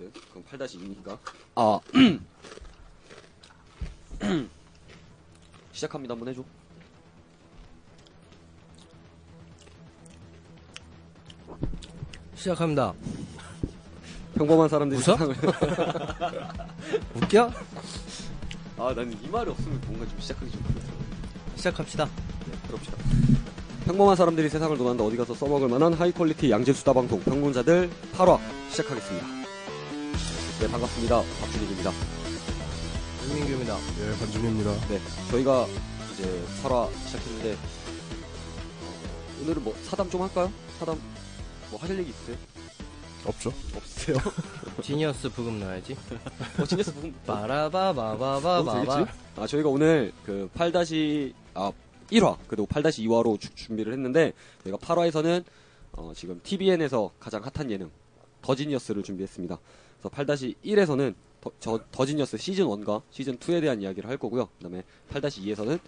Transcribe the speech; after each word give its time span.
어쨌든 0.00 0.22
그럼 0.30 0.44
8-2니까 0.44 1.18
아 1.56 1.80
시작합니다. 5.72 6.12
한번 6.14 6.28
해줘. 6.28 6.44
시작합니다. 12.34 12.92
평범한 14.34 14.68
사람들이 14.68 15.00
웃어? 15.00 15.16
세상을 15.16 15.36
웃겨? 17.16 17.50
아 18.78 18.84
나는 18.94 19.12
이 19.22 19.28
말이 19.28 19.50
없으면 19.50 19.80
뭔가 19.86 20.06
좀 20.08 20.18
시작하기 20.18 20.50
좀 20.50 20.62
그렇더라고. 20.62 20.98
시작합시다. 21.56 22.04
네, 22.06 22.56
그럽시다. 22.66 22.96
평범한 23.84 24.16
사람들이 24.16 24.48
세상을 24.48 24.76
논한다 24.78 25.04
어디 25.04 25.16
가서 25.16 25.34
써먹을 25.34 25.68
만한 25.68 25.92
high 25.94 26.12
quality 26.12 26.50
양질 26.50 26.72
수다 26.74 26.92
방송 26.94 27.20
평론자들 27.20 27.90
8화 28.14 28.38
시작하겠습니다. 28.70 29.39
네 30.60 30.68
반갑습니다. 30.68 31.22
박준익입니다. 31.40 31.90
윤민규입니다. 33.28 33.76
예, 33.76 34.18
반중입니다. 34.18 34.72
네 34.88 35.00
저희가 35.30 35.66
이제 36.12 36.42
8화 36.62 36.88
시작했는데 37.06 37.52
어, 37.54 39.42
오늘은 39.42 39.64
뭐 39.64 39.74
사담 39.84 40.10
좀 40.10 40.22
할까요? 40.22 40.52
사담 40.78 41.00
뭐 41.70 41.80
하실 41.80 41.98
얘기 42.00 42.10
있으세요? 42.10 42.36
없죠? 43.24 43.52
없으세요? 43.74 44.16
지니어스 44.82 45.30
부금 45.30 45.60
넣어야지. 45.60 45.96
어 46.58 46.92
부분 46.92 47.14
너무 47.26 47.26
빠라바 47.26 47.92
바바바 47.94 48.62
바바. 48.64 48.96
되겠지? 48.96 49.12
아, 49.36 49.46
저희가 49.46 49.68
오늘 49.68 50.12
그 50.24 50.48
8 50.54 50.72
아, 51.54 51.72
1화, 52.10 52.36
그리고 52.48 52.66
8-2화로 52.66 53.38
준비를 53.54 53.92
했는데, 53.92 54.32
저희가 54.64 54.78
8화에서는, 54.78 55.44
어, 55.92 56.12
지금 56.14 56.40
TVN에서 56.42 57.12
가장 57.20 57.42
핫한 57.44 57.70
예능, 57.70 57.90
더 58.42 58.54
지니어스를 58.54 59.02
준비했습니다. 59.02 59.58
그래서 60.00 60.54
8-1에서는 60.62 61.14
더, 61.40 61.50
저, 61.58 61.80
더지니어스 61.90 62.36
시즌 62.36 62.66
1과 62.66 63.02
시즌 63.10 63.36
2에 63.38 63.60
대한 63.60 63.80
이야기를 63.80 64.08
할 64.08 64.16
거고요. 64.16 64.48
그 64.58 64.62
다음에 64.62 64.82
8-2에서는 65.10 65.78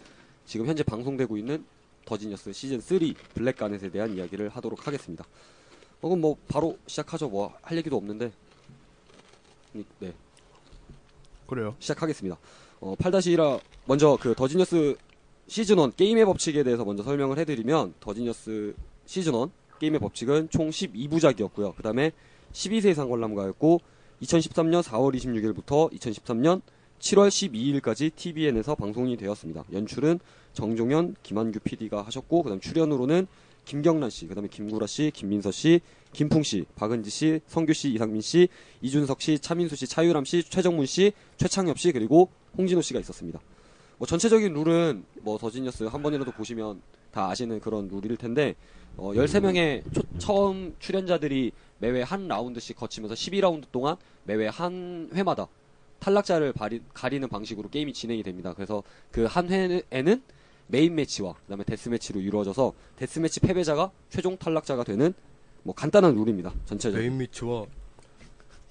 지금 0.47 0.67
현재 0.67 0.83
방송되고 0.83 1.36
있는 1.36 1.64
더지니어스 2.05 2.53
시즌 2.53 2.81
3 2.81 2.98
블랙 3.34 3.56
가넷에 3.56 3.91
대한 3.91 4.17
이야기를 4.17 4.48
하도록 4.51 4.86
하겠습니다. 4.86 5.25
어, 6.01 6.09
그럼 6.09 6.20
뭐, 6.20 6.36
바로 6.48 6.78
시작하죠. 6.86 7.28
뭐, 7.28 7.55
할 7.62 7.77
얘기도 7.78 7.97
없는데. 7.97 8.33
네. 10.01 10.12
그래요. 11.47 11.77
시작하겠습니다. 11.79 12.39
어, 12.81 12.95
8-1화 12.97 13.61
먼저 13.84 14.19
그 14.20 14.34
더지니어스 14.34 14.97
시즌 15.47 15.79
1 15.79 15.92
게임의 15.92 16.25
법칙에 16.25 16.62
대해서 16.62 16.84
먼저 16.84 17.03
설명을 17.03 17.39
해 17.39 17.45
드리면 17.45 17.95
더지니어스 18.01 18.75
시즌 19.06 19.34
1 19.34 19.48
게임의 19.79 20.01
법칙은 20.01 20.48
총 20.51 20.70
12부작이었고요. 20.70 21.75
그 21.77 21.83
다음에 21.83 22.12
12세 22.53 22.91
이상 22.91 23.08
관람가였고 23.08 23.81
2013년 24.23 24.83
4월 24.83 25.15
26일부터 25.17 25.92
2013년 25.92 26.62
7월 27.01 27.28
12일까지 27.28 28.15
TVN에서 28.15 28.77
방송이 28.77 29.17
되었습니다. 29.17 29.64
연출은 29.73 30.20
정종현, 30.53 31.17
김한규 31.23 31.61
PD가 31.61 32.03
하셨고 32.03 32.45
그다음 32.45 32.61
출연으로는 32.61 33.27
김경란 33.64 34.11
씨, 34.11 34.27
그다음에 34.27 34.48
김구라 34.48 34.87
씨, 34.87 35.11
김민서 35.12 35.51
씨, 35.51 35.81
김풍 36.12 36.42
씨, 36.42 36.64
박은지 36.77 37.11
씨, 37.11 37.41
성규 37.47 37.73
씨, 37.73 37.92
이상민 37.92 38.20
씨, 38.20 38.48
이준석 38.81 39.20
씨, 39.20 39.39
차민수 39.39 39.77
씨, 39.77 39.87
차유람 39.87 40.25
씨, 40.25 40.42
최정문 40.42 40.86
씨, 40.86 41.12
최창엽 41.36 41.79
씨 41.79 41.92
그리고 41.92 42.29
홍진호 42.57 42.83
씨가 42.83 43.01
있었습니다. 43.01 43.41
뭐 43.98 44.07
전체적인 44.07 44.53
룰은 44.53 45.05
뭐 45.23 45.39
더지니어스 45.39 45.84
한 45.84 46.03
번이라도 46.03 46.33
보시면 46.33 46.83
다 47.12 47.31
아시는 47.31 47.61
그런 47.61 47.89
룰일 47.89 48.17
텐데 48.17 48.57
어 48.97 49.12
13명의 49.12 49.83
처음 50.19 50.75
출연자들이 50.81 51.53
매회 51.83 52.02
한 52.02 52.28
라운드씩 52.28 52.77
거치면서 52.77 53.16
12라운드 53.16 53.64
동안 53.72 53.97
매회 54.22 54.47
한 54.47 55.11
회마다 55.12 55.48
탈락자를 55.98 56.52
바리- 56.52 56.80
가리는 56.94 57.28
방식으로 57.28 57.69
게임이 57.70 57.92
진행이 57.92 58.22
됩니다. 58.22 58.55
그래서 58.55 58.84
그 59.11 59.27
한 59.27 59.48
회에는 59.48 60.22
main 60.69 60.95
match와 60.95 61.34
그다음에 61.34 61.64
death 61.64 61.89
match로 61.89 62.20
이루어져서 62.20 62.73
death 62.96 63.18
match 63.18 63.40
패배자가 63.40 63.90
최종 64.11 64.36
탈락자가 64.36 64.84
되는 64.84 65.12
뭐 65.64 65.74
간단한 65.74 66.14
룰입니다. 66.14 66.55
전체적으로. 66.67 67.02
main 67.02 67.18
match와 67.18 67.67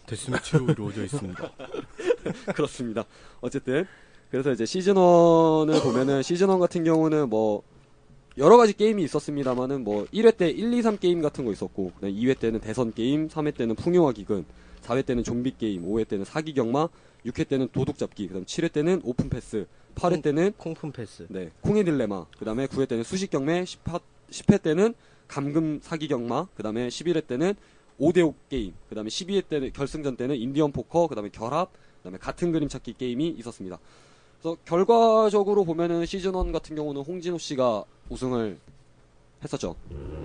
death 0.08 0.31
match로 0.31 0.69
이루어져 0.72 1.03
있습니다. 1.03 1.52
그렇습니다. 2.56 3.03
어쨌든 3.41 3.86
그래서 4.30 4.53
이제 4.53 4.66
시즌 4.66 4.94
1을 4.96 5.84
보면은 5.84 6.24
시즌 6.24 6.50
1 6.50 6.59
같은 6.59 6.86
경우는 6.86 7.30
뭐 7.30 7.62
여러 8.41 8.57
가지 8.57 8.74
게임이 8.74 9.03
있었습니다만은 9.03 9.84
뭐 9.84 10.07
1회 10.07 10.35
때 10.35 10.50
1, 10.50 10.74
2, 10.74 10.81
3 10.81 10.97
게임 10.97 11.22
같은 11.22 11.46
거 11.46 11.52
있었고 11.52 11.91
그다음에 11.91 12.12
2회 12.16 12.40
때는 12.40 12.59
대선 12.59 12.91
게임, 12.91 13.28
3회 13.28 13.56
때는 13.56 13.75
풍요와 13.75 14.14
기근, 14.13 14.46
4회 14.81 15.06
때는 15.06 15.24
좀비 15.24 15.57
게임, 15.59 15.85
5회 15.85 16.07
때는 16.07 16.25
사기 16.25 16.56
경마, 16.56 16.90
6회 17.28 17.47
때는 17.47 17.68
도둑 17.72 18.00
잡기, 18.00 18.28
그다음 18.28 18.46
7회 18.46 18.72
때는 18.74 19.01
오픈 19.03 19.30
패스, 19.30 19.68
8회 19.94 20.24
때는 20.24 20.53
콩픈 20.58 20.92
패스. 20.91 21.28
네, 21.30 21.51
콩의 21.62 21.84
딜레마. 21.84 22.25
그 22.40 22.44
다음에 22.44 22.66
9회 22.66 22.88
때는 22.88 23.03
수식 23.03 23.30
경매, 23.30 23.63
10화, 23.63 24.01
10회 24.31 24.63
때는 24.63 24.96
감금 25.28 25.80
사기 25.84 26.07
경마, 26.07 26.47
그 26.56 26.63
다음에 26.63 26.88
11회 26.88 27.28
때는 27.28 27.53
5대5 28.00 28.34
게임, 28.50 28.74
그 28.90 28.96
다음에 28.96 29.09
12회 29.09 29.50
때는, 29.50 29.72
결승전 29.72 30.16
때는 30.16 30.35
인디언 30.35 30.72
포커, 30.72 31.06
그 31.06 31.13
다음에 31.13 31.30
결합, 31.30 31.74
그 31.74 32.06
다음에 32.06 32.18
같은 32.18 32.51
그림 32.51 32.68
찾기 32.68 32.96
게임이 32.97 33.35
있었습니다. 33.38 33.78
그래서 34.41 34.57
결과적으로 34.66 35.63
보면은 35.63 36.06
시즌 36.07 36.34
1 36.34 36.52
같은 36.52 36.75
경우는 36.75 37.03
홍진호 37.03 37.38
씨가 37.38 37.84
우승을 38.09 38.57
했었죠. 39.44 39.75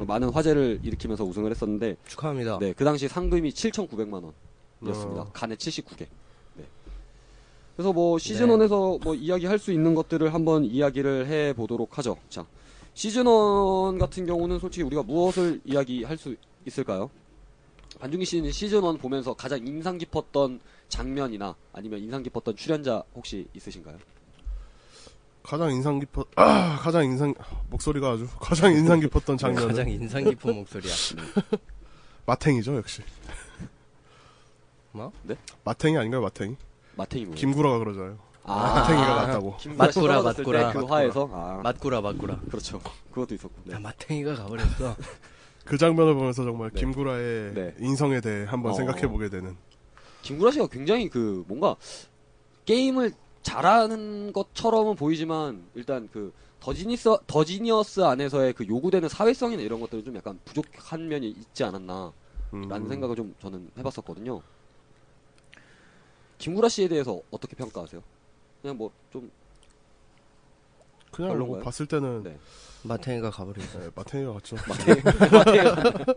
많은 0.07 0.31
화제를 0.31 0.81
일으키면서 0.83 1.25
우승을 1.25 1.51
했었는데, 1.51 1.97
축하합니다. 2.07 2.59
네, 2.59 2.73
그 2.73 2.85
당시 2.85 3.09
상금이 3.09 3.51
7,900만 3.51 4.33
원이었습니다. 4.81 5.21
어. 5.21 5.31
간에 5.35 5.55
79개. 5.55 6.07
네. 6.55 6.65
그래서 7.77 7.93
뭐 7.93 8.19
시즌 8.19 8.49
네. 8.49 8.55
1에서 8.57 9.03
뭐 9.05 9.15
이야기할 9.15 9.59
수 9.59 9.71
있는 9.71 9.95
것들을 9.95 10.33
한번 10.33 10.65
이야기를 10.65 11.27
해 11.27 11.53
보도록 11.53 11.99
하죠. 11.99 12.17
자, 12.31 12.47
시즌 12.95 13.27
1 13.27 13.99
같은 13.99 14.25
경우는 14.25 14.59
솔직히 14.59 14.83
우리가 14.85 15.03
무엇을 15.03 15.61
이야기할 15.67 16.17
수 16.17 16.37
있을까요? 16.65 17.11
반중기 17.99 18.25
씨는 18.27 18.53
시즌 18.53 18.85
1 18.85 18.99
보면서 18.99 19.35
가장 19.35 19.67
인상 19.67 19.99
깊었던 19.99 20.61
장면이나 20.89 21.55
아니면 21.73 22.01
인상 22.01 22.23
깊었던 22.23 22.57
출연자 22.57 23.03
혹시 23.15 23.47
있으신가요? 23.55 23.97
가장 25.43 25.71
인상 25.71 25.99
깊었, 26.01 26.27
아, 26.37 26.77
가장 26.83 27.05
인상, 27.05 27.33
목소리가 27.71 28.13
아주, 28.13 28.27
가장 28.41 28.73
인상 28.73 29.01
깊었던 29.01 29.39
장면은 29.39 29.69
가장 29.69 29.89
인상 29.89 30.25
깊은 30.25 30.55
목소리야. 30.55 30.93
마탱이죠, 32.27 32.77
역시. 32.77 33.03
뭐? 34.91 35.13
마탱이 35.65 35.97
아닌가요, 35.97 36.23
마탱이? 36.23 36.57
마탱이 36.97 37.25
뭐예요? 37.27 37.37
김구라가 37.39 37.79
그러잖아요. 37.79 38.19
아, 38.43 38.75
마탱이가 38.75 39.59
씨 39.59 39.69
맞구라, 39.69 40.23
맞구라. 40.23 40.73
그 40.73 40.85
화에서 40.85 41.29
아, 41.33 41.61
맞구라 41.63 42.01
맞구라. 42.01 42.41
그렇죠. 42.51 42.81
그것도 43.11 43.35
있었고. 43.35 43.55
네. 43.65 43.75
야 43.75 43.79
마탱이가 43.79 44.35
가버렸어. 44.35 44.97
그 45.67 45.77
장면을 45.77 46.15
보면서 46.15 46.45
정말 46.45 46.71
네. 46.71 46.81
김구라의 46.81 47.55
네. 47.55 47.75
인성에 47.81 48.21
대해 48.21 48.45
한번 48.47 48.73
어. 48.73 48.75
생각해 48.75 49.09
보게 49.09 49.29
되는. 49.29 49.57
김구라 50.23 50.53
씨가 50.53 50.69
굉장히 50.69 51.09
그 51.09 51.45
뭔가 51.47 51.77
게임을 52.65 53.13
잘하는 53.43 54.33
것처럼은 54.33 54.97
보이지만 54.97 55.65
일단 55.75 56.09
그 56.13 56.33
더지니스 56.61 57.17
더지니어스 57.27 58.01
안에서의 58.01 58.53
그 58.55 58.67
요구되는 58.67 59.09
사회성이나 59.09 59.63
이런 59.63 59.79
것들은 59.81 60.05
좀 60.05 60.17
약간 60.17 60.39
부족한 60.45 61.07
면이 61.09 61.29
있지 61.31 61.63
않았나라는 61.63 62.13
음, 62.55 62.89
생각을 62.89 63.15
좀 63.15 63.35
저는 63.41 63.71
해봤었거든요. 63.79 64.43
김구라 66.39 66.69
씨에 66.69 66.89
대해서 66.89 67.21
어떻게 67.31 67.55
평가하세요? 67.57 68.03
그냥 68.63 68.77
뭐 68.77 68.91
좀 69.13 69.31
그냥 71.13 71.39
뭐? 71.39 71.61
봤을 71.61 71.87
때는 71.87 72.23
네. 72.25 72.39
마탱이가 72.87 73.31
가버렸어. 73.31 73.81
네, 73.81 73.91
마탱이가 73.95 74.33
같죠. 74.35 74.57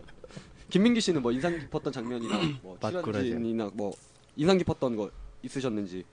김민기 0.70 1.00
씨는 1.00 1.22
뭐 1.22 1.32
인상 1.32 1.58
깊었던 1.58 1.92
장면이나 1.92 2.38
뭐. 2.62 2.78
출연진이나 2.80 3.70
뭐 3.74 3.92
인상 4.36 4.56
깊었던 4.56 4.96
거 4.96 5.10
있으셨는지 5.42 6.04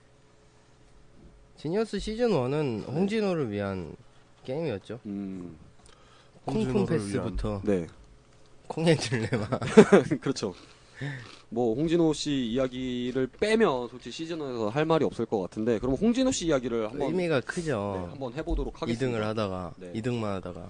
지니어스 1.56 1.98
시즌 1.98 2.30
1은 2.30 2.86
홍진호를 2.88 3.50
위한 3.50 3.96
게임이었죠. 4.44 5.00
음, 5.06 5.56
홍진호를 6.46 6.86
패스부터 6.86 7.62
네. 7.64 7.86
콩의 8.68 8.96
딜레마. 8.96 9.48
그렇죠. 10.20 10.54
뭐 11.50 11.74
홍진호 11.74 12.12
씨 12.12 12.46
이야기를 12.46 13.28
빼면 13.40 13.88
솔직히 13.88 14.10
시즌에서 14.12 14.68
할 14.68 14.84
말이 14.84 15.04
없을 15.04 15.24
것 15.24 15.40
같은데 15.40 15.78
그럼 15.78 15.94
홍진호 15.94 16.30
씨 16.30 16.46
이야기를 16.46 16.90
한번 16.90 17.08
의미가 17.08 17.40
네, 17.40 17.46
크죠. 17.46 18.08
한번 18.10 18.32
해보도록 18.34 18.82
하겠습니다. 18.82 19.18
2등을 19.18 19.22
하다가 19.22 19.72
네. 19.78 19.92
2등만 19.94 20.22
하다가 20.24 20.68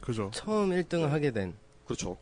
그죠. 0.00 0.30
처음 0.32 0.70
1등을 0.70 1.08
하게 1.08 1.30
된 1.30 1.52
그렇죠. 1.84 2.16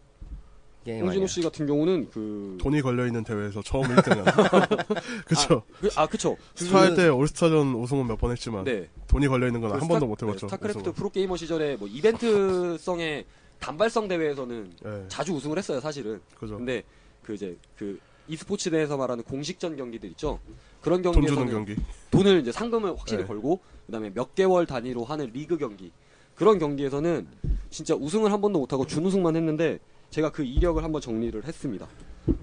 게임 0.84 1.04
홍진호. 1.04 1.26
씨 1.28 1.42
같은 1.42 1.66
경우는 1.66 2.10
그 2.10 2.58
돈이 2.60 2.80
걸려 2.82 3.06
있는 3.06 3.22
대회에서 3.22 3.62
처음 3.62 3.84
1등한. 3.84 4.24
그쵸. 5.26 5.62
그, 5.80 5.88
아 5.96 6.06
그쵸. 6.06 6.36
스타할 6.54 6.94
때 6.94 7.08
올스타전 7.08 7.74
우승은 7.74 8.06
몇 8.06 8.16
번 8.18 8.30
했지만, 8.32 8.62
네. 8.64 8.88
돈이 9.08 9.26
걸려 9.28 9.46
있는 9.48 9.60
건그한 9.60 9.80
스타- 9.80 9.88
번도 9.88 10.06
못 10.06 10.18
네, 10.18 10.26
해봤죠. 10.26 10.46
스타크래프트 10.48 10.78
우승은. 10.80 10.94
프로 10.94 11.10
게이머 11.10 11.36
시절에 11.36 11.76
뭐 11.76 11.86
이벤트성의 11.88 13.24
단발성 13.60 14.06
대회에서는 14.08 14.72
네, 14.82 15.04
자주 15.08 15.32
우승을 15.34 15.58
했어요 15.58 15.80
사실은. 15.80 16.20
그죠. 16.38 16.56
근데 16.56 16.82
그 17.26 17.34
이제 17.34 17.56
그 17.76 17.98
e스포츠 18.28 18.68
내에서 18.68 18.96
말하는 18.96 19.24
공식전 19.24 19.76
경기들 19.76 20.08
있죠. 20.10 20.38
그런 20.80 21.02
경기에서는 21.02 21.50
경기. 21.50 21.76
돈을 22.10 22.40
이제 22.40 22.52
상금을 22.52 22.96
확실히 22.96 23.22
네. 23.22 23.26
걸고 23.26 23.60
그다음에 23.86 24.10
몇 24.10 24.34
개월 24.34 24.66
단위로 24.66 25.04
하는 25.04 25.30
리그 25.32 25.58
경기 25.58 25.90
그런 26.34 26.58
경기에서는 26.58 27.26
진짜 27.70 27.94
우승을 27.94 28.32
한 28.32 28.40
번도 28.40 28.60
못하고 28.60 28.86
준우승만 28.86 29.36
했는데 29.36 29.78
제가 30.10 30.30
그 30.30 30.44
이력을 30.44 30.82
한번 30.82 31.00
정리를 31.00 31.44
했습니다. 31.44 31.88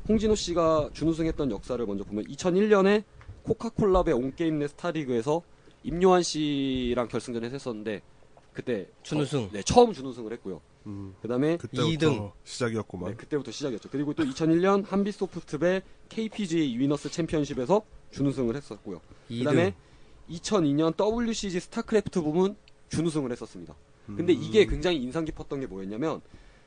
홍진호 0.07 0.35
씨가 0.35 0.89
준우승했던 0.93 1.51
역사를 1.51 1.85
먼저 1.85 2.03
보면 2.03 2.25
2001년에 2.25 3.03
코카콜라베 3.43 4.11
온게임넷 4.11 4.69
스타리그에서 4.71 5.41
임요환 5.83 6.23
씨랑 6.23 7.07
결승전에서 7.07 7.53
했었는데 7.53 8.01
그때 8.53 8.87
준우승. 9.03 9.47
처, 9.47 9.53
네, 9.53 9.61
처음 9.63 9.93
준우승을 9.93 10.31
했고요. 10.33 10.61
음, 10.85 11.15
그다음에 11.21 11.57
그때부터 11.57 11.89
이등. 11.89 12.31
시작이었구만. 12.43 13.11
네, 13.11 13.15
그때부터 13.15 13.51
시작이었죠. 13.51 13.89
그리고 13.89 14.13
또 14.13 14.23
2001년 14.23 14.85
한빛소프트배 14.85 15.81
KPGA 16.09 16.77
Winners 16.77 17.09
Championship에서 17.09 17.83
준우승을 18.11 18.55
했었고요. 18.55 19.01
그다음에 19.27 19.75
2002년 20.29 20.93
WCG 20.99 21.59
스타크래프트 21.59 22.21
부문 22.21 22.55
준우승을 22.89 23.31
했었습니다. 23.31 23.75
근데 24.05 24.33
음. 24.33 24.41
이게 24.41 24.65
굉장히 24.65 24.97
인상 24.97 25.23
깊었던 25.25 25.61
게 25.61 25.67
뭐였냐면 25.67 26.21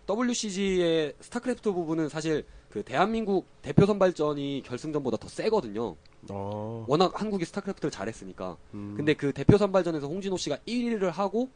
WCG의 0.08 1.14
스타크래프트 1.20 1.72
부분은 1.72 2.08
사실 2.08 2.44
그 2.70 2.82
대한민국 2.82 3.46
대표 3.62 3.86
선발전이 3.86 4.62
결승전보다 4.64 5.16
더 5.18 5.28
세거든요. 5.28 5.96
어, 6.30 6.84
워낙 6.88 7.20
한국이 7.20 7.44
스타크래프트를 7.44 7.90
잘했으니까. 7.90 8.56
음. 8.74 8.94
근데 8.96 9.14
그 9.14 9.32
대표 9.32 9.58
선발전에서 9.58 10.06
홍진호 10.06 10.36
씨가 10.36 10.58
1위를 10.66 11.10
하고 11.10 11.50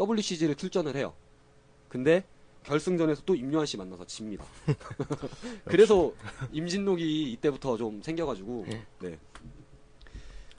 WCG를 0.00 0.54
출전을 0.54 0.96
해요. 0.96 1.14
근데 1.88 2.24
결승전에서 2.64 3.22
또 3.24 3.34
임요환 3.34 3.66
씨 3.66 3.76
만나서 3.76 4.06
집니다. 4.06 4.44
그래서 5.64 6.12
임진록이 6.52 7.32
이때부터 7.32 7.76
좀 7.76 8.02
생겨가지고 8.02 8.66
네. 9.00 9.18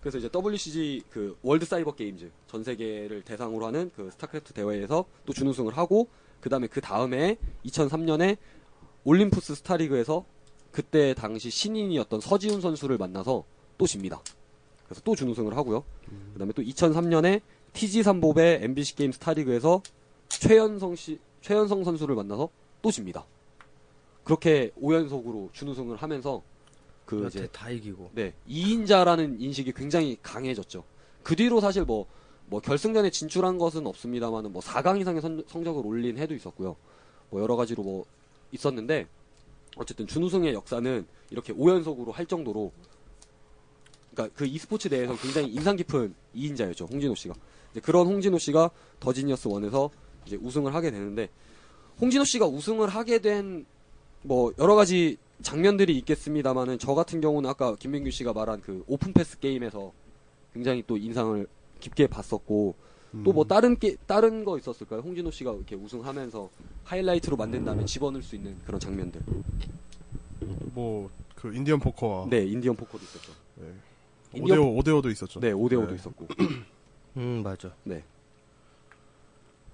그래서 0.02 0.18
이제 0.18 0.30
WCG 0.34 1.04
그 1.10 1.38
World 1.44 1.66
Cyber 1.66 1.94
Games 1.94 2.32
전 2.48 2.64
세계를 2.64 3.22
대상으로 3.24 3.66
하는 3.66 3.92
그 3.96 4.10
스타크래프트 4.12 4.54
대회에서 4.54 5.06
또 5.26 5.34
준우승을 5.34 5.78
하고 5.78 6.08
그 6.40 6.50
다음에 6.50 6.68
그 6.68 6.80
다음에 6.82 7.38
2003년에 7.66 8.38
올림푸스 9.04 9.56
스타리그에서 9.56 10.26
그때 10.72 11.14
당시 11.14 11.50
신인이었던 11.50 12.22
서지훈 12.22 12.62
선수를 12.62 12.98
만나서 12.98 13.44
또 13.78 13.88
집니다. 13.88 14.22
그래서 14.86 15.02
또 15.04 15.16
준우승을 15.16 15.56
하고요. 15.56 15.84
그 16.34 16.40
다음에 16.40 16.54
또 16.54 16.62
2003년에 16.62 17.42
TG 17.74 18.04
삼보배 18.04 18.60
MBC 18.64 18.96
게임 18.96 19.12
스타리그에서 19.12 19.82
최연성 20.30 20.96
씨, 20.96 21.20
최연성 21.42 21.84
선수를 21.84 22.16
만나서 22.16 22.50
또 22.82 22.92
집니다. 22.92 23.26
그렇게 24.24 24.72
5연속으로 24.82 25.52
준우승을 25.54 25.98
하면서 25.98 26.42
그 27.06 27.26
이제 27.28 27.48
다 27.52 27.70
이기고. 27.70 28.12
네, 28.14 28.34
2인자라는 28.48 29.42
인식이 29.42 29.74
굉장히 29.74 30.18
강해졌죠. 30.22 30.84
그 31.24 31.36
뒤로 31.36 31.60
사실 31.60 31.84
뭐, 31.84 32.06
뭐 32.46 32.60
결승전에 32.62 33.10
진출한 33.10 33.58
것은 33.58 33.86
없습니다만은 33.88 34.54
뭐 34.54 34.62
4강 34.62 35.02
이상의 35.02 35.22
선- 35.22 35.44
성적을 35.48 35.86
올린 35.86 36.18
해도 36.18 36.34
있었고요. 36.36 36.76
뭐 37.32 37.42
여러 37.42 37.56
가지로 37.56 37.84
뭐 37.84 38.06
있었는데 38.52 39.08
어쨌든 39.78 40.08
준우승의 40.08 40.54
역사는 40.54 41.06
이렇게 41.32 41.54
5연속으로 41.54 42.12
할 42.12 42.26
정도로 42.26 42.72
그러니까 44.14 44.36
그 44.38 44.46
e스포츠 44.46 44.88
내에서 44.88 45.16
굉장히 45.18 45.50
인상 45.50 45.76
깊은 45.76 46.14
2인자였죠. 46.36 46.92
홍진호 46.92 47.16
씨가. 47.16 47.36
그런 47.84 48.08
홍진호 48.08 48.38
씨가 48.40 48.72
더 49.00 49.14
지니어스 49.14 49.48
1에서 49.50 49.90
이제 50.26 50.38
우승을 50.42 50.74
하게 50.74 50.92
되는데 50.92 51.30
홍진호 52.02 52.24
씨가 52.26 52.48
우승을 52.48 52.90
하게 52.90 53.20
된 53.20 53.66
뭐 54.22 54.54
여러 54.60 54.76
가지 54.76 55.18
장면들이 55.42 55.98
있겠습니다만은 56.00 56.80
저 56.80 56.94
같은 56.94 57.22
경우는 57.22 57.50
아까 57.50 57.76
김민규 57.76 58.12
씨가 58.12 58.34
말한 58.34 58.62
그 58.62 58.84
오픈 58.88 59.14
패스 59.14 59.40
게임에서 59.40 59.94
굉장히 60.54 60.84
또 60.86 60.98
인상을 60.98 61.48
깊게 61.80 62.08
봤었고 62.08 62.76
또뭐 63.24 63.46
다른 63.46 63.80
게 63.80 63.96
다른 64.06 64.44
거 64.44 64.58
있었을까요? 64.58 65.00
홍진호 65.00 65.32
씨가 65.32 65.54
이렇게 65.54 65.76
우승하면서 65.76 66.50
하이라이트로 66.84 67.38
만든 67.38 67.64
다음에 67.64 67.86
집어넣을 67.86 68.22
수 68.22 68.36
있는 68.36 68.58
그런 68.66 68.80
장면들. 68.80 69.22
뭐 70.74 71.10
그 71.36 71.56
인디언 71.56 71.80
포커와 71.80 72.28
네, 72.30 72.44
인디언 72.46 72.76
포커도 72.76 73.02
있었죠. 73.02 73.32
네. 73.56 73.68
5대5 74.34 74.84
5대5도 74.84 75.10
있었죠. 75.10 75.40
네, 75.40 75.54
5대 75.54 75.72
5도 75.74 75.88
네. 75.90 75.96
있었고. 75.96 76.28
음, 77.16 77.42
맞아. 77.42 77.74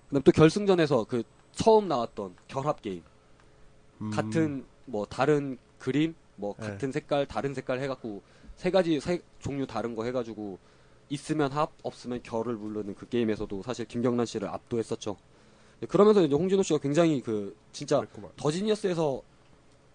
그다음 0.10 0.22
또 0.24 0.31
결승전에서 0.31 1.06
그 1.06 1.24
처음 1.52 1.88
나왔던 1.88 2.36
결합 2.48 2.81
게임. 2.81 3.04
음, 4.02 4.10
같은 4.12 4.66
뭐 4.86 5.06
다른 5.06 5.57
그림, 5.80 6.16
뭐 6.36 6.56
네. 6.60 6.68
같은 6.68 6.92
색깔, 6.92 7.25
다른 7.25 7.54
색깔 7.54 7.80
해갖고 7.80 8.22
세 8.56 8.72
가지 8.72 9.00
세 9.00 9.22
종류 9.40 9.66
다른 9.66 9.96
거 9.96 10.04
해가지고 10.04 10.57
있으면 11.10 11.52
합, 11.52 11.72
없으면 11.84 12.22
결을 12.24 12.57
부르는 12.57 12.96
그 12.96 13.07
게임에서도 13.07 13.62
사실 13.63 13.86
김경란 13.86 14.25
씨를 14.25 14.48
압도했었죠. 14.50 15.18
네, 15.80 15.88
그러면서 15.88 16.24
이제 16.24 16.36
홍진호 16.36 16.63
씨가 16.63 16.80
굉장히 16.80 17.22
그 17.22 17.56
진짜. 17.72 18.04
더 18.36 18.52
지니어스에서 18.52 19.22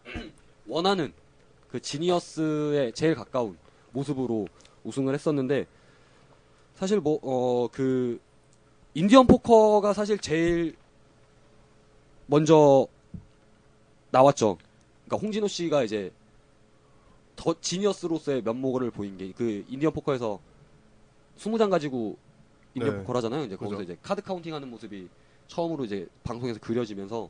원하는 0.66 1.12
그 1.68 1.80
지니어스에 1.80 2.92
제일 2.92 3.14
가까운 3.14 3.56
모습으로 3.92 4.46
우승을 4.84 5.14
했었는데 5.14 5.66
사실 6.74 7.00
뭐 7.00 7.18
어 7.22 7.68
그 7.72 8.20
인디언 8.94 9.26
포커가 9.26 9.92
사실 9.92 10.18
제일 10.18 10.74
먼저 12.26 12.86
나왔죠. 14.10 14.58
그러니까 15.06 15.24
홍진호 15.24 15.48
씨가 15.48 15.82
이제 15.84 16.12
더 17.36 17.54
지니어스로서의 17.60 18.42
면모를 18.42 18.90
보인 18.90 19.16
게 19.16 19.32
그 19.32 19.64
인디언 19.68 19.92
포커에서 19.92 20.38
20장 21.38 21.70
가지고 21.70 22.16
인디언 22.74 22.92
네. 22.94 23.00
포커를 23.00 23.18
하잖아요. 23.18 23.44
이제 23.44 23.56
거기서 23.56 23.78
그죠. 23.78 23.92
이제 23.92 23.98
card 24.02 24.20
counting 24.22 24.54
하는 24.54 24.68
모습이 24.68 25.08
처음으로 25.48 25.84
이제 25.84 26.06
방송에서 26.22 26.60
그려지면서 26.60 27.28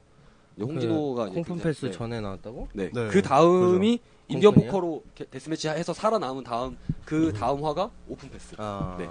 이제 0.57 0.65
홍진호가 0.65 1.25
이제 1.29 1.35
콩픈 1.35 1.57
굉장히- 1.57 1.63
패스 1.63 1.87
네. 1.87 1.93
전에 1.93 2.21
나왔다고? 2.21 2.69
네. 2.73 2.91
네, 2.93 3.09
그 3.09 3.23
다음이 3.23 4.01
인디언 4.29 4.55
콩콘이야? 4.55 4.73
포커로 4.73 5.03
게- 5.15 5.25
death 5.27 5.48
match 5.48 5.69
해서 5.69 5.93
살아남은 5.93 6.45
다음 6.45 6.77
그 7.05 7.33
다음 7.33 7.65
화가 7.65 7.91
오픈 8.09 8.31
패스. 8.31 8.55
아. 8.59 8.97
네. 8.99 9.07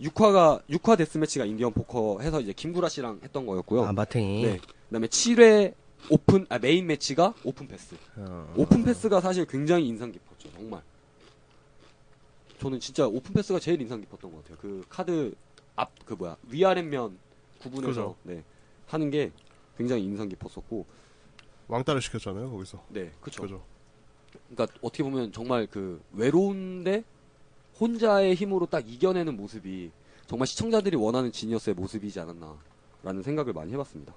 6화가 0.00 0.62
6화 0.68 0.96
death 0.98 1.17
match가 1.17 1.44
인디언 1.44 1.72
포커 1.72 2.20
해서 2.20 2.40
이제 2.40 2.52
김구라 2.52 2.88
씨랑 2.88 3.20
했던 3.22 3.46
거였고요. 3.46 3.84
아, 3.84 3.92
마탱이. 3.92 4.42
네. 4.44 4.60
그다음에 4.88 5.06
7회 5.06 5.74
오픈 6.10 6.46
아 6.48 6.58
main 6.58 6.86
match가 6.86 7.34
오픈 7.44 7.66
패스. 7.66 7.96
어. 8.16 8.52
오픈 8.56 8.84
패스가 8.84 9.20
사실 9.20 9.46
굉장히 9.46 9.86
인상 9.88 10.12
깊었죠. 10.12 10.50
정말. 10.52 10.82
저는 12.60 12.80
진짜 12.80 13.06
오픈 13.06 13.34
패스가 13.34 13.58
제일 13.58 13.80
인상 13.80 14.00
깊었던 14.00 14.30
것 14.30 14.42
같아요. 14.42 14.58
그 14.60 14.84
카드 14.88 15.34
앞 15.76 15.90
그 16.06 16.14
뭐야 16.14 16.36
위아랫면 16.48 17.18
구분해서 17.60 17.88
그죠. 17.88 18.16
네 18.22 18.42
하는 18.86 19.10
게 19.10 19.30
굉장히 19.76 20.04
인상 20.04 20.28
깊었었고 20.28 20.86
왕따를 21.68 22.00
시켰잖아요 22.00 22.50
거기서. 22.50 22.82
네 22.90 23.10
그쵸 23.20 23.42
그죠. 23.42 23.62
그러니까 24.48 24.78
어떻게 24.82 25.02
보면 25.02 25.32
정말 25.32 25.66
그 25.66 26.00
외로운데 26.12 27.02
혼자의 27.80 28.34
힘으로 28.34 28.66
딱 28.66 28.88
이겨내는 28.88 29.36
모습이 29.36 29.90
정말 30.26 30.46
시청자들이 30.46 30.96
원하는 30.96 31.30
지니어스의 31.30 31.74
모습이지 31.74 32.18
않았나라는 32.20 33.22
생각을 33.22 33.52
많이 33.52 33.72
해봤습니다. 33.72 34.14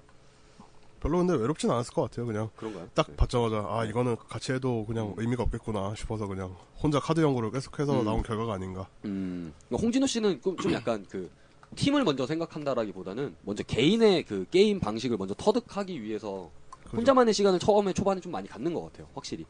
별로 1.00 1.18
근데 1.18 1.34
외롭진 1.34 1.70
않았을 1.70 1.94
것 1.94 2.02
같아요. 2.02 2.26
그냥 2.26 2.50
그런가요? 2.56 2.88
딱 2.94 3.06
네. 3.08 3.16
받자마자 3.16 3.64
아 3.68 3.84
이거는 3.86 4.16
같이 4.28 4.52
해도 4.52 4.84
그냥 4.84 5.14
의미가 5.16 5.42
없겠구나 5.44 5.94
싶어서 5.96 6.26
그냥 6.26 6.54
혼자 6.82 7.00
카드 7.00 7.20
연구를 7.20 7.50
계속해서 7.50 8.00
음. 8.00 8.04
나온 8.04 8.22
결과가 8.22 8.52
아닌가. 8.54 8.86
음, 9.06 9.54
그러니까 9.66 9.82
홍진호 9.82 10.06
씨는 10.06 10.42
좀, 10.42 10.56
좀 10.58 10.72
약간 10.72 11.06
그 11.08 11.30
팀을 11.76 12.04
먼저 12.04 12.26
생각한다라기보다는 12.26 13.34
먼저 13.42 13.62
개인의 13.62 14.24
그 14.24 14.44
게임 14.50 14.78
방식을 14.78 15.16
먼저 15.16 15.34
터득하기 15.34 16.02
위해서 16.02 16.50
그죠. 16.84 16.98
혼자만의 16.98 17.32
시간을 17.32 17.58
처음에 17.58 17.94
초반에 17.94 18.20
좀 18.20 18.32
많이 18.32 18.46
갖는 18.48 18.74
것 18.74 18.82
같아요. 18.84 19.08
확실히 19.14 19.46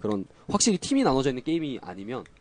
그런 0.00 0.24
확실히 0.48 0.78
팀이 0.78 1.04
나눠져 1.04 1.30
있는 1.30 1.44
게임이 1.44 1.78
아니면 1.82 2.24
네, 2.24 2.37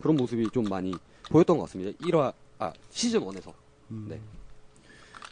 그런 0.00 0.16
모습이 0.16 0.48
좀 0.52 0.64
많이 0.64 0.92
보였던 1.30 1.56
것 1.58 1.64
같습니다. 1.64 1.96
1화 2.06 2.32
아 2.58 2.72
시즌 2.90 3.20
1에서 3.20 3.52
음. 3.90 4.06
네. 4.08 4.20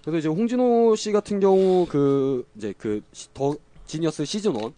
그래서 0.02 0.18
이제 0.18 0.28
홍진호 0.28 0.94
씨 0.96 1.10
같은 1.12 1.40
경우 1.40 1.86
그 1.88 2.46
이제 2.56 2.72
그 2.78 3.02
더 3.34 3.56
지니어스 3.86 4.24
시즌 4.24 4.54
1 4.56 4.72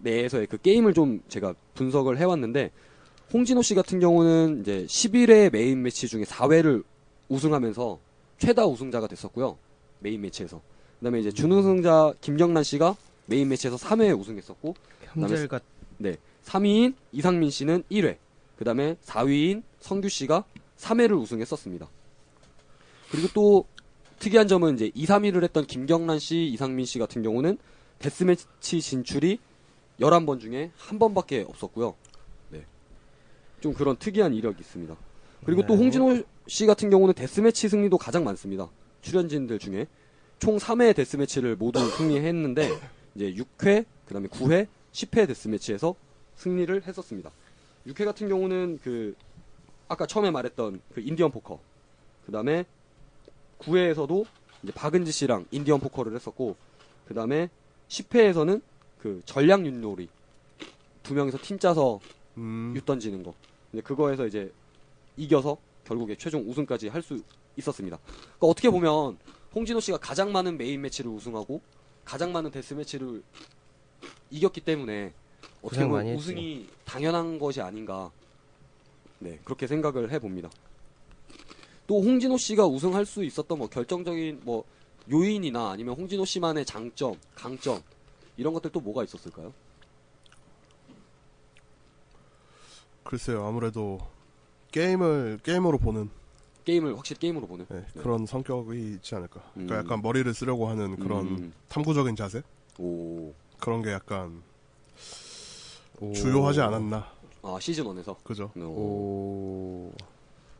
내에서의 0.00 0.46
그 0.46 0.58
게임을 0.58 0.94
좀 0.94 1.20
제가 1.28 1.54
분석을 1.74 2.18
해 2.18 2.24
왔는데 2.24 2.70
홍진호 3.32 3.62
씨 3.62 3.74
같은 3.74 4.00
경우는 4.00 4.60
이제 4.62 4.86
11회 4.86 5.52
main 5.52 5.82
match 5.82 6.08
중에 6.08 6.22
4회를 6.24 6.84
우승하면서 7.28 7.98
최다 8.38 8.66
우승자가 8.66 9.06
됐었고요. 9.08 9.58
main 10.00 10.20
match에서. 10.22 10.60
그다음에 11.00 11.20
이제 11.20 11.30
준우승자 11.30 12.14
김경란 12.20 12.62
씨가 12.62 12.96
main 13.26 13.48
match에서 13.48 13.76
3회에 13.76 14.18
우승했었고 14.18 14.74
형제가 15.02 15.60
3위인 16.44 16.94
이상민 17.12 17.50
씨는 17.50 17.82
1회. 17.90 18.16
그 18.58 18.64
다음에 18.64 18.96
4위인 19.04 19.62
성규 19.78 20.08
씨가 20.08 20.44
3회를 20.76 21.18
우승했었습니다. 21.20 21.88
그리고 23.10 23.28
또 23.32 23.64
특이한 24.18 24.48
점은 24.48 24.74
이제 24.74 24.90
2, 24.94 25.06
3위를 25.06 25.44
했던 25.44 25.64
김경란 25.64 26.18
씨, 26.18 26.46
이상민 26.46 26.84
씨 26.84 26.98
같은 26.98 27.22
경우는 27.22 27.56
데스매치 28.00 28.80
진출이 28.80 29.38
11번 30.00 30.40
중에 30.40 30.72
한 30.76 30.98
번밖에 30.98 31.44
없었고요. 31.48 31.94
네. 32.50 32.64
좀 33.60 33.72
그런 33.74 33.96
특이한 33.96 34.34
이력이 34.34 34.58
있습니다. 34.60 34.96
그리고 35.44 35.64
또 35.66 35.74
네. 35.74 35.82
홍진호 35.82 36.22
씨 36.48 36.66
같은 36.66 36.90
경우는 36.90 37.14
데스매치 37.14 37.68
승리도 37.68 37.96
가장 37.96 38.24
많습니다. 38.24 38.68
출연진들 39.02 39.60
중에 39.60 39.86
총 40.40 40.56
3회 40.56 40.96
death 40.96 41.17
match를 41.17 41.54
모두 41.54 41.88
승리했는데 41.90 42.70
이제 43.14 43.34
6회, 43.34 43.84
그다음에 44.06 44.26
9회, 44.28 44.66
10회 44.92 45.28
데스매치에서 45.28 45.94
승리를 46.34 46.82
했었습니다. 46.86 47.30
6회 47.88 48.04
같은 48.04 48.28
경우는 48.28 48.78
그 48.82 49.16
아까 49.88 50.06
처음에 50.06 50.30
말했던 50.30 50.80
그 50.94 51.00
인디언 51.00 51.30
포커, 51.30 51.58
그 52.26 52.32
다음에 52.32 52.64
9회에서도 53.60 54.26
이제 54.62 54.72
박은지 54.72 55.10
씨랑 55.10 55.46
인디언 55.50 55.80
포커를 55.80 56.14
했었고, 56.14 56.56
그 57.06 57.14
다음에 57.14 57.48
10회에서는 57.88 58.60
그 58.98 59.22
전략 59.24 59.64
윷놀이 59.64 60.08
두 61.02 61.14
명이서 61.14 61.38
팀 61.40 61.58
짜서 61.58 62.00
음, 62.36 62.74
윷 62.76 62.84
던지는 62.84 63.22
거. 63.22 63.34
근데 63.70 63.82
그거에서 63.82 64.26
이제 64.26 64.52
이겨서 65.16 65.56
결국에 65.84 66.14
최종 66.16 66.48
우승까지 66.48 66.88
할 66.88 67.02
수 67.02 67.22
있었습니다. 67.56 67.98
그러니까 67.98 68.46
어떻게 68.46 68.70
보면 68.70 69.18
홍진호 69.54 69.80
씨가 69.80 69.98
가장 69.98 70.30
많은 70.30 70.58
main 70.58 70.80
match를 70.82 71.10
우승하고 71.10 71.60
가장 72.04 72.30
많은 72.30 72.50
death 72.52 72.74
match를 72.74 73.22
이겼기 74.30 74.60
때문에 74.60 75.12
어떻게 75.62 75.86
보면. 75.86 76.14
우승이 76.14 76.68
당연한 76.84 77.38
것이 77.38 77.60
아닌가. 77.60 78.10
네, 79.18 79.38
그렇게 79.44 79.66
생각을 79.66 80.12
해 80.12 80.18
봅니다. 80.18 80.48
또 81.86 82.00
홍진호 82.00 82.36
씨가 82.36 82.66
우승할 82.66 83.06
수 83.06 83.24
있었던 83.24 83.58
뭐 83.58 83.68
결정적인 83.68 84.42
뭐 84.44 84.64
요인이나 85.10 85.70
아니면 85.70 85.96
홍진호 85.96 86.24
씨만의 86.24 86.66
장점, 86.66 87.14
강점 87.34 87.80
이런 88.36 88.52
것들 88.52 88.70
또 88.70 88.80
뭐가 88.80 89.04
있었을까요? 89.04 89.52
글쎄요, 93.02 93.46
아무래도 93.46 93.98
게임을 94.70 95.40
게임으로 95.42 95.78
보는 95.78 96.10
게임을 96.64 96.98
확실히 96.98 97.20
게임으로 97.20 97.46
보는 97.46 97.64
네, 97.70 97.84
네. 97.94 98.02
그런 98.02 98.26
성격이 98.26 98.96
있지 98.96 99.14
않을까. 99.14 99.40
그러니까 99.54 99.76
음. 99.76 99.84
약간 99.84 100.02
머리를 100.02 100.32
쓰려고 100.34 100.68
하는 100.68 100.96
그런 100.96 101.26
음. 101.26 101.52
탐구적인 101.68 102.14
자세 102.14 102.42
오. 102.78 103.32
그런 103.58 103.80
게 103.82 103.90
약간 103.92 104.42
오. 104.42 104.47
주요하지 106.14 106.60
않았나. 106.60 107.06
아 107.42 107.58
시즌 107.60 107.84
1에서 107.84 108.16
그죠? 108.24 108.50
오. 108.56 109.90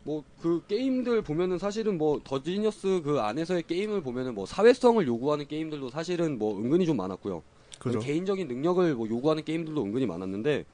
뭐 0.05 0.23
그 0.41 0.63
게임들 0.69 1.23
보면은 1.23 1.59
사실은 1.59 1.99
뭐 1.99 2.21
더지니어스 2.25 3.03
그 3.05 3.21
안에서의 3.21 3.65
게임을 3.65 4.03
보면은 4.03 4.35
뭐 4.35 4.47
사회성을 4.47 5.07
요구하는 5.07 5.47
게임들도 5.47 5.91
사실은 5.91 6.39
뭐 6.39 6.57
은근히 6.59 6.87
좀 6.87 6.97
많았고요. 6.97 7.43
그죠? 7.79 7.99
개인적인 8.01 8.49
능력을 8.49 8.95
뭐 8.95 9.09
요구하는 9.09 9.45
게임들도 9.45 9.83
은근히 9.83 10.07
많았는데 10.07 10.65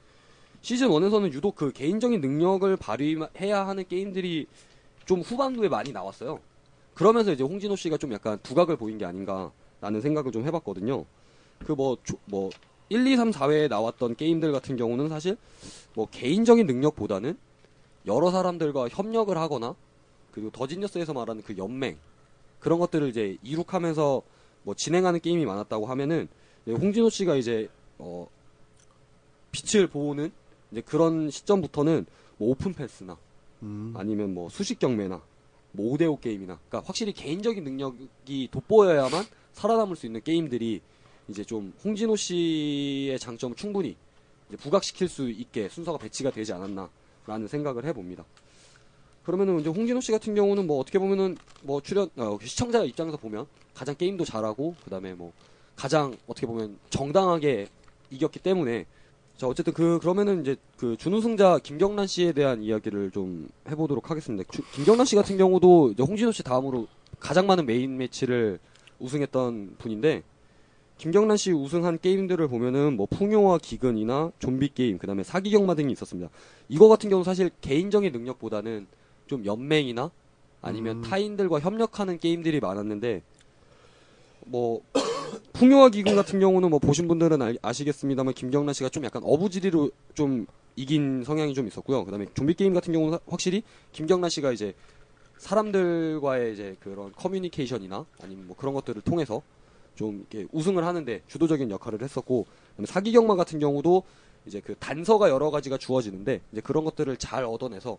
시즌 0.62 0.88
1에서는 0.88 1.32
유독 1.32 1.56
그 1.56 1.72
개인적인 1.72 2.20
능력을 2.20 2.76
발휘해야 2.76 3.66
하는 3.66 3.84
게임들이 3.88 4.46
좀 5.04 5.20
후반부에 5.20 5.68
많이 5.68 5.92
나왔어요. 5.92 6.40
그러면서 6.94 7.32
이제 7.32 7.42
홍진호 7.42 7.76
씨가 7.76 7.96
좀 7.96 8.12
약간 8.12 8.38
두각을 8.42 8.76
보인 8.76 8.98
게 8.98 9.04
아닌가라는 9.04 10.00
생각을 10.00 10.32
좀 10.32 10.46
해봤거든요. 10.46 11.04
그 11.66 11.74
뭐 11.74 11.96
뭐 12.26 12.50
1, 12.88 13.06
2, 13.06 13.16
3, 13.16 13.30
4회에 13.30 13.68
나왔던 13.68 14.16
게임들 14.16 14.52
같은 14.52 14.76
경우는 14.76 15.08
사실 15.08 15.36
뭐 15.94 16.06
개인적인 16.10 16.66
능력보다는 16.66 17.36
여러 18.06 18.30
사람들과 18.30 18.88
협력을 18.88 19.36
하거나 19.36 19.74
그리고 20.32 20.50
더지니어스에서 20.50 21.12
말하는 21.14 21.42
그 21.42 21.56
연맹 21.56 21.96
그런 22.60 22.78
것들을 22.78 23.08
이제 23.08 23.38
이룩하면서 23.42 24.22
뭐 24.64 24.74
진행하는 24.74 25.20
게임이 25.20 25.44
많았다고 25.44 25.86
하면은 25.86 26.28
홍진호 26.66 27.10
씨가 27.10 27.36
이제 27.36 27.68
어 27.98 28.26
빛을 29.52 29.86
보는 29.86 30.32
이제 30.72 30.80
그런 30.80 31.30
시점부터는 31.30 32.06
뭐 32.38 32.50
오픈 32.50 32.72
패스나 32.74 33.16
음, 33.62 33.94
아니면 33.96 34.34
뭐 34.34 34.48
수식 34.48 34.78
경매나 34.78 35.22
뭐 35.72 35.94
5대5 35.94 36.20
게임이나 36.20 36.58
그러니까 36.68 36.86
확실히 36.86 37.12
개인적인 37.12 37.62
능력이 37.64 38.48
돋보여야만 38.50 39.24
살아남을 39.52 39.96
수 39.96 40.06
있는 40.06 40.22
게임들이 40.22 40.80
이제 41.28 41.44
좀 41.44 41.72
홍진호 41.84 42.16
씨의 42.16 43.18
장점을 43.18 43.56
충분히 43.56 43.96
부각시킬 44.58 45.08
수 45.08 45.30
있게 45.30 45.68
순서가 45.68 45.98
배치가 45.98 46.30
되지 46.30 46.52
않았나라는 46.52 47.48
생각을 47.48 47.84
해봅니다. 47.86 48.24
그러면은 49.24 49.58
이제 49.60 49.70
홍진호 49.70 50.00
씨 50.00 50.12
같은 50.12 50.34
경우는 50.34 50.66
뭐 50.66 50.78
어떻게 50.78 50.98
보면은 50.98 51.36
뭐 51.62 51.80
출연 51.80 52.10
어, 52.16 52.36
시청자 52.42 52.84
입장에서 52.84 53.16
보면 53.16 53.46
가장 53.72 53.94
게임도 53.96 54.24
잘하고 54.24 54.74
그다음에 54.84 55.14
뭐 55.14 55.32
가장 55.76 56.14
어떻게 56.26 56.46
보면 56.46 56.78
정당하게 56.90 57.68
이겼기 58.10 58.40
때문에 58.40 58.84
자 59.38 59.48
어쨌든 59.48 59.72
그 59.72 59.98
그러면은 60.00 60.42
이제 60.42 60.56
그 60.76 60.96
준우승자 60.98 61.58
김경란 61.62 62.06
씨에 62.06 62.32
대한 62.32 62.62
이야기를 62.62 63.10
좀 63.12 63.48
해보도록 63.68 64.10
하겠습니다. 64.10 64.44
주- 64.52 64.62
김경란 64.74 65.06
씨 65.06 65.16
같은 65.16 65.38
경우도 65.38 65.92
이제 65.92 66.02
홍진호 66.02 66.30
씨 66.30 66.42
다음으로 66.42 66.86
가장 67.18 67.46
많은 67.46 67.64
main 67.66 67.96
match를 67.96 68.60
우승했던 69.00 69.76
분인데 69.78 70.22
김경란 70.96 71.36
씨 71.36 71.52
우승한 71.52 71.98
게임들을 72.00 72.46
보면은 72.48 72.96
뭐 72.96 73.06
풍요와 73.06 73.58
기근이나 73.58 74.32
좀비 74.38 74.70
게임 74.74 74.98
그다음에 74.98 75.22
사기 75.22 75.50
경마 75.50 75.74
등이 75.74 75.92
있었습니다. 75.92 76.30
이거 76.68 76.88
같은 76.88 77.10
경우 77.10 77.20
는 77.20 77.24
사실 77.24 77.50
개인적인 77.60 78.12
능력보다는 78.12 78.86
좀 79.26 79.44
연맹이나 79.44 80.10
아니면 80.62 80.98
음. 80.98 81.02
타인들과 81.02 81.60
협력하는 81.60 82.18
게임들이 82.18 82.60
많았는데 82.60 83.22
뭐 84.46 84.82
풍요와 85.52 85.88
기근 85.88 86.16
같은 86.16 86.38
경우는 86.38 86.70
뭐 86.70 86.78
보신 86.78 87.08
분들은 87.08 87.42
알- 87.42 87.58
아시겠습니다만 87.60 88.34
김경란 88.34 88.72
씨가 88.74 88.88
좀 88.88 89.04
약간 89.04 89.22
어부지리로 89.24 89.90
좀 90.14 90.46
이긴 90.76 91.24
성향이 91.24 91.54
좀 91.54 91.66
있었고요. 91.66 92.04
그다음에 92.04 92.26
좀비 92.34 92.54
게임 92.54 92.72
같은 92.72 92.92
경우는 92.92 93.18
확실히 93.26 93.62
김경란 93.92 94.30
씨가 94.30 94.52
이제 94.52 94.74
사람들과의 95.38 96.52
이제 96.52 96.76
그런 96.80 97.12
커뮤니케이션이나 97.12 98.06
아니면 98.22 98.46
뭐 98.46 98.56
그런 98.56 98.74
것들을 98.74 99.02
통해서 99.02 99.42
좀 99.94 100.26
이렇게 100.30 100.46
우승을 100.52 100.84
하는데 100.84 101.22
주도적인 101.28 101.70
역할을 101.70 102.02
했었고 102.02 102.46
사기 102.84 103.12
경마 103.12 103.36
같은 103.36 103.58
경우도 103.58 104.02
이제 104.46 104.60
그 104.60 104.74
단서가 104.76 105.30
여러 105.30 105.50
가지가 105.50 105.78
주어지는데 105.78 106.40
이제 106.52 106.60
그런 106.60 106.84
것들을 106.84 107.16
잘 107.16 107.44
얻어내서 107.44 107.96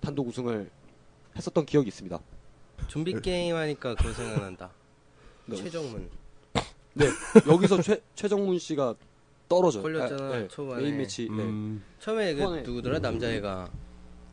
단독 0.00 0.26
우승을 0.28 0.70
했었던 1.36 1.64
기억이 1.66 1.88
있습니다. 1.88 2.18
좀비 2.88 3.20
게임 3.20 3.54
하니까 3.56 3.94
그거 3.94 4.12
생각난다. 4.12 4.70
네. 5.46 5.56
최정문 5.56 6.10
네 6.94 7.06
여기서 7.48 7.80
최 7.82 8.00
최정문 8.14 8.58
씨가 8.58 8.94
떨어져요. 9.48 9.82
걸렸잖아, 9.82 10.22
아, 10.24 10.38
네. 10.38 10.48
초반에. 10.48 10.82
메인 10.82 10.96
매치 10.98 11.22
네. 11.28 11.42
음, 11.42 11.82
처음에 11.98 12.34
그 12.34 12.42
초반에- 12.42 12.62
누구더라 12.62 12.98
남자애가 12.98 13.70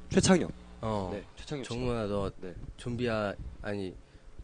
최창현. 0.10 0.50
어네 0.82 1.24
최창현 1.36 1.64
씨. 1.64 1.70
정문아 1.70 2.06
너 2.08 2.32
네. 2.42 2.54
좀비야 2.78 3.34
아니 3.62 3.94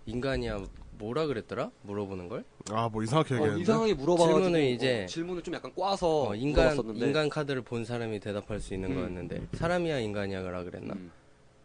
인간이야 0.05 0.63
뭐라 0.97 1.25
그랬더라 1.27 1.71
물어보는 1.83 2.29
걸 2.29 2.43
아, 2.71 2.89
뭐 2.89 3.03
이상하게 3.03 3.33
어, 3.33 3.37
얘기했는데. 3.37 3.61
이상하게 3.63 3.93
물어봐가지고 3.95 4.39
질문을 4.39 4.63
이제- 4.65 5.03
어, 5.03 5.05
질문을 5.07 5.41
좀 5.43 5.53
약간 5.53 5.71
꽈서 5.75 6.29
어, 6.29 6.35
인간 6.35 6.65
물어봤었는데 6.65 7.05
인간 7.07 7.29
카드를 7.29 7.61
본 7.61 7.85
사람이 7.85 8.19
대답할 8.19 8.59
수 8.59 8.73
있는 8.73 8.91
음. 8.91 8.95
거였는데 8.95 9.47
사람이야 9.53 9.99
인간이야라 9.99 10.63
그랬나 10.63 10.93
음. 10.93 11.11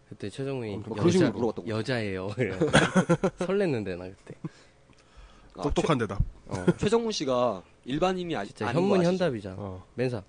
그때 0.09 0.31
최정훈이 0.31 0.77
뭐 0.79 0.97
그런 0.97 1.11
식으로 1.11 1.31
물어봤던 1.33 1.65
거 1.67 1.71
여자예요 1.71 2.29
그래 2.35 2.57
설렜는데 3.39 3.97
나 3.99 4.05
그때 4.09 4.35
아, 5.57 5.63
똑똑한 5.63 5.99
대답. 5.99 6.19
어 6.47 6.65
최, 6.67 6.77
최정문 6.79 7.13
씨가 7.13 7.63
일반인이 7.85 8.35
아니, 8.37 8.49
진짜 8.49 8.73
현문 8.73 9.01
아시죠? 9.01 9.11
현답이잖아 9.13 9.57
어. 9.59 9.85
맨사 9.95 10.19
아, 10.19 10.23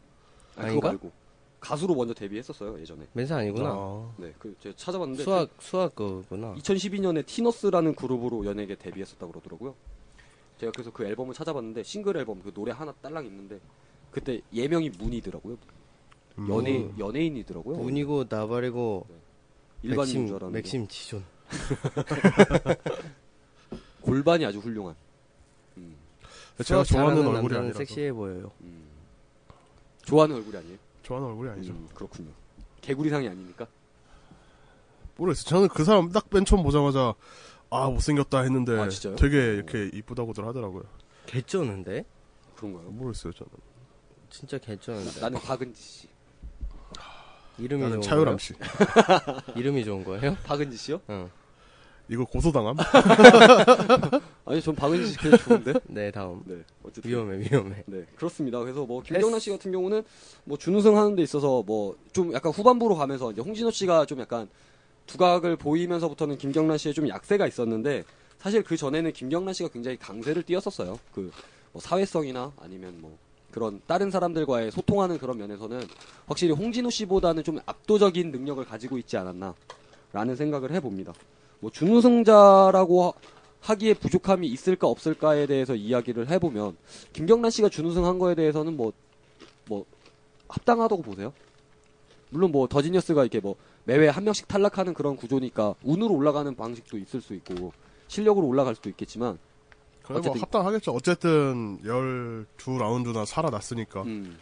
아닌가? 0.63 0.73
그거 0.75 0.87
말고 0.87 1.11
가수로 1.59 1.95
먼저 1.95 2.13
데뷔했었어요 2.13 2.79
예전에. 2.79 3.05
맨사 3.13 3.37
아니구나 3.37 3.69
아, 3.69 4.11
네, 4.17 4.33
그 4.39 4.55
제가 4.59 4.75
찾아봤는데 4.77 5.23
수학 5.23 5.49
수학 5.59 5.95
그거구나 5.95 6.53
2012년에 6.55 7.25
티너스라는 7.25 7.95
그룹으로 7.95 8.45
연예계 8.45 8.75
데뷔했었다고 8.75 9.31
그러더라고요. 9.31 9.75
제가 10.59 10.71
그래서 10.73 10.91
그 10.91 11.05
앨범을 11.05 11.33
찾아봤는데 11.33 11.83
싱글 11.83 12.17
앨범 12.17 12.41
그 12.41 12.53
노래 12.53 12.71
하나 12.71 12.91
딸랑 13.01 13.25
있는데 13.25 13.59
그때 14.11 14.41
예명이 14.53 14.91
문이더라고요. 14.97 15.57
음. 16.39 16.49
연예 16.49 16.89
연예인이더라고요. 16.97 17.77
문이고 17.77 18.25
나발이고 18.29 19.05
일반인 19.83 20.11
줄 20.11 20.19
맥심 20.21 20.35
알았는데 20.35 20.57
맥심 20.57 20.87
지존 20.87 21.23
골반이 24.01 24.45
아주 24.45 24.59
훌륭한. 24.59 24.95
음, 25.77 25.95
제가 26.63 26.83
좋아하는 26.83 27.25
얼굴이 27.27 27.55
아니라서. 27.57 27.77
섹시해 27.79 28.11
보여요 28.13 28.51
음. 28.61 28.83
좋아하는 30.03 30.35
얼굴이 30.37 30.57
아니에요? 30.57 30.77
좋아하는 31.09 31.31
얼굴이 31.31 31.49
아니죠. 31.49 31.73
음, 31.73 31.87
그렇군요. 31.95 32.29
개구리상이 32.81 33.27
아닙니까? 33.27 33.65
모르겠어요. 35.17 35.49
저는 35.49 35.67
그 35.69 35.83
사람 35.83 36.11
딱 36.11 36.27
맨 36.31 36.45
처음 36.45 36.61
보자마자 36.61 37.15
아 37.71 37.87
못생겼다 37.89 38.41
했는데 38.41 38.79
아, 38.79 38.87
진짜요? 38.87 39.15
되게 39.15 39.37
이렇게 39.55 39.89
이쁘다고들 39.91 40.45
하더라고요. 40.45 40.83
개쩌는데 41.25 42.05
그런가요? 42.55 42.89
모르겠어요 42.91 43.33
저는. 43.33 43.49
진짜 44.29 44.57
개쩌는데 44.59 45.19
나는 45.19 45.39
박은지 45.39 45.81
씨. 45.81 46.07
이름이 47.57 47.81
나는 47.81 48.01
좋은 48.01 48.01
차유람? 48.03 48.37
씨. 48.37 48.53
이름이 49.55 49.83
좋은 49.83 50.03
거예요? 50.05 50.37
박은지 50.45 50.77
씨요? 50.77 51.01
응 51.09 51.29
이거 52.09 52.25
고소당함? 52.25 52.75
아니 54.45 54.61
전 54.61 54.75
박은지 54.75 55.11
씨 55.11 55.17
그냥 55.17 55.37
좋은데. 55.37 55.73
네, 55.87 56.11
다음. 56.11 56.41
네. 56.45 56.55
어쨌든 56.83 57.09
위험해, 57.09 57.39
위험해. 57.39 57.83
네, 57.85 58.05
그렇습니다. 58.15 58.59
그래서 58.59 58.85
뭐 58.85 59.01
김경란 59.03 59.39
씨 59.39 59.49
같은 59.51 59.71
경우는 59.71 60.03
뭐 60.45 60.57
준우승 60.57 60.97
하는 60.97 61.15
데 61.15 61.21
있어서 61.21 61.63
뭐 61.63 61.95
좀 62.11 62.33
약간 62.33 62.51
후반부로 62.51 62.95
가면서 62.95 63.31
이제 63.31 63.41
홍진호 63.41 63.71
씨가 63.71 64.05
좀 64.05 64.19
약간 64.19 64.49
두각을 65.05 65.55
보이면서부터는 65.57 66.37
김경란 66.37 66.77
씨의 66.77 66.93
좀 66.93 67.07
약세가 67.07 67.47
있었는데 67.47 68.03
사실 68.39 68.63
그 68.63 68.75
전에는 68.75 69.11
김경란 69.13 69.53
씨가 69.53 69.69
굉장히 69.69 69.97
강세를 69.97 70.43
띄었었어요. 70.43 70.99
그 71.13 71.31
뭐 71.71 71.79
사회성이나 71.79 72.51
아니면 72.59 72.95
뭐 72.99 73.15
그런 73.51 73.79
다른 73.85 74.09
사람들과의 74.09 74.71
소통하는 74.71 75.19
그런 75.19 75.37
면에서는 75.37 75.81
확실히 76.25 76.51
홍진호 76.53 76.89
씨보다는 76.89 77.43
좀 77.43 77.59
압도적인 77.63 78.31
능력을 78.31 78.65
가지고 78.65 78.97
있지 78.97 79.17
않았나라는 79.17 80.35
생각을 80.35 80.71
해봅니다. 80.71 81.13
뭐 81.59 81.69
준우승자라고 81.71 83.03
하- 83.03 83.13
하기에 83.61 83.95
부족함이 83.95 84.47
있을까 84.47 84.87
없을까에 84.87 85.45
대해서 85.45 85.75
이야기를 85.75 86.29
해보면 86.29 86.77
김경란 87.11 87.51
씨가 87.51 87.67
준우승한 87.69 88.17
거에 88.17 88.33
대해서는 88.35 88.77
뭐, 88.77 88.93
뭐, 89.67 89.85
합당하다고 90.47 91.01
보세요? 91.01 91.33
물론 92.29 92.51
뭐, 92.51 92.67
더지니어스가 92.67 93.23
이렇게 93.23 93.39
뭐, 93.41 93.55
매회 93.83 94.07
한 94.07 94.23
명씩 94.23 94.47
탈락하는 94.47 94.93
그런 94.93 95.17
구조니까, 95.17 95.75
운으로 95.83 96.13
올라가는 96.13 96.55
방식도 96.55 96.97
있을 96.97 97.21
수 97.21 97.33
있고, 97.33 97.73
실력으로 98.07 98.47
올라갈 98.47 98.75
수도 98.75 98.89
있겠지만, 98.89 99.37
그래 100.03 100.13
뭐 100.13 100.19
어쨌든- 100.19 100.41
합당하겠죠. 100.41 100.91
어쨌든 100.93 101.79
12라운드나 101.83 103.25
살아났으니까. 103.25 104.03
음, 104.03 104.37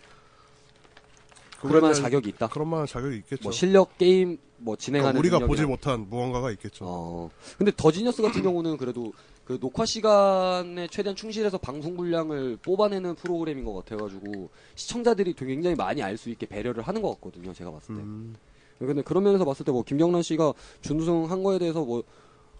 그럴 1.61 1.81
만한 1.81 1.95
자격이 2.01 2.29
있다. 2.29 2.47
그런 2.49 2.67
만한 2.69 2.85
자격이 2.87 3.17
있겠죠. 3.17 3.43
뭐, 3.43 3.51
실력, 3.51 3.97
게임, 3.97 4.37
뭐, 4.57 4.75
진행하는 4.75 5.19
그러니까 5.21 5.37
우리가 5.37 5.45
능력이나. 5.45 5.47
보지 5.47 5.65
못한 5.67 6.09
무언가가 6.09 6.51
있겠죠. 6.51 6.85
어. 6.87 7.29
근데 7.57 7.71
더지니어스 7.75 8.21
같은 8.21 8.41
경우는 8.43 8.77
그래도 8.77 9.11
그 9.45 9.59
녹화 9.59 9.85
시간에 9.85 10.87
최대한 10.87 11.15
충실해서 11.15 11.57
방송 11.57 11.95
분량을 11.95 12.57
뽑아내는 12.61 13.15
프로그램인 13.15 13.63
것 13.65 13.73
같아가지고 13.73 14.49
시청자들이 14.75 15.33
굉장히 15.33 15.75
많이 15.75 16.01
알 16.03 16.17
수 16.17 16.29
있게 16.29 16.45
배려를 16.45 16.83
하는 16.83 17.01
것 17.01 17.11
같거든요. 17.15 17.53
제가 17.53 17.71
봤을 17.71 17.95
때. 17.95 18.01
음, 18.01 18.35
근데 18.79 19.01
그런 19.01 19.23
면에서 19.23 19.45
봤을 19.45 19.65
때 19.65 19.71
뭐 19.71 19.83
김경란 19.83 20.21
씨가 20.21 20.53
준우승 20.81 21.31
한 21.31 21.43
거에 21.43 21.59
대해서 21.59 21.83
뭐 21.85 22.03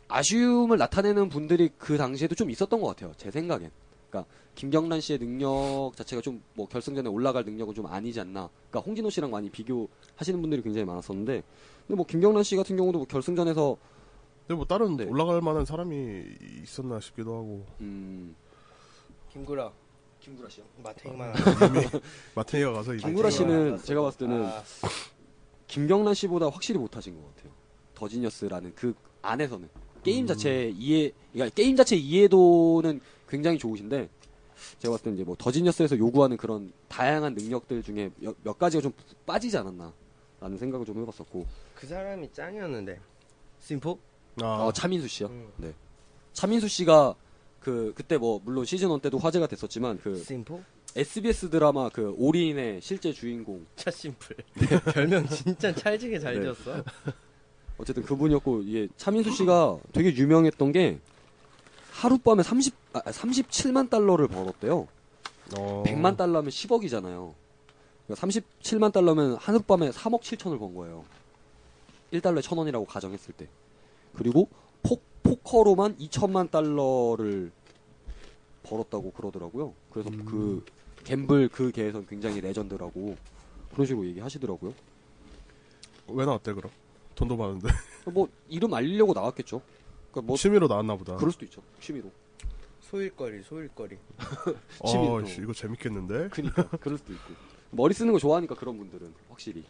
아쉬움을 0.08 0.78
나타내는 0.78 1.28
분들이 1.30 1.70
그 1.78 1.98
당시에도 1.98 2.36
좀 2.36 2.50
있었던 2.50 2.80
것 2.80 2.88
같아요. 2.88 3.12
제 3.18 3.30
생각엔. 3.32 3.70
그러니까 4.10 4.32
김경란 4.56 5.02
씨의 5.02 5.20
능력 5.20 5.92
자체가 5.96 6.22
좀 6.22 6.42
뭐 6.56 6.68
결승전에 6.68 7.08
올라갈 7.10 7.44
능력은 7.46 7.74
좀 7.76 7.86
아니지 7.86 8.20
않나. 8.20 8.50
그러니까 8.70 8.80
홍진호 8.88 9.10
씨랑 9.12 9.30
많이 9.30 9.50
비교하시는 9.50 10.42
분들이 10.42 10.62
굉장히 10.64 10.86
많았었는데, 10.86 11.44
근데 11.86 11.96
뭐 11.96 12.06
김경란 12.06 12.44
씨 12.44 12.56
같은 12.56 12.76
경우도 12.76 12.98
뭐 13.00 13.08
결승전에서 13.08 13.78
근데 14.48 14.56
뭐 14.58 14.66
다른 14.66 14.96
네. 14.98 15.06
올라갈 15.06 15.42
만한 15.42 15.66
사람이 15.66 16.24
있었나 16.64 17.00
싶기도 17.00 17.36
하고 17.36 17.66
음 17.82 18.36
김구라. 19.32 19.72
김구라 20.20 20.50
씨요. 20.50 20.66
마탱이만. 20.84 21.34
마테이가 22.36 22.72
가서 22.74 22.94
이제 22.96 23.06
김구라 23.06 23.28
아, 23.28 23.32
씨는 23.32 23.68
알았어. 23.68 23.84
제가 23.86 24.02
봤을 24.02 24.18
때는 24.20 24.46
아, 24.46 24.64
김경란 25.68 26.14
씨보다 26.14 26.48
확실히 26.50 26.80
못하신 26.80 27.16
것 27.22 27.36
같아요. 27.36 27.52
더지니어스라는 27.94 28.74
그 28.76 28.94
안에서는 29.22 29.70
게임 30.04 30.26
자체 30.26 30.74
이해, 30.78 31.12
그러니까 31.34 31.54
게임 31.54 31.76
자체 31.76 31.96
이해도는 31.96 33.00
굉장히 33.28 33.58
좋으신데 33.58 34.10
제가 34.80 34.94
봤을 34.94 35.06
때 35.06 35.12
이제 35.12 35.24
뭐 35.24 35.36
더지니어스에서 35.38 35.98
요구하는 35.98 36.38
그런 36.38 36.72
다양한 36.88 37.34
능력들 37.36 37.84
중에 37.84 38.10
몇, 38.18 38.36
몇 38.44 38.58
가지가 38.58 38.82
좀 38.82 38.92
빠지지 39.26 39.58
않았나라는 39.58 40.58
생각을 40.58 40.86
좀 40.86 41.00
해봤었고 41.02 41.46
그 41.76 41.88
사람이 41.88 42.32
짱이었는데. 42.34 43.00
심포? 43.60 44.00
아, 44.42 44.66
어, 44.66 44.72
차민수 44.72 45.08
씨요. 45.08 45.28
음. 45.28 45.48
네, 45.58 45.74
차민수 46.34 46.68
씨가 46.68 47.16
그 47.60 47.92
그때 47.96 48.18
뭐 48.18 48.40
물론 48.44 48.66
시즌 48.66 48.92
1 48.92 49.00
때도 49.02 49.18
화제가 49.18 49.48
됐었지만 49.48 50.00
그 50.02 50.18
심포? 50.18 50.64
SBS 50.96 51.50
드라마 51.50 51.90
그 51.90 52.14
올인의 52.18 52.82
실제 52.82 53.12
주인공 53.12 53.66
차 53.76 53.92
심플. 53.92 54.36
별명 54.94 55.28
진짜 55.28 55.74
찰지게 55.74 56.20
잘 56.20 56.36
네. 56.36 56.42
지었어. 56.42 56.84
어쨌든 57.78 58.04
그분이었고 58.04 58.64
이게 58.64 58.88
차민수 58.98 59.32
씨가 59.32 59.78
되게 59.92 60.16
유명했던 60.16 60.72
게 60.72 61.00
하룻밤에 61.98 62.44
30 62.44 62.76
아, 62.94 63.02
37만 63.02 63.90
달러를 63.90 64.28
벌었대요. 64.28 64.88
어, 65.58 65.84
100만 65.86 66.16
달러면 66.16 66.52
10억이잖아요. 66.52 67.34
그러니까 68.06 68.28
37만 68.28 68.94
달러면 68.94 69.36
하룻밤에 69.36 69.90
3억 69.90 70.22
7천을 70.22 70.60
번 70.60 70.76
거예요. 70.76 71.04
1달러에 72.14 72.42
1,000원이라고 72.42 72.86
가정했을 72.86 73.34
때. 73.34 73.48
그리고 74.14 74.48
포, 74.84 75.02
포커로만 75.24 75.98
2천만 75.98 76.52
달러를 76.52 77.52
벌었다고 78.62 79.12
그러더라고요. 79.12 79.74
그래서 79.90 80.12
그 80.26 80.64
gamble 81.04 81.50
그 81.50 81.72
계에선 81.72 82.06
굉장히 82.06 82.42
legend라고 82.42 83.16
그런 83.72 83.88
식으로 83.88 84.06
얘기하시더라고요. 84.08 84.74
왜 86.10 86.26
나왔대 86.26 86.54
그럼? 86.54 86.72
돈도 87.16 87.36
많은데 87.36 87.70
뭐 88.06 88.28
이름 88.48 88.74
알리려고 88.74 89.14
나왔겠죠. 89.14 89.62
그러니까 90.18 90.22
뭐 90.28 90.38
취미로 90.38 90.68
나왔나 90.68 90.96
보다. 90.96 91.16
그럴 91.16 91.32
수도 91.32 91.46
있죠. 91.46 91.62
취미로. 91.80 92.12
소일거리, 92.82 93.44
소일거리. 93.44 93.98
취미로. 94.88 95.14
어, 95.16 95.26
씨, 95.26 95.42
이거 95.42 95.54
재밌겠는데? 95.54 96.30
그니까 96.30 96.64
그럴 96.80 96.98
수도 96.98 97.14
있고 97.14 97.34
머리 97.72 97.94
쓰는 97.94 98.14
거 98.14 98.20
좋아하니까 98.20 98.56
그런 98.56 98.78
분들은 98.78 99.14
확실히 99.30 99.64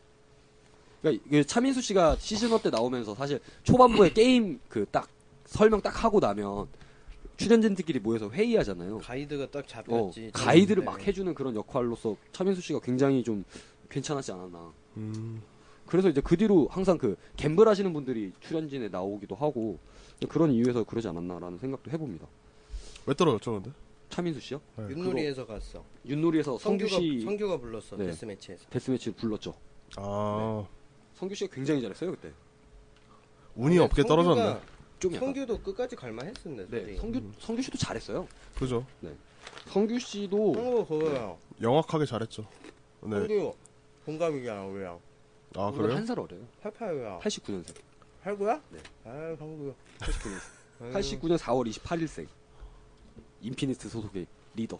그러니까 1.02 1.24
이게 1.28 1.44
차민수 1.44 1.82
씨가 1.82 2.16
시즌 2.18 2.50
1때 2.50 2.72
나오면서 2.72 3.16
사실 3.16 3.40
초반부에 3.64 4.12
게임 4.12 4.60
그 4.70 4.86
딱 4.92 5.10
설명 5.46 5.82
딱 5.82 6.04
하고 6.04 6.20
나면 6.20 6.68
출연진들끼리 7.38 8.00
모여서 8.00 8.30
회의하잖아요. 8.30 9.00
가이드가 9.00 9.50
딱 9.50 9.60
어, 9.60 9.68
잡혔지. 9.68 10.32
가이드를 10.34 10.82
네. 10.84 10.86
막 10.86 11.06
해주는 11.06 11.34
그런 11.34 11.56
역할로서 11.56 12.16
차민수 12.32 12.62
씨가 12.62 12.80
굉장히 12.82 13.24
좀 13.24 13.44
괜찮았지 13.90 14.32
않았나. 14.32 14.74
음, 14.98 15.42
그래서 15.86 16.10
이제 16.10 16.20
그 16.22 16.36
뒤로 16.36 16.68
항상 16.70 16.98
그 16.98 17.16
갬블 17.38 17.68
하시는 17.68 17.92
분들이 17.94 18.34
출연진에 18.42 18.90
나오기도 18.90 19.36
하고 19.36 19.80
그런 20.26 20.52
이유에서 20.52 20.84
그러지 20.84 21.08
않았나라는 21.08 21.60
생각도 21.60 21.92
해봅니다. 21.92 22.28
왜 23.06 23.14
떨어졌죠 23.14 23.54
근데? 23.54 23.72
차민수 24.10 24.40
씨요? 24.40 24.62
네. 24.78 24.86
윷놀이에서 24.90 25.46
갔어. 25.46 25.84
윷놀이에서 26.06 26.58
성규 26.58 26.88
씨 26.88 27.22
성규가 27.22 27.58
불렀어. 27.58 27.98
네. 27.98 28.08
데스매치에서. 28.08 28.66
데스매치 28.70 29.12
불렀죠. 29.12 29.54
아 29.98 30.66
성규 31.16 31.36
씨가 31.36 31.54
굉장히 31.54 31.82
잘했어요 31.82 32.12
그때. 32.12 32.32
운이 33.56 33.78
없게 33.80 34.04
떨어졌네. 34.04 34.60
좀 35.00 35.14
약간. 35.14 35.28
성규도 35.28 35.62
끝까지 35.62 35.96
갈만했었는데. 35.96 36.70
네, 36.72 36.78
솔직히. 36.80 36.98
성규 37.00 37.22
성규 37.40 37.62
씨도 37.62 37.78
잘했어요. 37.78 38.28
그죠? 38.56 38.86
성규 39.68 40.00
씨도 40.00 40.54
성규 40.54 40.86
그거야. 40.88 41.36
영악하게 41.62 42.06
잘했죠. 42.06 42.48
네. 43.04 43.18
성규 43.18 43.54
동갑이잖아 44.06 44.66
우리랑. 44.66 45.00
아 45.56 45.72
그래요? 45.72 45.96
한살 45.96 46.20
어려요. 46.20 46.42
88이야. 46.64 47.20
89년생. 47.20 47.76
89야? 48.28 48.62
네. 48.70 48.80
아 49.06 49.36
성규. 49.38 49.74
89년생. 50.00 50.94
89년 50.94 51.38
4월 51.38 51.70
28일생. 51.72 52.28
인피니트 53.42 53.88
소속의 53.90 54.26
리더 54.56 54.80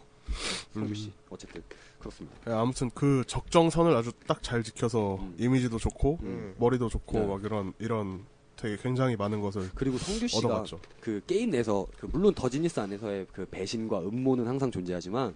성규 0.74 0.94
씨. 0.94 1.12
어쨌든 1.30 1.62
그렇습니다. 1.98 2.36
네, 2.44 2.52
아무튼 2.52 2.90
그 2.94 3.24
적정선을 3.26 3.94
아주 3.96 4.12
딱 4.26 4.42
잘 4.42 4.62
지켜서 4.62 5.16
음. 5.16 5.34
이미지도 5.38 5.78
좋고 5.78 6.18
음. 6.22 6.54
머리도 6.58 6.88
좋고 6.88 7.18
네. 7.18 7.26
막 7.26 7.44
이런 7.44 7.72
이런 7.78 8.26
되게 8.56 8.76
굉장히 8.76 9.16
많은 9.16 9.40
것을 9.40 9.70
그리고 9.74 9.96
성규 9.98 10.26
씨가 10.26 10.48
얻어갔죠. 10.48 10.80
그 11.00 11.22
게임 11.26 11.50
내에서 11.50 11.86
그 11.98 12.06
물론 12.06 12.34
더지니스 12.34 12.80
안에서의 12.80 13.26
그 13.32 13.46
배신과 13.46 14.00
음모는 14.00 14.46
항상 14.46 14.70
존재하지만 14.70 15.34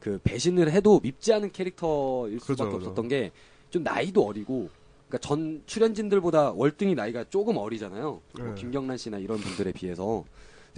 그 0.00 0.18
배신을 0.24 0.70
해도 0.72 0.98
밉지 1.00 1.32
않은 1.34 1.52
캐릭터일 1.52 2.40
수밖에 2.40 2.70
그죠. 2.70 2.76
없었던 2.76 3.08
게좀 3.08 3.82
나이도 3.82 4.26
어리고 4.26 4.70
그러니까 5.14 5.18
전 5.18 5.62
출연진들보다 5.66 6.52
월등히 6.52 6.94
나이가 6.94 7.24
조금 7.30 7.56
어리잖아요. 7.56 8.20
뭐 8.36 8.44
네. 8.46 8.54
김경란 8.56 8.96
씨나 8.96 9.18
이런 9.18 9.38
분들에 9.38 9.72
비해서 9.72 10.24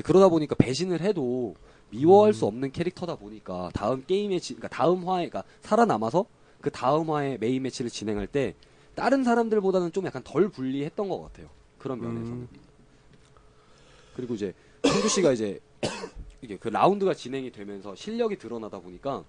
그러다 0.05 0.29
보니까 0.29 0.55
배신을 0.57 1.01
해도 1.01 1.55
미워할 1.91 2.31
음. 2.31 2.33
수 2.35 2.45
없는 2.47 2.73
캐릭터다 2.73 3.17
보니까 3.17 3.71
다음 3.73 4.05
게임에 4.07 4.39
지- 4.39 4.55
그러니까 4.55 4.69
다음 4.69 5.09
화에 5.09 5.29
그러니까 5.29 5.45
살아남아서 5.63 6.27
그 6.61 6.71
다음 6.71 7.11
화에 7.11 7.39
메인 7.39 7.63
매치를 7.63 7.91
진행할 7.91 8.27
때 8.27 8.55
다른 8.95 9.25
사람들보다는 9.25 9.93
좀 9.93 10.05
약간 10.07 10.23
덜 10.23 10.49
불리했던 10.51 11.09
것 11.09 11.23
같아요. 11.23 11.49
그런 11.79 12.01
면에서는. 12.01 12.33
음. 12.33 12.49
그리고 14.17 14.35
이제 14.35 14.53
성규 14.83 15.09
씨가 15.09 15.33
이제 15.33 15.61
이게 16.43 16.57
그 16.59 16.69
라운드가 16.69 17.15
진행이 17.15 17.53
되면서 17.53 17.95
실력이 17.95 18.37
드러나다 18.37 18.81
보니까 18.81 19.25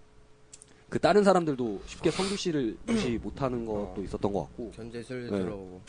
그 0.90 1.00
다른 1.00 1.24
사람들도 1.24 1.82
쉽게 1.86 2.12
성규 2.12 2.38
씨를 2.38 2.78
무시 2.86 3.18
못하는 3.18 3.66
것도 3.66 4.04
있었던 4.04 4.32
것 4.32 4.42
같고 4.44 4.72
견제술 4.72 5.30
네. 5.30 5.40
들어오고. 5.40 5.82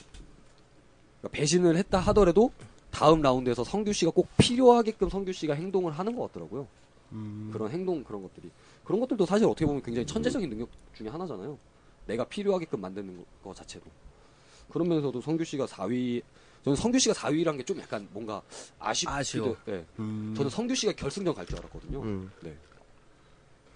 그러니까 1.20 1.28
배신을 1.30 1.76
했다 1.76 1.98
하더라도 2.00 2.50
다음 2.90 3.20
라운드에서 3.22 3.62
성규 3.64 3.92
씨가 3.92 4.10
꼭 4.10 4.28
필요하게끔 4.38 5.08
성규 5.08 5.32
씨가 5.32 5.54
행동을 5.54 5.92
하는 5.92 6.16
것 6.16 6.26
같더라고요. 6.28 6.66
음, 7.12 7.50
그런 7.52 7.70
행동 7.70 8.02
그런 8.04 8.22
것들이 8.22 8.50
그런 8.84 9.00
것들도 9.00 9.24
사실 9.24 9.46
어떻게 9.46 9.64
보면 9.66 9.82
굉장히 9.82 10.04
천재적인 10.06 10.48
능력 10.50 10.68
중에 10.94 11.08
하나잖아요. 11.08 11.58
내가 12.06 12.24
필요하게끔 12.24 12.80
만드는 12.80 13.16
거, 13.18 13.24
거 13.44 13.54
자체도 13.54 13.84
그러면서도 14.70 15.20
성규 15.20 15.44
씨가 15.44 15.66
4위 15.66 16.22
저는 16.64 16.76
성규 16.76 16.98
씨가 16.98 17.14
4위란 17.14 17.56
게 17.56 17.62
좀 17.62 17.78
약간 17.80 18.06
뭔가 18.12 18.42
아쉽기도 18.78 19.12
아쉬워. 19.14 19.56
예. 19.68 19.84
음. 19.98 20.34
저는 20.36 20.50
성규 20.50 20.74
씨가 20.74 20.92
결승전 20.92 21.34
갈 21.34 21.46
줄 21.46 21.58
알았거든요. 21.58 22.02
음. 22.02 22.30
네. 22.42 22.54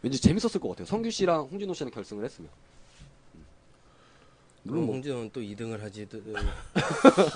왠지 0.03 0.21
재밌었을 0.21 0.61
것 0.61 0.71
같아요. 0.71 0.87
성규 0.87 1.11
씨랑 1.11 1.49
홍진호 1.51 1.75
씨랑 1.75 1.91
결승을 1.93 2.25
했으면. 2.25 2.51
음. 3.35 3.45
물론 4.65 4.87
뭐- 4.87 4.95
홍진호는 4.97 5.31
또 5.33 5.41
2등을 5.41 5.81
하지. 5.81 6.09
또- 6.09 6.21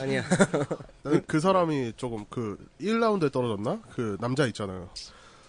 아니야. 0.03 0.25
그 1.27 1.41
사람이 1.41 1.93
조금 1.97 2.25
그 2.29 2.59
1라운드에 2.81 3.31
떨어졌나? 3.33 3.81
그 3.93 4.17
남자 4.21 4.47
있잖아요. 4.49 4.89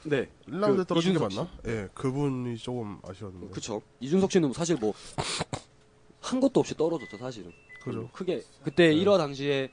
네. 0.03 0.29
1라운드에 0.47 0.77
그 0.77 0.85
떨어진 0.85 1.13
게 1.13 1.19
맞나? 1.19 1.49
예, 1.65 1.89
그분이 1.93 2.57
조금 2.57 2.99
아쉬웠는데. 3.03 3.49
그쵸. 3.49 3.81
이준석 3.99 4.31
씨는 4.31 4.53
사실 4.53 4.75
뭐, 4.77 4.93
한 6.21 6.39
것도 6.39 6.59
없이 6.59 6.75
떨어졌죠, 6.75 7.17
사실은. 7.17 7.51
그죠. 7.83 8.09
크게. 8.13 8.43
그때 8.63 8.93
1화 8.93 9.17
당시에 9.17 9.69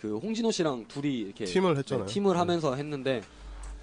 그 0.00 0.16
홍진호 0.16 0.50
씨랑 0.50 0.86
둘이 0.88 1.18
이렇게. 1.20 1.44
팀을 1.44 1.76
했잖아요. 1.78 2.06
네, 2.06 2.12
팀을 2.12 2.38
하면서 2.38 2.74
했는데, 2.74 3.22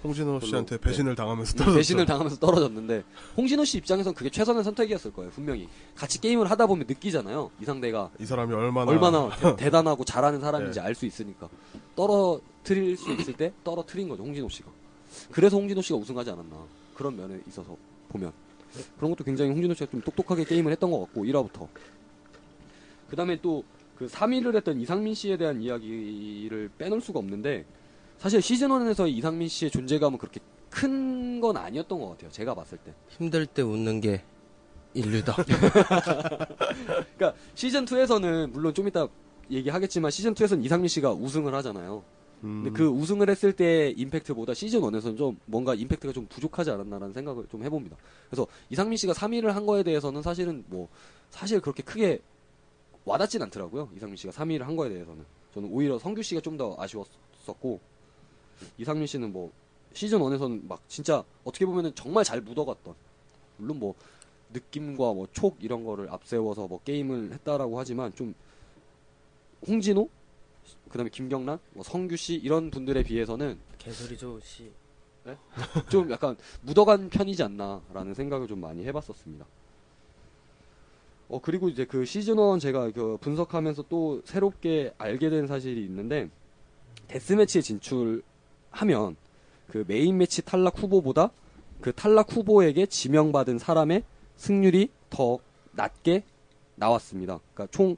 홍진호 0.04 0.38
씨한테 0.40 0.76
네. 0.76 0.80
배신을 0.80 1.16
당하면서 1.16 1.54
떨어졌죠. 1.54 1.76
배신을 1.76 2.06
당하면서 2.06 2.38
떨어졌는데, 2.38 3.02
홍진호 3.36 3.64
씨 3.64 3.78
입장에선 3.78 4.14
그게 4.14 4.30
최선의 4.30 4.62
선택이었을 4.62 5.12
거예요, 5.12 5.30
분명히. 5.32 5.68
같이 5.96 6.20
게임을 6.20 6.48
하다 6.50 6.66
보면 6.68 6.86
느끼잖아요. 6.86 7.50
이 7.60 7.64
상대가 7.64 8.08
이 8.20 8.24
사람이 8.24 8.54
얼마나 8.54 8.90
얼마나 8.90 9.28
대- 9.36 9.56
대단하고 9.56 10.04
잘하는 10.04 10.40
사람인지 10.40 10.78
네. 10.78 10.84
알수 10.86 11.04
있으니까. 11.04 11.48
떨어뜨릴 11.96 12.96
수 12.96 13.10
있을 13.12 13.32
때 13.34 13.52
떨어뜨린 13.64 14.08
거죠, 14.08 14.22
홍진호 14.22 14.48
씨가. 14.48 14.70
그래서 15.32 15.56
홍진호 15.56 15.82
씨가 15.82 15.98
우승하지 15.98 16.30
않았나. 16.30 16.56
그런 16.94 17.16
면에 17.16 17.40
있어서 17.48 17.76
보면. 18.08 18.32
그런 18.98 19.10
것도 19.10 19.24
굉장히 19.24 19.50
홍진호 19.50 19.74
씨가 19.74 19.90
좀 19.90 20.00
똑똑하게 20.02 20.44
게임을 20.44 20.70
했던 20.70 20.90
것 20.92 21.00
같고, 21.00 21.24
1화부터. 21.24 21.66
그 23.10 23.16
다음에 23.16 23.40
또 23.40 23.64
그 23.98 24.06
3위를 24.06 24.54
했던 24.54 24.80
이상민 24.80 25.12
씨에 25.12 25.36
대한 25.36 25.60
이야기를 25.60 26.70
빼놓을 26.78 27.00
수가 27.00 27.18
없는데, 27.18 27.64
사실 28.18 28.40
시즌1에서 28.40 29.08
이상민 29.10 29.48
씨의 29.48 29.70
존재감은 29.70 30.18
그렇게 30.18 30.40
큰 30.70 31.40
건 31.40 31.56
아니었던 31.56 32.00
것 32.00 32.08
같아요, 32.10 32.30
제가 32.32 32.52
봤을 32.52 32.78
때. 32.78 32.92
힘들 33.10 33.46
때 33.46 33.62
웃는 33.62 34.00
게 34.00 34.24
인류다. 34.92 35.36
그러니까 37.16 37.34
시즌2에서는 37.54 38.50
물론 38.50 38.74
좀 38.74 38.88
이따 38.88 39.06
얘기하겠지만 39.48 40.10
시즌2에서는 40.10 40.64
이상민 40.64 40.88
씨가 40.88 41.12
우승을 41.12 41.54
하잖아요. 41.54 42.02
음, 42.42 42.64
근데 42.64 42.76
그 42.76 42.88
우승을 42.88 43.30
했을 43.30 43.52
때 43.52 43.90
임팩트보다 43.96 44.52
시즌 44.54 44.80
1에서는 44.80 45.16
좀 45.16 45.38
뭔가 45.46 45.74
임팩트가 45.76 46.12
좀 46.12 46.26
부족하지 46.26 46.72
않았나라는 46.72 47.12
생각을 47.14 47.46
좀 47.48 47.62
해봅니다. 47.64 47.96
그래서 48.28 48.44
이상민 48.70 48.96
씨가 48.96 49.12
3위를 49.12 49.46
한 49.52 49.64
거에 49.64 49.84
대해서는 49.84 50.22
사실은 50.22 50.64
뭐 50.66 50.88
사실 51.30 51.60
그렇게 51.60 51.84
크게 51.84 52.20
와닿진 53.04 53.40
않더라고요. 53.42 53.90
이상민 53.96 54.16
씨가 54.16 54.32
3위를 54.32 54.62
한 54.62 54.74
거에 54.74 54.88
대해서는 54.88 55.24
저는 55.54 55.68
오히려 55.70 55.98
성규 56.00 56.20
씨가 56.22 56.40
좀 56.40 56.56
더 56.56 56.74
아쉬웠었고 56.80 57.78
이상민 58.78 59.06
씨는 59.06 59.32
뭐 59.32 59.52
시즌 59.92 60.18
1에서는 60.20 60.66
막 60.68 60.80
진짜 60.88 61.24
어떻게 61.44 61.66
보면은 61.66 61.94
정말 61.94 62.24
잘 62.24 62.40
묻어갔던 62.40 62.94
물론 63.56 63.78
뭐 63.78 63.94
느낌과 64.52 65.12
뭐 65.12 65.26
촉 65.32 65.56
이런 65.60 65.84
거를 65.84 66.08
앞세워서 66.10 66.68
뭐 66.68 66.80
게임을 66.84 67.32
했다라고 67.32 67.78
하지만 67.78 68.14
좀 68.14 68.34
홍진호 69.66 70.08
그다음에 70.90 71.10
김경란, 71.10 71.58
뭐 71.72 71.82
성규 71.82 72.16
씨 72.16 72.34
이런 72.34 72.70
분들에 72.70 73.02
비해서는 73.02 73.58
개소리죠, 73.78 74.38
씨. 74.40 74.70
좀 75.90 76.10
약간 76.10 76.36
묻어간 76.62 77.10
편이지 77.10 77.42
않나라는 77.42 78.14
생각을 78.14 78.46
좀 78.46 78.60
많이 78.60 78.84
해봤었습니다. 78.86 79.44
어 81.28 81.40
그리고 81.42 81.68
이제 81.68 81.84
그 81.84 82.06
시즌 82.06 82.38
1 82.38 82.58
제가 82.58 82.90
그 82.92 83.18
분석하면서 83.20 83.84
또 83.90 84.22
새롭게 84.24 84.94
알게 84.96 85.28
된 85.28 85.46
사실이 85.46 85.84
있는데 85.84 86.30
데스매치에 87.08 87.60
진출 87.60 88.22
하면 88.70 89.16
그 89.68 89.84
메인 89.86 90.18
매치 90.18 90.42
탈락 90.42 90.82
후보보다 90.82 91.30
그 91.80 91.92
탈락 91.92 92.34
후보에게 92.34 92.86
지명받은 92.86 93.58
사람의 93.58 94.02
승률이 94.36 94.90
더 95.10 95.38
낮게 95.72 96.24
나왔습니다. 96.76 97.40
그러니까 97.54 97.76
총 97.76 97.96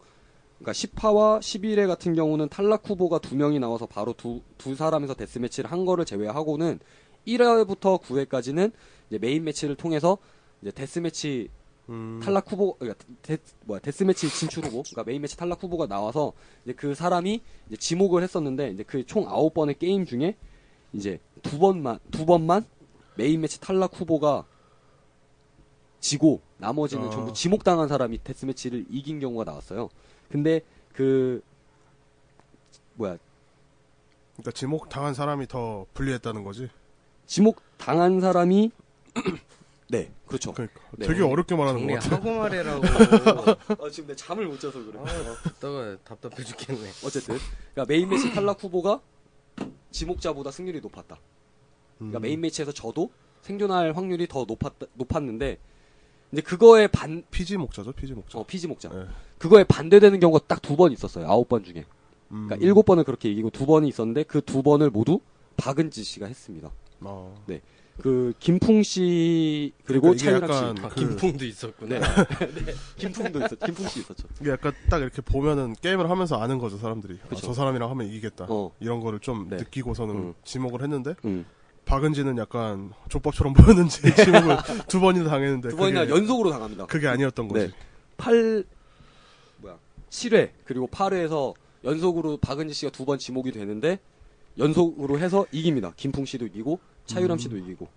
그러니까 0.59 0.73
10화와 0.73 1.41
11회 1.41 1.87
같은 1.87 2.15
경우는 2.15 2.51
탈락 2.51 2.89
후보가 2.89 3.19
두 3.21 3.35
명이 3.35 3.59
나와서 3.59 3.87
바로 3.87 4.13
두, 4.13 4.43
두 4.59 4.75
사람에서 4.75 5.15
데스매치를 5.15 5.71
한 5.73 5.87
거를 5.87 6.05
제외하고는 6.05 6.81
1회부터 7.27 8.01
9회까지는 8.03 8.73
이제 9.09 9.19
main 9.19 9.45
match를 9.45 9.77
통해서 9.77 10.19
이제 10.61 10.71
death 10.71 11.10
match 11.10 11.49
음, 11.89 12.21
탈락 12.23 12.53
후보, 12.53 12.75
그러니까 12.75 13.05
데, 13.23 13.39
뭐야, 13.65 13.81
death 13.81 14.05
match 14.05 14.29
진출 14.29 14.65
후보, 14.65 14.83
그러니까 14.83 15.05
main 15.05 15.23
match 15.23 15.37
탈락 15.37 15.63
후보가 15.63 15.87
나와서 15.87 16.33
이제 16.65 16.73
그 16.75 16.95
사람이 16.95 17.41
이제 17.67 17.77
지목을 17.77 18.23
했었는데 18.23 18.71
이제 18.71 18.83
그총 18.85 19.29
아홉 19.29 19.55
번의 19.55 19.79
게임 19.79 20.05
중에 20.05 20.37
이제 20.93 21.21
두 21.43 21.59
번만 21.59 21.99
두 22.11 22.27
번만 22.27 22.65
main 23.17 23.41
match 23.41 23.61
탈락 23.61 23.99
후보가 24.01 24.45
지고 26.01 26.41
나머지는 26.59 27.07
아. 27.07 27.11
전부 27.11 27.33
지목당한 27.33 27.89
사람이 27.89 28.23
death 28.25 28.47
match를 28.47 28.87
이긴 28.91 29.21
경우가 29.21 29.45
나왔어요. 29.45 29.89
근데 30.31 30.61
그 30.93 31.43
뭐야 32.95 33.19
그러니까 34.35 34.51
지목 34.53 34.89
당한 34.89 35.15
사람이 35.15 35.47
더 35.49 35.87
불리했다는 35.95 36.45
거지. 36.45 36.69
지목 37.27 37.61
당한 37.77 38.21
사람이 38.21 38.71
네 39.91 40.11
그렇죠. 40.27 40.53
그러니까 40.53 40.81
네. 40.97 41.07
되게 41.07 41.23
어렵게 41.23 41.57
말하는 41.57 41.87
것 41.87 41.95
같아. 41.95 42.09
정리하고 42.09 42.41
말해라고. 42.41 42.83
아, 43.85 43.91
지금 43.91 44.09
내 44.09 44.17
잠을 44.17 44.47
못 44.47 44.59
자서 44.61 44.83
그래. 44.85 44.99
아, 44.99 45.05
듣다가 45.49 45.97
답답해 46.05 46.45
죽겠네. 46.45 46.91
어쨌든 47.05 47.39
그러니까 47.75 47.93
main 47.93 48.09
match 48.09 48.33
탈락 48.33 48.63
후보가 48.63 49.01
지목자보다 49.91 50.51
승률이 50.51 50.81
높았다. 50.81 51.19
그러니까 51.99 52.19
음, 52.19 52.23
main 52.23 52.41
match에서 52.41 52.73
저도 52.73 53.11
생존할 53.43 53.93
확률이 53.97 54.27
더 54.27 54.45
높았 54.47 54.73
높았는데 54.95 55.59
이제 56.33 56.43
그거에 56.43 56.87
반 56.87 57.25
피지 57.31 57.57
목자죠, 57.57 57.93
피지 57.93 58.13
목자. 58.15 58.39
어, 58.39 58.45
피지 58.47 58.69
목자. 58.69 58.89
네. 58.91 59.07
그거에 59.39 59.65
반대되는 59.65 60.21
경우가 60.21 60.47
딱 60.47 60.61
두 60.63 60.77
번 60.77 60.93
있었어요. 60.93 61.27
아홉 61.27 61.49
번 61.49 61.65
중에. 61.65 61.85
음, 62.31 62.47
그러니까 62.47 62.57
일곱 62.65 62.85
번을 62.85 63.05
그렇게 63.05 63.29
이기고 63.31 63.51
두 63.51 63.67
번이 63.67 63.89
있었는데 63.89 64.23
그 64.25 64.41
두 64.41 64.63
번을 64.63 64.91
모두 64.91 65.21
박은지 65.57 66.05
씨가 66.05 66.27
했습니다. 66.27 66.71
어. 67.01 67.45
그 68.03 68.33
김풍 68.41 68.83
씨 68.83 69.73
그리고 69.85 70.15
그러니까 70.15 70.25
차유락 70.47 70.53
씨. 70.53 70.63
약간 70.65 70.85
아, 70.85 70.89
그- 70.89 70.95
김풍도 71.01 71.45
있었구나. 71.45 71.99
네. 71.99 72.01
네. 72.65 72.75
김풍도 72.97 73.39
있었. 73.45 73.59
김풍 73.61 73.89
씨 73.89 74.01
있었죠. 74.01 74.27
이게 74.41 74.51
약간 74.51 74.73
딱 74.89 74.99
이렇게 75.03 75.21
보면은 75.23 75.75
게임을 75.81 76.09
하면서 76.09 76.37
아는 76.41 76.59
거죠, 76.59 76.79
사람들이. 76.79 77.19
아. 77.31 77.35
저 77.37 77.53
사람이랑 77.53 77.91
하면 77.91 78.07
이기겠다. 78.09 78.47
어. 78.49 78.73
이런 78.81 79.01
거를 79.01 79.21
좀 79.21 79.49
네. 79.51 79.57
느끼고서는 79.57 80.15
음. 80.15 80.35
지목을 80.45 80.83
했는데 80.83 81.15
음. 81.25 81.45
박은지는 81.85 82.39
약간 82.39 82.93
족밥처럼 83.09 83.53
보였는지 83.55 84.15
지목을 84.15 84.57
두 84.89 85.01
번이나 85.01 85.29
당했는데 85.29 85.71
두 85.71 85.77
번이나 85.77 86.09
연속으로 86.09 86.51
당합니다. 86.51 86.87
그게 86.87 87.09
아니었던 87.09 87.49
거지. 87.49 87.67
네. 87.69 87.73
8 88.17 88.65
뭐야 89.59 89.77
7회 90.11 90.51
그리고 90.65 90.87
8회에서 90.89 91.55
연속으로 91.85 92.37
박은지 92.39 92.75
씨가 92.75 92.93
두 92.93 93.05
번 93.07 93.19
지목이 93.19 93.51
되는데 93.53 93.99
연속으로 94.59 95.19
해서 95.19 95.47
이깁니다. 95.53 95.93
김풍 95.97 96.25
씨도 96.27 96.47
이기고 96.47 96.79
차유람 97.11 97.39
씨도 97.39 97.57
이기고. 97.57 97.89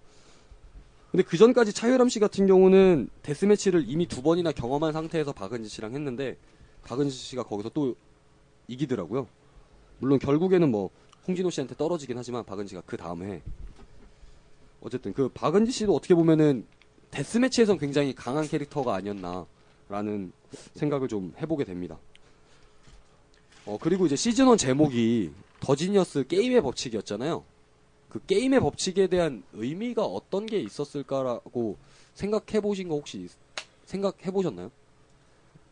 근데 1.12 1.24
그 1.24 1.38
전까지 1.38 1.74
차유람 1.74 2.10
씨 2.10 2.20
같은 2.20 2.48
경우는 2.48 3.08
데스매치를 3.22 3.86
이미 3.88 4.08
두 4.08 4.24
번이나 4.24 4.52
경험한 4.52 4.94
상태에서 4.94 5.32
박은지 5.32 5.70
씨랑 5.70 5.94
했는데 5.94 6.38
박은지 6.84 7.16
씨가 7.16 7.44
거기서 7.44 7.70
또 7.70 7.96
이기더라고요. 8.68 9.28
물론 10.00 10.18
결국에는 10.18 10.70
뭐 10.72 10.90
홍진호 11.28 11.52
씨한테 11.52 11.76
떨어지긴 11.76 12.18
하지만 12.18 12.44
박은지가 12.44 12.82
그 12.86 12.98
다음에 12.98 13.44
어쨌든 14.82 15.14
그 15.14 15.30
박은지 15.30 15.72
씨도 15.72 15.96
어떻게 15.96 16.16
보면은 16.16 16.66
데스매치에선 17.12 17.78
굉장히 17.78 18.16
강한 18.16 18.48
캐릭터가 18.48 18.96
아니었나라는 18.96 20.34
생각을 20.74 21.08
좀 21.08 21.34
해보게 21.40 21.64
됩니다. 21.64 22.00
어, 23.66 23.78
그리고 23.80 24.08
이제 24.08 24.16
시즌 24.16 24.50
1 24.50 24.58
제목이 24.58 25.32
더지니어스 25.60 26.26
게임의 26.28 26.62
법칙이었잖아요. 26.62 27.44
그 28.14 28.24
게임의 28.28 28.60
법칙에 28.60 29.08
대한 29.08 29.44
의미가 29.54 30.06
어떤 30.06 30.46
게 30.46 30.60
있었을까라고 30.60 31.78
생각해 32.14 32.62
보신 32.62 32.88
거 32.88 32.94
혹시 32.94 33.28
생각해 33.86 34.30
보셨나요? 34.32 34.70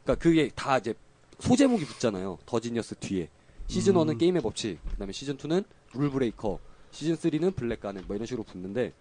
그러니까 0.04 0.24
그게 0.24 0.50
다 0.56 0.80
이제 0.80 0.96
소제목이 1.40 1.86
붙잖아요. 1.86 2.40
더지니어스 2.48 2.96
뒤에. 2.96 3.30
시즌 3.68 3.94
1은 3.94 4.10
음. 4.10 4.18
게임의 4.18 4.42
법칙, 4.42 4.80
그다음에 4.90 5.14
시즌 5.14 5.38
2는 5.38 5.64
룰 5.94 6.10
브레이커, 6.10 6.60
시즌 6.90 7.16
3는 7.16 7.56
블랙 7.56 7.80
가넷 7.80 8.06
뭐 8.08 8.16
이런 8.16 8.26
식으로 8.26 8.44
붙는데 8.44 8.92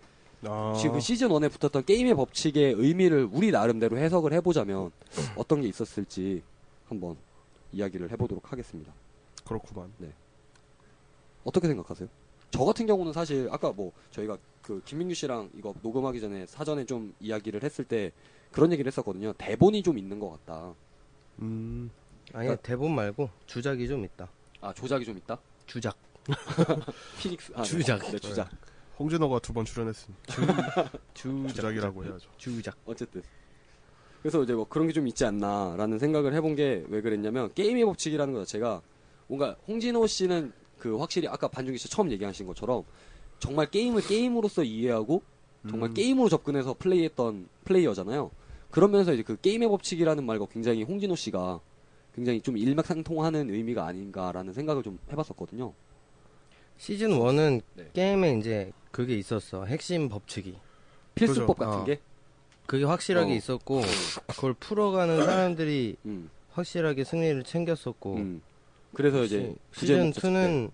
아, 0.42 0.76
지금 0.78 0.96
그 0.96 1.00
시즌 1.00 1.30
1에 1.30 1.50
붙었던 1.50 1.86
게임의 1.86 2.14
법칙의 2.16 2.74
의미를 2.74 3.26
우리 3.32 3.50
나름대로 3.50 3.96
해석을 3.96 4.34
해보자면 4.34 4.90
어떤 5.34 5.62
게 5.62 5.68
있었을지 5.68 6.42
한번 6.88 7.16
이야기를 7.72 8.10
해보도록 8.10 8.52
하겠습니다. 8.52 8.92
그렇구만. 9.46 9.90
어떻게 11.42 11.68
생각하세요? 11.68 12.06
저 12.50 12.64
같은 12.64 12.86
경우는 12.86 13.12
사실 13.12 13.48
아까 13.50 13.70
뭐 13.72 13.92
저희가 14.10 14.36
그 14.62 14.82
김민규 14.84 15.14
씨랑 15.14 15.50
이거 15.56 15.74
녹음하기 15.82 16.20
전에 16.20 16.46
사전에 16.46 16.84
좀 16.84 17.14
이야기를 17.20 17.62
했을 17.62 17.84
때 17.84 18.12
그런 18.50 18.72
얘기를 18.72 18.88
했었거든요. 18.90 19.32
대본이 19.34 19.82
좀 19.82 19.98
있는 19.98 20.18
것 20.18 20.30
같다. 20.30 20.74
음, 21.40 21.90
아니 22.32 22.54
대본 22.62 22.94
말고 22.94 23.30
주작이 23.46 23.86
좀 23.88 24.04
있다. 24.04 24.28
아 24.60 24.72
조작이 24.72 25.04
좀 25.04 25.16
있다. 25.16 25.38
주작. 25.66 25.96
피닉스 27.20 27.52
아, 27.56 27.62
주작. 27.62 27.98
네, 28.02 28.10
네, 28.12 28.18
주작. 28.18 28.50
홍진호가 28.98 29.38
두 29.38 29.52
번 29.52 29.64
출연했습니다. 29.64 30.22
주작. 31.14 31.48
주작 31.54 31.74
이라고 31.76 32.04
해야죠. 32.04 32.28
주작. 32.36 32.76
어쨌든. 32.84 33.22
그래서 34.22 34.42
이제 34.42 34.52
뭐 34.52 34.66
그런 34.68 34.86
게 34.86 34.92
좀 34.92 35.06
있지 35.08 35.24
않나라는 35.24 35.98
생각을 35.98 36.34
해본 36.34 36.56
게 36.56 36.84
왜 36.88 37.00
그랬냐면 37.00 37.52
게임의 37.54 37.84
법칙이라는 37.86 38.34
것 38.34 38.40
자체가 38.40 38.82
뭔가 39.28 39.56
홍진호 39.66 40.06
씨는 40.06 40.52
그 40.80 40.96
확실히 40.96 41.28
아까 41.28 41.46
반중기 41.46 41.78
씨 41.78 41.88
처음 41.88 42.10
얘기하신 42.10 42.46
것처럼 42.46 42.82
정말 43.38 43.70
게임을 43.70 44.02
게임으로서 44.02 44.64
이해하고 44.64 45.22
정말 45.68 45.90
음. 45.90 45.94
게임으로 45.94 46.28
접근해서 46.28 46.74
플레이했던 46.78 47.48
플레이어잖아요. 47.64 48.30
그러면서 48.70 49.12
이제 49.12 49.22
그 49.22 49.36
게임의 49.40 49.68
법칙이라는 49.68 50.24
말과 50.24 50.46
굉장히 50.46 50.82
홍진호 50.82 51.14
씨가 51.16 51.60
굉장히 52.14 52.40
좀 52.40 52.56
일맥상통하는 52.56 53.50
의미가 53.50 53.86
아닌가라는 53.86 54.52
생각을 54.52 54.82
좀 54.82 54.98
해봤었거든요. 55.12 55.72
시즌 56.78 57.10
1은 57.10 57.60
네. 57.74 57.90
게임에 57.92 58.38
이제 58.38 58.72
그게 58.90 59.16
있었어. 59.16 59.66
핵심 59.66 60.08
법칙이. 60.08 60.56
필수법 61.14 61.58
그죠. 61.58 61.70
같은 61.70 61.82
어. 61.82 61.84
게. 61.84 62.00
그게 62.66 62.84
확실하게 62.84 63.32
어. 63.32 63.36
있었고 63.36 63.82
그걸 64.28 64.54
풀어가는 64.54 65.24
사람들이 65.24 65.96
음, 66.06 66.30
확실하게 66.52 67.04
승리를 67.04 67.42
챙겼었고 67.42 68.14
음. 68.14 68.42
그래서 68.94 69.24
이제 69.24 69.54
시- 69.72 69.80
시즌 69.80 70.08
없었을 70.08 70.32
때 70.32 70.38
2는 70.38 70.70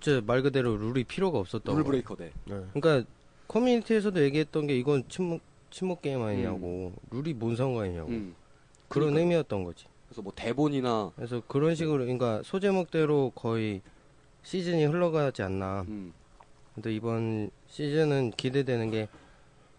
진짜 0.00 0.22
말 0.26 0.42
그대로 0.42 0.76
룰이 0.76 1.04
필요가 1.04 1.38
없었던 1.38 1.74
룰 1.74 1.82
거야. 1.84 1.90
브레이커 1.90 2.16
대. 2.16 2.32
네. 2.46 2.60
그러니까 2.72 3.08
커뮤니티에서도 3.48 4.20
얘기했던 4.22 4.66
게 4.66 4.76
이건 4.76 5.04
친목 5.08 5.40
친목 5.70 6.02
게임 6.02 6.22
아니냐고 6.22 6.92
룰이 7.10 7.34
뭔 7.34 7.54
상관이냐고 7.56 8.08
음. 8.08 8.34
그런 8.88 9.08
그러니까요. 9.08 9.20
의미였던 9.22 9.64
거지. 9.64 9.84
그래서 10.08 10.22
뭐 10.22 10.32
대본이나 10.34 11.12
그래서 11.14 11.42
그런 11.46 11.74
식으로 11.74 11.98
그러니까 12.04 12.42
소제목대로 12.44 13.30
거의 13.34 13.82
시즌이 14.42 14.84
흘러가지 14.86 15.42
않나. 15.42 15.82
음, 15.88 16.12
근데 16.74 16.92
이번 16.94 17.50
시즌은 17.68 18.32
기대되는 18.36 18.90
게 18.90 19.08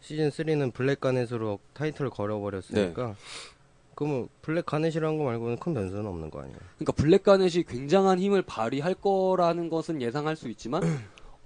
시즌 0.02 0.30
3는 0.30 0.74
블랙 0.74 1.00
가넷으로 1.02 1.60
타이틀을 1.74 2.10
걸어버렸으니까 2.12 3.08
네. 3.08 3.14
그러면 4.02 4.28
블랙 4.42 4.66
가넷이라는 4.66 5.16
거 5.20 5.26
말고는 5.26 5.58
큰 5.60 5.76
변수는 5.76 6.08
없는 6.08 6.32
거 6.32 6.40
아니에요? 6.42 6.58
그러니까 6.78 6.92
블랙 6.94 7.22
가넷이 7.22 7.64
굉장한 7.66 8.18
힘을 8.18 8.42
발휘할 8.42 8.96
거라는 8.96 9.70
것은 9.70 10.02
예상할 10.02 10.36
수 10.36 10.50
있지만 10.50 10.82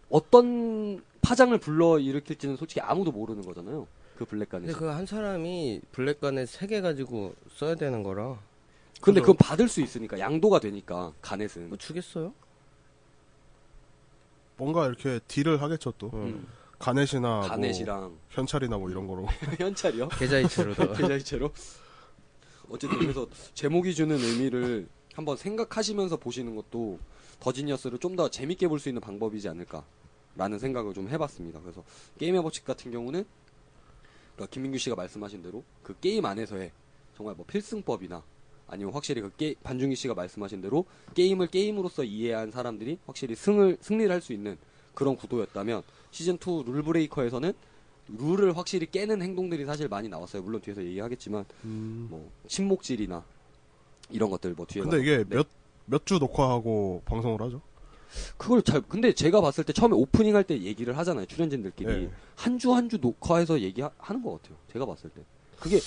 어떤 0.09 1.03
파장을 1.21 1.57
불러 1.57 1.99
일으킬지는 1.99 2.55
솔직히 2.55 2.79
아무도 2.79 3.11
모르는 3.11 3.41
거잖아요. 3.41 3.87
그 4.17 4.23
블랙 4.23 4.47
가넷이. 4.47 4.71
근데 4.71 4.79
그 4.79 4.89
한 4.89 5.05
사람이 5.05 5.81
블랙 5.91 6.21
가넷 6.21 6.47
3개 6.47 6.81
가지고 6.81 7.35
써야 7.53 7.75
되는 7.75 8.03
거라 8.03 8.39
근데. 9.01 9.19
그건 9.19 9.35
받을 9.35 9.67
수 9.67 9.81
있으니까 9.81 10.17
양도가 10.17 10.61
되니까 10.61 11.11
가넷은. 11.21 11.67
뭐 11.67 11.77
주겠어요? 11.77 12.33
뭔가 14.55 14.87
이렇게 14.87 15.19
딜을 15.27 15.61
하겠죠 15.61 15.91
또. 15.97 16.09
음. 16.13 16.47
가넷이나 16.79 17.41
가넷이랑 17.41 17.99
뭐 18.01 18.17
현찰이나 18.29 18.77
뭐 18.77 18.89
이런 18.89 19.07
거로. 19.07 19.25
현찰이요? 19.59 20.07
계좌이체로다가 20.07 20.93
계좌이체로. 20.95 21.51
어쨌든 22.69 22.99
그래서 22.99 23.27
제목이 23.53 23.93
주는 23.93 24.17
의미를 24.17 24.87
한번 25.13 25.37
생각하시면서 25.37 26.17
보시는 26.17 26.55
것도 26.55 26.99
더지니어스를 27.39 27.99
좀 27.99 28.15
더 28.15 28.29
재밌게 28.29 28.67
볼 28.67 28.79
수 28.79 28.89
있는 28.89 29.01
방법이지 29.01 29.47
않을까라는 29.49 30.59
생각을 30.59 30.93
좀 30.93 31.09
해봤습니다. 31.09 31.59
그래서 31.61 31.83
게임의 32.19 32.41
법칙 32.43 32.65
같은 32.65 32.91
경우는 32.91 33.25
그러니까 34.35 34.51
김민규 34.53 34.77
씨가 34.77 34.95
말씀하신 34.95 35.41
대로 35.41 35.63
그 35.83 35.95
게임 35.99 36.25
안에서의 36.25 36.71
정말 37.15 37.35
뭐 37.35 37.45
필승법이나 37.45 38.23
아니면 38.67 38.93
확실히 38.93 39.21
그 39.21 39.31
게, 39.37 39.55
반중기 39.63 39.95
씨가 39.95 40.13
말씀하신 40.13 40.61
대로 40.61 40.85
게임을 41.13 41.47
게임으로서 41.47 42.03
이해한 42.03 42.51
사람들이 42.51 42.97
확실히 43.05 43.35
승을 43.35 43.77
승리를 43.81 44.11
할 44.11 44.21
수 44.21 44.33
있는 44.33 44.57
그런 44.93 45.15
구도였다면 45.17 45.83
시즌 46.11 46.35
2 46.35 46.63
룰 46.65 46.81
브레이커에서는 46.83 47.53
룰을 48.07 48.55
확실히 48.57 48.89
깨는 48.89 49.21
행동들이 49.21 49.65
사실 49.65 49.87
많이 49.87 50.07
나왔어요. 50.09 50.41
물론 50.43 50.61
뒤에서 50.61 50.83
얘기하겠지만 50.83 51.45
음. 51.63 52.07
뭐 52.09 52.29
침묵질이나 52.47 53.23
이런 54.11 54.29
것들 54.29 54.53
뭐 54.53 54.65
뒤에 54.65 54.83
근데 54.83 54.99
이게 55.01 55.23
네. 55.27 55.43
몇몇 55.87 56.05
주 56.05 56.19
녹화하고 56.19 57.01
방송을 57.05 57.41
하죠? 57.41 57.61
그걸 58.37 58.61
잘 58.61 58.81
근데 58.81 59.11
제가 59.13 59.41
봤을 59.41 59.63
때 59.63 59.73
처음에 59.73 59.95
오프닝 59.95 60.35
할 60.35 60.43
때 60.43 60.59
얘기를 60.61 60.95
하잖아요. 60.97 61.25
출연진들끼리 61.25 62.05
네. 62.05 62.11
한주한주 62.35 62.99
녹화해서 63.01 63.59
얘기하는 63.61 64.21
것 64.23 64.41
같아요. 64.41 64.57
제가 64.71 64.85
봤을 64.85 65.09
때 65.09 65.21
그게 65.59 65.79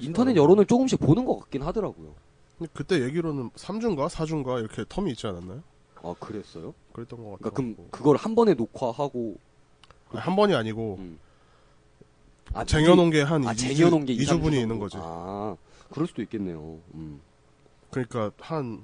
인터넷. 0.00 0.36
여론을 0.36 0.64
조금씩 0.66 0.98
보는 1.00 1.24
것 1.26 1.38
같긴 1.40 1.62
하더라고요. 1.62 2.14
근데 2.56 2.72
그때 2.74 3.02
얘기로는 3.02 3.50
3주인가 3.50 4.08
4주인가 4.08 4.58
이렇게 4.60 4.82
텀이 4.84 5.10
있지 5.10 5.26
않았나요? 5.26 5.62
아 6.02 6.14
그랬어요? 6.18 6.72
그랬던 6.92 7.18
것 7.18 7.24
그러니까 7.38 7.50
같아요. 7.50 7.74
그럼 7.74 7.88
그걸 7.90 8.16
한 8.16 8.34
번에 8.34 8.54
녹화하고 8.54 9.36
한 10.08 10.34
번이 10.36 10.54
아니고 10.54 10.96
음. 10.98 11.18
아, 12.54 12.64
쟁여놓은 12.64 13.10
게 13.10 13.22
한 13.22 13.46
아 13.46 13.52
2주, 13.52 13.76
쟁여놓은 13.76 14.04
게 14.06 14.12
2, 14.14 14.18
2주 14.18 14.28
분이 14.40 14.42
정도? 14.42 14.56
있는 14.56 14.78
거지. 14.78 14.96
아 15.00 15.56
그럴 15.90 16.06
수도 16.06 16.22
있겠네요. 16.22 16.78
음. 16.94 17.20
그러니까 17.90 18.30
한 18.40 18.82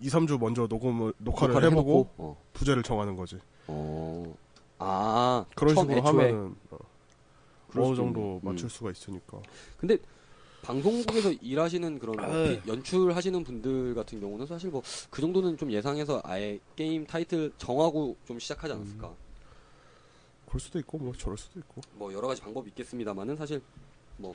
2, 0.00 0.08
3주 0.08 0.38
먼저 0.38 0.66
녹음을 0.66 1.12
녹화를, 1.18 1.54
녹화를 1.54 1.70
해보고 1.70 1.92
해놓고, 1.92 2.10
어. 2.18 2.36
부제를 2.52 2.82
정하는 2.82 3.16
거지. 3.16 3.38
어. 3.66 4.34
아 4.78 5.44
그런 5.54 5.74
처음 5.74 5.86
식으로 5.88 5.98
애초에 5.98 6.10
하면은 6.30 6.56
어, 6.70 6.78
그럴 7.68 7.84
어느 7.86 7.94
수도 7.94 7.96
정도 8.04 8.20
있네. 8.20 8.34
음. 8.34 8.40
맞출 8.42 8.70
수가 8.70 8.90
있으니까. 8.90 9.38
근데 9.78 9.96
방송국에서 10.62 11.32
일하시는 11.32 11.98
그런 11.98 12.16
뭐 12.16 12.24
아유. 12.26 12.60
피- 12.62 12.68
연출하시는 12.70 13.44
분들 13.44 13.94
같은 13.94 14.20
경우는 14.20 14.46
사실 14.46 14.70
뭐 14.70 14.82
그 15.10 15.20
정도는 15.22 15.56
좀 15.56 15.70
예상해서 15.70 16.20
아예 16.24 16.58
게임 16.74 17.06
타이틀 17.06 17.52
정하고 17.56 18.16
좀 18.26 18.38
시작하지 18.38 18.74
않았을까. 18.74 19.12
그럴 20.46 20.60
수도 20.60 20.78
있고 20.78 20.98
뭐 20.98 21.12
저럴 21.14 21.36
수도 21.36 21.58
있고. 21.60 21.80
뭐 21.94 22.12
여러 22.12 22.28
가지 22.28 22.40
방법이 22.40 22.68
있겠습니다만은 22.70 23.36
사실 23.36 23.60
뭐 24.16 24.34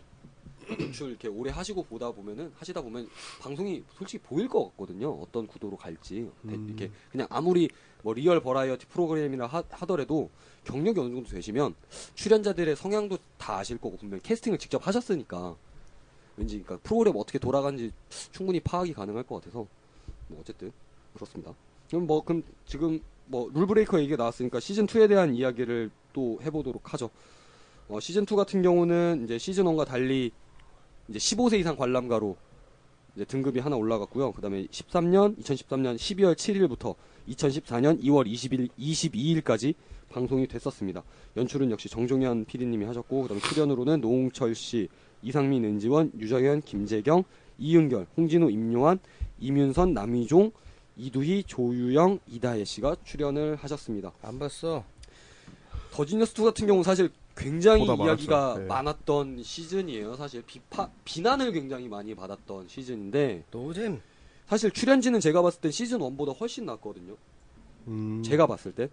연출 0.80 1.10
이렇게 1.10 1.28
오래 1.28 1.52
하시고 1.52 1.84
보다 1.84 2.12
보면은 2.12 2.52
하시다 2.58 2.82
보면 2.82 3.10
방송이 3.41 3.84
솔직히 3.97 4.24
보일 4.24 4.47
것 4.47 4.69
같거든요. 4.71 5.10
어떤 5.21 5.47
구도로 5.47 5.76
갈지 5.78 6.30
대- 6.47 6.54
음. 6.56 6.67
이렇게 6.67 6.91
그냥 7.12 7.28
아무리 7.30 7.69
뭐 8.04 8.13
real 8.14 8.42
버라이어티 8.41 8.86
프로그램이라 8.88 9.47
하, 9.47 9.63
하더라도 9.69 10.30
경력이 10.65 11.00
어느 11.00 11.13
정도 11.13 11.30
되시면 11.30 11.74
출연자들의 12.15 12.76
성향도 12.76 13.17
다 13.38 13.58
아실 13.58 13.78
거고 13.78 13.97
분명히 13.97 14.21
캐스팅을 14.21 14.58
직접 14.60 14.86
하셨으니까 14.86 15.56
왠지 16.38 16.62
그러니까 16.62 16.78
프로그램 16.88 17.15
어떻게 17.17 17.39
돌아가는지 17.39 17.91
충분히 18.32 18.60
파악이 18.60 18.93
가능할 18.93 19.24
것 19.24 19.36
같아서 19.36 19.65
뭐 20.28 20.39
어쨌든 20.39 20.71
그렇습니다. 21.13 21.54
그럼 21.89 22.08
뭐 22.08 22.24
그럼 22.24 22.43
지금 22.65 23.00
뭐 23.26 23.50
룰브레이커 23.54 24.00
얘기가 24.00 24.17
나왔으니까 24.17 24.60
시즌 24.60 24.86
2에 24.86 25.08
대한 25.10 25.36
이야기를 25.36 25.89
또 26.13 26.39
해보도록 26.43 26.93
하죠. 26.93 27.10
어, 27.89 28.00
시즌 28.00 28.24
2 28.24 28.36
같은 28.36 28.62
경우는 28.62 29.24
이제 29.26 29.38
시즌 29.38 29.65
1과 29.65 29.86
달리 29.86 30.32
이제 31.08 31.19
15세 31.19 31.60
이상 31.60 31.76
관람가로 31.76 32.38
이제 33.15 33.26
등급이 33.26 33.60
하나 33.60 33.76
올라갔고요. 33.76 34.32
그다음에 34.32 34.65
13년, 34.67 35.38
2013년 35.39 35.95
12월 35.97 36.36
7일부터 36.36 36.95
2014년 37.30 38.02
2월 38.04 38.32
20일, 38.32 38.69
22일까지 38.80 39.76
방송이 40.10 40.47
됐었습니다. 40.47 41.04
연출은 41.38 41.71
역시 41.71 41.89
정종현 41.89 42.45
PD님이 42.45 42.86
하셨고, 42.86 43.24
그다음에 43.24 43.41
출연으로는 43.41 44.02
노홍철 44.02 44.56
씨, 44.56 44.88
이상민, 45.21 45.63
은지원, 45.65 46.12
유정현, 46.17 46.62
김재경, 46.62 47.24
이은결, 47.58 48.08
홍진호, 48.17 48.50
임요한, 48.50 49.00
임윤선, 49.40 49.94
남휘종, 49.94 50.52
이두희, 50.97 51.43
조유영, 51.43 52.19
이다혜 52.28 52.63
씨가 52.63 52.97
출연을 53.04 53.56
하셨습니다. 53.56 54.12
안 54.21 54.39
봤어. 54.39 54.84
더지니어스 56.02 56.34
2 56.40 56.44
같은 56.44 56.68
경우 56.68 56.84
사실 56.84 57.12
굉장히 57.36 57.86
이야기가. 57.86 58.56
네. 58.58 58.66
많았던 58.66 59.44
시즌이에요. 59.44 60.16
사실 60.16 60.42
비파 60.42 60.90
비난을 61.06 61.52
굉장히 61.52 61.88
많이 61.88 62.16
받았던 62.16 62.68
시즌인데 62.68 63.46
노잼. 63.52 64.02
사실 64.48 64.72
출연진은 64.72 65.20
제가 65.20 65.42
봤을 65.42 65.62
땐 65.62 65.72
시즌 65.72 66.00
1보다 66.00 66.38
훨씬 66.40 66.66
낫거든요. 66.66 67.16
음, 67.88 68.22
제가 68.24 68.48
봤을 68.48 68.74
때 68.74 68.90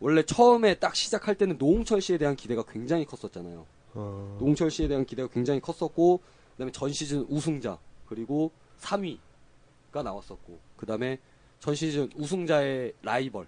원래 0.00 0.22
처음에 0.22 0.74
딱 0.74 0.94
시작할 0.94 1.36
때는 1.36 1.56
노홍철 1.58 2.00
씨에 2.00 2.18
대한 2.18 2.36
기대가 2.36 2.62
굉장히 2.62 3.04
컸었잖아요. 3.04 3.66
어, 3.94 4.36
노홍철 4.38 4.70
씨에 4.70 4.88
대한 4.88 5.04
기대가 5.04 5.28
굉장히 5.28 5.60
컸었고 5.60 6.20
그다음에 6.52 6.72
전 6.72 6.92
시즌 6.92 7.26
우승자 7.28 7.78
그리고 8.06 8.52
3위가 8.80 10.02
나왔었고 10.04 10.58
그다음에 10.76 11.18
전 11.58 11.74
시즌 11.74 12.10
우승자의 12.14 12.92
라이벌 13.02 13.46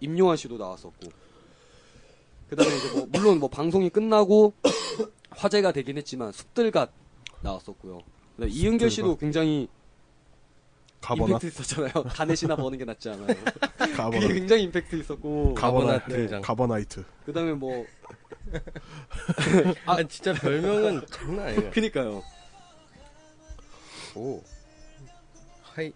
임요한 0.00 0.36
씨도 0.36 0.58
나왔었고 0.58 1.25
그다음에 2.48 2.76
이제 2.76 2.90
뭐 2.92 3.06
물론 3.10 3.38
뭐 3.40 3.48
방송이 3.48 3.90
끝나고 3.90 4.54
화제가 5.30 5.72
되긴 5.72 5.98
했지만 5.98 6.32
숲들갓 6.32 6.90
나왔었고요. 7.42 8.00
그다음에 8.36 8.52
이은결 8.52 8.90
씨도. 8.90 9.16
굉장히 9.16 9.68
가버나 11.00 11.34
임팩트 11.34 11.46
있었잖아요. 11.46 11.92
가넷이나 12.10 12.56
버는 12.56 12.78
게 12.78 12.84
낫지 12.84 13.10
않아요. 13.10 13.26
그게 13.78 13.92
가버나 13.92 14.28
굉장히 14.28 14.62
임팩트 14.64 14.96
있었고 14.96 15.54
가버나 15.54 15.98
가버나 15.98 16.06
등장. 16.06 16.42
가버나이트. 16.42 17.04
그다음에 17.26 17.52
뭐 17.52 17.84
아, 19.86 20.02
진짜 20.04 20.32
별명은 20.34 21.04
장난 21.10 21.48
아니야. 21.48 21.70
그니까요. 21.70 22.22
오. 24.14 24.40
Hi. 25.62 25.92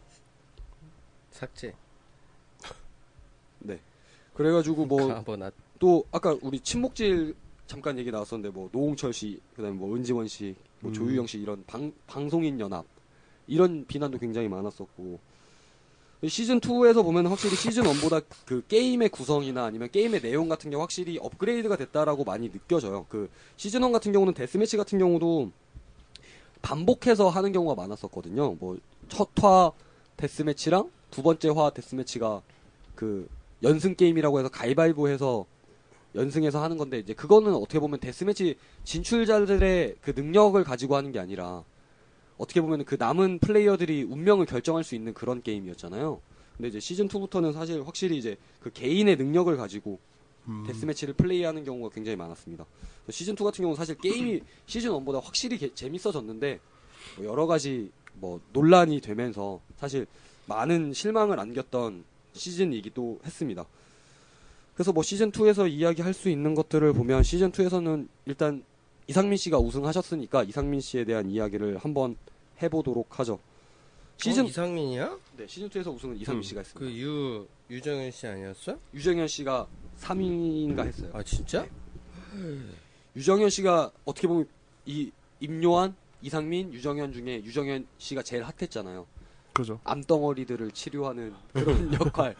삭제. 1.30 1.74
그래가지고 4.34 4.86
뭐 4.86 5.06
가버낫. 5.08 5.52
또 5.80 6.04
아까 6.12 6.36
우리 6.42 6.60
친목질 6.60 7.34
잠깐 7.66 7.98
얘기 7.98 8.12
나왔었는데 8.12 8.54
뭐 8.54 8.68
노홍철 8.70 9.12
씨, 9.12 9.40
그다음에 9.56 9.76
뭐 9.76 9.96
은지원 9.96 10.28
씨, 10.28 10.54
뭐 10.78 10.92
음. 10.92 10.94
조유영 10.94 11.26
씨 11.26 11.38
이런 11.38 11.64
방 11.66 11.92
방송인 12.06 12.60
연합 12.60 12.84
이런 13.48 13.84
비난도 13.86 14.18
굉장히 14.18 14.46
많았었고 14.46 15.18
시즌 16.28 16.60
2에서 16.60 17.02
보면 17.02 17.26
확실히 17.26 17.56
시즌 17.56 17.82
1보다 17.82 18.22
그 18.46 18.62
게임의 18.68 19.08
구성이나 19.08 19.64
아니면 19.64 19.90
게임의 19.90 20.20
내용 20.20 20.48
같은 20.48 20.70
게 20.70 20.76
확실히 20.76 21.18
업그레이드가 21.18 21.76
됐다라고 21.76 22.22
많이 22.22 22.52
느껴져요. 22.52 23.06
그 23.08 23.28
시즌 23.56 23.82
1 23.82 23.90
같은 23.90 24.12
경우는 24.12 24.34
데스매치 24.34 24.76
같은 24.76 24.98
경우도 24.98 25.50
반복해서 26.62 27.30
하는 27.30 27.50
경우가 27.50 27.74
많았었거든요. 27.74 28.54
뭐 28.60 28.76
첫 29.10 29.42
화 29.42 29.72
데스매치랑 30.16 30.90
두 31.10 31.22
번째 31.22 31.48
화 31.50 31.70
데스매치가 31.70 32.42
그 32.94 33.28
연승 33.62 33.94
게임이라고 33.94 34.38
해서 34.38 34.48
가위바위보 34.48 35.08
해서 35.08 35.44
연승해서 36.14 36.62
하는 36.62 36.76
건데 36.76 36.98
이제 36.98 37.14
그거는 37.14 37.54
어떻게 37.54 37.78
보면 37.78 38.00
데스매치 38.00 38.56
진출자들의 38.84 39.96
그 40.00 40.10
능력을 40.10 40.62
가지고 40.64 40.96
하는 40.96 41.12
게 41.12 41.18
아니라 41.18 41.64
어떻게 42.36 42.60
보면 42.60 42.84
그 42.84 42.96
남은 42.98 43.38
플레이어들이 43.40 44.04
운명을 44.04 44.46
결정할 44.46 44.82
수 44.82 44.94
있는 44.94 45.12
그런 45.14 45.42
게임이었잖아요. 45.42 46.20
근데 46.56 46.68
이제 46.68 46.80
시즌 46.80 47.08
2부터는 47.08 47.52
사실 47.52 47.82
확실히 47.86 48.18
이제 48.18 48.36
그 48.60 48.70
개인의 48.72 49.16
능력을 49.16 49.54
가지고 49.56 49.98
음. 50.48 50.64
데스매치를 50.66 51.14
플레이하는 51.14 51.64
경우가 51.64 51.94
굉장히 51.94 52.16
많았습니다. 52.16 52.64
시즌 53.10 53.34
2 53.34 53.44
같은 53.44 53.62
경우는 53.62 53.76
사실 53.76 53.94
게임이 53.96 54.40
시즌 54.66 54.90
1보다 54.90 55.22
확실히 55.22 55.58
개- 55.58 55.72
재밌어졌는데 55.74 56.60
뭐 57.16 57.26
여러 57.26 57.46
가지 57.46 57.90
뭐 58.14 58.40
논란이 58.52 59.00
되면서 59.00 59.60
사실 59.76 60.06
많은 60.46 60.92
실망을 60.92 61.38
안겼던 61.38 62.04
시즌이기도 62.32 63.20
했습니다. 63.24 63.64
그래서 64.80 64.92
뭐 64.94 65.02
시즌 65.02 65.30
2에서 65.30 65.70
이야기할 65.70 66.14
수 66.14 66.30
있는 66.30 66.54
것들을 66.54 66.94
보면 66.94 67.22
시즌 67.22 67.52
2에서는 67.52 68.08
일단 68.24 68.64
이상민 69.08 69.36
씨가 69.36 69.58
우승하셨으니까 69.58 70.44
이상민 70.44 70.80
씨에 70.80 71.04
대한 71.04 71.28
이야기를 71.28 71.76
한번 71.76 72.16
해보도록 72.62 73.18
하죠. 73.18 73.38
시즌 74.16 74.44
어, 74.44 74.46
이상민이야? 74.46 75.18
네, 75.36 75.46
시즌 75.46 75.68
2에서 75.68 75.94
우승은 75.94 76.16
이상민 76.16 76.38
음, 76.38 76.42
씨가 76.42 76.60
했습니다. 76.60 76.80
그유 76.80 77.46
유정현 77.68 78.10
씨 78.10 78.26
아니었어? 78.26 78.78
유정현 78.94 79.28
씨가 79.28 79.66
3위인가 79.98 80.86
했어요. 80.86 81.10
아 81.12 81.22
진짜? 81.24 81.66
유정현 83.16 83.50
씨가 83.50 83.92
어떻게 84.06 84.26
보면 84.28 84.48
이 84.86 85.10
임요한, 85.40 85.94
이상민, 86.22 86.72
유정현 86.72 87.12
중에 87.12 87.42
유정현 87.44 87.86
씨가 87.98 88.22
제일 88.22 88.44
핫했잖아요. 88.44 89.06
그죠. 89.52 89.78
암덩어리들을 89.84 90.70
치료하는 90.70 91.34
그런 91.52 91.92
역할. 92.00 92.34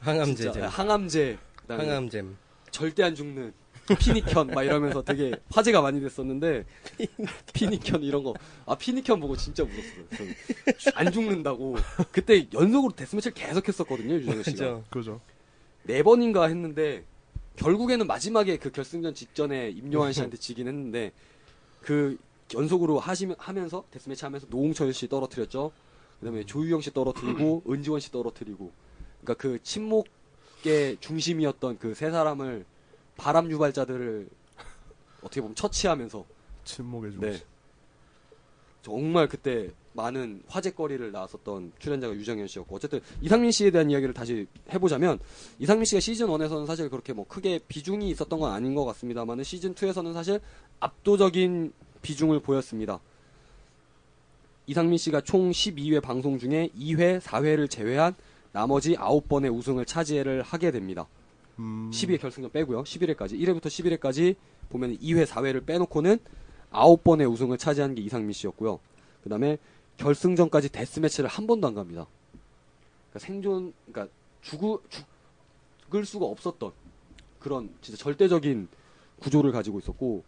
항암제제. 0.00 0.52
진짜 0.52 0.68
항암제. 0.68 1.38
그다음에 1.64 1.86
항암잼. 1.86 2.36
절대 2.70 3.02
안 3.02 3.14
죽는 3.14 3.52
피니켠 3.98 4.48
막 4.48 4.62
이러면서 4.62 5.02
되게 5.02 5.32
화제가 5.50 5.82
많이 5.82 6.00
됐었는데 6.00 6.64
피니켠 7.52 8.02
이런 8.02 8.22
거. 8.24 8.34
아 8.66 8.74
피니켠 8.76 9.20
보고 9.20 9.36
진짜 9.36 9.62
울었어요. 9.62 10.08
저는. 10.16 10.34
안 10.94 11.12
죽는다고. 11.12 11.76
그때 12.12 12.46
연속으로 12.52 12.94
데스매치를 12.94 13.34
계속 13.34 13.66
했었거든요, 13.68 14.14
유정현 14.14 14.42
씨가. 14.42 14.82
그죠. 14.90 15.20
네 15.84 16.02
번인가 16.02 16.46
했는데 16.46 17.04
결국에는 17.56 18.06
마지막에 18.06 18.56
그 18.56 18.70
결승전 18.70 19.14
직전에 19.14 19.70
임요한 19.70 20.12
씨한테 20.12 20.36
지긴 20.38 20.66
했는데 20.66 21.12
그 21.82 22.18
연속으로 22.54 22.98
하시면 22.98 23.36
하면서 23.38 23.84
데스매치 23.90 24.24
하면서 24.24 24.46
노홍철 24.50 24.92
씨 24.92 25.08
떨어뜨렸죠. 25.08 25.72
그다음에 26.20 26.44
조유영 26.44 26.80
씨 26.80 26.92
떨어뜨리고 26.92 27.62
은지원 27.68 28.00
씨 28.00 28.10
떨어뜨리고 28.10 28.72
그러니까 29.20 29.34
그 29.34 29.62
침묵 29.62 30.06
의 30.66 30.96
중심이었던 31.00 31.78
그 31.78 31.94
세 31.94 32.10
사람을 32.10 32.64
바람 33.16 33.50
유발자들을 33.50 34.28
어떻게 35.22 35.40
보면 35.40 35.54
처치하면서 35.54 36.24
침묵의 36.64 37.12
중심. 37.12 37.30
네. 37.30 37.42
정말 38.82 39.28
그때 39.28 39.70
많은 39.94 40.42
화제거리를 40.48 41.10
낳았었던 41.12 41.72
출연자가 41.78 42.14
유정현 42.14 42.48
씨였고 42.48 42.76
어쨌든 42.76 43.00
이상민 43.22 43.50
씨에 43.52 43.70
대한 43.70 43.90
이야기를 43.90 44.12
다시 44.12 44.46
해보자면 44.72 45.20
이상민 45.58 45.84
씨가 45.84 46.00
시즌 46.00 46.26
1에서는 46.26 46.66
사실 46.66 46.90
그렇게 46.90 47.12
뭐 47.12 47.26
크게 47.26 47.60
비중이 47.68 48.10
있었던 48.10 48.38
건 48.38 48.52
아닌 48.52 48.74
것 48.74 48.84
같습니다만 48.86 49.42
시즌 49.44 49.74
2에서는 49.74 50.12
사실 50.12 50.40
압도적인 50.80 51.72
비중을 52.02 52.40
보였습니다. 52.40 53.00
이상민 54.66 54.98
씨가 54.98 55.20
총 55.20 55.50
12회 55.50 56.02
방송 56.02 56.38
중에 56.38 56.70
2회, 56.76 57.20
4회를 57.20 57.70
제외한 57.70 58.14
나머지 58.54 58.94
9번의 58.94 59.52
우승을 59.52 59.84
차지를 59.84 60.42
하게 60.42 60.70
됩니다. 60.70 61.08
음. 61.58 61.90
12회 61.92 62.20
결승전 62.20 62.52
빼고요. 62.52 62.84
11회까지 62.84 63.32
1회부터 63.40 63.62
11회까지 63.66 64.36
보면 64.68 64.96
2회, 64.98 65.26
4회를 65.26 65.66
빼놓고는 65.66 66.18
9번의 66.70 67.30
우승을 67.30 67.58
차지한 67.58 67.96
게 67.96 68.02
이상민 68.02 68.32
씨였고요. 68.32 68.78
그다음에 69.24 69.58
결승전까지 69.96 70.68
데스매치를 70.68 71.28
한 71.28 71.48
번도 71.48 71.66
안 71.66 71.74
갑니다. 71.74 72.06
그러니까 73.10 73.26
생존, 73.26 73.72
그러니까 73.86 74.14
죽을 74.40 74.78
죽을 75.82 76.04
수가 76.04 76.26
없었던 76.26 76.70
그런 77.40 77.70
진짜 77.80 77.98
절대적인 77.98 78.68
구조를 79.18 79.50
가지고 79.50 79.80
있었고, 79.80 80.22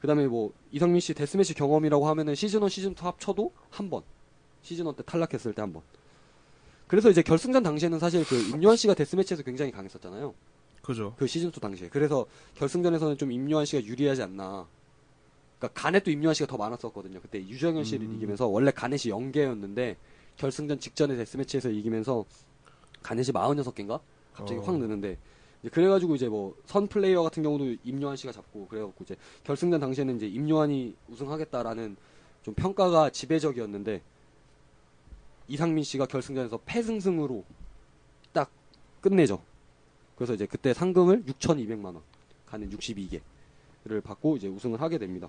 그다음에 0.00 0.26
뭐 0.28 0.54
이상민 0.70 1.00
씨 1.00 1.12
데스매치 1.12 1.52
경험이라고 1.52 2.08
하면은 2.08 2.34
시즌 2.34 2.62
1, 2.62 2.70
시즌 2.70 2.92
2 2.92 2.94
합쳐도 2.96 3.52
한 3.68 3.90
번, 3.90 4.02
시즌 4.62 4.86
1 4.86 4.96
때 4.96 5.02
탈락했을 5.04 5.52
때 5.52 5.60
한 5.60 5.74
번. 5.74 5.82
그래서 6.92 7.08
이제 7.08 7.22
결승전 7.22 7.62
당시에는 7.62 7.98
사실 7.98 8.22
그 8.22 8.38
임요한 8.54 8.76
씨가 8.76 8.92
데스매치에서 8.92 9.42
굉장히 9.44 9.72
강했었잖아요. 9.72 10.34
그죠. 10.82 11.14
그 11.16 11.26
시즌 11.26 11.48
2 11.48 11.52
당시에. 11.52 11.88
그래서 11.88 12.26
결승전에서는 12.56 13.16
좀 13.16 13.32
임요한 13.32 13.64
씨가 13.64 13.82
유리하지 13.82 14.22
않나. 14.24 14.66
그러니까 15.58 15.80
가넷도 15.80 16.10
임요한 16.10 16.34
씨가 16.34 16.46
더 16.48 16.58
많았었거든요. 16.58 17.22
그때 17.22 17.38
유정현 17.38 17.84
씨를 17.84 18.04
음. 18.06 18.16
이기면서 18.16 18.46
원래 18.46 18.70
가넷이 18.70 19.10
0개였는데 19.10 19.96
결승전 20.36 20.80
직전에 20.80 21.16
데스매치에서 21.16 21.70
이기면서 21.70 22.26
가넷이 23.02 23.32
46개인가? 23.32 23.98
갑자기 24.34 24.60
어. 24.60 24.62
확 24.62 24.76
느는데 24.76 25.16
그래가지고 25.72 26.16
이제 26.16 26.28
뭐 26.28 26.54
선 26.66 26.88
플레이어 26.88 27.22
같은 27.22 27.42
경우도 27.42 27.74
임요한 27.84 28.16
씨가 28.18 28.34
잡고 28.34 28.68
그래갖고 28.68 29.02
이제 29.02 29.16
결승전 29.44 29.80
당시에는 29.80 30.16
이제 30.16 30.26
임요한이 30.26 30.94
우승하겠다라는 31.08 31.96
좀 32.42 32.52
평가가 32.52 33.08
지배적이었는데 33.08 34.02
이상민 35.48 35.84
씨가 35.84 36.06
결승전에서 36.06 36.60
패승승으로 36.64 37.44
딱 38.32 38.50
끝내죠. 39.00 39.40
그래서 40.16 40.34
이제 40.34 40.46
그때 40.46 40.72
상금을 40.72 41.24
6,200만 41.24 41.86
원, 41.86 42.00
가는 42.46 42.68
62개를 42.70 44.02
받고 44.02 44.36
이제 44.36 44.48
우승을 44.48 44.80
하게 44.80 44.98
됩니다. 44.98 45.28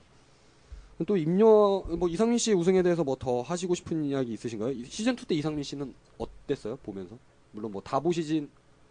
또 1.08 1.18
임요 1.18 1.82
뭐 1.98 2.08
이상민 2.08 2.38
씨 2.38 2.54
우승에 2.54 2.82
대해서 2.84 3.04
뭐 3.04 3.16
더 3.16 3.42
하시고 3.42 3.74
싶은 3.76 4.04
이야기 4.06 4.34
있으신가요? 4.34 4.72
이 4.72 4.86
시즌 4.86 5.14
2 5.14 5.26
때 5.26 5.36
이상민 5.36 5.64
씨는 5.64 5.94
어땠어요? 6.18 6.76
보면서 6.78 7.18
물론 7.52 7.72
뭐 7.72 7.82
다 7.82 8.00
보시진 8.00 8.50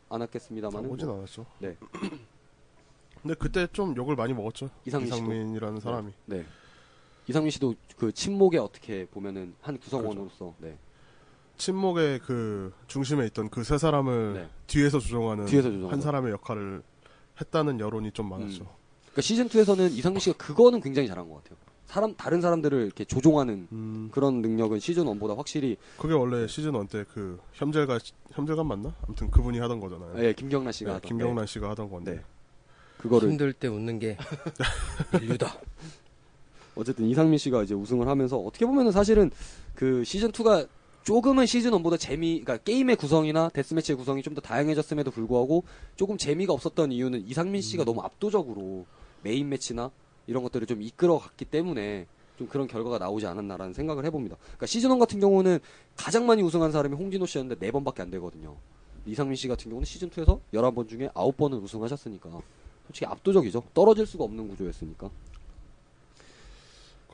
않았겠습니다만 0.09 0.89
보진 0.89 1.09
않았죠. 1.09 1.47
네. 1.61 1.77
근데 3.23 3.35
그때 3.39 3.69
좀 3.73 3.97
욕을 3.97 4.17
많이 4.17 4.33
먹었죠. 4.35 4.69
이상민. 4.85 5.07
이상민이라는 5.09 5.81
사람이. 5.81 6.13
네. 6.27 6.45
이상민 7.29 7.51
씨도 7.53 7.75
그 7.97 8.11
침묵에 8.13 8.59
어떻게 8.59 9.07
보면은 9.07 9.55
한 9.63 9.79
구성원으로서 9.79 10.55
네. 10.59 10.77
침묵의 11.57 12.21
그 12.21 12.73
중심에 12.87 13.27
있던 13.27 13.49
그 13.51 13.63
세 13.65 13.79
사람을 13.79 14.33
네. 14.35 14.49
뒤에서 14.67 14.99
조종하는 14.99 15.47
뒤에서 15.47 15.69
한 15.89 16.01
사람의 16.01 16.33
역할을 16.33 16.83
했다는 17.41 17.81
여론이 17.81 18.13
좀 18.13 18.29
많았죠. 18.29 18.63
음. 18.63 18.67
그러니까 19.13 19.23
시즌 19.23 19.49
2에서는 19.49 19.93
이상민 19.93 20.21
씨가 20.21 20.37
그거는 20.37 20.81
굉장히 20.81 21.09
잘한 21.09 21.29
것 21.29 21.37
같아요. 21.43 21.57
사람 21.87 22.15
다른 22.17 22.41
사람들을 22.41 22.87
이렇게 22.87 23.05
조종하는 23.05 23.69
음, 23.71 24.09
그런 24.13 24.41
능력은 24.41 24.81
시즌 24.81 25.05
1보다 25.05 25.37
확실히 25.37 25.77
그게 25.99 26.15
원래 26.15 26.47
시즌 26.47 26.75
1 26.75 26.87
때 26.87 27.05
그 27.13 27.39
현젤가 27.53 27.99
현젤가 28.33 28.65
맞나? 28.65 28.95
아무튼 29.07 29.31
그분이 29.31 29.59
하던 29.59 29.79
거잖아요. 29.81 30.25
예, 30.25 30.33
김경란 30.33 30.73
씨가 30.73 30.91
네, 30.91 30.95
하던, 30.95 31.09
김경란 31.09 31.47
씨가 31.47 31.69
하던 31.71 31.91
건데. 31.91 32.13
네. 32.17 32.23
그거를 32.99 33.31
힘들 33.31 33.53
때 33.53 33.69
웃는 33.69 33.99
게 33.99 34.17
인류다. 35.21 35.55
어쨌든 36.75 37.05
이상민 37.07 37.37
씨가 37.39 37.63
이제 37.65 37.75
우승을 37.75 38.09
하면서 38.09 38.39
어떻게 38.39 38.65
보면은 38.65 38.93
사실은 38.93 39.31
그 39.75 40.03
시즌 40.05 40.31
2가 40.33 40.67
조금은 41.03 41.47
시즌 41.47 41.73
1보다 41.73 41.99
재미, 41.99 42.41
그러니까 42.41 42.59
게임의 42.59 42.97
구성이나 42.97 43.49
데스매치의 43.51 43.97
구성이 43.97 44.23
좀 44.23 44.33
더 44.33 44.41
다양해졌음에도 44.41 45.11
불구하고 45.11 45.65
조금 45.97 46.17
재미가 46.17 46.55
없었던 46.55 46.91
이유는 46.91 47.27
이상민 47.27 47.61
씨가 47.61 47.85
너무 47.85 48.01
압도적으로 48.01 48.87
메인 49.23 49.49
매치나 49.51 49.91
이런 50.27 50.43
것들을 50.43 50.67
좀 50.67 50.81
이끌어갔기 50.81 51.45
때문에 51.45 52.07
좀 52.39 52.47
그런 52.47 52.67
결과가 52.67 52.97
나오지 52.99 53.27
않았나라는 53.27 53.75
생각을 53.75 54.07
해봅니다. 54.07 54.37
그러니까 54.41 54.67
시즌 54.67 54.91
1 54.91 54.99
같은 54.99 55.21
경우는 55.21 55.59
가장 55.97 56.25
많이 56.25 56.43
우승한 56.43 56.73
사람이 56.73 56.95
홍진호 56.95 57.27
씨였는데 57.27 57.69
4번밖에 57.71 58.01
안 58.01 58.11
되거든요. 58.13 58.57
이상민 59.05 59.37
씨 59.37 59.49
같은 59.49 59.69
경우는 59.69 59.85
시즌 59.85 60.09
2에서 60.09 60.41
11번 60.55 60.89
중에 60.89 61.09
9번을 61.09 61.63
우승하셨으니까 61.63 62.31
솔직히 62.87 63.05
압도적이죠. 63.07 63.65
떨어질 63.75 64.07
수가 64.07 64.25
없는 64.25 64.49
구조였으니까. 64.49 65.11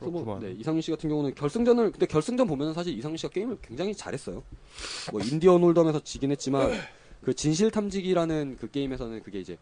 뭐, 0.00 0.24
그렇구만. 0.24 0.40
네, 0.40 0.52
이상민 0.58 0.82
씨 0.82 0.90
같은 0.90 1.08
경우는 1.08 1.34
결승전을 1.34 1.92
근데 1.92 2.06
결승전 2.06 2.46
보면은 2.46 2.74
사실 2.74 2.96
이상민 2.96 3.16
씨가 3.16 3.32
게임을 3.32 3.58
굉장히 3.62 3.94
잘했어요. 3.94 4.42
뭐 5.12 5.20
인디언 5.20 5.62
홀덤에서 5.62 6.00
지긴 6.00 6.30
했지만 6.30 6.70
그 7.22 7.34
진실 7.34 7.70
탐지기라는 7.70 8.56
그 8.60 8.70
게임에서는 8.70 9.22
그게 9.22 9.40
이제 9.40 9.58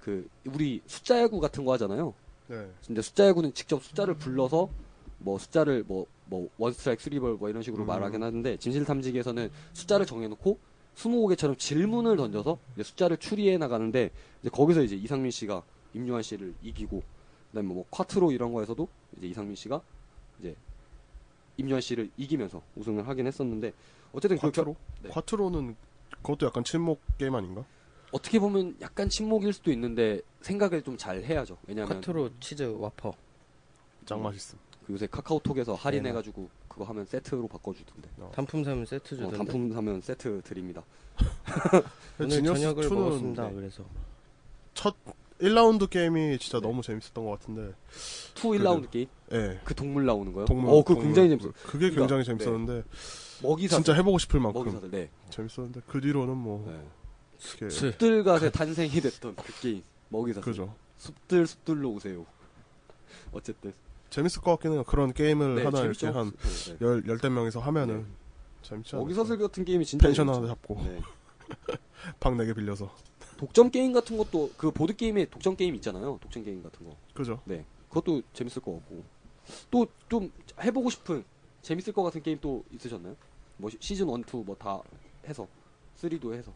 그 0.00 0.28
우리 0.46 0.80
숫자 0.86 1.20
야구 1.20 1.40
같은 1.40 1.64
거 1.64 1.72
하잖아요. 1.74 2.14
네. 2.48 2.68
근데 2.86 3.02
숫자 3.02 3.26
야구는 3.26 3.54
직접 3.54 3.82
숫자를 3.82 4.14
불러서 4.14 4.68
뭐 5.18 5.38
숫자를 5.38 5.84
뭐 5.86 6.06
뭐 6.30 6.48
원스트라이크 6.56 7.02
쓰리볼 7.02 7.34
뭐 7.34 7.50
이런 7.50 7.62
식으로 7.62 7.84
음. 7.84 7.86
말하긴 7.88 8.22
하는데 8.22 8.56
진실 8.56 8.84
탐지기에서는 8.84 9.50
숫자를 9.74 10.06
정해놓고 10.06 10.58
스무고개처럼 10.94 11.56
질문을 11.56 12.16
던져서 12.16 12.58
이제 12.74 12.82
숫자를 12.84 13.16
추리해 13.16 13.58
나가는데 13.58 14.10
이제 14.40 14.50
거기서 14.50 14.82
이제 14.82 14.96
이상민 14.96 15.30
씨가 15.30 15.62
임요한 15.92 16.22
씨를 16.22 16.54
이기고 16.62 17.02
그다음에 17.50 17.68
뭐 17.74 17.84
콰트로 17.90 18.32
이런 18.32 18.52
거에서도 18.52 18.88
이제 19.18 19.26
이상민 19.26 19.54
씨가 19.56 19.80
이제 20.40 20.54
임요한 21.56 21.80
씨를 21.80 22.10
이기면서 22.16 22.62
우승을 22.76 23.06
하긴 23.08 23.26
했었는데 23.26 23.72
어쨌든 24.12 24.38
그 24.38 24.46
콰트로? 24.50 24.76
네. 25.02 25.08
콰트로는 25.10 25.76
그것도 26.22 26.46
약간 26.46 26.64
친목 26.64 27.00
게임 27.18 27.34
아닌가? 27.34 27.64
어떻게 28.12 28.38
보면 28.40 28.76
약간 28.80 29.08
친목일 29.08 29.52
수도 29.52 29.70
있는데 29.72 30.20
생각을 30.42 30.82
좀 30.82 30.96
잘 30.96 31.22
해야죠. 31.22 31.56
왜냐하면 31.66 31.96
콰트로 31.96 32.30
치즈 32.40 32.62
와퍼. 32.78 33.14
짱 34.04 34.22
맛있음. 34.22 34.58
그 34.86 34.92
요새 34.94 35.06
카카오톡에서 35.06 35.74
할인해가지고 35.74 36.48
그거 36.68 36.84
하면 36.84 37.04
세트로 37.04 37.46
바꿔주던데. 37.46 38.08
단품 38.32 38.64
사면 38.64 38.84
세트 38.86 39.14
어, 39.14 39.16
주던데. 39.16 39.36
단품 39.36 39.72
사면 39.72 40.00
세트 40.00 40.42
드립니다. 40.42 40.82
오늘 42.18 42.42
저녁을 42.42 42.84
2는 42.88 42.94
먹었습니다. 42.94 43.48
네. 43.48 43.54
그래서 43.54 43.84
첫 44.74 44.96
1라운드 45.40 45.88
게임이 45.88 46.38
진짜 46.38 46.60
네. 46.60 46.66
너무 46.66 46.82
재밌었던 46.82 47.24
것 47.24 47.30
같은데. 47.38 47.74
투 48.34 48.50
1라운드 48.50 48.90
게임 48.90 49.06
예. 49.32 49.60
그 49.64 49.74
동물 49.74 50.04
나오는 50.06 50.32
거요? 50.32 50.44
동물. 50.44 50.70
어, 50.70 50.82
동물. 50.84 51.04
굉장히 51.04 51.30
재밌어. 51.30 51.52
그게 51.64 51.90
그러니까, 51.90 52.00
굉장히 52.00 52.24
재밌었는데 52.24 52.84
먹이사 53.42 53.76
진짜 53.76 53.94
해보고 53.94 54.18
싶을 54.18 54.40
만큼 54.40 54.60
먹이사들 54.60 54.90
네. 54.90 55.10
재밌었는데 55.30 55.80
그 55.86 56.00
뒤로는 56.00 56.36
뭐 56.36 56.66
네. 56.70 56.84
스. 57.38 57.70
숲들갓의 57.70 58.52
탄생이 58.52 58.90
됐던 58.90 59.36
그 59.36 59.60
게임 59.60 59.82
먹이사들. 60.08 60.42
그죠. 60.44 60.74
숲들 60.98 61.46
숲들로 61.46 61.90
오세요. 61.92 62.26
어쨌든 63.32 63.72
재밌을 64.10 64.42
것 64.42 64.50
같긴 64.52 64.72
해요. 64.72 64.84
그런 64.84 65.12
게임을 65.12 65.54
네, 65.54 65.64
하나 65.64 65.78
재밌죠? 65.82 66.06
이렇게 66.08 66.18
한 66.18 66.32
네. 66.32 66.76
열, 66.82 67.02
열대 67.06 67.28
명이서 67.30 67.60
하면은 67.60 67.98
네. 68.00 68.04
재밌지? 68.62 68.96
먹이사슬 68.96 69.38
같은 69.38 69.64
게임이 69.64 69.86
진짜 69.86 70.06
펜션 70.06 70.26
재밌죠. 70.26 70.42
하나 70.42 70.48
잡고 70.48 70.82
네. 70.84 71.00
방 72.20 72.36
4개 72.36 72.54
빌려서 72.54 72.92
독점 73.40 73.70
게임 73.70 73.94
같은 73.94 74.18
것도 74.18 74.50
그 74.58 74.70
보드 74.70 74.94
게임에 74.94 75.24
독점 75.24 75.56
게임 75.56 75.74
있잖아요. 75.76 76.18
독점 76.20 76.44
게임 76.44 76.62
같은 76.62 76.84
거. 76.86 76.94
그죠. 77.14 77.40
네. 77.46 77.64
그것도 77.88 78.20
재밌을 78.34 78.60
것 78.60 78.74
같고. 78.74 79.02
또 79.70 79.86
좀 80.10 80.30
해보고 80.62 80.90
싶은 80.90 81.24
재밌을 81.62 81.94
것 81.94 82.02
같은 82.02 82.22
게임 82.22 82.36
또 82.42 82.62
있으셨나요? 82.70 83.16
뭐 83.56 83.70
시- 83.70 83.78
시즌 83.80 84.06
1, 84.10 84.24
2 84.26 84.44
뭐 84.44 84.54
다 84.58 84.82
해서 85.26 85.48
3도 85.96 86.34
해서 86.34 86.52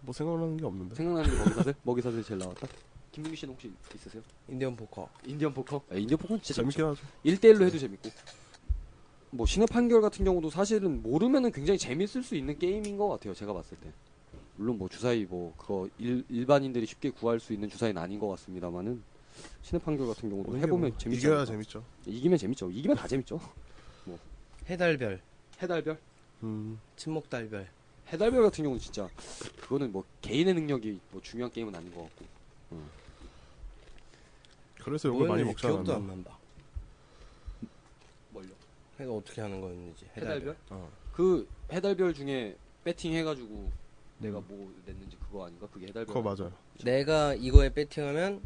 뭐 0.00 0.14
생각나는 0.14 0.56
게 0.56 0.64
없는데. 0.64 0.94
생각나는 0.94 1.30
게 1.30 1.36
먹이사슬? 1.44 1.74
먹이사슬 1.82 2.24
제일 2.24 2.38
나왔다. 2.38 2.66
김민규 3.12 3.36
씨는 3.36 3.52
혹시 3.52 3.70
있으세요? 3.94 4.22
인디언 4.48 4.76
포커. 4.76 5.10
인디언 5.26 5.52
포커? 5.52 5.82
아, 5.90 5.94
인디언 5.94 6.16
포커는 6.18 6.40
진짜 6.40 6.62
재밌긴 6.62 6.84
재밌죠. 6.86 7.02
하죠. 7.02 7.12
1대1로 7.26 7.66
해도 7.66 7.78
재밌고. 7.78 8.08
뭐 9.32 9.44
신의 9.44 9.66
판결 9.66 10.00
같은 10.00 10.24
경우도 10.24 10.48
사실은 10.48 11.02
모르면은 11.02 11.52
굉장히 11.52 11.76
재밌을 11.76 12.22
수 12.22 12.34
있는 12.34 12.58
게임인 12.58 12.96
것 12.96 13.08
같아요. 13.08 13.34
제가 13.34 13.52
봤을 13.52 13.76
때. 13.78 13.92
물론 14.58 14.76
뭐 14.76 14.88
주사위 14.88 15.24
뭐 15.24 15.54
그거 15.56 15.88
일, 15.98 16.24
일반인들이 16.28 16.84
쉽게 16.84 17.10
구할 17.10 17.38
수 17.38 17.52
있는 17.52 17.68
주사위는 17.70 18.02
아닌 18.02 18.18
것 18.18 18.28
같습니다만은 18.28 19.02
신의 19.62 19.80
판결 19.80 20.08
같은 20.08 20.28
경우도 20.28 20.50
뭐 20.50 20.58
해보면 20.58 20.90
뭐 20.90 20.98
재밌죠. 20.98 21.28
이겨야 21.28 21.44
재밌죠. 21.44 21.84
이기면 22.06 22.38
재밌죠. 22.38 22.68
이기면 22.70 22.96
다 22.96 23.06
재밌죠. 23.06 23.40
해달별. 24.68 25.20
해달별? 25.62 25.98
음. 26.42 26.78
침묵달별. 26.96 27.68
해달별 28.12 28.42
같은 28.42 28.64
경우는 28.64 28.80
진짜 28.80 29.08
그거는 29.60 29.92
뭐 29.92 30.04
개인의 30.22 30.54
능력이 30.54 31.00
뭐 31.12 31.22
중요한 31.22 31.52
게임은 31.52 31.74
아닌 31.74 31.94
것 31.94 32.02
같고. 32.02 32.26
그래서 34.82 35.08
욕을 35.08 35.28
많이 35.28 35.44
먹지 35.44 35.62
기억도. 35.62 35.94
안 35.94 36.06
난다. 36.06 36.36
뭘요? 38.30 38.48
해가 38.98 39.12
어떻게 39.12 39.40
하는 39.40 39.60
거였는지. 39.60 40.06
해달별? 40.16 40.56
어. 40.70 40.90
그 41.12 41.46
해달별 41.70 42.12
중에 42.14 42.56
배팅 42.84 43.12
해가지고 43.12 43.70
내가 44.18 44.40
뭐 44.46 44.72
냈는지 44.84 45.16
그거 45.16 45.46
아닌가? 45.46 45.66
그게 45.72 45.86
해달별. 45.86 46.06
그거 46.14 46.22
맞아요. 46.22 46.52
내가 46.84 47.34
이거에 47.34 47.72
배팅하면 47.72 48.40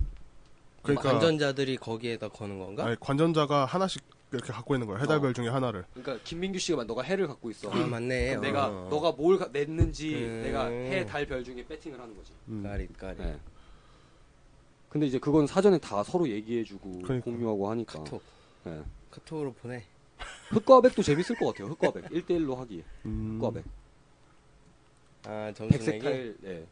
그러니까 0.83 1.11
관전자들이 1.11 1.77
거기에다 1.77 2.29
거는 2.29 2.59
건가? 2.59 2.85
아니, 2.87 2.97
관전자가 3.01 3.65
하나씩 3.65 4.03
이렇게 4.33 4.53
갖고 4.53 4.75
있는 4.75 4.87
거예요. 4.87 5.01
해달별 5.03 5.35
중에 5.35 5.49
하나를. 5.49 5.85
그러니까 5.95 6.23
김민규 6.25 6.59
씨가 6.59 6.79
막 6.79 6.87
너가 6.87 7.03
해를 7.03 7.27
갖고 7.27 7.51
있어. 7.51 7.71
아 7.71 7.87
맞네. 7.87 8.31
그럼 8.31 8.43
내가 8.43 8.67
어. 8.69 8.89
너가 8.91 9.13
뭘 9.13 9.39
가- 9.39 9.49
냈는지 9.53 10.15
음. 10.15 10.43
내가 10.43 10.67
해, 10.69 11.05
달, 11.07 11.27
별 11.27 11.45
중에 11.45 11.65
배팅을 11.67 12.01
하는 12.01 12.17
거지. 12.17 12.33
음. 12.49 12.63
까릿 12.63 12.97
까릿. 12.97 13.19
네. 13.19 13.39
근데 14.89 15.07
이제 15.07 15.19
그건 15.19 15.47
사전에 15.47 15.79
다 15.79 16.03
서로 16.03 16.29
얘기해주고 16.29 17.03
그러니까. 17.03 17.25
공유하고 17.31 17.71
하니까. 17.71 17.99
카톡. 17.99 18.23
네. 18.65 18.83
카톡으로 19.11 19.53
보내. 19.55 19.85
흑과백도 20.51 21.03
재밌을 21.03 21.37
것 21.37 21.47
같아요. 21.47 21.69
흑과백 21.69 22.05
1대1로 22.11 22.57
하기에. 22.57 22.83
음. 23.07 23.37
흑과백. 23.39 23.65
아 25.25 25.53
백색. 25.69 26.03
타일, 26.03 26.37
예. 26.45 26.67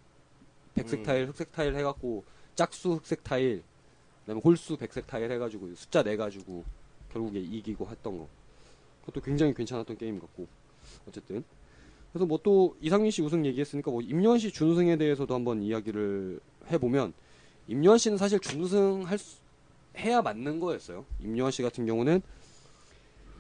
백색 0.75 1.01
음. 1.01 1.05
타일, 1.05 1.29
흑색 1.29 1.53
타일 1.53 1.77
해갖고 1.77 2.25
짝수 2.55 2.95
흑색 2.95 3.23
타일, 3.25 3.63
그다음에 4.21 4.41
홀수 4.43 4.77
백색 4.77 5.07
타일 5.07 5.31
해가지고 5.33 5.75
숫자 5.75 6.03
내 6.03 6.17
가지고 6.17 6.65
결국에 7.13 7.41
이기고 7.41 7.89
했던 7.89 8.19
거. 8.19 8.29
그것도 9.01 9.21
굉장히 9.25 9.55
괜찮았던 9.55 9.97
게임 9.99 10.19
같고 10.21 10.47
어쨌든 11.09 11.43
그래서 12.13 12.27
뭐 12.27 12.39
또 12.43 12.77
이상민 12.81 13.11
씨 13.11 13.23
우승 13.23 13.47
얘기했으니까 13.47 13.91
뭐 13.91 14.01
임요한 14.03 14.39
씨 14.39 14.51
준우승에 14.51 14.97
대해서도 14.97 15.35
한번 15.35 15.63
이야기를 15.63 16.41
해보면 16.71 17.13
임요한 17.69 17.99
씨는 17.99 18.19
사실 18.19 18.41
준우승 18.41 19.03
할 19.07 19.19
수, 19.19 19.39
해야 19.97 20.21
맞는 20.23 20.61
거였어요. 20.61 21.05
임요한 21.21 21.53
씨 21.53 21.63
같은 21.63 21.87
경우는 21.87 22.21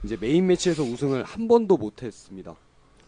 이제 0.04 0.16
메인 0.16 0.46
매치에서 0.46 0.82
우승을 0.82 1.24
한 1.24 1.48
번도 1.48 1.76
못했습니다. 1.76 2.56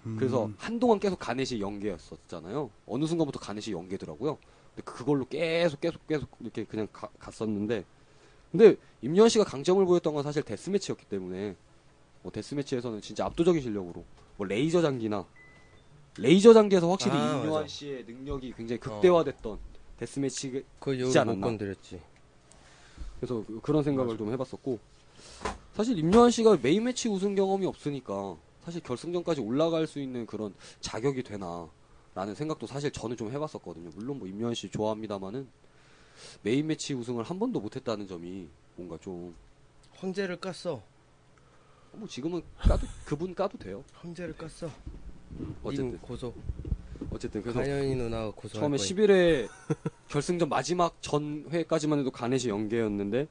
음. 0.07 0.17
그래서 0.19 0.51
한동안 0.57 0.99
계속 0.99 1.19
가넷이 1.19 1.61
영 1.61 1.83
개였었잖아요. 1.83 2.71
어느 2.87 3.05
순간부터 3.07 3.39
가넷이 3.39 3.73
영 3.75 3.92
개더라고요. 3.92 4.37
근데 4.75 4.83
그걸로 4.91 5.25
계속 5.27 5.81
계속 5.81 6.07
계속 6.07 6.29
이렇게 6.41 6.65
그냥 6.65 6.89
가- 6.93 7.09
갔었는데 7.19 7.85
근데 8.51 8.77
임요한 9.01 9.29
씨가 9.29 9.45
강점을 9.45 9.85
보였던 9.85 10.13
건 10.15 10.23
사실 10.23 10.43
데스매치였기 10.43 11.07
때문에 11.07 11.57
뭐 12.23 12.33
데스매치에서는 12.33 13.01
진짜 13.01 13.25
압도적인 13.27 13.61
실력으로 13.63 14.05
뭐 14.37 14.47
레이저 14.47 14.83
장기나 14.83 15.25
레이저 16.19 16.53
장기에서 16.53 16.89
확실히 16.91 17.17
아, 17.17 17.39
임요한 17.41 17.63
맞아. 17.63 17.67
씨의 17.67 18.05
능력이 18.05 18.53
굉장히 18.57 18.79
극대화됐던 18.81 19.59
데스매치 19.99 20.65
그 20.79 20.93
있지 20.95 21.03
이후로 21.05 21.09
못 21.09 21.17
않았나? 21.21 21.47
건드렸지. 21.47 22.01
그래서 23.21 23.45
그- 23.47 23.61
그런 23.63 23.83
생각을 23.83 24.19
좀 24.19 24.33
해봤었고 24.33 24.79
사실 25.75 25.99
임요한 25.99 26.31
씨가 26.31 26.59
메인 26.63 26.85
매치 26.85 27.09
우승 27.09 27.35
경험이 27.35 27.67
없으니까 27.67 28.37
사실 28.65 28.83
결승전까지 28.83 29.41
올라갈 29.41 29.87
수 29.87 30.01
있는 30.01 30.27
그런 30.27 30.55
자격이 30.81 31.23
되나 31.23 31.69
라는 32.15 32.35
생각도 32.35 32.67
사실 32.67 32.91
저는 32.91 33.17
좀 33.17 33.31
해봤었거든요. 33.31 33.91
물론 33.95 34.19
뭐 34.19 34.29
임요한 34.29 34.55
씨 34.55 34.69
좋아합니다만은 34.69 35.49
메인 36.43 36.67
매치 36.67 36.95
우승을 36.95 37.25
한 37.25 37.39
번도 37.39 37.61
못했다는 37.61 38.07
점이 38.07 38.49
뭔가 38.77 38.99
좀 38.99 39.35
황제를 39.97 40.37
깠어. 40.39 40.81
뭐 41.93 42.09
지금은 42.09 42.43
까도 42.59 42.87
그분 43.05 43.35
까도 43.35 43.59
돼요. 43.59 43.85
황제를 43.95 44.35
깠어. 44.35 44.71
어쨌든 45.63 45.91
님 45.91 45.99
고소. 45.99 46.35
어쨌든 47.11 47.43
그래서 47.43 47.59
가연이 47.61 47.95
누나가 47.95 48.31
고소할 48.31 48.63
처음에 48.63 48.77
거야. 48.77 48.87
11회 48.87 49.49
결승전 50.09 50.49
마지막 50.49 51.01
전 51.01 51.47
회까지만 51.51 51.99
해도 52.01 52.11
가넷이 52.11 52.51
연계였는데 52.51 53.27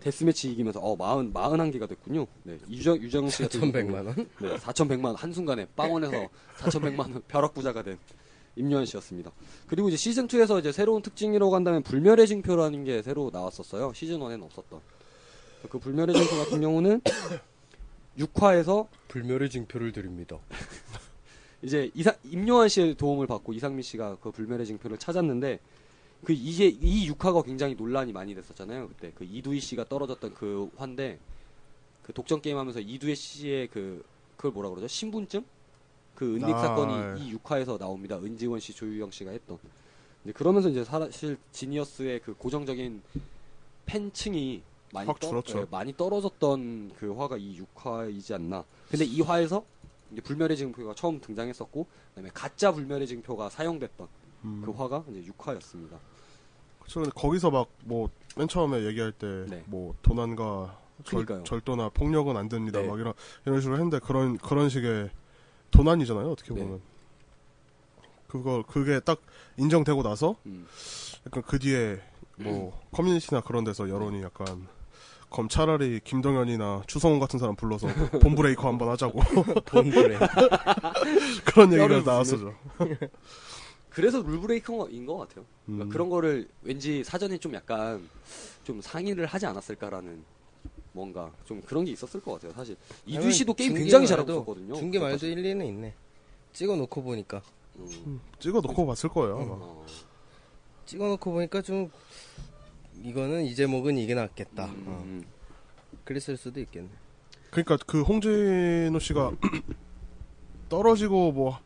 데스매치 0.00 0.50
이기면서 0.52 0.78
어 0.80 0.94
마흔 0.96 1.32
마흔 1.32 1.60
한 1.60 1.70
개가 1.70 1.86
됐군요. 1.86 2.26
네 2.44 2.58
유정 2.70 2.96
유정 2.98 3.30
씨 3.30 3.42
같은 3.42 3.60
4,100만 3.60 3.88
경우는 3.90 4.06
원? 4.06 4.14
네 4.16 4.56
4,100만 4.56 5.04
원 5.06 5.16
한 5.16 5.32
순간에 5.32 5.66
빵원에서 5.76 6.28
4,100만 6.58 6.98
원 7.00 7.22
벼락 7.26 7.54
부자가 7.54 7.82
된 7.82 7.98
임요한 8.56 8.86
씨였습니다. 8.86 9.30
그리고 9.66 9.88
이제 9.88 9.96
시즌 9.96 10.26
2에서 10.26 10.58
이제 10.60 10.72
새로운 10.72 11.02
특징이라고 11.02 11.54
한다면 11.54 11.82
불멸의 11.82 12.26
징표라는 12.26 12.84
게 12.84 13.02
새로 13.02 13.30
나왔었어요. 13.32 13.92
시즌 13.94 14.18
1에는 14.20 14.42
없었던. 14.44 14.80
그 15.68 15.78
불멸의 15.78 16.14
징표 16.14 16.36
같은 16.44 16.60
경우는 16.60 17.00
6화에서 18.18 18.86
불멸의 19.08 19.50
징표를 19.50 19.92
드립니다. 19.92 20.38
이제 21.62 21.90
이사, 21.94 22.14
임요한 22.24 22.68
씨의 22.68 22.94
도움을 22.94 23.26
받고 23.26 23.52
이상민 23.52 23.82
씨가 23.82 24.18
그 24.20 24.30
불멸의 24.30 24.66
징표를 24.66 24.96
찾았는데 24.98 25.58
그 26.24 26.32
이제 26.32 26.66
이 26.66 27.10
6화가 27.10 27.44
굉장히 27.44 27.74
논란이 27.74 28.12
많이 28.12 28.34
됐었잖아요. 28.34 28.88
그때 28.88 29.12
그 29.14 29.24
이두희 29.24 29.60
씨가 29.60 29.84
떨어졌던 29.88 30.34
그 30.34 30.70
화인데 30.76 31.18
그 32.02 32.12
독점 32.12 32.40
게임 32.40 32.56
하면서 32.58 32.80
이두희 32.80 33.14
씨의 33.14 33.68
그 33.68 34.04
그걸 34.36 34.52
뭐라 34.52 34.70
그러죠? 34.70 34.86
신분증? 34.88 35.44
그 36.14 36.34
은닉 36.36 36.54
아, 36.54 36.58
사건이 36.60 37.22
이 37.28 37.34
6화에서 37.36 37.78
나옵니다. 37.78 38.18
은지원 38.18 38.58
씨, 38.60 38.72
조유영 38.72 39.10
씨가 39.12 39.30
했던. 39.30 39.58
이제 40.24 40.32
그러면서 40.32 40.68
이제 40.68 40.84
사실 40.84 41.38
지니어스의 41.52 42.20
그 42.20 42.34
고정적인 42.34 43.02
팬층이 43.86 44.62
많이, 44.92 45.06
확 45.06 45.20
떠- 45.20 45.28
줄었죠. 45.28 45.60
예, 45.60 45.66
많이 45.70 45.96
떨어졌던 45.96 46.92
그 46.98 47.12
화가 47.14 47.36
이 47.36 47.60
6화이지 47.60 48.34
않나. 48.34 48.64
근데 48.90 49.04
이 49.04 49.20
화에서 49.20 49.64
이제 50.12 50.20
불멸의 50.22 50.56
증표가 50.56 50.94
처음 50.94 51.20
등장했었고, 51.20 51.86
그다음에 52.10 52.30
가짜 52.34 52.72
불멸의 52.72 53.06
증표가 53.06 53.48
사용됐던 53.48 54.08
음. 54.44 54.62
그 54.64 54.70
화가 54.72 55.04
이제 55.10 55.30
6화였습니다. 55.32 55.98
그쵸, 56.80 57.00
근데 57.00 57.10
거기서 57.14 57.50
막 57.50 57.68
뭐 57.84 58.08
맨 58.38 58.46
처음에 58.46 58.84
얘기할 58.84 59.10
때 59.10 59.26
네. 59.48 59.64
뭐 59.66 59.96
도난과 60.02 60.78
그러니까요. 61.04 61.42
절, 61.42 61.60
도나 61.60 61.88
폭력은 61.88 62.36
안 62.36 62.48
됩니다. 62.48 62.80
네. 62.80 62.86
막 62.86 62.98
이런 63.00 63.12
이런 63.44 63.60
식으로 63.60 63.76
했는데 63.76 63.98
그런 63.98 64.38
그런 64.38 64.68
식의 64.68 65.10
도난이잖아요. 65.72 66.30
어떻게 66.30 66.54
네. 66.54 66.60
보면 66.62 66.80
그거 68.28 68.62
그게 68.66 69.00
딱 69.00 69.20
인정되고 69.56 70.04
나서 70.04 70.36
음. 70.46 70.66
약간 71.26 71.42
그 71.46 71.58
뒤에 71.58 72.00
뭐 72.36 72.80
커뮤니티나 72.92 73.40
그런 73.40 73.64
데서 73.64 73.88
여론이 73.88 74.22
약간 74.22 74.68
검 75.30 75.48
차라리 75.48 76.00
김동현이나 76.04 76.82
추성훈 76.86 77.18
같은 77.18 77.40
사람 77.40 77.56
불러서 77.56 77.88
본브레이커 78.22 78.68
한번 78.68 78.88
하자고 78.90 79.20
본그래. 79.66 80.18
그런 81.44 81.72
얘기가 81.72 82.02
나왔었죠. 82.02 82.54
그래서 83.98 84.22
룰브레이커인 84.22 85.06
것 85.06 85.16
같아요. 85.16 85.44
그러니까 85.66 85.86
음. 85.86 85.88
그런 85.88 86.08
거를 86.08 86.48
왠지 86.62 87.02
사전에 87.02 87.36
좀 87.36 87.52
약간 87.52 88.08
좀 88.62 88.80
상의를 88.80 89.26
하지 89.26 89.44
않았을까라는 89.46 90.22
뭔가 90.92 91.32
좀 91.44 91.60
그런 91.62 91.84
게 91.84 91.90
있었을 91.90 92.20
것 92.20 92.34
같아요. 92.34 92.52
사실 92.52 92.76
이규 93.06 93.32
씨도 93.32 93.54
게임 93.54 93.74
굉장히 93.74 94.06
잘하고 94.06 94.30
있었거든요. 94.30 94.76
중계 94.76 95.00
말도 95.00 95.18
사실. 95.18 95.32
일리는 95.36 95.66
있네. 95.66 95.94
찍어놓고 96.52 97.02
보니까. 97.02 97.42
음. 97.74 98.20
찍어 98.38 98.60
놓고 98.60 98.86
봤을 98.86 99.08
거예요. 99.08 99.36
아마. 99.36 99.54
어. 99.54 99.86
찍어놓고 100.86 101.32
보니까 101.32 101.60
좀 101.60 101.90
이거는 103.02 103.46
이 103.46 103.54
제목은 103.56 103.98
이게 103.98 104.14
낫겠다. 104.14 104.66
음, 104.66 104.84
어. 104.86 105.02
음. 105.04 105.24
그랬을 106.04 106.36
수도 106.36 106.60
있겠네. 106.60 106.88
그러니까 107.50 107.76
그 107.84 108.02
홍진호 108.02 108.96
씨가 109.00 109.32
떨어지고 110.70 111.32
뭐 111.32 111.58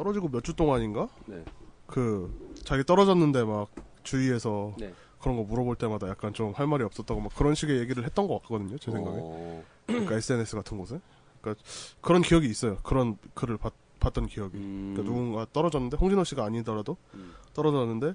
떨어지고 0.00 0.28
몇 0.30 0.42
주 0.42 0.54
동안인가 0.54 1.08
네. 1.26 1.44
그 1.86 2.32
자기 2.64 2.84
떨어졌는데 2.84 3.44
막 3.44 3.68
주위에서 4.02 4.74
네. 4.78 4.94
그런 5.20 5.36
거 5.36 5.42
물어볼 5.42 5.76
때마다 5.76 6.08
약간 6.08 6.32
좀 6.32 6.52
할 6.54 6.66
말이 6.66 6.82
없었다고 6.84 7.20
막 7.20 7.34
그런 7.36 7.54
식의 7.54 7.78
얘기를 7.80 8.04
했던 8.04 8.26
것 8.26 8.40
같거든요 8.42 8.78
제 8.78 8.90
생각에 8.90 9.18
어. 9.20 9.62
그러니까 9.86 10.14
SNS 10.14 10.56
같은 10.56 10.78
곳에 10.78 11.00
그러니까 11.42 11.62
그런 12.00 12.22
기억이 12.22 12.48
있어요 12.48 12.78
그런 12.82 13.18
글을 13.34 13.58
봤, 13.58 13.74
봤던 14.00 14.28
기억이 14.28 14.56
음. 14.56 14.94
그러니까 14.94 15.02
누군가 15.14 15.46
떨어졌는데 15.52 15.98
홍진호 15.98 16.24
씨가 16.24 16.44
아니더라도 16.46 16.96
음. 17.12 17.34
떨어졌는데 17.52 18.14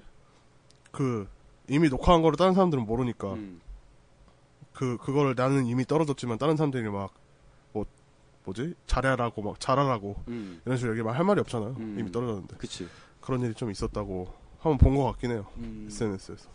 그 0.90 1.28
이미 1.68 1.88
녹화한 1.88 2.22
거를 2.22 2.36
다른 2.36 2.54
사람들은 2.54 2.84
모르니까 2.84 3.34
음. 3.34 3.60
그 4.72 4.96
그거를 4.98 5.34
나는 5.36 5.66
이미 5.66 5.84
떨어졌지만 5.84 6.36
다른 6.38 6.56
사람들이 6.56 6.82
막뭐 6.88 7.10
뭐지 8.46 8.74
잘하라고 8.86 9.42
막 9.42 9.60
잘하라고 9.60 10.16
음. 10.28 10.60
이런 10.64 10.78
식으로 10.78 10.96
얘기 10.96 11.06
할 11.06 11.24
말이 11.24 11.40
없잖아요 11.40 11.76
음. 11.78 11.96
이미 11.98 12.10
떨어졌는데 12.10 12.56
그치. 12.56 12.86
그런 13.20 13.42
일이 13.42 13.52
좀 13.54 13.70
있었다고 13.70 14.28
한번 14.58 14.78
본 14.78 14.96
것 14.96 15.04
같긴 15.04 15.32
해요 15.32 15.46
음. 15.58 15.86
SNS에서 15.90 16.48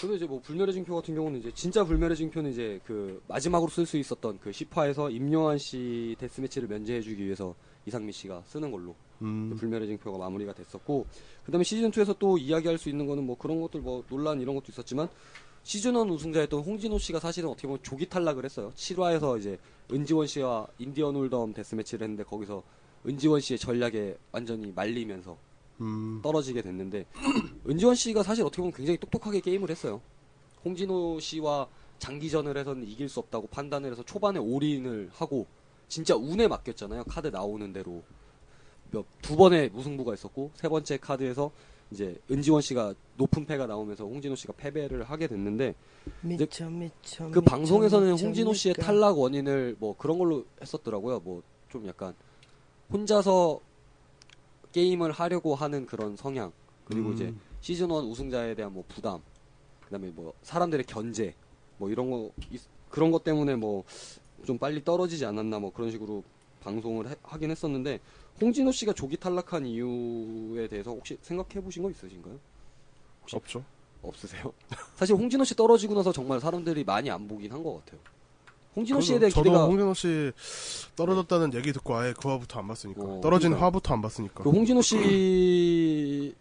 근데 0.00 0.16
이제 0.16 0.26
뭐 0.26 0.40
불멸의 0.40 0.74
징표 0.74 0.94
같은 0.94 1.14
경우는 1.14 1.40
이제 1.40 1.50
진짜 1.54 1.82
불멸의 1.84 2.16
징표는 2.16 2.50
이제 2.50 2.80
그 2.84 3.22
마지막으로 3.28 3.70
쓸 3.70 3.86
수 3.86 3.96
있었던 3.96 4.38
그 4.40 4.50
10화에서 4.50 5.12
임요한 5.12 5.58
씨 5.58 6.14
데스매치를 6.18 6.68
면제해주기 6.68 7.24
위해서 7.24 7.54
이상미 7.86 8.12
씨가 8.12 8.42
쓰는 8.46 8.70
걸로 8.70 8.94
음, 9.22 9.54
불멸의 9.56 9.86
징표가 9.88 10.18
마무리가 10.18 10.52
됐었고 10.52 11.06
그다음에 11.44 11.64
시즌 11.64 11.90
2에서 11.90 12.18
또 12.18 12.36
이야기할 12.36 12.76
수 12.76 12.90
있는 12.90 13.06
거는 13.06 13.24
뭐 13.24 13.38
그런 13.38 13.60
것들 13.62 13.80
뭐 13.80 14.04
논란 14.08 14.40
이런 14.40 14.54
것도 14.54 14.66
있었지만 14.68 15.08
시즌 15.66 15.96
1 15.96 16.08
우승자였던 16.12 16.60
홍진호 16.60 16.96
씨가 16.96 17.18
사실은 17.18 17.48
어떻게 17.48 17.66
보면 17.66 17.82
조기 17.82 18.08
탈락을 18.08 18.44
했어요. 18.44 18.72
7화에서 18.76 19.36
이제 19.40 19.58
은지원 19.90 20.28
씨와 20.28 20.68
인디언 20.78 21.16
홀덤 21.16 21.54
데스매치를 21.54 22.04
했는데 22.04 22.22
거기서 22.22 22.62
은지원 23.04 23.40
씨의 23.40 23.58
전략에 23.58 24.16
완전히 24.30 24.70
말리면서 24.72 25.36
음, 25.80 26.20
떨어지게 26.22 26.62
됐는데 26.62 27.04
은지원 27.68 27.96
씨가 27.96 28.22
사실 28.22 28.44
어떻게 28.44 28.58
보면 28.58 28.74
굉장히 28.74 28.96
똑똑하게 28.96 29.40
게임을 29.40 29.68
했어요. 29.68 30.00
홍진호 30.64 31.18
씨와 31.18 31.66
장기전을 31.98 32.56
해서는 32.56 32.86
이길 32.86 33.08
수 33.08 33.18
없다고 33.18 33.48
판단을 33.48 33.90
해서 33.90 34.04
초반에 34.04 34.38
올인을 34.38 35.10
하고 35.14 35.48
진짜 35.88 36.14
운에 36.14 36.46
맡겼잖아요. 36.46 37.02
카드 37.08 37.26
나오는 37.26 37.72
대로 37.72 38.04
몇 38.92 39.04
두 39.20 39.34
번의 39.34 39.70
무승부가 39.70 40.14
있었고 40.14 40.52
세 40.54 40.68
번째 40.68 40.96
카드에서 40.98 41.50
이제 41.90 42.18
은지원 42.30 42.60
씨가 42.62 42.94
높은 43.16 43.46
패가 43.46 43.66
나오면서 43.66 44.04
홍진호 44.04 44.34
씨가 44.36 44.54
패배를 44.56 45.04
하게 45.04 45.26
됐는데 45.28 45.74
미쳐 46.22 46.68
미쳐. 46.68 47.30
그 47.30 47.38
미쳐, 47.38 47.40
방송에서는 47.42 48.12
미쳐, 48.12 48.26
홍진호 48.26 48.52
씨의 48.54 48.74
미쳐. 48.76 48.82
탈락 48.86 49.18
원인을 49.18 49.76
뭐 49.78 49.96
그런 49.96 50.18
걸로 50.18 50.44
했었더라고요. 50.60 51.20
뭐 51.20 51.42
좀 51.68 51.84
약간 51.88 52.14
혼자서 52.92 53.58
게임을 54.72 55.10
하려고 55.12 55.54
하는 55.54 55.84
그런 55.84 56.16
성향 56.16 56.52
그리고 56.84 57.08
음. 57.08 57.14
이제 57.14 57.34
시즌 57.60 57.86
1 57.90 57.92
우승자에 58.08 58.54
대한 58.54 58.72
뭐 58.72 58.84
부담 58.86 59.20
그다음에 59.84 60.08
뭐 60.14 60.32
사람들의 60.42 60.84
견제 60.86 61.34
뭐 61.78 61.90
이런 61.90 62.10
거 62.10 62.30
있- 62.52 62.62
그런 62.88 63.10
것 63.10 63.24
때문에 63.24 63.56
뭐 63.56 63.84
좀 64.44 64.58
빨리 64.58 64.84
떨어지지 64.84 65.24
않았나 65.26 65.58
뭐 65.58 65.72
그런 65.72 65.90
식으로 65.90 66.22
방송을 66.62 67.10
해- 67.10 67.16
하긴 67.24 67.50
했었는데 67.50 67.98
홍진호 68.40 68.72
씨가 68.72 68.92
조기 68.92 69.16
탈락한 69.16 69.66
이유에 69.66 70.68
대해서 70.68 70.90
혹시 70.90 71.16
생각해 71.22 71.62
보신 71.64 71.82
거 71.82 71.90
있으신가요? 71.90 72.38
없죠 73.32 73.64
없으세요? 74.02 74.52
사실 74.96 75.16
홍진호 75.16 75.44
씨 75.44 75.54
떨어지고 75.54 75.94
나서 75.94 76.12
정말 76.12 76.38
사람들이 76.40 76.84
많이 76.84 77.10
안 77.10 77.26
보긴 77.26 77.50
한 77.52 77.62
것 77.62 77.84
같아요. 77.84 78.00
홍진호 78.76 79.00
씨에 79.00 79.18
대한 79.18 79.30
저도 79.30 79.44
기대가 79.44 79.64
홍진호 79.64 79.94
씨 79.94 80.32
떨어졌다는 80.96 81.54
얘기 81.54 81.72
듣고 81.72 81.96
아예 81.96 82.12
그 82.12 82.28
화부터 82.28 82.60
안 82.60 82.68
봤으니까 82.68 83.02
어, 83.02 83.20
떨어진 83.22 83.48
그러니까요. 83.50 83.64
화부터 83.64 83.94
안 83.94 84.02
봤으니까 84.02 84.44
그 84.44 84.50
홍진호 84.50 84.82
씨에 84.82 86.32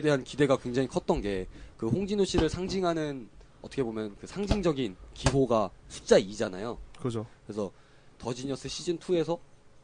대한 0.00 0.22
기대가 0.24 0.56
굉장히 0.56 0.88
컸던 0.88 1.20
게 1.22 1.46
그 1.76 1.88
홍진호 1.88 2.26
씨를 2.26 2.50
상징하는 2.50 3.26
어떻게 3.62 3.82
보면 3.82 4.14
그 4.20 4.26
상징적인 4.26 4.96
기호가 5.14 5.70
숫자 5.88 6.20
2잖아요. 6.20 6.76
그죠 7.00 7.24
그래서 7.46 7.70
더지니어스 8.18 8.68
시즌 8.68 8.98
2에서 8.98 9.38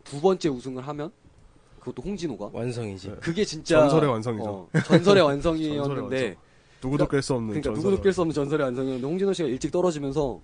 두 0.05 0.21
번째 0.21 0.51
우승을 0.51 0.87
하면 0.87 1.11
그것도 1.87 2.03
홍진호가 2.03 2.51
완성이지. 2.53 3.09
네. 3.11 3.17
그게 3.21 3.45
진짜 3.45 3.81
전설의 3.81 4.11
완성이죠. 4.11 4.45
어, 4.45 4.69
전설의 4.87 5.23
완성이었는데 5.25 5.85
전설의 5.85 6.37
누구도 6.83 7.07
깰 7.07 7.23
수 7.23 7.35
없는 7.35 7.49
그러니까 7.51 7.71
전설의 7.71 7.91
누구도 7.93 8.09
깰 8.09 8.13
수 8.13 8.21
없는 8.23 8.35
전설의 8.35 8.65
완성이었는데 8.65 9.07
홍진호 9.07 9.33
씨가 9.33 9.49
일찍 9.49 9.71
떨어지면서 9.71 10.41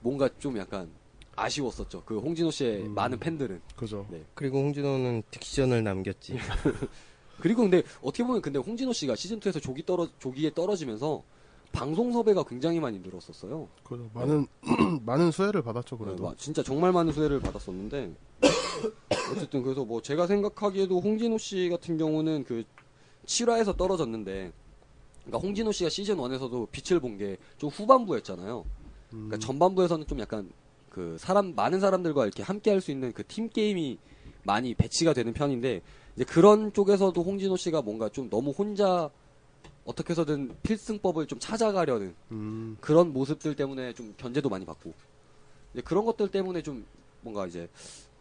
뭔가 0.00 0.30
좀 0.38 0.56
약간 0.56 0.90
아쉬웠었죠. 1.36 2.04
그 2.04 2.18
홍진호 2.18 2.50
씨의 2.50 2.86
음. 2.86 2.94
많은 2.94 3.18
팬들은. 3.18 3.60
그죠 3.76 4.06
네. 4.10 4.24
그리고 4.34 4.58
홍진호는 4.60 5.24
딕션을 5.30 5.82
남겼지. 5.82 6.38
그리고 7.40 7.62
근데 7.62 7.82
어떻게 8.02 8.24
보면 8.24 8.40
근데 8.40 8.58
홍진호 8.58 8.92
씨가 8.92 9.14
시즌 9.14 9.38
2에서 9.38 9.62
조기 9.62 9.84
떨어 9.84 10.08
조기에 10.18 10.54
떨어지면서 10.54 11.22
방송 11.72 12.12
섭외가 12.12 12.42
굉장히 12.44 12.80
많이 12.80 12.98
늘었었어요. 12.98 13.68
그죠 13.84 14.08
많은 14.14 14.46
많은 15.04 15.30
수혜를 15.30 15.62
받았죠 15.62 15.96
그래도 15.98 16.16
네, 16.16 16.22
와, 16.22 16.34
진짜 16.36 16.62
정말 16.62 16.92
많은 16.92 17.12
수혜를 17.12 17.40
받았었는데 17.40 18.14
어쨌든 19.32 19.62
그래서 19.62 19.84
뭐 19.84 20.00
제가 20.02 20.26
생각하기에도 20.26 21.00
홍진호 21.00 21.38
씨 21.38 21.68
같은 21.68 21.98
경우는 21.98 22.44
그 22.44 22.64
7화에서 23.26 23.76
떨어졌는데 23.76 24.52
그러니까 25.24 25.38
홍진호 25.46 25.72
씨가 25.72 25.90
시즌 25.90 26.16
1에서도 26.16 26.68
빛을 26.72 27.00
본 27.00 27.18
게 27.18 27.36
좀 27.58 27.70
후반부였잖아요. 27.70 28.64
음, 29.12 29.26
그러니까 29.28 29.38
전반부에서는 29.38 30.06
좀 30.06 30.20
약간 30.20 30.50
그 30.90 31.16
사람 31.18 31.54
많은 31.54 31.80
사람들과 31.80 32.24
이렇게 32.24 32.42
함께 32.42 32.70
할 32.70 32.80
수 32.80 32.90
있는 32.90 33.12
그 33.12 33.22
팀 33.24 33.48
게임이 33.50 33.98
많이 34.44 34.74
배치가 34.74 35.12
되는 35.12 35.32
편인데 35.34 35.82
이제 36.16 36.24
그런 36.24 36.72
쪽에서도 36.72 37.20
홍진호 37.22 37.56
씨가 37.56 37.82
뭔가 37.82 38.08
좀 38.08 38.30
너무 38.30 38.50
혼자 38.50 39.10
어떻게 39.88 40.10
해서든 40.10 40.54
필승법을 40.62 41.26
좀 41.26 41.38
찾아가려는 41.38 42.14
음, 42.30 42.76
그런 42.78 43.10
모습들 43.14 43.56
때문에 43.56 43.94
좀 43.94 44.12
견제도 44.18 44.50
많이 44.50 44.66
받고 44.66 44.92
이제 45.72 45.82
그런 45.82 46.04
것들 46.04 46.30
때문에 46.30 46.62
좀 46.62 46.84
뭔가 47.22 47.46
이제 47.46 47.70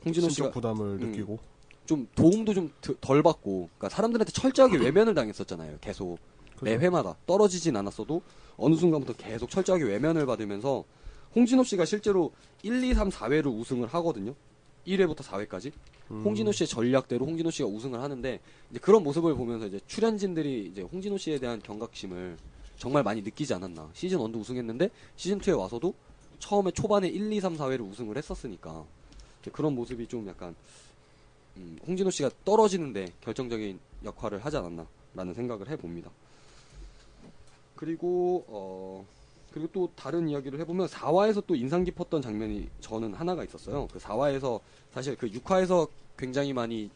홍진호 0.05 0.29
씨가 0.29 0.51
부담을 0.51 0.97
음. 1.01 1.11
느끼고 1.11 1.37
좀 1.85 2.07
도움도 2.15 2.53
좀 2.53 2.71
덜 3.01 3.21
받고 3.21 3.69
그러니까 3.77 3.89
사람들한테 3.89 4.31
철저하게 4.31 4.77
외면을 4.77 5.13
당했었잖아요 5.13 5.79
계속 5.81 6.17
매 6.61 6.75
그죠? 6.75 6.85
회마다 6.85 7.17
떨어지진 7.25 7.75
않았어도 7.75 8.21
어느 8.55 8.75
순간부터 8.75 9.13
계속 9.17 9.49
철저하게 9.49 9.83
외면을 9.83 10.25
받으면서 10.25 10.85
홍진호 11.35 11.65
씨가 11.65 11.83
실제로 11.83 12.31
1, 12.63 12.81
2, 12.81 12.93
3, 12.93 13.09
4회를 13.09 13.47
우승을 13.47 13.87
하거든요. 13.89 14.33
1회부터 14.87 15.17
4회까지. 15.17 15.71
음, 16.11 16.21
홍진호 16.23 16.51
씨의 16.51 16.67
전략대로 16.67 17.25
홍진호 17.25 17.51
씨가 17.51 17.67
우승을 17.67 18.01
하는데 18.01 18.39
이제 18.71 18.79
그런 18.79 19.03
모습을 19.03 19.35
보면서 19.35 19.67
이제 19.67 19.79
출연진들이 19.87 20.69
이제 20.71 20.81
홍진호 20.81 21.17
씨에 21.17 21.39
대한 21.39 21.61
경각심을 21.61 22.37
정말 22.77 23.03
많이 23.03 23.21
느끼지 23.21 23.53
않았나. 23.53 23.89
시즌 23.93 24.19
1도 24.19 24.37
우승했는데 24.37 24.89
시즌 25.15 25.39
2에 25.39 25.57
와서도 25.57 25.93
처음에 26.39 26.71
초반에 26.71 27.07
1, 27.07 27.31
2, 27.33 27.39
3, 27.39 27.57
4회를 27.57 27.89
우승을 27.89 28.17
했었으니까 28.17 28.85
그런 29.51 29.75
모습이 29.75 30.07
좀 30.07 30.27
약간 30.27 30.55
음, 31.57 31.79
홍진호 31.87 32.11
씨가 32.11 32.29
떨어지는데 32.45 33.07
결정적인 33.21 33.79
역할을 34.03 34.43
하지 34.43 34.57
않았나라는 34.57 35.33
생각을 35.33 35.69
해봅니다. 35.69 36.11
그리고 37.75 38.43
어 38.47 39.05
그리고 39.57 39.69
또 39.73 39.91
다른 39.95 40.29
이야기를 40.29 40.59
해보면 40.61 40.87
4화에서 40.87 41.43
또 41.47 41.55
인상 41.55 41.83
깊었던 41.83 42.21
장면이 42.21 42.69
저는 42.79 43.13
하나가 43.15 43.43
있었어요. 43.43 43.87
그 43.91 43.97
4화에서 43.99 44.59
사실 44.93 45.15
그 45.15 45.27
6화에서 45.29 45.89
굉장히 46.17 46.53
많이 46.53 46.89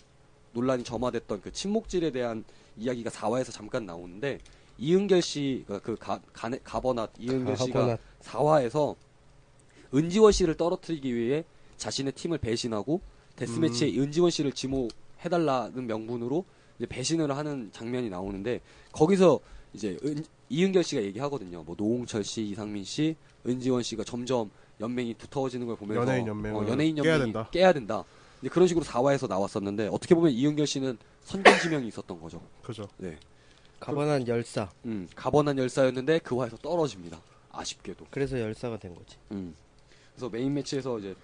논란이 0.53 0.83
점화됐던 0.83 1.41
그 1.41 1.51
침묵질에 1.51 2.11
대한 2.11 2.43
이야기가 2.77 3.09
4화에서 3.09 3.51
잠깐 3.51 3.85
나오는데 3.85 4.37
이은결 4.77 5.21
씨가 5.21 5.79
그 5.79 5.95
가, 5.95 6.19
가네, 6.33 6.59
가버낫 6.63 7.09
이은결 7.19 7.57
씨가 7.57 7.79
가버낫. 7.79 7.99
4화에서 8.21 8.95
은지원 9.93 10.31
씨를 10.31 10.55
떨어뜨리기 10.55 11.13
위해 11.15 11.43
자신의 11.77 12.13
팀을 12.13 12.37
배신하고 12.37 13.01
데스매치에 13.37 13.97
은지원 13.97 14.29
씨를 14.29 14.51
지목해달라는 14.51 15.87
명분으로 15.87 16.45
이제 16.77 16.85
배신을 16.85 17.35
하는 17.35 17.71
장면이 17.71 18.09
나오는데 18.09 18.61
거기서 18.91 19.39
이제 19.73 19.97
은- 20.03 20.23
이은결 20.51 20.83
씨가 20.83 21.01
얘기하거든요. 21.03 21.63
뭐 21.63 21.75
노홍철 21.77 22.25
씨, 22.25 22.43
이상민 22.43 22.83
씨, 22.83 23.15
은지원 23.47 23.83
씨가 23.83 24.03
점점 24.03 24.51
연맹이 24.81 25.13
두터워지는 25.13 25.65
걸 25.65 25.77
보면서 25.77 26.01
연예인 26.01 26.27
연맹을 26.27 26.63
어, 26.63 26.67
연예인 26.67 26.95
깨야 26.95 27.13
연맹이 27.13 27.31
된다. 27.31 27.49
깨야 27.51 27.73
된다. 27.73 28.03
이제 28.41 28.49
그런 28.49 28.67
식으로 28.67 28.83
4화에서 28.83 29.29
나왔었는데 29.29 29.87
어떻게 29.87 30.13
보면 30.13 30.31
이은결 30.31 30.67
씨는 30.67 30.97
선견지명이 31.23 31.87
있었던 31.87 32.19
거죠. 32.19 32.41
그죠. 32.61 32.87
네. 32.97 33.17
가번한 33.79 34.27
열사. 34.27 34.69
음, 34.85 35.07
가번한 35.15 35.57
열사였는데 35.57 36.19
그 36.19 36.37
화에서 36.37 36.57
떨어집니다. 36.57 37.21
아쉽게도. 37.51 38.07
그래서 38.09 38.39
열사가 38.39 38.77
된 38.77 38.93
거지. 38.93 39.15
음. 39.31 39.55
그래서 40.13 40.29
메인 40.29 40.53
매치에서 40.53 40.99
이제 40.99 41.15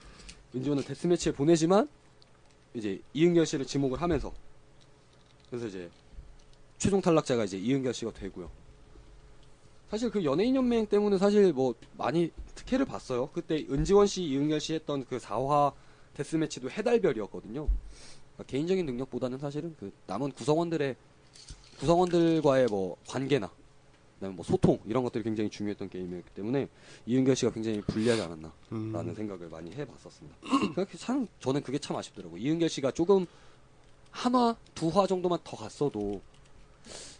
은지원을 0.55 0.85
데스 0.85 1.05
매치에 1.07 1.33
보내지만 1.33 1.87
이제 2.73 3.01
이은결 3.13 3.45
씨를 3.45 3.65
지목을 3.65 4.01
하면서 4.01 4.31
그래서 5.49 5.67
이제 5.67 5.89
최종 6.77 7.01
탈락자가 7.01 7.43
이제 7.43 7.57
이은결 7.57 7.93
씨가 7.93 8.13
되고요. 8.13 8.49
사실 9.89 10.09
그 10.09 10.23
연예인 10.23 10.55
연맹 10.55 10.87
때문에 10.87 11.17
사실 11.17 11.53
뭐 11.53 11.73
많이 11.97 12.31
특혜를 12.55 12.85
봤어요. 12.85 13.29
그때 13.33 13.65
은지원 13.69 14.07
씨, 14.07 14.23
이은결 14.23 14.59
씨 14.59 14.73
했던 14.73 15.05
그 15.05 15.17
4화 15.17 15.71
데스 16.13 16.35
매치도 16.35 16.69
해달별이었거든요. 16.71 17.67
그러니까 18.33 18.43
개인적인 18.51 18.85
능력보다는 18.85 19.37
사실은 19.37 19.75
그 19.79 19.91
남은 20.07 20.31
구성원들의 20.31 20.95
구성원들과의 21.79 22.67
뭐 22.69 22.97
관계나 23.07 23.49
그다음에 24.15 24.35
뭐 24.35 24.43
소통 24.43 24.79
이런 24.85 25.03
것들이 25.03 25.23
굉장히 25.23 25.49
중요했던 25.49 25.89
게임이었기 25.89 26.31
때문에 26.33 26.67
이은결 27.05 27.35
씨가 27.35 27.51
굉장히 27.51 27.81
불리하지 27.81 28.21
않았나라는 28.23 28.51
음. 28.71 29.13
생각을 29.15 29.47
많이 29.47 29.71
해봤었습니다. 29.73 30.37
그렇게 30.73 30.97
참 30.97 31.27
저는 31.39 31.61
그게 31.61 31.77
참 31.77 31.95
아쉽더라고요. 31.95 32.41
이은결 32.41 32.67
씨가 32.67 32.91
조금 32.91 33.25
한화 34.11 34.55
두 34.73 34.89
화 34.89 35.05
정도만 35.05 35.37
더 35.43 35.55
갔어도 35.55 36.19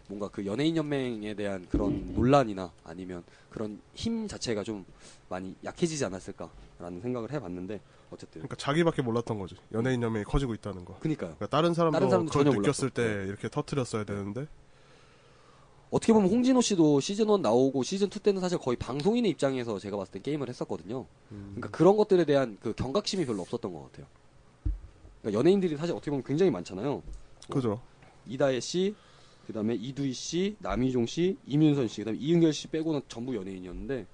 뭔가 0.08 0.30
그 0.30 0.46
연예인 0.46 0.78
연맹에 0.78 1.34
대한 1.34 1.68
그런 1.70 2.14
논란이나 2.14 2.72
아니면 2.84 3.24
그런 3.50 3.80
힘 3.94 4.28
자체가 4.28 4.64
좀 4.64 4.86
많이 5.30 5.56
약해지지 5.64 6.06
않았을까라는 6.06 7.02
생각을 7.02 7.32
해봤는데 7.32 7.82
어쨌든 8.10 8.42
그러니까 8.42 8.56
자기밖에 8.56 9.02
몰랐던 9.02 9.38
거지. 9.38 9.56
연예인 9.74 10.02
연맹이 10.02 10.24
커지고 10.24 10.54
있다는 10.54 10.86
거. 10.86 10.98
그니까요. 11.00 11.36
그러니까 11.36 11.48
다른 11.48 11.74
사람도, 11.74 11.94
다른 11.94 12.10
사람도 12.10 12.32
그걸 12.32 12.46
전혀 12.46 12.58
느꼈을 12.58 12.92
몰랐어. 12.96 13.18
때 13.18 13.28
이렇게 13.28 13.50
터트렸어야 13.50 14.06
되는데 14.06 14.48
어떻게 15.90 16.14
보면 16.14 16.30
홍진호 16.30 16.62
씨도 16.62 17.00
시즌 17.00 17.30
1 17.30 17.42
나오고 17.42 17.84
시즌 17.84 18.08
2 18.08 18.20
때는 18.20 18.42
사실 18.42 18.58
거의 18.58 18.78
방송인의 18.78 19.32
입장에서 19.32 19.80
제가 19.80 19.98
봤을 19.98 20.14
때 20.14 20.22
게임을 20.22 20.48
했었거든요. 20.50 21.06
그러니까 21.30 21.70
그런 21.70 21.98
것들에 21.98 22.26
대한 22.26 22.58
그 22.62 22.74
경각심이 22.74 23.26
별로 23.26 23.42
없었던 23.42 23.74
것 23.74 23.84
같아요. 23.92 24.06
그러니까 25.22 25.40
연예인들이 25.40 25.76
사실 25.76 25.94
어떻게 25.94 26.12
보면 26.12 26.24
굉장히 26.24 26.52
많잖아요. 26.52 27.02
그죠. 27.50 27.82
이다혜 28.26 28.60
씨, 28.60 28.96
그다음에 29.48 29.76
이두희 29.76 30.14
씨, 30.14 30.56
남희종 30.60 31.06
씨, 31.06 31.38
이민선 31.48 31.88
씨, 31.88 32.02
그다음에 32.02 32.20
이은결 32.20 32.54
씨 32.54 32.68
빼고는 32.68 33.02
전부 33.08 33.36
연예인이었는데 33.36 34.06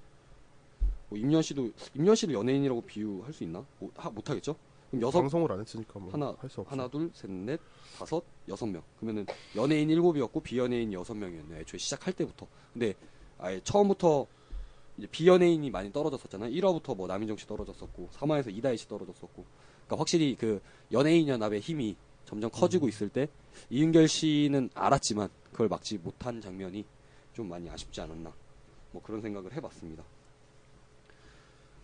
뭐 1.08 1.18
임현 1.18 1.42
씨도 1.42 1.70
임현 1.94 2.14
씨를 2.14 2.34
연예인이라고 2.34 2.80
비유할 2.82 3.32
수 3.32 3.44
있나? 3.44 3.64
뭐, 3.78 3.90
하, 3.96 4.10
못 4.10 4.28
하겠죠? 4.30 4.56
그럼 4.90 5.02
여섯 5.02 5.20
방송을 5.20 5.50
안 5.52 5.60
했으니까 5.60 5.98
뭐 5.98 6.12
하나 6.12 6.34
할 6.38 6.48
수 6.48 6.60
없어. 6.60 6.70
하나 6.70 6.88
둘 6.88 7.10
셋 7.14 7.28
넷 7.30 7.60
다섯 7.98 8.22
여섯 8.48 8.66
명 8.66 8.82
그러면은 9.00 9.26
연예인 9.56 9.90
일곱이었고 9.90 10.40
비연예인 10.40 10.92
여섯 10.92 11.14
명이었네 11.14 11.60
애초에 11.60 11.78
시작할 11.78 12.12
때부터 12.14 12.46
근데 12.72 12.94
아예 13.38 13.60
처음부터 13.64 14.26
이제 14.96 15.08
비연예인이 15.08 15.68
많이 15.70 15.92
떨어졌었잖아요 15.92 16.50
1화부터 16.52 16.96
뭐 16.96 17.08
남인정 17.08 17.36
씨 17.38 17.46
떨어졌었고 17.46 18.10
3화에서 18.12 18.56
이다희 18.56 18.76
씨 18.76 18.88
떨어졌었고 18.88 19.44
그러니까 19.86 19.96
확실히 20.00 20.36
그 20.36 20.60
연예인 20.92 21.26
연합의 21.26 21.60
힘이 21.60 21.96
점점 22.24 22.50
커지고 22.50 22.88
있을 22.88 23.08
때 23.08 23.28
이은결 23.70 24.08
씨는 24.08 24.70
알았지만 24.74 25.28
그걸 25.52 25.68
막지 25.68 25.98
못한 25.98 26.40
장면이 26.40 26.84
좀 27.32 27.48
많이 27.48 27.68
아쉽지 27.68 28.00
않았나. 28.00 28.32
뭐 28.92 29.02
그런 29.02 29.20
생각을 29.20 29.52
해봤습니다. 29.52 30.04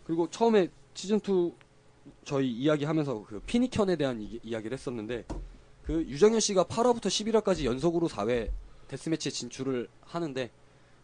그리고 0.04 0.28
처음에 0.30 0.68
시즌 0.94 1.18
2 1.18 1.52
저희 2.24 2.50
이야기하면서 2.50 3.24
그 3.26 3.40
피니켄에 3.40 3.96
대한 3.96 4.20
이, 4.20 4.40
이야기를 4.42 4.76
했었는데 4.76 5.24
그 5.84 6.02
유정현 6.02 6.40
씨가 6.40 6.64
8화부터 6.64 7.06
11화까지 7.06 7.64
연속으로 7.64 8.08
4회 8.08 8.50
데스매치에 8.88 9.30
진출을 9.30 9.88
하는데 10.02 10.50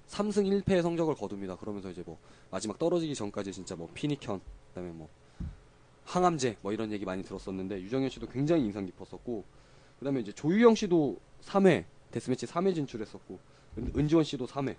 3승 0.08 0.64
1패의 0.64 0.82
성적을 0.82 1.14
거둡니다. 1.14 1.56
그러면서 1.56 1.90
이제 1.90 2.02
뭐 2.04 2.18
마지막 2.50 2.78
떨어지기 2.78 3.14
전까지 3.14 3.52
진짜 3.52 3.74
뭐 3.74 3.88
피니켄 3.94 4.40
그다음에 4.68 4.90
뭐 4.92 5.08
항암제 6.06 6.58
뭐 6.62 6.72
이런 6.72 6.92
얘기 6.92 7.04
많이 7.04 7.22
들었었는데 7.22 7.80
유정현 7.82 8.08
씨도 8.10 8.28
굉장히 8.28 8.64
인상 8.64 8.86
깊었었고 8.86 9.44
그다음에 9.98 10.20
이제 10.20 10.32
조유영 10.32 10.74
씨도 10.74 11.18
3회 11.42 11.84
데스매치 12.12 12.46
3회 12.46 12.74
진출했었고 12.74 13.38
은- 13.78 13.92
은지원 13.96 14.24
씨도 14.24 14.46
3회 14.46 14.76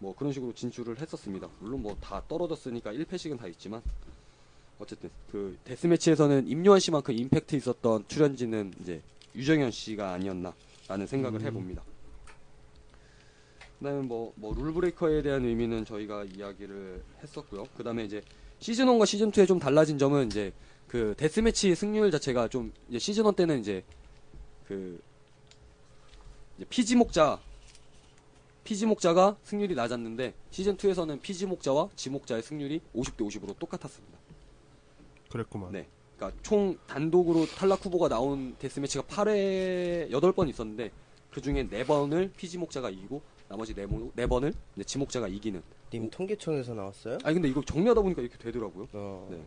뭐 0.00 0.14
그런 0.14 0.32
식으로 0.32 0.52
진출을 0.52 1.00
했었습니다. 1.00 1.48
물론 1.60 1.82
뭐 1.82 1.96
다 2.00 2.22
떨어졌으니까 2.28 2.92
1패씩은 2.92 3.38
다 3.38 3.46
있지만 3.48 3.82
어쨌든 4.78 5.10
그 5.30 5.56
데스매치에서는 5.64 6.46
임요한 6.46 6.78
씨만큼 6.80 7.14
임팩트 7.16 7.56
있었던 7.56 8.06
출연진은 8.08 8.74
이제 8.80 9.02
유정현 9.34 9.70
씨가 9.70 10.12
아니었나라는 10.12 11.06
생각을 11.06 11.40
해봅니다. 11.42 11.82
그다음에 13.78 14.02
뭐, 14.02 14.32
뭐 14.36 14.54
룰브레이커에 14.54 15.22
대한 15.22 15.44
의미는 15.44 15.84
저희가 15.84 16.24
이야기를 16.24 17.02
했었고요. 17.22 17.64
그다음에 17.76 18.04
이제 18.04 18.22
시즌 18.60 18.86
1과 18.86 19.06
시즌 19.06 19.30
2에 19.30 19.46
좀 19.46 19.58
달라진 19.58 19.98
점은 19.98 20.26
이제 20.26 20.52
그 20.86 21.14
데스매치 21.16 21.74
승률 21.74 22.10
자체가 22.10 22.48
좀 22.48 22.72
이제 22.88 22.98
시즌 22.98 23.26
1 23.26 23.32
때는 23.34 23.60
이제 23.60 23.84
그 24.66 25.00
이제 26.56 26.66
피지 26.68 26.96
목자 26.96 27.40
피지 28.64 28.84
목자가 28.86 29.36
승률이 29.44 29.74
낮았는데 29.74 30.34
시즌 30.50 30.76
2에서는 30.76 31.22
피지 31.22 31.46
목자와 31.46 31.88
지 31.96 32.10
목자의 32.10 32.42
승률이 32.42 32.80
50대 32.94 33.26
50으로 33.26 33.58
똑같았습니다. 33.58 34.18
그랬구만. 35.30 35.72
네. 35.72 35.88
그러니까 36.16 36.38
총 36.42 36.76
단독으로 36.86 37.46
탈락 37.46 37.84
후보가 37.84 38.08
나온 38.08 38.56
데스매치가 38.58 39.04
8회 39.04 40.10
8번 40.10 40.48
있었는데 40.48 40.90
그 41.30 41.40
중에 41.40 41.66
4번을 41.66 42.32
피지 42.36 42.58
목자가 42.58 42.90
이기고 42.90 43.22
나머지 43.48 43.74
4번, 43.74 44.12
4번을 44.14 44.54
이제 44.76 44.84
지 44.84 44.98
목자가 44.98 45.26
이기는. 45.28 45.62
님 45.92 46.10
통계청에서 46.10 46.74
나왔어요? 46.74 47.18
아니 47.24 47.34
근데 47.34 47.48
이거 47.48 47.62
정리하다 47.64 48.02
보니까 48.02 48.20
이렇게 48.22 48.36
되더라고요. 48.36 48.88
어, 48.92 49.28
네. 49.30 49.42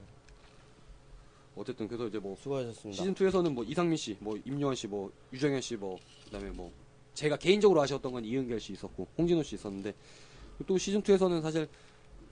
어쨌든 1.56 1.88
그래서 1.88 2.08
이제 2.08 2.18
뭐 2.18 2.36
수고하셨습니다. 2.36 2.98
시즌 2.98 3.14
2에서는 3.14 3.54
뭐 3.54 3.64
이상민 3.64 3.98
씨, 3.98 4.18
뭐 4.20 4.38
임요한 4.46 4.76
씨, 4.76 4.88
뭐 4.88 5.12
유정현 5.32 5.62
씨, 5.62 5.76
뭐 5.76 6.00
그다음에 6.26 6.50
뭐 6.50 6.72
제가 7.14 7.38
개인적으로 7.38 7.82
아쉬웠던 7.82 8.12
건 8.12 8.26
이은결 8.26 8.60
씨 8.60 8.74
있었고 8.74 9.08
홍진호 9.18 9.44
씨 9.44 9.56
있었는데 9.56 9.94
또 10.66 10.78
시즌 10.78 11.02
2에서는 11.04 11.42
사실 11.42 11.68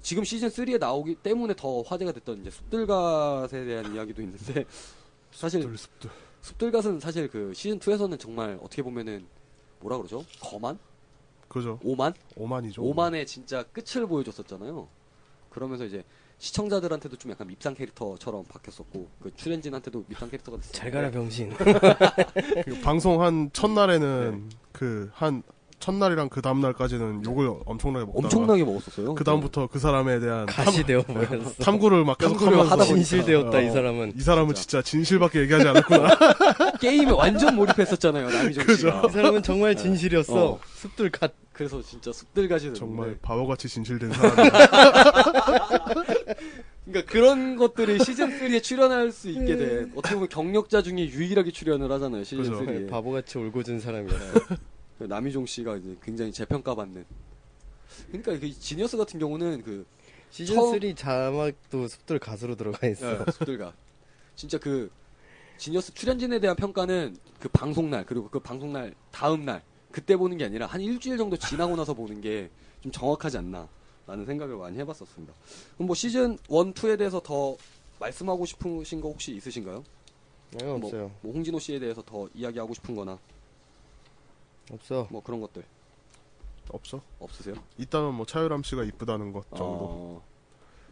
지금 0.02 0.24
시즌 0.24 0.48
3에 0.48 0.80
나오기 0.80 1.16
때문에 1.16 1.54
더 1.56 1.82
화제가 1.82 2.14
됐던 2.14 2.42
이제 2.42 2.50
숲들갓에 2.50 3.66
대한 3.66 3.94
이야기도 3.94 4.22
있는데 4.22 4.66
사실 5.32 5.62
들 5.62 5.78
습들. 5.78 6.10
숲들갓은 6.42 7.00
사실 7.00 7.28
그 7.28 7.54
시즌 7.54 7.78
2에서는 7.78 8.18
정말 8.18 8.58
어떻게 8.64 8.82
보면은 8.82 9.28
뭐라 9.82 9.98
그러죠? 9.98 10.26
거만? 10.40 10.80
그죠. 11.50 11.80
오만? 11.84 12.14
오만이죠. 12.36 12.82
오만의 12.82 13.26
진짜 13.26 13.64
끝을 13.64 14.08
보여줬었잖아요. 14.08 14.88
그러면서 15.50 15.84
이제 15.84 16.04
시청자들한테도 16.38 17.18
좀 17.18 17.32
약간 17.32 17.48
밉상 17.48 17.74
캐릭터처럼 17.74 18.46
바뀌었었고 18.46 19.10
그 19.22 19.36
출연진한테도 19.36 20.06
밉상 20.08 20.30
캐릭터가 20.30 20.58
됐었는데 20.58 20.78
잘 20.78 20.92
가라 20.92 21.12
병신. 21.12 21.50
그 22.64 22.82
방송 22.82 23.22
한 23.22 23.50
첫날에는 23.52 24.48
네. 24.50 24.56
그한 24.72 25.44
첫날이랑 25.80 26.30
그 26.30 26.42
다음날까지는 26.42 27.24
욕을 27.26 27.54
엄청나게 27.66 28.06
먹다가 28.06 28.26
엄청나게 28.26 28.64
먹었었어요. 28.66 29.16
그 29.16 29.24
다음부터 29.24 29.68
그 29.68 29.80
사람에 29.80 30.20
대한 30.20 30.46
가시 30.46 30.84
되어 30.84 31.02
보였어. 31.04 31.52
탐구를 31.64 32.04
막 32.04 32.18
계속 32.18 32.34
탐구를 32.34 32.54
하면서 32.60 32.72
하다 32.74 32.84
보니까. 32.86 32.96
진실되었다 32.96 33.58
어. 33.58 33.62
이 33.62 33.70
사람은. 33.72 34.14
이 34.18 34.22
사람은 34.22 34.56
진짜 34.56 34.82
진실밖에 34.82 35.40
얘기하지 35.42 35.68
않았구나. 35.70 36.18
게임에 36.82 37.12
완전 37.12 37.56
몰입했었잖아요. 37.56 38.30
남희정 38.30 38.76
씨가. 38.76 39.04
이 39.08 39.12
사람은 39.12 39.44
정말 39.44 39.76
진실이었어. 39.76 40.52
어. 40.54 40.60
습들 40.76 41.10
갓. 41.12 41.34
그래서 41.54 41.82
진짜 41.82 42.12
숲들 42.14 42.48
가시 42.48 42.74
정말 42.74 43.10
네. 43.10 43.16
바보같이 43.22 43.68
진실된 43.68 44.14
사람이 44.14 44.50
그러니까 46.86 47.12
그런 47.12 47.58
것들이 47.58 48.00
시즌 48.00 48.30
3에 48.40 48.64
출연할 48.64 49.12
수 49.12 49.30
있게 49.30 49.58
된 49.58 49.92
어떻게 49.94 50.16
보면 50.16 50.30
경력자 50.30 50.82
중에 50.82 51.10
유일하게 51.10 51.52
출연을 51.52 51.92
하잖아요. 51.92 52.24
시즌 52.24 52.44
그죠. 52.44 52.62
3에. 52.62 52.90
바보같이 52.90 53.38
울고준 53.38 53.82
사람이야. 53.82 54.18
남희종 55.08 55.46
씨가 55.46 55.78
이제 55.78 55.96
굉장히 56.04 56.32
재평가받는. 56.32 57.06
그러니까 58.08 58.40
그 58.40 58.52
지니어스 58.52 58.98
같은 58.98 59.20
경우는 59.20 59.62
그 59.64 59.86
시즌 60.30 60.56
처음- 60.56 60.80
3 60.80 60.96
자막도 60.96 61.88
숲들 61.88 62.20
가수로 62.20 62.56
들어가 62.56 62.88
있어. 62.88 63.12
예, 63.14 63.32
숲들가 63.32 63.74
진짜 64.36 64.58
그 64.60 64.92
지니어스 65.58 65.94
출연진에 65.94 66.40
대한 66.40 66.56
평가는 66.56 67.18
그 67.40 67.50
방송 67.50 67.90
날 67.90 68.06
그리고 68.06 68.30
그 68.30 68.40
방송 68.40 68.72
날 68.72 68.94
다음 69.12 69.44
날 69.46 69.64
그때 69.92 70.16
보는 70.16 70.38
게 70.38 70.46
아니라 70.46 70.68
한 70.68 70.80
일주일 70.82 71.18
정도 71.18 71.36
지나고 71.38 71.76
나서 71.76 71.94
보는 71.94 72.22
게 72.22 72.50
좀 72.82 72.94
정확하지 72.94 73.38
않나 73.40 73.68
라는 74.08 74.26
생각을 74.26 74.56
많이 74.56 74.78
해봤었습니다. 74.80 75.34
그럼 75.76 75.88
뭐 75.88 75.94
시즌 75.96 76.38
1, 76.50 76.74
2에 76.74 76.98
대해서 76.98 77.20
더 77.20 77.58
말씀하고 78.00 78.46
싶으신 78.46 79.02
거 79.02 79.10
혹시 79.10 79.36
있으신가요? 79.36 79.84
네, 80.52 80.66
없어요. 80.66 81.12
뭐 81.22 81.34
홍진호 81.34 81.60
씨에 81.60 81.78
대해서 81.78 82.02
더 82.02 82.30
이야기하고 82.34 82.74
싶은 82.74 82.96
거나 82.96 83.20
없어. 84.72 85.08
뭐 85.12 85.22
그런 85.24 85.42
것들 85.42 85.64
없어. 86.72 87.02
없으세요? 87.20 87.56
있다면 87.78 88.16
뭐 88.16 88.26
차유람 88.26 88.64
씨가 88.64 88.84
이쁘다는 88.84 89.32
것 89.32 89.44
정도. 89.50 89.64
어, 89.66 90.24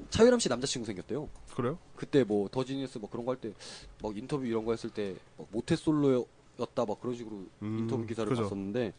차유람 0.10 0.40
씨 0.40 0.50
남자친구 0.50 0.86
생겼대요. 0.86 1.30
그래요? 1.56 1.78
그때 1.96 2.24
뭐 2.24 2.48
더지니어스 2.50 2.98
뭐 3.00 3.10
그런 3.10 3.26
거 3.26 3.32
할 3.32 3.42
때 3.42 3.54
막 4.02 4.16
인터뷰 4.18 4.46
이런 4.46 4.64
거 4.66 4.72
했을 4.72 4.90
때막 4.92 5.20
모태솔로였다 5.52 6.86
막 6.88 7.00
그런 7.02 7.16
식으로 7.16 7.46
음, 7.64 7.80
인터뷰 7.80 8.06
기사를 8.06 8.30
그죠. 8.30 8.44
봤었는데 8.44 8.94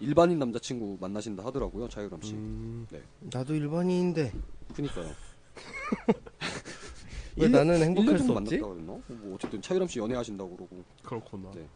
일반인 0.00 0.38
남자친구 0.38 0.96
만나신다 1.00 1.44
하더라고요 1.44 1.88
차유람 1.88 2.22
씨. 2.22 2.34
음, 2.34 2.86
나도 3.20 3.54
일반인인데 3.54 4.32
그니까요. 4.74 5.10
왜 7.36 7.48
나는 7.48 7.80
행복할 7.82 8.18
수 8.18 8.32
없지? 8.32 8.58
만났다 8.58 8.66
그랬나? 8.66 9.00
뭐 9.08 9.34
어쨌든 9.34 9.62
차유람 9.62 9.88
씨 9.88 9.98
연애하신다고 9.98 10.56
그러고 10.56 10.84
그렇구나. 11.02 11.50
네. 11.54 11.66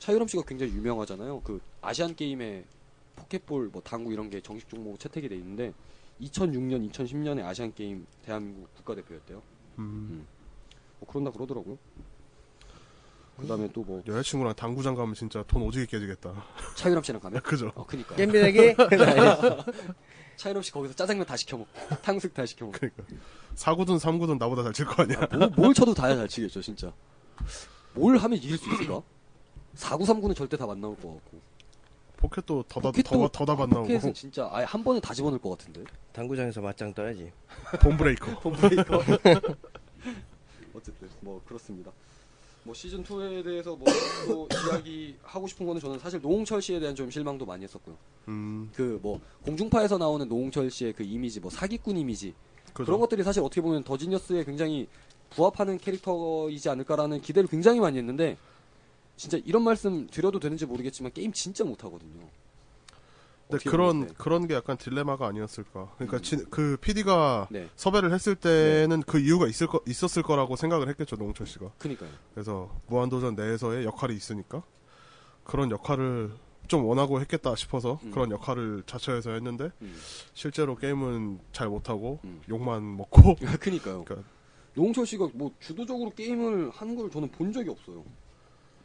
차유람 0.00 0.26
씨가 0.28 0.42
굉장히 0.46 0.72
유명하잖아요. 0.72 1.40
그 1.42 1.60
아시안 1.82 2.14
게임에 2.16 2.64
포켓볼 3.16 3.68
뭐 3.72 3.82
당구 3.82 4.12
이런 4.12 4.28
게 4.30 4.40
정식 4.40 4.68
종목 4.68 4.98
채택이 4.98 5.28
돼 5.28 5.36
있는데 5.36 5.72
2006년, 6.22 6.90
2010년에 6.90 7.44
아시안 7.44 7.72
게임 7.74 8.06
대한민국 8.24 8.74
국가대표였대요. 8.76 9.42
음, 9.78 10.26
뭐 10.98 11.08
그런다 11.08 11.30
그러더라고요. 11.30 11.78
그다음에 13.38 13.70
또 13.72 13.82
뭐 13.82 14.02
여자친구랑 14.06 14.54
당구장 14.54 14.94
가면 14.94 15.14
진짜 15.14 15.42
돈 15.46 15.62
오지게 15.62 15.86
깨지겠다. 15.86 16.44
차유람 16.76 17.02
씨랑 17.02 17.20
가면 17.22 17.40
그죠? 17.42 17.72
어, 17.74 17.86
그니까. 17.86 18.14
겜비내기? 18.16 18.74
차이럽 20.36 20.64
씨 20.64 20.72
거기서 20.72 20.94
짜장면 20.94 21.26
다 21.26 21.36
시켜 21.36 21.56
먹고 21.58 21.70
탕수육 22.02 22.32
다 22.34 22.44
시켜 22.46 22.64
먹고 22.66 22.78
그러니까 22.78 23.02
사구든 23.54 23.98
삼구든 23.98 24.38
나보다 24.38 24.62
잘 24.62 24.72
칠 24.72 24.86
거 24.86 25.02
아니야. 25.02 25.26
뭐, 25.38 25.48
뭘 25.56 25.74
쳐도 25.74 25.92
다잘 25.94 26.26
치겠죠 26.28 26.60
진짜 26.62 26.92
뭘 27.94 28.16
하면 28.16 28.38
이길 28.38 28.56
수 28.56 28.70
있을까? 28.72 29.02
4구 29.80 30.02
3구는 30.04 30.36
절대 30.36 30.56
다 30.56 30.64
안 30.70 30.80
나올 30.80 30.94
것 30.96 31.08
같고. 31.14 31.38
포켓도 32.18 32.64
더다 32.68 32.90
포켓도- 32.92 33.02
더다 33.02 33.28
더다 33.46 33.52
안 33.64 33.70
나오고. 33.70 33.86
포켓은 33.88 34.12
진짜 34.14 34.48
아예 34.52 34.64
한 34.64 34.84
번에 34.84 35.00
다 35.00 35.14
집어넣을 35.14 35.40
것 35.40 35.50
같은데. 35.56 35.82
당구장에서 36.12 36.60
맞짱 36.60 36.92
떠야지. 36.92 37.32
봄브레이커. 37.82 38.30
홈브레이커. 38.32 38.98
어쨌든 40.74 41.08
뭐 41.20 41.40
그렇습니다. 41.46 41.90
뭐 42.62 42.74
시즌 42.74 43.02
2에 43.02 43.42
대해서 43.42 43.74
뭐 43.74 43.86
또 44.26 44.46
이야기 44.70 45.16
하고 45.22 45.46
싶은 45.46 45.66
거는 45.66 45.80
저는 45.80 45.98
사실 45.98 46.20
노홍철 46.20 46.60
씨에 46.60 46.78
대한 46.78 46.94
좀 46.94 47.10
실망도 47.10 47.46
많이 47.46 47.64
했었고요. 47.64 47.96
음, 48.28 48.70
그뭐 48.74 49.18
공중파에서 49.44 49.96
나오는 49.98 50.28
노홍철 50.28 50.70
씨의 50.70 50.92
그 50.92 51.02
이미지 51.02 51.40
뭐 51.40 51.50
사기꾼 51.50 51.96
이미지. 51.96 52.34
그죠. 52.74 52.84
그런 52.84 53.00
것들이 53.00 53.22
사실 53.22 53.42
어떻게 53.42 53.60
보면 53.62 53.82
더지니어스에 53.82 54.44
굉장히 54.44 54.86
부합하는 55.30 55.78
캐릭터이지 55.78 56.68
않을까라는 56.68 57.20
기대를 57.22 57.48
굉장히 57.48 57.80
많이 57.80 57.96
했는데 57.98 58.36
진짜 59.20 59.36
이런 59.44 59.62
말씀 59.64 60.06
드려도 60.06 60.40
되는지 60.40 60.64
모르겠지만 60.64 61.12
게임 61.12 61.30
진짜 61.30 61.62
못하거든요. 61.62 62.20
근데 62.20 62.30
어떻게 63.56 63.68
그런 63.68 64.00
네. 64.06 64.08
그런 64.16 64.46
게 64.46 64.54
약간 64.54 64.78
딜레마가 64.78 65.26
아니었을까. 65.26 65.92
그러니까 65.96 66.16
음. 66.16 66.22
진- 66.22 66.46
그 66.48 66.78
PD가 66.80 67.48
네, 67.50 67.68
섭외를 67.76 68.14
했을 68.14 68.34
때는 68.34 69.02
그 69.02 69.18
이유가 69.18 69.46
있을 69.46 69.66
거 69.66 69.82
있었을 69.86 70.22
거라고 70.22 70.56
생각을 70.56 70.88
했겠죠 70.88 71.16
노홍철 71.16 71.46
씨가. 71.46 71.70
그니까요. 71.78 72.08
그래서 72.32 72.74
무한도전 72.86 73.34
내에서의 73.34 73.84
역할이 73.84 74.14
있으니까 74.14 74.62
그런 75.44 75.70
역할을 75.70 76.32
좀 76.66 76.86
원하고 76.86 77.20
했겠다 77.20 77.54
싶어서 77.56 78.00
음. 78.04 78.12
그런 78.12 78.30
역할을 78.30 78.84
자처해서 78.86 79.32
했는데 79.32 79.70
음. 79.82 79.94
실제로 80.32 80.76
게임은 80.76 81.40
잘 81.52 81.68
못하고 81.68 82.20
음. 82.24 82.40
욕만 82.48 82.96
먹고 82.96 83.34
그니까요. 83.60 84.02
그러니까 84.06 84.26
노홍철 84.72 85.04
씨가 85.04 85.28
뭐 85.34 85.52
주도적으로 85.60 86.08
게임을 86.08 86.70
하는 86.70 86.96
걸 86.96 87.10
저는 87.10 87.30
본 87.32 87.52
적이 87.52 87.68
없어요. 87.68 88.02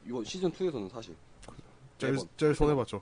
이번 0.06 0.24
시즌 0.24 0.52
2에서는 0.52 0.90
사실. 0.90 1.16
제일, 1.98 2.14
매번. 2.14 2.28
제일 2.38 2.56
손해 2.56 2.76
봤죠. 2.76 3.02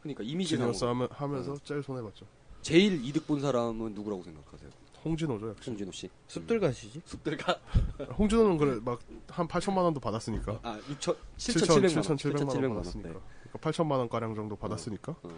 그러니까 0.00 0.22
이미지상으로 0.24 0.72
지니어스 0.72 0.84
하면, 0.84 1.08
하면서 1.10 1.54
네. 1.54 1.60
제일 1.64 1.82
손해 1.82 2.02
봤죠. 2.02 2.26
제일 2.60 3.04
이득 3.04 3.26
본 3.26 3.40
사람은 3.40 3.94
누구라고 3.94 4.22
생각하세요? 4.22 4.70
홍진호죠 5.04 5.48
역시. 5.48 5.70
홍진호 5.70 5.90
씨. 5.92 6.08
숲들 6.28 6.60
가시지? 6.60 7.02
숲들가 7.04 7.58
홍진호는 8.18 8.56
그래 8.58 8.78
막 8.84 9.00
한 9.28 9.48
8천만 9.48 9.78
원도 9.78 9.98
받았으니까. 9.98 10.60
아 10.62 10.78
6천 10.90 11.16
7천 11.38 11.66
7,700만 11.66 11.96
원. 11.96 12.02
7,700만 12.02 12.38
원 12.38 12.46
7,700만 12.46 12.62
원. 12.64 12.74
받았으니까. 12.76 13.08
네. 13.08 13.14
그러니까 13.50 13.58
8천만 13.70 13.90
원 13.92 14.08
가량 14.08 14.34
정도 14.34 14.54
받았으니까. 14.56 15.16
어. 15.22 15.28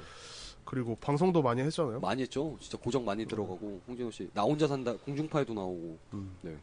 그리고 0.65 0.97
방송도 0.97 1.41
많이 1.43 1.61
했잖아요. 1.63 2.01
많이 2.01 2.23
했죠. 2.23 2.57
진짜 2.61 2.77
고정 2.79 3.05
많이 3.05 3.25
들어가고 3.27 3.81
홍진호 3.87 4.11
씨 4.11 4.29
나 4.35 4.43
혼자 4.43 4.67
산다 4.67 4.95
공중파에도 4.97 5.55
나오고 5.55 5.99
음. 6.15 6.37
네. 6.43 6.59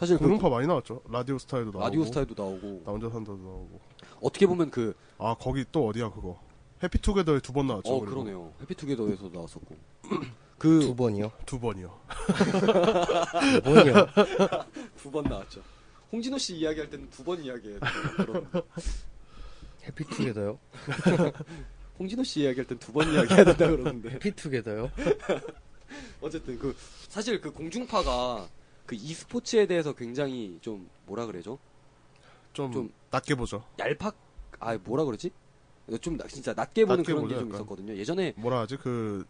사실 0.00 0.16
그 0.16 0.24
공중파 0.24 0.48
많이 0.48 0.66
나왔죠. 0.66 1.02
라디오 1.10 1.36
스타일도 1.38 1.72
나오고. 1.72 1.84
라디오 1.84 2.04
스타일도 2.06 2.34
나오고 2.42 2.82
나 2.86 2.92
혼자 2.92 3.10
산다도 3.10 3.36
나오고. 3.36 3.80
어떻게 4.22 4.46
보면 4.46 4.70
그어아 4.70 5.34
거기 5.38 5.64
또 5.70 5.86
어디야 5.88 6.10
그거. 6.10 6.40
해피투게더에 6.82 7.40
두 7.40 7.52
번 7.52 7.66
나왔죠. 7.66 8.00
그리고. 8.00 8.22
그러네요. 8.22 8.52
해피투게더에서 8.62 9.28
나왔었고 9.32 9.76
두 10.08 10.18
그 10.58 10.94
번이요. 10.94 11.30
두 11.46 11.58
번이요. 11.60 12.00
두 13.52 13.62
번이요. 13.62 13.94
두 14.96 15.10
번 15.10 15.24
나왔죠. 15.24 15.60
홍진호 16.12 16.38
씨 16.38 16.56
이야기할 16.56 16.88
때는 16.90 17.08
두 17.10 17.22
번 17.22 17.42
이야기해요. 17.44 17.78
해피투게더요? 19.86 20.58
홍진호 21.98 22.24
씨 22.24 22.40
이야기할 22.40 22.66
땐 22.66 22.78
두 22.78 22.92
번 22.92 23.12
이야기해야 23.12 23.44
된다 23.44 23.66
그러는데 23.68 24.10
해피투게더요? 24.12 24.90
어쨌든 26.22 26.58
그 26.58 26.74
사실 27.08 27.40
그 27.40 27.50
공중파가 27.52 28.48
그 28.90 28.96
e스포츠에 28.96 29.66
대해서 29.66 29.92
굉장히 29.92 30.58
좀 30.60 30.90
뭐라 31.06 31.24
그래죠? 31.26 31.60
좀, 32.52 32.72
좀- 32.72 32.92
낮게 33.12 33.36
보죠. 33.36 33.62
얄팍 33.78 34.16
아 34.58 34.76
뭐라 34.82 35.04
그러지? 35.04 35.30
좀 36.00 36.16
나- 36.16 36.26
진짜 36.26 36.52
낮게 36.54 36.84
보는 36.86 36.96
낮게 37.04 37.12
그런 37.12 37.28
게 37.28 37.36
좀. 37.36 37.54
있었거든요. 37.54 37.96
예전에 37.96 38.32
뭐라 38.36 38.58
하지 38.58 38.76
그 38.76 39.24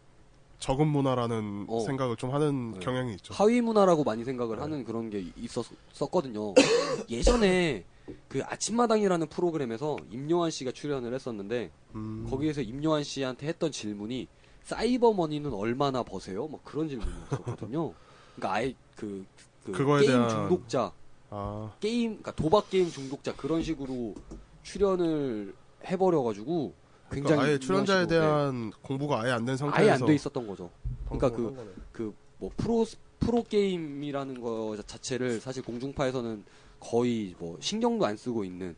적은 0.61 0.87
문화라는 0.89 1.67
어. 1.69 1.81
생각을 1.81 2.17
좀 2.17 2.31
하는 2.33 2.73
네. 2.73 2.81
경향이 2.81 3.13
있죠. 3.17 3.35
하위 3.35 3.61
문화라고 3.61 4.03
많이 4.03 4.25
생각을 4.25 4.57
네. 4.57 4.63
하는 4.63 4.83
그런 4.85 5.11
게 5.11 5.27
있었었거든요. 5.37 6.55
예전에 7.11 7.85
그 8.29 8.43
아침마당이라는 8.43 9.27
프로그램에서 9.29 9.99
임요한 10.11 10.51
씨가 10.51 10.73
출연을 10.73 11.13
했었는데 11.13 11.71
음, 11.95 12.27
거기에서 12.31 12.63
임요한 12.63 13.05
씨한테 13.05 13.47
했던 13.47 13.71
질문이 13.71 14.27
사이버 14.63 15.13
머니는 15.13 15.53
얼마나 15.53 16.03
버세요? 16.03 16.49
막 16.49 16.65
그런 16.65 16.89
질문이었거든요. 16.89 17.93
그러니까 18.41 18.53
아예 18.55 18.75
그, 18.97 19.25
그 19.65 19.73
그거에 19.73 20.01
게임 20.01 20.13
대한- 20.13 20.29
중독자, 20.31 20.93
아 21.29 21.73
게임 21.81 22.11
그러니까 22.11 22.33
도박 22.33 22.71
게임 22.71 22.89
중독자 22.91 23.35
그런 23.37 23.63
식으로 23.63 24.15
출연을 24.63 25.55
해버려가지고 25.85 26.73
굉장히 27.11 27.23
그러니까 27.37 27.43
아예 27.45 27.59
출연자에 27.59 28.01
네, 28.07 28.09
대한 28.09 28.71
공부가 28.83 29.21
아예 29.23 29.33
안 29.33 29.45
된 29.45 29.57
상태에서 29.57 29.83
아예 29.83 29.91
안 29.91 30.07
돼 30.07 30.15
있었던 30.15 30.47
거죠. 30.47 30.71
그러니까 31.09 31.31
거네. 31.31 31.57
그뭐 31.93 32.51
프로 32.57 32.87
프로 33.19 33.43
게임이라는 33.43 34.41
거 34.41 34.77
자체를 34.87 35.41
사실 35.41 35.63
공중파에서는 35.63 36.43
거의 36.81 37.35
뭐 37.39 37.59
신경도 37.61 38.07
안 38.07 38.17
쓰고 38.17 38.45
있는 38.45 38.75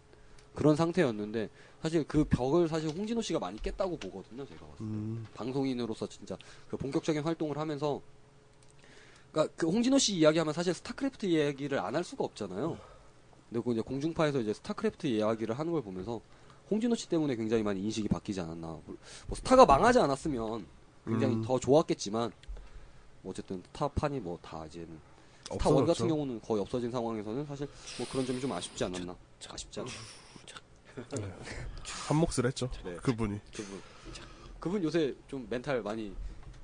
그런 0.54 0.74
상태였는데 0.74 1.48
사실 1.80 2.04
그 2.06 2.24
벽을 2.24 2.68
사실 2.68 2.88
홍진호 2.90 3.22
씨가 3.22 3.38
많이 3.38 3.60
깼다고 3.62 3.96
보거든요 3.96 4.44
제가 4.46 4.60
봤을 4.60 4.78
때 4.78 4.84
음, 4.84 5.24
방송인으로서 5.34 6.06
진짜 6.08 6.36
그 6.68 6.76
본격적인 6.76 7.22
활동을 7.22 7.56
하면서 7.58 8.00
그러니까 9.32 9.54
그 9.56 9.66
홍진호 9.68 9.98
씨 9.98 10.14
이야기하면 10.16 10.52
사실 10.52 10.74
스타크래프트 10.74 11.26
이야기를 11.26 11.78
안 11.78 11.94
할 11.96 12.04
수가 12.04 12.24
없잖아요. 12.24 12.78
근데 13.48 13.62
그 13.64 13.72
이제 13.72 13.80
공중파에서 13.80 14.40
이제 14.40 14.52
스타크래프트 14.52 15.06
이야기를 15.06 15.58
하는 15.58 15.72
걸 15.72 15.82
보면서 15.82 16.20
홍진호 16.70 16.94
씨 16.94 17.08
때문에 17.08 17.36
굉장히 17.36 17.62
많이 17.62 17.80
인식이 17.82 18.08
바뀌지 18.08 18.40
않았나. 18.40 18.66
뭐 18.68 18.96
스타가 19.34 19.64
망하지 19.66 19.98
않았으면 19.98 20.66
굉장히 21.06 21.34
음. 21.36 21.42
더 21.42 21.58
좋았겠지만 21.58 22.30
뭐 23.22 23.30
어쨌든 23.30 23.62
스타판이 23.66 24.20
뭐 24.20 24.38
다 24.42 24.64
이제는 24.66 24.98
스타 25.50 25.68
원. 25.70 25.84
같은 25.86 26.08
경우는 26.08 26.40
거의 26.40 26.60
없어진 26.62 26.90
상황에서는 26.90 27.44
사실 27.46 27.68
뭐 27.98 28.06
그런 28.10 28.24
점이 28.26 28.40
좀 28.40 28.52
아쉽지 28.52 28.84
않았나. 28.84 29.14
아쉽지 29.48 29.80
않나. 29.80 29.90
한 32.08 32.16
몫을 32.16 32.46
했죠. 32.46 32.70
네. 32.84 32.94
그분이. 32.96 33.40
그분 33.54 33.82
그분 34.60 34.82
요새 34.84 35.14
좀 35.26 35.46
멘탈 35.50 35.82
많이 35.82 36.14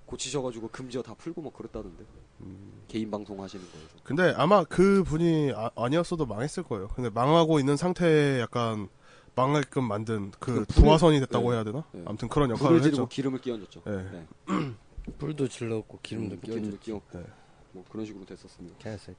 고치셔가지고 0.07 0.69
금지어 0.69 1.03
다 1.03 1.15
풀고 1.15 1.43
막 1.43 1.53
그랬다던데 1.55 2.05
음. 2.41 2.73
개인 2.89 3.11
방송 3.11 3.41
하시는 3.43 3.65
거에서 3.71 3.87
근데 4.03 4.33
아마 4.37 4.65
그 4.65 5.03
분이 5.05 5.53
아, 5.55 5.71
아니었어도 5.77 6.25
망했을 6.27 6.63
거예요. 6.63 6.89
근데 6.89 7.11
망하고 7.11 7.59
있는 7.61 7.77
상태에 7.77 8.41
약간 8.41 8.89
망할끔 9.35 9.85
만든 9.85 10.33
그 10.41 10.65
도화선이 10.67 11.21
됐다고 11.21 11.51
네. 11.51 11.57
해야 11.57 11.65
되나? 11.65 11.85
네. 11.93 12.03
아무튼 12.07 12.29
그런 12.29 12.51
역할을 12.51 12.69
불을 12.79 12.83
지르고 12.83 13.03
했죠. 13.03 13.09
기름을 13.09 13.41
끼얹었죠. 13.41 13.83
네. 13.85 14.27
불도 15.19 15.49
질렀고 15.49 15.99
기름도 16.03 16.35
음, 16.37 16.41
기름도 16.41 16.61
끼얹었지. 16.63 16.81
끼얹고 16.85 17.19
네. 17.19 17.25
뭐 17.73 17.85
그런 17.91 18.07
식으로 18.07 18.25
됐었습니다. 18.25 18.79
개새. 18.79 19.15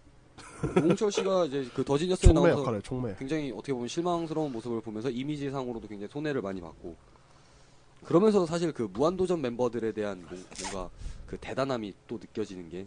노홍철 0.75 1.11
씨가 1.11 1.45
이제 1.45 1.67
그 1.75 1.83
더지니어스에 1.83 2.31
나와서 2.33 2.59
역할을 2.61 2.81
총매. 2.81 3.15
굉장히 3.19 3.51
어떻게 3.51 3.73
보면 3.73 3.87
실망스러운 3.87 4.51
모습을 4.51 4.81
보면서 4.81 5.09
이미지상으로도 5.09 5.87
굉장히 5.87 6.09
손해를 6.11 6.41
많이 6.41 6.59
봤고 6.61 6.95
그러면서 8.05 8.45
사실 8.45 8.71
그 8.71 8.83
무한도전 8.91 9.41
멤버들에 9.41 9.91
대한 9.91 10.25
뭐- 10.27 10.39
뭔가 10.61 10.89
그 11.27 11.37
대단함이 11.37 11.93
또 12.07 12.15
느껴지는 12.17 12.69
게 12.69 12.85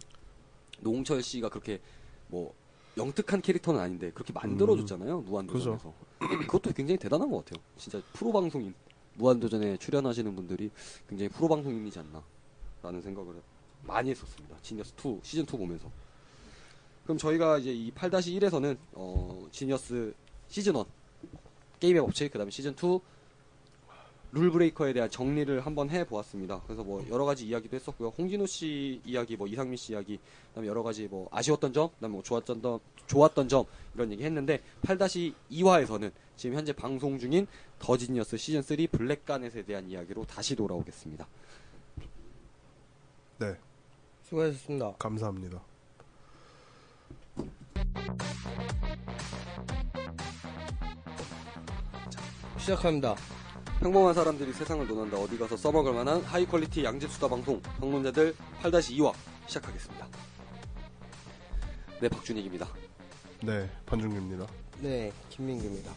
노홍철 0.83 1.21
씨가 1.23 1.49
그렇게 1.49 1.79
뭐 2.27 2.53
영특한 2.97 3.41
캐릭터는 3.41 3.79
아닌데 3.79 4.11
그렇게 4.11 4.33
만들어줬잖아요 4.33 5.21
무한도전에서. 5.21 5.93
그것도 6.47 6.71
굉장히 6.73 6.97
대단한 6.97 7.29
것 7.29 7.43
같아요. 7.43 7.63
진짜 7.77 8.01
프로 8.13 8.31
방송인 8.31 8.73
무한도전에 9.15 9.77
출연하시는 9.77 10.35
분들이 10.35 10.69
굉장히 11.07 11.29
프로 11.29 11.47
방송인이지 11.47 11.99
않나라는 11.99 13.01
생각을 13.01 13.41
많이 13.83 14.11
했었습니다. 14.11 14.55
지니어스 14.61 14.93
2 15.03 15.19
시즌 15.23 15.43
2 15.43 15.45
보면서. 15.47 15.89
그럼 17.03 17.17
저희가 17.17 17.57
이제 17.57 17.73
이 17.73 17.91
8-1에서는 17.91 18.77
어, 18.93 19.47
지니어스 19.51 20.13
시즌 20.47 20.75
1 20.75 20.83
게임의 21.79 22.01
법칙 22.01 22.31
그다음에 22.31 22.49
시즌 22.49 22.71
2 22.71 22.99
룰브레이커에 24.33 24.93
대한 24.93 25.09
정리를 25.09 25.61
한번 25.61 25.89
해 25.91 26.03
보았습니다. 26.05 26.61
그래서 26.65 26.83
뭐 26.83 27.05
여러 27.09 27.23
가지 27.23 27.45
이야기도 27.45 27.75
했었고요. 27.75 28.09
홍진호 28.17 28.47
씨 28.47 28.99
이야기, 29.05 29.37
뭐 29.37 29.47
이상민 29.47 29.77
씨 29.77 29.93
이야기, 29.93 30.19
그다음에 30.49 30.67
여러 30.67 30.81
가지 30.81 31.07
뭐 31.07 31.29
아쉬웠던 31.31 31.71
점, 31.71 31.89
그다음에 31.91 32.13
뭐 32.13 32.23
좋았던 32.23 32.61
점, 32.61 32.79
좋았던 33.05 33.47
점 33.47 33.65
이런 33.93 34.11
얘기 34.11 34.23
했는데 34.23 34.61
8-2화에서는 34.81 36.11
지금 36.35 36.57
현재 36.57 36.73
방송 36.73 37.19
중인 37.19 37.45
더 37.77 37.95
지니어스 37.95 38.37
시즌 38.37 38.63
3 38.63 38.77
블랙가넷에 38.91 39.63
대한 39.63 39.87
이야기로 39.87 40.25
다시 40.25 40.55
돌아오겠습니다. 40.55 41.27
네, 43.39 43.55
수고하셨습니다. 44.23 44.93
감사합니다. 44.97 45.61
시작합니다. 52.57 53.15
평범한 53.79 54.13
사람들이 54.13 54.53
세상을 54.53 54.87
논한다. 54.87 55.17
어디 55.17 55.37
가서 55.37 55.57
써먹을 55.57 55.93
만한 55.93 56.21
high 56.21 56.45
quality 56.45 56.83
양질 56.83 57.09
수다 57.09 57.27
방송 57.27 57.61
방문자들 57.61 58.33
8-2화 58.61 59.13
시작하겠습니다. 59.47 60.07
네, 61.99 62.09
박준익입니다. 62.09 62.67
네, 63.41 63.69
판중규입니다. 63.85 64.47
네, 64.79 65.11
김민규입니다. 65.29 65.91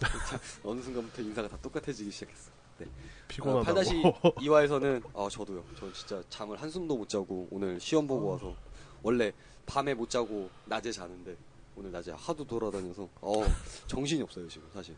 어느 0.64 0.80
순간부터 0.80 1.22
인사가 1.22 1.48
다 1.48 1.56
똑같아지기 1.60 2.10
시작했어. 2.10 2.50
네. 2.78 2.86
피곤하다고. 3.28 3.80
8-2화에서는 3.80 5.02
아 5.14 5.28
저도요. 5.30 5.64
저 5.78 5.92
진짜 5.92 6.22
잠을 6.28 6.60
한숨도 6.60 6.96
못 6.96 7.08
자고 7.08 7.48
오늘 7.50 7.80
시험 7.80 8.06
보고 8.06 8.28
와서 8.28 8.54
원래 9.02 9.32
밤에 9.66 9.94
못 9.94 10.08
자고 10.08 10.50
낮에 10.66 10.92
자는데 10.92 11.36
오늘 11.76 11.90
낮에 11.90 12.12
하도 12.12 12.44
돌아다녀서 12.44 13.08
어 13.20 13.42
정신이 13.88 14.22
없어요 14.22 14.46
지금 14.48 14.68
사실. 14.72 14.96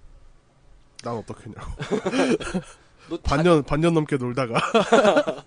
난 1.05 1.17
어떻겠냐고. 1.17 1.71
너 3.11 3.19
반년 3.19 3.63
반년 3.63 3.93
넘게 3.95 4.17
놀다가 4.17 4.59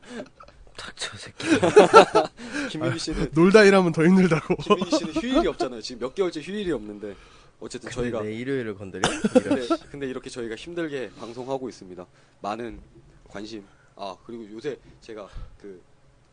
닥쳐 0.78 1.18
새끼. 1.18 1.60
자- 1.60 2.30
김민희 2.70 3.00
씨는 3.00 3.32
놀다 3.34 3.64
일하면 3.64 3.92
더 3.92 4.04
힘들다고. 4.06 4.56
김민희 4.56 4.92
씨는 4.92 5.14
휴일이 5.16 5.48
없잖아요. 5.48 5.82
지금 5.82 6.02
몇 6.02 6.14
개월째 6.14 6.40
휴일이 6.42 6.72
없는데 6.72 7.16
어쨌든 7.60 7.90
저희가 7.90 8.22
내 8.22 8.34
일요일을 8.36 8.76
건드려? 8.76 9.02
근데, 9.34 9.68
근데 9.92 10.08
이렇게 10.08 10.30
저희가 10.30 10.56
힘들게 10.56 11.10
방송하고 11.20 11.68
있습니다. 11.68 12.06
많은 12.42 12.80
관심. 13.28 13.66
아, 13.96 14.16
그리고 14.24 14.48
요새 14.52 14.78
제가 15.02 15.28
그 15.60 15.82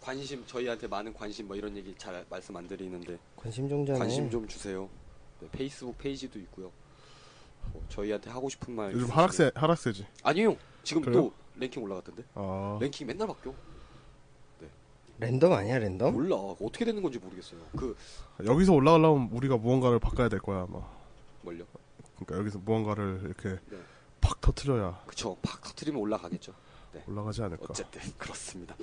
관심, 0.03 0.45
저희한테 0.47 0.87
많은 0.87 1.15
관심 1.15 1.47
뭐 1.49 1.57
이런 1.57 1.75
얘기 1.79 1.95
잘 1.97 2.23
말씀 2.29 2.55
안 2.55 2.69
드리는데 2.69 3.19
관심 3.37 3.67
종자네. 3.71 3.99
관심 3.99 4.29
좀 4.31 4.47
주세요. 4.47 4.87
네, 5.41 5.49
페이스북 5.51 5.97
페이지도 5.97 6.39
있고요. 6.41 6.71
뭐 7.73 7.85
저희한테 7.89 8.31
하고 8.31 8.49
싶은 8.49 8.75
말. 8.75 8.93
요즘 8.93 9.07
있으시면- 9.07 9.13
하락세 9.13 9.51
하락세지. 9.55 10.07
아니요. 10.23 10.57
지금 10.83 11.03
그래요? 11.03 11.23
또 11.23 11.33
랭킹 11.57 11.83
올라갔던데. 11.83 12.25
아, 12.35 12.79
랭킹 12.81 13.07
맨날 13.07 13.27
바뀌어. 13.29 13.55
랜덤 15.21 15.53
아니야 15.53 15.79
랜덤? 15.79 16.13
몰라. 16.13 16.35
어떻게 16.37 16.85
되는 16.85 17.01
건지 17.01 17.19
모르겠어요. 17.21 17.61
그 17.77 17.97
여기서 18.45 18.73
올라가려면 18.73 19.29
우리가 19.33 19.57
무언가를 19.57 20.01
바꿔야 20.01 20.29
될 20.29 20.41
거야 20.41 20.63
아마. 20.69 20.81
뭘요? 21.43 21.65
그러니까 22.17 22.39
여기서 22.39 22.59
무언가를 22.59 23.21
이렇게 23.25 23.61
네. 23.71 23.79
팍 24.21 24.41
터트려야 24.41 25.03
그쵸. 25.07 25.37
팍 25.41 25.63
터트리면 25.63 26.01
올라가겠죠. 26.01 26.53
올라가지 27.07 27.43
않을까. 27.43 27.65
어쨌든 27.69 28.01
그렇습니다. 28.19 28.75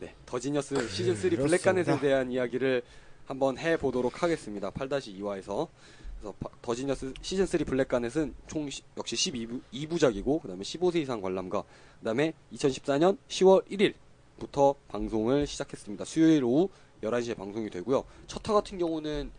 네, 0.00 0.14
더지니어스 0.26 0.88
시즌 0.88 1.14
3 1.14 1.30
그렇습니다. 1.30 1.42
블랙가넷에 1.44 2.00
대한 2.00 2.30
이야기를 2.30 2.82
한번 3.26 3.56
해 3.58 3.76
보도록 3.78 4.22
하겠습니다. 4.22 4.70
8-2화에서 4.70 5.68
그래서 6.20 6.34
파- 6.40 6.48
더지니어스 6.62 7.14
시즌 7.22 7.46
3 7.46 7.64
블랙 7.64 7.88
가넷은 7.88 8.34
총 8.46 8.68
시- 8.68 8.82
역시 8.96 9.14
12부, 9.16 9.60
2부작이고 9.72 10.40
그다음에 10.42 10.62
15세 10.62 10.96
이상 10.96 11.20
관람가 11.20 11.62
그다음에 12.00 12.32
2014년 12.52 13.16
10월 13.28 13.64
1일부터 14.38 14.74
방송을 14.88 15.46
시작했습니다. 15.46 16.04
수요일 16.04 16.44
오후 16.44 16.68
11시에 17.02 17.36
방송이 17.36 17.70
되고요. 17.70 18.04
첫 18.26 18.42
화 18.48 18.54
같은 18.54 18.78
경우는 18.78 19.30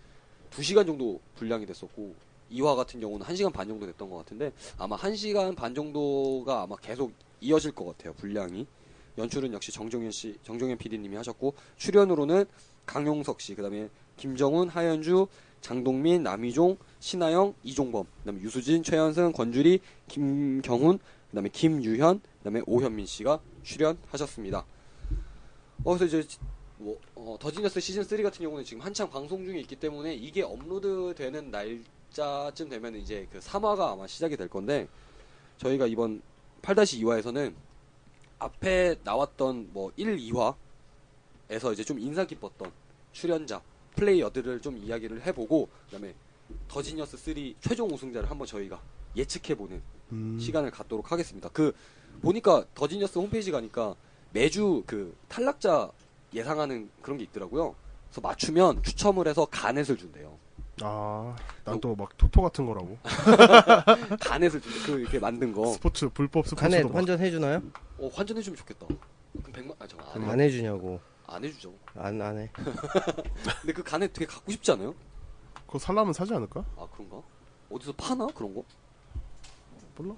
2시간 0.51 0.85
정도 0.87 1.19
분량이 1.35 1.65
됐었고 1.65 2.15
2화 2.51 2.75
같은 2.75 2.99
경우는 2.99 3.25
1시간 3.25 3.51
반 3.53 3.67
정도 3.67 3.85
됐던 3.85 4.09
것 4.09 4.17
같은데 4.17 4.51
아마 4.77 4.95
1시간 4.97 5.55
반 5.55 5.75
정도가 5.75 6.63
아마 6.63 6.75
계속 6.77 7.11
이어질 7.41 7.71
것 7.73 7.85
같아요. 7.85 8.13
분량이. 8.13 8.65
연출은 9.17 9.51
역시 9.53 9.71
정종현 9.73 10.11
씨, 10.11 10.37
정종현 10.43 10.77
PD님이 10.77 11.15
하셨고 11.17 11.53
출연으로는 11.77 12.45
강용석 12.85 13.41
씨, 13.41 13.53
그다음에 13.53 13.89
김정훈, 14.17 14.69
하현주, 14.69 15.27
장동민, 15.61 16.23
남희종, 16.23 16.77
신하영, 16.99 17.53
이종범, 17.63 18.05
그다음에 18.19 18.41
유수진, 18.41 18.83
최현승, 18.83 19.31
권주리, 19.33 19.79
김경훈, 20.07 20.99
그다음에 21.29 21.49
김유현, 21.49 22.21
그다음에 22.39 22.61
오현민 22.65 23.05
씨가 23.05 23.39
출연하셨습니다. 23.63 24.65
어, 25.83 25.97
그래서 25.97 26.05
이제 26.05 26.27
뭐 26.77 26.97
어, 27.15 27.37
더지니어스 27.39 27.79
시즌 27.79 28.03
3 28.03 28.23
같은 28.23 28.43
경우는 28.43 28.63
지금 28.63 28.81
한창 28.81 29.09
방송 29.09 29.43
중에 29.45 29.59
있기 29.59 29.75
때문에 29.75 30.13
이게 30.15 30.41
업로드되는 30.41 31.51
날짜쯤 31.51 32.69
되면 32.69 32.95
이제 32.95 33.27
그 33.31 33.39
3화가 33.39 33.93
아마 33.93 34.07
시작이 34.07 34.37
될 34.37 34.47
건데 34.47 34.87
저희가 35.57 35.87
이번 35.87 36.21
8-2화에서는 36.61 37.53
앞에 38.39 38.95
나왔던 39.03 39.69
뭐 39.73 39.91
1, 39.97 40.17
2화에서 40.17 41.73
이제 41.73 41.83
좀 41.83 41.99
인상 41.99 42.25
깊었던 42.25 42.71
출연자, 43.11 43.61
플레이어들을 43.99 44.61
좀 44.61 44.77
이야기를 44.77 45.25
해보고 45.25 45.69
그다음에 45.85 46.13
더지니어스 46.67 47.17
3 47.17 47.35
최종 47.59 47.89
우승자를 47.91 48.29
한번 48.29 48.47
저희가 48.47 48.79
예측해보는 49.15 49.81
음, 50.13 50.37
시간을 50.39 50.71
갖도록 50.71 51.11
하겠습니다. 51.11 51.49
그 51.49 51.73
보니까 52.21 52.65
더지니어스 52.73 53.19
홈페이지 53.19 53.51
가니까 53.51 53.95
매주 54.31 54.83
그 54.85 55.15
탈락자 55.27 55.91
예상하는 56.33 56.89
그런 57.01 57.17
게 57.17 57.23
있더라고요. 57.25 57.75
그래서 58.07 58.21
맞추면 58.21 58.83
추첨을 58.83 59.27
해서 59.27 59.45
가넷을 59.45 59.97
준대요. 59.97 60.37
아, 60.81 61.35
난 61.65 61.79
또 61.81 61.93
막 61.95 62.17
토토 62.17 62.41
같은 62.41 62.65
거라고. 62.65 62.97
가넷을 64.21 64.61
준대. 64.61 64.79
그 64.85 64.99
이렇게 65.01 65.19
만든 65.19 65.51
거. 65.53 65.65
스포츠 65.73 66.07
불법 66.09 66.45
간에 66.55 66.77
스포츠도 66.77 66.89
막 66.89 66.95
환전 66.99 67.19
해 67.19 67.31
주나요? 67.31 67.61
어, 67.97 68.09
환전해 68.13 68.41
주면 68.41 68.55
좋겠다. 68.57 68.87
그럼 68.87 69.51
100만, 69.51 69.75
아, 69.79 69.87
잠깐, 69.87 70.23
안, 70.23 70.29
안 70.29 70.39
해주냐고. 70.39 70.99
안 71.29 71.43
해주죠. 71.43 71.73
안, 71.95 72.21
안 72.21 72.37
해. 72.37 72.49
근데 73.61 73.73
그 73.73 73.83
가넷 73.83 74.11
되게 74.13 74.25
갖고 74.25 74.51
싶지 74.51 74.71
않아요? 74.71 74.93
그거 75.67 75.79
살라면 75.79 76.13
사지 76.13 76.33
않을까? 76.33 76.65
아, 76.77 76.87
그런가? 76.91 77.21
어디서 77.69 77.93
파나? 77.93 78.27
그런 78.27 78.53
거? 78.55 78.63
몰라. 79.97 80.15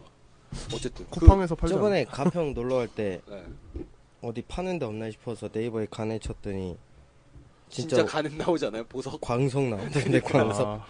어쨌든. 0.73 1.05
쿠팡에서 1.07 1.55
팔지? 1.55 1.73
저번에 1.73 2.05
가평 2.05 2.53
놀러 2.55 2.77
갈때 2.77 3.21
그, 3.25 3.31
네. 3.33 3.85
어디 4.21 4.41
파는 4.43 4.79
데 4.79 4.85
없나 4.85 5.09
싶어서 5.11 5.49
네이버에 5.51 5.87
간에 5.89 6.19
쳤더니 6.19 6.77
진짜, 7.69 7.97
진짜, 7.97 8.11
가넷 8.11 8.33
나오잖아요, 8.35 8.85
보석. 8.85 9.19
광석 9.21 9.63
나오던데 9.63 10.19
광석. 10.21 10.67
아, 10.67 10.85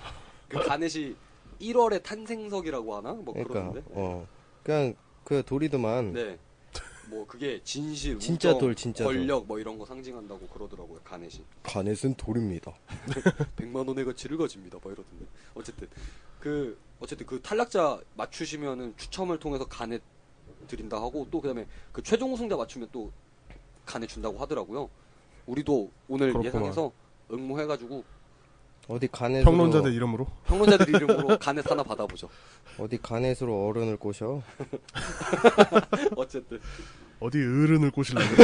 그 0.47 0.59
가넷이 0.59 1.15
1월에 1.59 2.01
탄생석이라고 2.03 2.95
하나? 2.95 3.13
뭐 3.13 3.33
그러니까 3.33 3.53
그러는데. 3.53 3.83
어 3.93 4.27
그냥 4.63 4.95
그 5.23 5.43
돌이더만 5.45 6.13
네. 6.13 6.37
뭐 7.11 7.27
그게 7.27 7.59
진실, 7.65 8.17
진짜 8.19 8.49
우정, 8.51 8.59
돌, 8.59 8.73
진짜 8.75 9.03
돌. 9.03 9.15
권력 9.17 9.45
뭐 9.45 9.59
이런 9.59 9.77
거 9.77 9.85
상징한다고 9.85 10.47
그러더라고요. 10.47 11.01
가넷이. 11.03 11.43
간에는 11.61 12.15
돌입니다. 12.15 12.73
100만 13.57 13.85
원의 13.85 14.05
가치를 14.05 14.37
가집니다. 14.37 14.77
막 14.81 14.85
이러던데. 14.85 15.25
어쨌든 15.53 15.89
그 16.39 16.79
어쨌든 17.01 17.25
그 17.27 17.41
탈락자 17.41 17.99
맞추시면은 18.15 18.93
추첨을 18.95 19.39
통해서 19.39 19.65
간에 19.65 19.99
드린다 20.69 21.01
하고 21.01 21.27
또 21.29 21.41
그다음에 21.41 21.67
그 21.91 22.01
최종 22.01 22.33
우승자 22.33 22.55
맞추면 22.55 22.87
또 22.93 23.11
간에 23.85 24.07
준다고 24.07 24.37
하더라고요. 24.39 24.89
우리도 25.47 25.91
오늘 26.07 26.27
그렇구만. 26.31 26.45
예상해서 26.45 26.93
응모해가지고 27.29 28.05
어디 28.91 29.07
가넷으로 29.07 29.49
평론자들 29.49 29.93
이름으로 29.93 30.27
평론자들 30.47 30.89
이름으로 30.89 31.37
간에 31.39 31.61
하나 31.65 31.81
받아보죠. 31.81 32.27
어디 32.77 33.01
가넷으로 33.01 33.67
어른을 33.67 33.95
꼬셔. 33.97 34.41
어쨌든 36.17 36.59
어디 37.21 37.37
어른을 37.37 37.91
꼬실래요? 37.91 38.27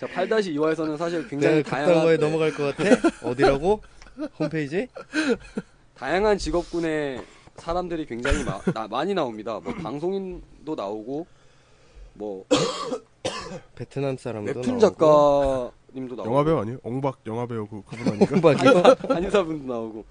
자 0.00 0.06
8-2화에서는 0.06 0.96
사실 0.96 1.28
굉장히 1.28 1.62
다양한 1.62 2.04
거에 2.04 2.16
네, 2.16 2.24
넘어갈 2.26 2.54
것 2.54 2.74
같아? 2.74 2.84
어디라고? 3.22 3.82
홈페이지? 4.38 4.88
다양한 5.94 6.38
직업군의 6.38 7.22
사람들이 7.56 8.06
굉장히 8.06 8.42
마- 8.44 8.62
나- 8.72 8.88
많이 8.88 9.12
나옵니다. 9.12 9.60
뭐 9.62 9.74
방송인도 9.74 10.74
나오고 10.74 11.26
뭐 12.14 12.46
베트남 13.74 14.16
사람도 14.16 14.60
웹툰 14.60 14.78
나오고. 14.78 14.80
작가 14.80 15.70
님도 15.94 16.16
나오고 16.16 16.30
영화배우 16.30 16.58
아니에요? 16.58 16.78
엉박 16.82 17.20
영화배우 17.26 17.66
그 17.66 17.82
그분 17.82 18.08
아닌가? 18.08 18.26
콩박이요? 18.30 18.82
한의사 19.14 19.42
분도 19.44 19.72
나오고 19.72 20.04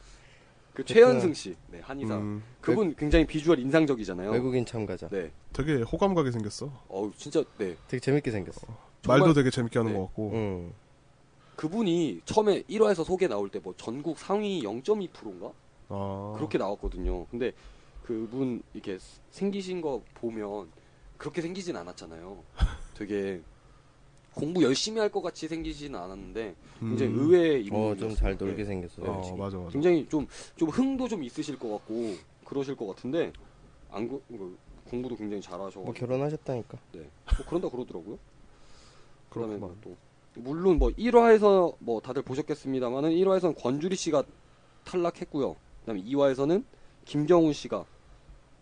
그 0.73 0.85
최현승 0.85 1.33
씨, 1.33 1.55
네 1.67 1.79
한의사. 1.81 2.15
음, 2.17 2.41
그분 2.61 2.95
굉장히 2.95 3.25
비주얼 3.25 3.59
인상적이잖아요. 3.59 4.31
외국인 4.31 4.65
참가자. 4.65 5.09
네, 5.09 5.31
되게 5.51 5.81
호감 5.81 6.13
가게 6.13 6.31
생겼어. 6.31 6.71
어우 6.87 7.11
진짜 7.17 7.43
네. 7.57 7.75
되게 7.87 7.99
재밌게 7.99 8.31
생겼어. 8.31 8.67
정말- 9.01 9.19
말도 9.19 9.33
되게 9.33 9.49
재밌게 9.49 9.79
하는 9.79 9.91
네. 9.93 9.97
것 9.97 10.05
같고. 10.07 10.31
응. 10.33 10.73
그분이 11.57 12.21
처음에 12.23 12.63
1화에서 12.63 13.03
소개 13.03 13.27
나올 13.27 13.49
때 13.49 13.59
뭐 13.59 13.73
전국 13.75 14.17
상위 14.17 14.63
0.2%인가 14.63 15.51
아, 15.89 16.33
그렇게 16.37 16.57
나왔거든요. 16.57 17.25
근데 17.25 17.51
그분 18.03 18.61
이렇게 18.73 18.97
생기신 19.31 19.81
거 19.81 20.01
보면 20.15 20.69
그렇게 21.17 21.41
생기진 21.41 21.75
않았잖아요. 21.75 22.37
되게 22.95 23.41
공부 24.33 24.63
열심히 24.63 24.99
할 24.99 25.09
것 25.09 25.21
같이 25.21 25.47
생기진 25.47 25.95
않았는데 25.95 26.55
굉장히 26.79 27.11
음. 27.13 27.19
의외의 27.19 27.65
인물. 27.65 27.79
어, 27.91 27.95
좀 27.95 28.15
잘 28.15 28.37
놀게 28.37 28.63
생겼어. 28.65 29.01
네, 29.01 29.09
어, 29.09 29.21
지금. 29.21 29.37
맞아 29.39 29.57
맞아. 29.57 29.69
굉장히 29.71 30.07
좀, 30.07 30.27
좀 30.55 30.69
흥도 30.69 31.07
좀 31.07 31.23
있으실 31.23 31.57
것 31.59 31.69
같고, 31.69 32.15
그러실 32.45 32.75
것 32.75 32.87
같은데, 32.87 33.33
안, 33.91 34.07
그, 34.07 34.21
그 34.29 34.57
공부도 34.89 35.15
굉장히 35.17 35.41
잘하셔가지고. 35.41 35.83
뭐 35.83 35.93
결혼하셨다니까. 35.93 36.77
네. 36.93 36.99
뭐 36.99 37.45
그런다 37.47 37.69
그러더라고요. 37.69 38.17
그 39.29 39.39
다음에 39.39 39.55
그렇구만. 39.57 39.77
또, 39.81 39.95
물론 40.35 40.77
뭐 40.79 40.89
1화에서 40.89 41.75
뭐 41.79 41.99
다들 41.99 42.21
보셨겠습니다만은 42.21 43.09
1화에서는 43.11 43.55
권주리 43.61 43.95
씨가 43.95 44.23
탈락했고요. 44.85 45.53
그 45.53 45.85
다음에 45.85 46.01
2화에서는 46.03 46.63
김경훈 47.05 47.53
씨가 47.53 47.83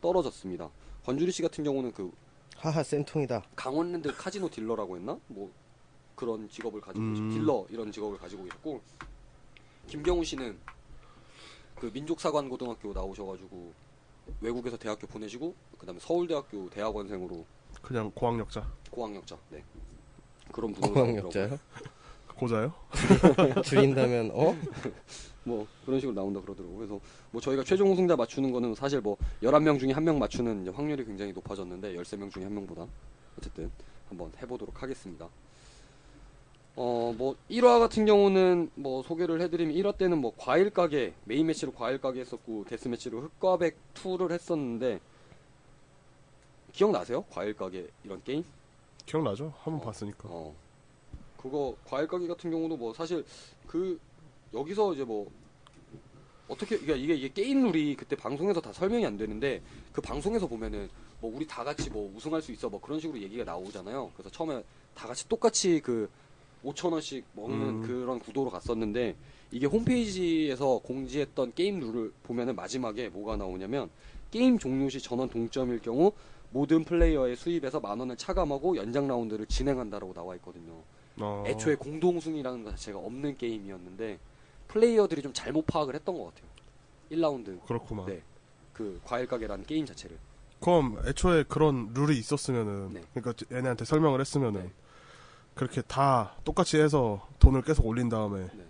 떨어졌습니다. 0.01 0.70
권주리 1.05 1.32
씨 1.32 1.41
같은 1.41 1.63
경우는 1.63 1.91
그 1.91 2.11
하하 2.58 2.82
쌤통이다. 2.84 3.43
강원랜드 3.55 4.14
카지노 4.16 4.49
딜러라고 4.49 4.97
했나? 4.97 5.18
뭐 5.28 5.51
그런 6.16 6.49
직업을 6.49 6.82
가지고 6.82 7.05
음. 7.05 7.30
딜러 7.30 7.66
이런 7.70 7.91
직업을 7.91 8.18
가지고 8.18 8.43
계셨고 8.43 8.82
김경훈 9.88 10.24
씨는 10.24 10.58
그 11.76 11.91
민족사관고등학교 11.93 12.91
나오셔가지고 12.93 13.72
외국에서 14.41 14.76
대학교 14.78 15.05
보내시고 15.08 15.53
그다음에 15.78 15.99
서울대학교 15.99 16.70
대학원생으로 16.72 17.45
그냥 17.82 18.12
고학력자. 18.14 18.68
고학력자 18.89 19.38
네 19.51 19.64
그런 20.51 20.74
분으로 20.74 20.93
고학력자요? 20.93 21.60
고자요? 22.36 22.74
줄인다면 23.64 24.32
어? 24.34 24.55
뭐 25.48 25.66
그런 25.86 26.00
식으로 26.00 26.14
나온다 26.14 26.41
그러더라고요. 26.41 26.78
그래서 26.78 27.00
뭐 27.32 27.39
저희가 27.41 27.64
최종 27.64 27.89
우승자 27.91 28.16
맞추는 28.18 28.52
거는 28.52 28.76
사실 28.76 29.00
뭐 29.00 29.16
11명 29.41 29.80
중에 29.80 29.91
한 29.93 30.04
명 30.04 30.20
맞추는 30.20 30.68
확률이 30.74 31.04
굉장히 31.06 31.32
높아졌는데 31.34 31.95
13명 31.95 32.32
중에 32.32 32.43
한 32.43 32.54
명보다 32.54 32.86
어쨌든 33.38 33.72
한번 34.10 34.32
해보도록 34.41 34.82
하겠습니다. 34.84 35.28
어 36.76 37.14
뭐 37.18 37.36
1화 37.50 37.80
같은 37.80 38.06
경우는 38.06 38.70
뭐 38.76 39.02
소개를 39.04 39.41
해드리면 39.41 39.74
1화 39.76 39.98
때는 39.98 40.20
뭐 40.20 40.34
과일 40.38 40.70
가게 40.70 41.14
메인 41.24 41.48
매치로 41.48 41.72
과일 41.74 42.00
가게 42.00 42.20
했었고 42.20 42.66
데스 42.68 42.88
매치로 42.89 43.22
흑과백 43.22 43.78
2를 43.95 44.32
했었는데 44.32 45.00
기억나세요? 46.74 47.24
과일 47.32 47.56
가게 47.56 47.88
이런 48.04 48.22
게임? 48.24 48.43
기억나죠? 49.06 49.54
한번 49.64 49.82
어. 49.82 49.86
봤으니까. 49.86 50.30
어. 50.30 50.54
그거 51.38 51.76
과일 51.86 52.08
가게 52.08 52.28
같은 52.28 52.52
경우도 52.52 52.78
뭐 52.78 52.93
사실 52.93 53.26
그 53.66 54.00
여기서 54.54 54.93
이제 54.93 55.04
뭐 55.04 55.30
어떻게 56.48 56.78
그러니까 56.78 56.95
이게 56.95 57.14
이게 57.16 57.34
게임 57.34 57.64
룰이 57.64 57.95
그때 57.95 58.16
방송에서 58.16 58.62
다 58.62 58.72
설명이 58.72 59.06
안 59.06 59.18
되는데 59.18 59.62
그 59.91 60.02
방송에서 60.02 60.48
보면은 60.48 60.89
뭐 61.20 61.36
우리 61.36 61.45
다 61.45 61.64
같이 61.64 61.89
뭐 61.89 62.12
우승할 62.16 62.41
수 62.41 62.52
있어 62.52 62.70
뭐 62.70 62.80
그런 62.80 63.00
식으로 63.00 63.20
얘기가 63.22 63.43
나오잖아요. 63.43 64.12
그래서 64.16 64.30
처음에 64.30 64.64
다 64.93 65.08
같이 65.08 65.28
똑같이 65.28 65.82
그 65.82 66.10
5천 66.64 66.91
원씩 66.93 67.24
먹는 67.34 67.68
음. 67.68 67.82
그런 67.82 68.20
구도로 68.20 68.50
갔었는데 68.50 69.16
이게 69.52 69.66
홈페이지에서 69.66 70.80
공지했던 70.80 71.54
게임 71.54 71.80
룰을 71.80 72.12
보면은 72.24 72.56
마지막에 72.56 73.10
뭐가 73.10 73.38
나오냐면 73.38 73.89
게임 74.32 74.58
종료 74.58 74.89
시 74.89 75.00
전원 75.00 75.30
동점일 75.30 75.80
경우 75.80 76.12
모든 76.52 76.84
플레이어의 76.84 77.36
수입에서 77.36 77.80
만 77.80 78.00
원을 78.00 78.18
차감하고 78.18 78.78
연장 78.78 79.08
라운드를 79.08 79.45
진행한다라고 79.45 80.14
나와 80.14 80.36
있거든요. 80.36 80.82
어, 81.20 81.43
애초에 81.48 81.76
공동승이라는 81.76 82.64
것 82.64 82.72
자체가 82.72 83.00
없는 83.00 83.38
게임이었는데 83.38 84.20
플레이어들이 84.68 85.22
좀 85.22 85.34
잘못 85.34 85.65
파악을 85.65 85.95
했던 85.95 86.18
것 86.18 86.26
같아요. 86.26 86.47
1라운드 87.11 87.65
그렇구만. 87.65 88.05
네. 88.07 88.22
그 88.74 88.99
과일 89.03 89.28
가게라는 89.28 89.65
게임 89.65 89.86
자체를. 89.86 90.18
그럼 90.59 90.99
애초에 91.05 91.43
그런 91.47 91.91
룰이 91.93 92.18
있었으면은 92.18 92.93
네. 92.93 93.01
그러니까 93.13 93.45
얘네한테 93.55 93.86
설명을 93.86 94.20
했으면은 94.20 94.63
네. 94.63 94.72
그렇게 95.55 95.82
다 95.84 96.36
똑같이 96.43 96.78
해서 96.80 97.28
돈을 97.39 97.61
계속 97.63 97.86
올린 97.86 98.09
다음에 98.09 98.41
네. 98.53 98.65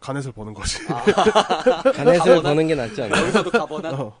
가넷을 0.00 0.32
버는 0.32 0.52
거지. 0.54 0.84
가넷을 0.86 2.18
가보나? 2.18 2.42
버는 2.42 2.66
게 2.66 2.74
낫지 2.74 3.02
않나? 3.02 3.20
여기서도 3.20 3.50
가버나 3.50 3.90
어. 3.92 4.18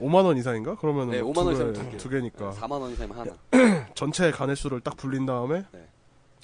5만 0.00 0.24
원 0.24 0.36
이상인가? 0.36 0.76
그러면은 0.76 1.10
네, 1.12 1.22
뭐 1.22 1.32
5만 1.32 1.38
원두 1.46 1.52
이상 1.54 1.72
개- 1.72 1.80
두 1.82 1.90
개. 1.90 1.96
두 1.96 2.08
개니까 2.08 2.50
4만 2.52 2.72
원 2.80 2.90
이상이면 2.92 3.18
하나. 3.18 3.84
전체 3.94 4.30
가넷 4.30 4.56
수를 4.56 4.80
딱 4.80 4.96
불린 4.96 5.26
다음에 5.26 5.64
네. 5.72 5.86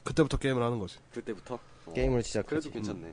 그때부터 0.02 0.36
게임을 0.38 0.62
하는 0.62 0.78
거지. 0.78 0.98
그때부터 1.12 1.54
어, 1.86 1.92
게임을 1.92 2.14
그래도 2.16 2.26
시작하지. 2.28 2.70
괜찮네. 2.70 3.12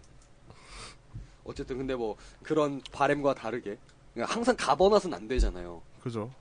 어쨌든 1.51 1.77
근데 1.77 1.95
뭐 1.95 2.15
그런 2.41 2.81
바램과 2.91 3.35
다르게 3.35 3.77
항상 4.17 4.55
가버낫은 4.57 5.13
안 5.13 5.27
되잖아요. 5.27 5.81
그죠? 6.01 6.31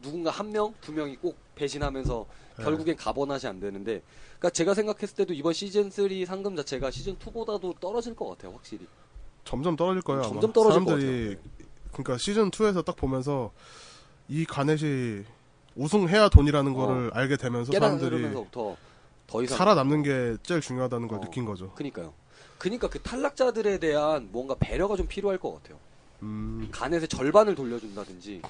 누군가 0.00 0.30
한 0.30 0.50
명, 0.50 0.72
두 0.80 0.92
명이 0.92 1.16
꼭 1.16 1.36
배신하면서 1.56 2.26
네. 2.58 2.64
결국엔 2.64 2.96
가버낫이 2.96 3.46
안 3.46 3.58
되는데, 3.58 4.02
그러니까 4.38 4.50
제가 4.50 4.74
생각했을 4.74 5.16
때도 5.16 5.34
이번 5.34 5.52
시즌 5.52 5.90
3 5.90 6.24
상금 6.24 6.54
자체가 6.56 6.90
시즌 6.90 7.16
2보다도 7.16 7.80
떨어질 7.80 8.14
것 8.14 8.28
같아요, 8.28 8.52
확실히. 8.52 8.86
점점 9.44 9.76
떨어질 9.76 10.02
거예요. 10.02 10.22
아마. 10.22 10.30
점점 10.30 10.52
떨어질 10.52 10.84
것 10.84 10.90
사람들이 10.90 11.36
그러니까 11.92 12.18
시즌 12.18 12.50
2에서 12.50 12.84
딱 12.84 12.96
보면서 12.96 13.50
이 14.28 14.44
가넷이 14.44 15.24
우승해야 15.74 16.28
돈이라는 16.28 16.74
거를 16.74 17.10
알게 17.14 17.36
되면서 17.36 17.72
사람들이 17.72 18.34
더 19.26 19.42
이상 19.42 19.58
살아남는 19.58 20.02
게 20.02 20.36
제일 20.42 20.60
중요하다는 20.60 21.08
걸 21.08 21.18
어. 21.18 21.20
느낀 21.20 21.44
거죠. 21.44 21.72
그니까요. 21.74 22.12
그니까 22.58 22.88
그 22.88 23.00
탈락자들에 23.00 23.78
대한 23.78 24.28
뭔가 24.32 24.54
배려가 24.58 24.96
좀 24.96 25.06
필요할 25.06 25.38
것 25.38 25.54
같아요. 25.54 25.78
음, 26.22 26.68
간에서 26.72 27.06
절반을 27.06 27.54
돌려준다든지 27.54 28.42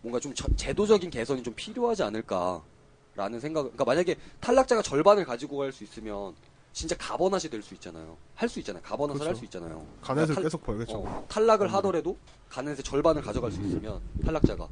뭔가 0.00 0.18
좀 0.20 0.34
저- 0.34 0.48
제도적인 0.56 1.10
개선이 1.10 1.42
좀 1.42 1.52
필요하지 1.54 2.02
않을까라는 2.04 3.40
생각. 3.40 3.62
그러니까 3.62 3.84
만약에 3.84 4.16
탈락자가 4.40 4.82
절반을 4.82 5.24
가지고 5.24 5.58
갈 5.58 5.72
수 5.72 5.84
있으면 5.84 6.34
진짜 6.72 6.96
가버낫이 6.98 7.42
될수 7.50 7.74
있잖아요. 7.74 8.16
할 8.34 8.48
수 8.48 8.58
있잖아요. 8.60 8.82
가버낫을 8.82 9.18
그렇죠. 9.18 9.30
할수 9.30 9.44
있잖아요. 9.44 9.86
가넷을 10.02 10.26
그러니까 10.26 10.34
탈- 10.34 10.42
계속 10.42 10.62
벌겠죠. 10.64 10.96
어, 10.98 11.26
탈락을 11.28 11.72
하더라도 11.74 12.16
가넷의 12.48 12.82
절반을 12.82 13.22
가져갈 13.22 13.52
수 13.52 13.60
있으면 13.60 14.00
탈락자가 14.24 14.68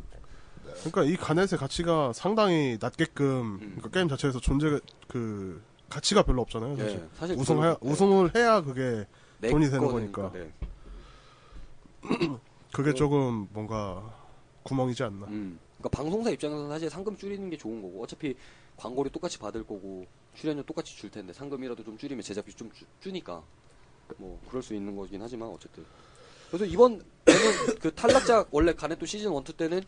그러니까 0.84 1.04
이 1.04 1.16
가넷의 1.16 1.58
가치가 1.58 2.12
상당히 2.14 2.78
낮게끔 2.80 3.26
음. 3.26 3.58
그러니까 3.76 3.90
게임 3.90 4.08
자체에서 4.08 4.40
존재 4.40 4.80
그 5.06 5.62
가치가 5.92 6.22
별로 6.22 6.40
없잖아요. 6.42 6.76
사실. 6.76 6.98
예, 6.98 7.08
사실 7.18 7.36
우승해 7.36 7.74
그걸- 7.74 7.76
우승을 7.82 8.34
해야 8.34 8.62
그게 8.62 9.06
내 9.38 9.50
돈이 9.50 9.68
되는 9.68 9.86
거니까. 9.86 10.32
네. 10.32 10.50
그게 12.72 12.94
조금 12.94 13.46
뭔가 13.52 14.02
구멍이지 14.62 15.02
않나. 15.02 15.26
음. 15.26 15.58
그러니까 15.78 15.88
방송사 15.90 16.30
입장에서는 16.30 16.68
사실 16.70 16.88
상금 16.88 17.16
줄이는 17.16 17.50
게 17.50 17.56
좋은 17.58 17.82
거고 17.82 18.02
어차피 18.02 18.34
광고료 18.76 19.10
똑같이 19.10 19.38
받을 19.38 19.62
거고 19.66 20.06
출연료 20.34 20.62
똑같이 20.62 20.96
줄 20.96 21.10
텐데 21.10 21.32
상금이라도 21.34 21.84
좀 21.84 21.98
줄이면 21.98 22.22
제작비 22.22 22.54
좀 22.54 22.70
주, 22.72 22.84
주니까 23.00 23.42
뭐 24.16 24.40
그럴 24.48 24.62
수 24.62 24.74
있는 24.74 24.96
거긴 24.96 25.20
하지만 25.20 25.48
어쨌든 25.50 25.84
그래서 26.48 26.64
이번 26.64 27.02
그 27.80 27.94
탈락자 27.94 28.46
원래 28.50 28.72
가넷도 28.72 29.04
시즌 29.04 29.32
1, 29.34 29.40
2 29.48 29.52
때는 29.52 29.82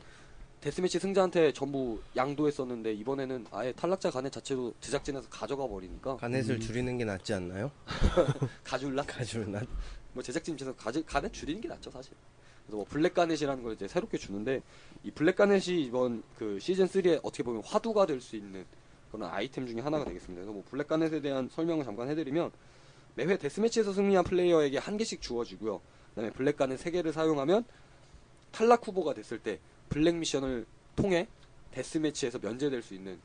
데스매치 0.64 0.98
승자한테 0.98 1.52
전부 1.52 2.00
양도했었는데 2.16 2.94
이번에는 2.94 3.48
아예 3.50 3.70
탈락자 3.72 4.10
가넷 4.10 4.32
자체도 4.32 4.72
제작진에서 4.80 5.28
가져가 5.28 5.68
버리니까 5.68 6.16
가넷을 6.16 6.58
줄이는 6.58 6.96
게 6.96 7.04
낫지 7.04 7.34
않나요? 7.34 7.70
가줄라 8.64 9.02
가줄 9.06 9.52
낫. 9.52 9.66
뭐 10.14 10.22
제작진 10.22 10.54
입장에서 10.54 10.74
가지, 10.74 11.04
가넷 11.04 11.30
줄이는 11.34 11.60
게 11.60 11.68
낫죠 11.68 11.90
사실. 11.90 12.14
그래서 12.64 12.76
뭐 12.78 12.86
블랙 12.88 13.12
가넷이라는 13.12 13.62
걸 13.62 13.74
이제 13.74 13.86
새롭게 13.86 14.16
주는데 14.16 14.62
이 15.02 15.10
블랙 15.10 15.36
가넷이 15.36 15.82
이번 15.82 16.22
그 16.38 16.58
시즌 16.58 16.86
3에 16.86 17.20
어떻게 17.22 17.42
보면 17.42 17.62
화두가 17.62 18.06
될 18.06 18.22
수 18.22 18.34
있는 18.34 18.64
그런 19.12 19.28
아이템 19.30 19.66
중에 19.66 19.82
하나가 19.82 20.06
되겠습니다. 20.06 20.40
그래서 20.40 20.50
뭐 20.52 20.64
블랙 20.70 20.88
가넷에 20.88 21.20
대한 21.20 21.50
설명을 21.52 21.84
잠깐 21.84 22.08
해드리면 22.08 22.50
매회 23.16 23.36
데스매치에서 23.36 23.92
승리한 23.92 24.24
플레이어에게 24.24 24.78
한 24.78 24.96
개씩 24.96 25.20
주어지고요. 25.20 25.82
그다음에 26.14 26.30
블랙가넷은 26.32 26.78
세 26.78 26.90
개를 26.90 27.12
사용하면 27.12 27.66
탈락 28.50 28.88
후보가 28.88 29.12
됐을 29.12 29.38
때 29.40 29.58
블랙 29.88 30.16
미션을 30.16 30.66
통해 30.96 31.28
데스매치에서 31.72 32.38
면제될 32.38 32.82
수 32.82 32.94
있는 32.94 33.20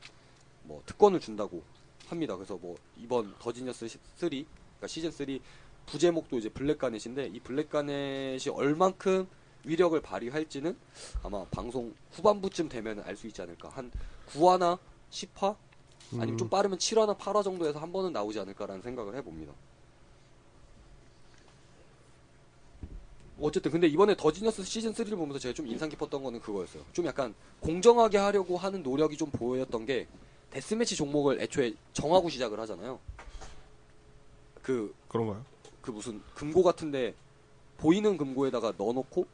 뭐 0.64 0.82
특권을 0.86 1.20
준다고 1.20 1.62
합니다. 2.08 2.36
그래서 2.36 2.56
뭐 2.56 2.76
이번 2.96 3.34
더지니어스 3.38 3.88
3, 3.88 4.00
그러니까 4.18 4.86
시즌 4.86 5.10
3 5.10 5.38
부제목도 5.86 6.38
이제 6.38 6.48
블랙 6.48 6.78
가넷인데 6.78 7.26
이 7.26 7.40
블랙 7.40 7.70
가넷이 7.70 8.48
얼만큼 8.52 9.26
위력을 9.64 10.00
발휘할지는 10.00 10.76
아마 11.22 11.44
방송 11.46 11.94
후반부쯤 12.12 12.68
되면 12.68 13.00
알 13.00 13.16
수 13.16 13.26
있지 13.26 13.42
않을까. 13.42 13.68
한 13.70 13.90
9화나 14.28 14.78
10화 15.10 15.56
아니면 16.14 16.38
좀 16.38 16.48
빠르면 16.48 16.78
7화나 16.78 17.18
8화 17.18 17.44
정도에서 17.44 17.78
한 17.78 17.92
번은 17.92 18.12
나오지 18.12 18.40
않을까라는 18.40 18.82
생각을 18.82 19.16
해봅니다. 19.16 19.52
어쨌든 23.40 23.70
근데 23.70 23.86
이번에 23.86 24.14
더 24.16 24.30
지니어스 24.30 24.62
시즌 24.64 24.92
3를 24.92 25.16
보면서 25.16 25.38
제가 25.38 25.54
좀 25.54 25.66
인상 25.66 25.88
깊었던 25.88 26.22
거는 26.22 26.40
그거였어요. 26.40 26.84
좀 26.92 27.06
약간 27.06 27.34
공정하게 27.60 28.18
하려고 28.18 28.56
하는 28.56 28.82
노력이 28.82 29.16
좀 29.16 29.30
보였던 29.30 29.86
게 29.86 30.06
데스매치 30.50 30.96
종목을 30.96 31.40
애초에 31.40 31.74
정하고 31.92 32.28
시작을 32.28 32.58
하잖아요. 32.60 32.98
그, 34.62 34.94
그런가요? 35.08 35.44
그 35.80 35.90
무슨 35.90 36.20
금고 36.34 36.62
같은데 36.62 37.14
보이는 37.78 38.16
금고에다가 38.16 38.74
넣어놓고 38.76 39.26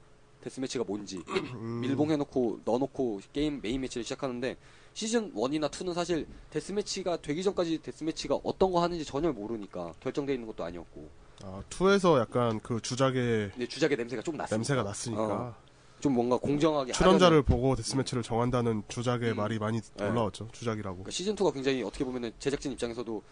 데스매치가 0.42 0.84
뭔지 0.84 1.24
음. 1.28 1.80
밀봉해놓고 1.80 2.60
넣어놓고 2.64 3.20
게임 3.32 3.60
메인 3.60 3.80
매치를 3.80 4.04
시작하는데 4.04 4.56
시즌 4.94 5.34
1이나 5.34 5.68
2는 5.68 5.92
사실 5.92 6.26
데스매치가 6.50 7.16
되기 7.16 7.42
전까지 7.42 7.82
데스매치가 7.82 8.38
어떤 8.44 8.70
거 8.70 8.80
하는지 8.80 9.04
전혀 9.04 9.32
모르니까 9.32 9.92
결정돼 10.00 10.34
있는 10.34 10.46
것도 10.46 10.62
아니었고 10.62 11.25
아, 11.46 11.62
2에서 11.70 12.18
약간 12.18 12.58
그 12.60 12.80
주작의 12.80 13.50
근데 13.52 13.66
주작의 13.68 13.96
냄새가 13.96 14.22
좀 14.22 14.36
났으니까 14.36 14.56
냄새가 14.56 14.82
났으니까 14.82 15.22
어, 15.22 15.54
좀 16.00 16.14
뭔가 16.14 16.36
공정하게 16.36 16.92
출연자를 16.92 17.36
하려는 17.36 17.44
보고 17.44 17.76
데스매치를 17.76 18.24
정한다는 18.24 18.82
주작의 18.88 19.30
음. 19.30 19.36
말이 19.36 19.58
많이 19.60 19.80
네. 19.80 20.08
올라왔죠. 20.08 20.48
주작이라고. 20.50 20.96
그러니까 20.96 21.12
시즌 21.12 21.36
2가 21.36 21.54
굉장히 21.54 21.84
어떻게 21.84 22.04
보면은 22.04 22.32
제작진 22.40 22.72
입장에서도 22.72 23.22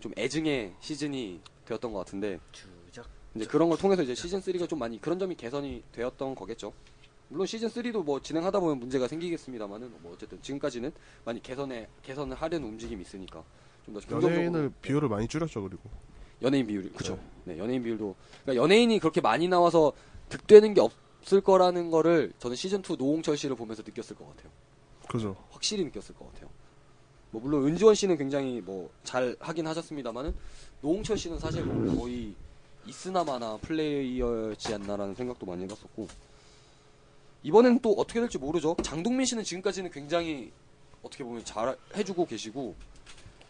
좀 0.00 0.12
애증의 0.18 0.74
시즌이 0.80 1.40
되었던 1.64 1.92
것 1.92 2.00
같은데 2.00 2.40
주작. 2.50 3.06
이제 3.36 3.46
그런 3.46 3.68
걸 3.68 3.78
통해서 3.78 4.02
이제 4.02 4.14
시즌 4.14 4.40
3가 4.40 4.68
좀 4.68 4.80
많이 4.80 5.00
그런 5.00 5.20
점이 5.20 5.36
개선이 5.36 5.84
되었던 5.92 6.34
거겠죠. 6.34 6.72
물론 7.28 7.46
시즌 7.46 7.68
3도 7.68 8.04
뭐 8.04 8.20
진행하다 8.20 8.58
보면 8.58 8.80
문제가 8.80 9.06
생기겠습니다만은 9.06 9.92
뭐 10.00 10.12
어쨌든 10.12 10.42
지금까지는 10.42 10.92
많이 11.24 11.40
개선에 11.40 11.86
개선을 12.02 12.36
하려는 12.36 12.66
움직임이 12.68 13.02
있으니까 13.02 13.44
좀더 13.84 14.00
긍정적으로 14.00 14.34
연예인을 14.34 14.72
비율을 14.82 15.08
많이 15.08 15.28
줄였죠. 15.28 15.62
그리고 15.62 15.88
연예인 16.42 16.66
비율이 16.66 16.90
그렇죠. 16.90 17.18
네, 17.44 17.58
연예인 17.58 17.82
비율도 17.82 18.14
그러니까 18.42 18.62
연예인이 18.62 18.98
그렇게 18.98 19.20
많이 19.20 19.48
나와서 19.48 19.92
득되는 20.28 20.74
게 20.74 20.80
없을 20.80 21.40
거라는 21.40 21.90
거를 21.90 22.32
저는 22.38 22.56
시즌 22.56 22.80
2 22.80 22.96
노홍철 22.96 23.36
씨를 23.36 23.56
보면서 23.56 23.82
느꼈을 23.82 24.16
것 24.16 24.28
같아요. 24.28 24.50
그죠. 25.08 25.36
확실히 25.50 25.84
느꼈을 25.84 26.14
것 26.14 26.32
같아요. 26.32 26.48
뭐 27.30 27.40
물론 27.40 27.66
은지원 27.66 27.94
씨는 27.94 28.18
굉장히 28.18 28.60
뭐 28.60 28.90
잘 29.04 29.36
하긴 29.40 29.66
하셨습니다만은 29.66 30.34
노홍철 30.80 31.18
씨는 31.18 31.38
사실 31.38 31.64
뭐 31.64 32.00
거의 32.00 32.34
있으나마나 32.86 33.56
플레이어였지 33.58 34.74
않나라는 34.74 35.14
생각도 35.14 35.46
많이 35.46 35.62
해봤었고 35.64 36.08
이번엔 37.44 37.80
또 37.80 37.92
어떻게 37.92 38.20
될지 38.20 38.38
모르죠. 38.38 38.76
장동민 38.82 39.26
씨는 39.26 39.44
지금까지는 39.44 39.90
굉장히 39.90 40.52
어떻게 41.02 41.24
보면 41.24 41.44
잘 41.44 41.76
해주고 41.96 42.26
계시고 42.26 42.74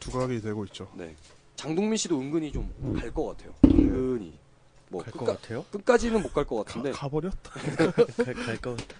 두각이 0.00 0.40
되고 0.40 0.64
있죠. 0.66 0.90
네 0.94 1.14
장동민 1.56 1.96
씨도 1.96 2.18
은근히 2.20 2.52
좀 2.52 2.70
갈 2.98 3.12
것 3.12 3.26
같아요. 3.26 3.54
은근히 3.64 4.38
뭐 4.88 5.02
갈 5.02 5.12
것 5.12 5.18
끝까, 5.20 5.32
같아요? 5.36 5.64
끝까지는 5.70 6.22
못 6.22 6.32
갈것 6.32 6.58
가, 6.58 6.64
같은데 6.64 6.90
가 6.92 7.08
버렸다. 7.08 7.50
갈것 8.34 8.76
같아. 8.78 8.96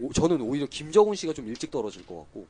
오- 0.00 0.12
저는 0.12 0.40
오히려 0.40 0.66
김정훈 0.66 1.14
씨가 1.14 1.32
좀 1.32 1.46
일찍 1.48 1.70
떨어질 1.70 2.06
것 2.06 2.18
같고 2.18 2.46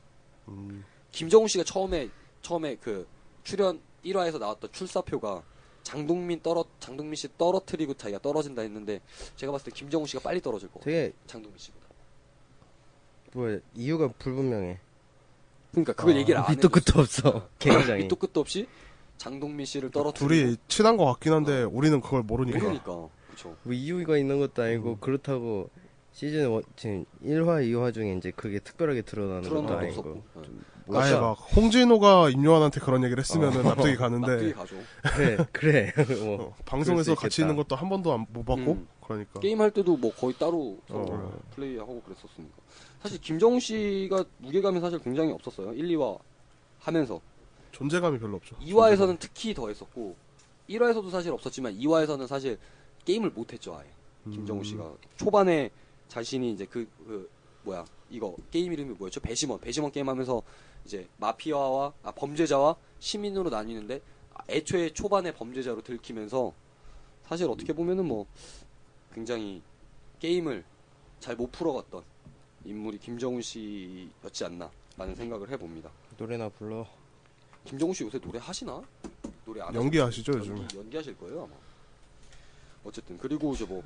음, 0.49 0.83
김정훈 1.11 1.47
씨가 1.47 1.63
처음에 1.63 2.09
처음에 2.41 2.75
그 2.75 3.07
출연 3.43 3.79
1화에서 4.05 4.39
나왔던 4.39 4.71
출사표가 4.71 5.43
장동민 5.83 6.41
떨어 6.41 6.65
장동민 6.79 7.15
씨 7.15 7.29
떨어뜨리고 7.37 7.93
자기가 7.93 8.19
떨어진다 8.19 8.61
했는데 8.61 9.01
제가 9.37 9.51
봤을 9.53 9.71
때 9.71 9.71
김정훈 9.77 10.05
씨가 10.07 10.21
빨리 10.21 10.41
떨어질 10.41 10.67
것 10.69 10.79
같아요. 10.79 10.93
되게 10.93 11.13
장동민 11.27 11.57
씨보다. 11.57 11.85
뭐 13.33 13.59
이유가 13.75 14.07
불분명해. 14.19 14.79
그러니까 15.71 15.93
그걸 15.93 16.15
아, 16.15 16.17
얘기를 16.17 16.39
안 16.39 16.49
밑도. 16.51 16.69
끝도 16.69 16.99
없어. 17.01 17.47
굉장히. 17.59 18.03
밑도 18.03 18.15
끝도 18.15 18.39
없이 18.41 18.67
장동민 19.17 19.65
씨를 19.65 19.91
떨어뜨리고 19.91 20.27
둘이 20.27 20.57
친한 20.67 20.97
것 20.97 21.05
같긴 21.05 21.33
한데 21.33 21.63
우리는 21.63 21.99
그걸 22.01 22.23
모르니까. 22.23 22.59
모르니까 22.59 23.09
그렇죠. 23.27 23.55
뭐 23.63 23.73
이유가 23.73 24.17
있는 24.17 24.39
것도 24.39 24.63
아니고 24.63 24.91
음. 24.91 24.97
그렇다고 24.99 25.69
시즌 26.11 26.49
원, 26.49 26.63
지금 26.75 27.05
1화, 27.23 27.63
2화 27.63 27.93
중에 27.93 28.13
이제 28.13 28.31
그게 28.35 28.59
특별하게 28.59 29.03
드러나는 29.03 29.47
것도 29.47 29.77
아니고. 29.77 29.99
없었고. 29.99 30.23
네. 30.41 30.47
뭐 30.87 31.01
아예 31.01 31.13
막 31.13 31.33
홍진호가 31.55 32.29
임요한한테 32.29 32.79
그런 32.79 33.03
얘기를 33.03 33.19
했으면은 33.21 33.61
납득이 33.61 33.67
납득이 33.75 33.95
가는데 33.97 34.53
가죠. 34.53 34.75
그래, 35.13 35.37
그래. 35.51 35.93
뭐 36.23 36.41
어, 36.45 36.55
방송에서 36.65 37.13
같이. 37.13 37.41
있는 37.41 37.55
것도 37.55 37.75
한 37.75 37.89
번도 37.89 38.13
안, 38.13 38.25
못 38.29 38.45
봤고 38.45 38.71
음. 38.71 38.87
그러니까 39.05 39.39
게임 39.41 39.61
할 39.61 39.69
때도 39.71 39.97
뭐 39.97 40.11
거의 40.13 40.33
따로 40.39 40.77
어. 40.89 41.39
플레이하고 41.55 42.01
그랬었으니까. 42.01 42.55
사실 43.01 43.19
김정훈 43.21 43.59
씨가 43.59 44.25
무게감이 44.39 44.79
사실 44.79 44.99
굉장히 44.99 45.31
없었어요. 45.33 45.73
1, 45.73 45.87
2화 45.89 46.17
하면서. 46.79 47.21
존재감이 47.71 48.19
별로 48.19 48.37
없죠. 48.37 48.55
2화에서는 48.57 49.17
특히 49.19 49.53
더 49.53 49.67
했었고 49.67 50.15
1화에서도 50.69 51.09
사실 51.09 51.31
없었지만 51.31 51.77
2화에서는 51.77 52.27
사실 52.27 52.57
게임을 53.05 53.31
못 53.31 53.53
했죠, 53.53 53.75
아예. 53.75 53.87
김정우 54.31 54.59
음. 54.59 54.63
씨가 54.63 54.93
초반에 55.15 55.69
자신이 56.09 56.51
이제 56.51 56.65
그, 56.65 56.87
그 57.05 57.29
뭐야 57.63 57.85
이거 58.09 58.35
게임 58.51 58.73
이름이 58.73 58.95
뭐였죠? 58.95 59.19
배심원 59.21 59.59
배심원 59.59 59.91
게임 59.91 60.09
하면서 60.09 60.41
이제 60.85 61.07
마피아와 61.17 61.93
아, 62.03 62.11
범죄자와 62.11 62.75
시민으로 62.99 63.49
나뉘는데 63.49 64.01
아, 64.33 64.43
애초에 64.49 64.89
초반에 64.89 65.33
범죄자로 65.33 65.81
들키면서 65.81 66.53
사실 67.25 67.49
어떻게 67.49 67.73
보면은 67.73 68.05
뭐 68.05 68.25
굉장히 69.13 69.61
게임을 70.19 70.63
잘 71.19 71.35
못 71.35 71.51
풀어갔던 71.51 72.03
인물이 72.65 72.99
김정우 72.99 73.41
씨였지 73.41 74.45
않나라는 74.45 75.15
생각을 75.15 75.49
해봅니다. 75.49 75.89
노래나 76.17 76.49
불러. 76.49 76.85
김정우 77.67 77.93
씨 77.93 78.03
요새 78.03 78.19
노래 78.19 78.39
하시나? 78.39 78.81
노래 79.45 79.61
안 79.61 79.75
연기하시죠, 79.75 80.31
하시나? 80.37 80.41
요즘에. 80.53 80.59
연기, 80.61 80.77
연기하실 80.77 81.17
거예요 81.17 81.43
아마. 81.43 81.53
어쨌든 82.83 83.17
그리고 83.17 83.53
이제 83.53 83.65
뭐 83.65 83.83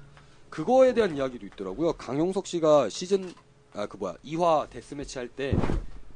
그거에 0.49 0.93
대한 0.93 1.15
이야기도 1.17 1.45
있더라고요. 1.47 1.93
강용석 1.93 2.45
씨가 2.47 2.89
시즌 2.89 3.33
아 3.73 3.87
그 3.87 3.97
뭐야 3.97 4.15
2화 4.25 4.69
데스매치 4.69 5.17
할 5.17 5.29
때 5.29 5.55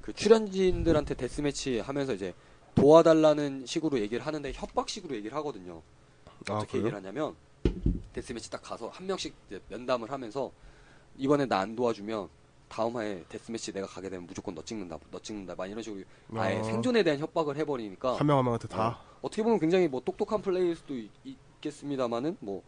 그 0.02 0.14
출연진들한테 0.14 1.16
데스매치 1.16 1.80
하면서 1.80 2.14
이제 2.14 2.34
도와달라는 2.76 3.66
식으로 3.66 3.98
얘기를 4.00 4.24
하는데 4.24 4.52
협박식으로 4.54 5.16
얘기를 5.16 5.36
하거든요. 5.38 5.82
아, 6.48 6.54
어떻게 6.58 6.74
그래요? 6.74 6.86
얘기를 6.86 6.98
하냐면 6.98 7.36
데스매치 8.14 8.52
딱 8.52 8.62
가서 8.62 8.90
한 8.90 9.08
명씩 9.08 9.34
면담을 9.70 10.12
하면서 10.12 10.52
이번에 11.18 11.46
나 11.48 11.62
안 11.62 11.76
도와주면 11.76 12.30
다음 12.68 12.96
화에 12.96 13.24
데스매치 13.30 13.72
내가 13.74 13.88
가게 13.88 14.10
되면 14.10 14.26
무조건 14.28 14.54
너 14.56 14.64
찍는다, 14.64 14.98
너 15.12 15.20
찍는다, 15.20 15.56
막 15.56 15.66
이런 15.68 15.82
식으로 15.84 16.04
아예 16.36 16.60
아. 16.60 16.64
생존에 16.64 17.04
대한 17.04 17.20
협박을 17.20 17.56
해버리니까 17.58 18.16
한 18.18 18.26
명 18.28 18.38
한 18.38 18.46
명한테 18.46 18.68
다 18.68 19.00
어 19.22 19.30
떻게 19.30 19.42
보면 19.44 19.60
굉장히 19.60 19.88
뭐 19.88 20.02
똑똑한 20.04 20.42
플레이일 20.42 20.76
수도 20.76 20.94
있, 20.96 21.10
겠습니다만은 21.62 22.38
뭐 22.42 22.62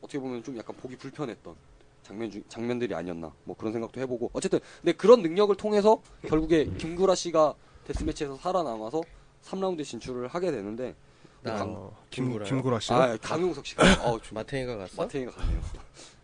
어떻게 0.00 0.18
보면 0.18 0.42
좀 0.42 0.56
약간 0.58 0.74
보기 0.76 0.96
불편했던 0.96 1.54
장면 2.02 2.30
중, 2.30 2.42
장면들이 2.48 2.92
아니었나 2.94 3.32
뭐 3.44 3.56
그런 3.56 3.72
생각도 3.72 4.00
해보고 4.00 4.30
어쨌든 4.32 4.58
근데 4.80 4.92
그런 4.92 5.22
능력을 5.22 5.54
통해서 5.56 6.02
결국에 6.26 6.64
김구라 6.64 7.14
씨가 7.14 7.54
데스매치에서 7.84 8.36
살아남아서 8.36 9.00
3라운드 9.44 9.84
진출을 9.84 10.26
하게 10.28 10.50
되는데 10.50 10.94
나 11.42 11.54
강- 11.54 11.72
어, 11.76 11.96
김? 12.10 12.30
김구라 12.32 12.80
씨. 12.80 12.92
아 12.92 13.16
강용석 13.16 13.64
씨가 13.66 13.82
어, 14.10 14.20
좀 14.20 14.34
마탱이가 14.36 14.76
갔어? 14.76 15.02
마태이가 15.02 15.30
갔네요. 15.32 15.60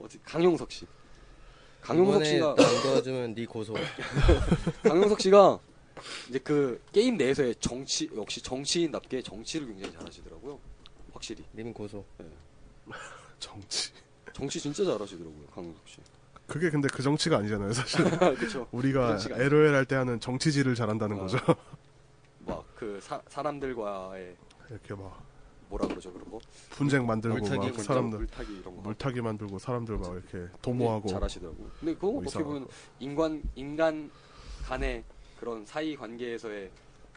어디 0.01 0.19
강용석 0.23 0.71
씨. 0.73 0.87
강용석 1.89 2.25
씨가 2.25 2.51
안 2.51 2.83
도와주면 2.83 3.35
네 3.35 3.47
고소. 3.47 3.73
강용석 4.85 5.21
씨가 5.21 5.59
이제 6.29 6.39
그 6.39 6.81
게임 6.93 7.17
내에서의 7.17 7.55
정치 7.61 8.11
역시 8.15 8.43
정치인답게 8.43 9.23
정치를 9.23 9.67
굉장히 9.69 9.95
잘하시더라고요. 9.95 10.59
확실히 11.15 11.45
님 11.55 11.73
고소. 11.73 12.05
정치. 13.41 13.91
정치 14.35 14.61
진짜 14.61 14.85
잘하시더라고요 14.85 15.47
강용석 15.55 15.89
씨. 15.89 15.97
그게 16.47 16.71
근데 16.71 16.89
그 16.93 17.03
정치가 17.03 17.39
아니잖아요, 17.39 17.73
사실. 17.73 18.05
그렇죠. 18.37 18.69
우리가. 18.71 19.19
LOL 19.33 19.75
할 19.75 19.85
때 19.87 19.97
하는 19.97 20.21
정치질을 20.21 20.75
잘한다는 20.75 21.17
아. 21.17 21.21
거죠. 21.21 21.39
막 22.47 22.65
그 22.79 23.01
사람들과의 23.29 24.37
이렇게 24.71 24.95
막 24.95 25.21
뭐라 25.69 25.87
그러죠 25.89 26.13
그런 26.13 26.31
거 26.31 26.41
분쟁 26.71 27.07
만들고 27.07 27.39
물타기, 27.39 27.71
막 27.73 27.81
사람들 27.81 28.19
물타기 28.19 28.53
이런 28.59 28.77
거 28.77 28.83
물타기 28.83 29.21
만들고 29.21 29.59
사람들 29.59 29.99
막 29.99 30.13
이렇게 30.15 30.39
네, 30.39 30.49
도모하고 30.63 31.09
잘하시더라고. 31.09 31.71
근데 31.81 31.95
그거 31.95 32.13
뭐 32.13 32.23
어떻게 32.23 32.43
보면 32.45 32.67
인간 33.01 33.43
인간 33.55 34.11
간의 34.65 35.05
그런 35.39 35.65
사이 35.67 35.95
관계에서의 35.97 36.71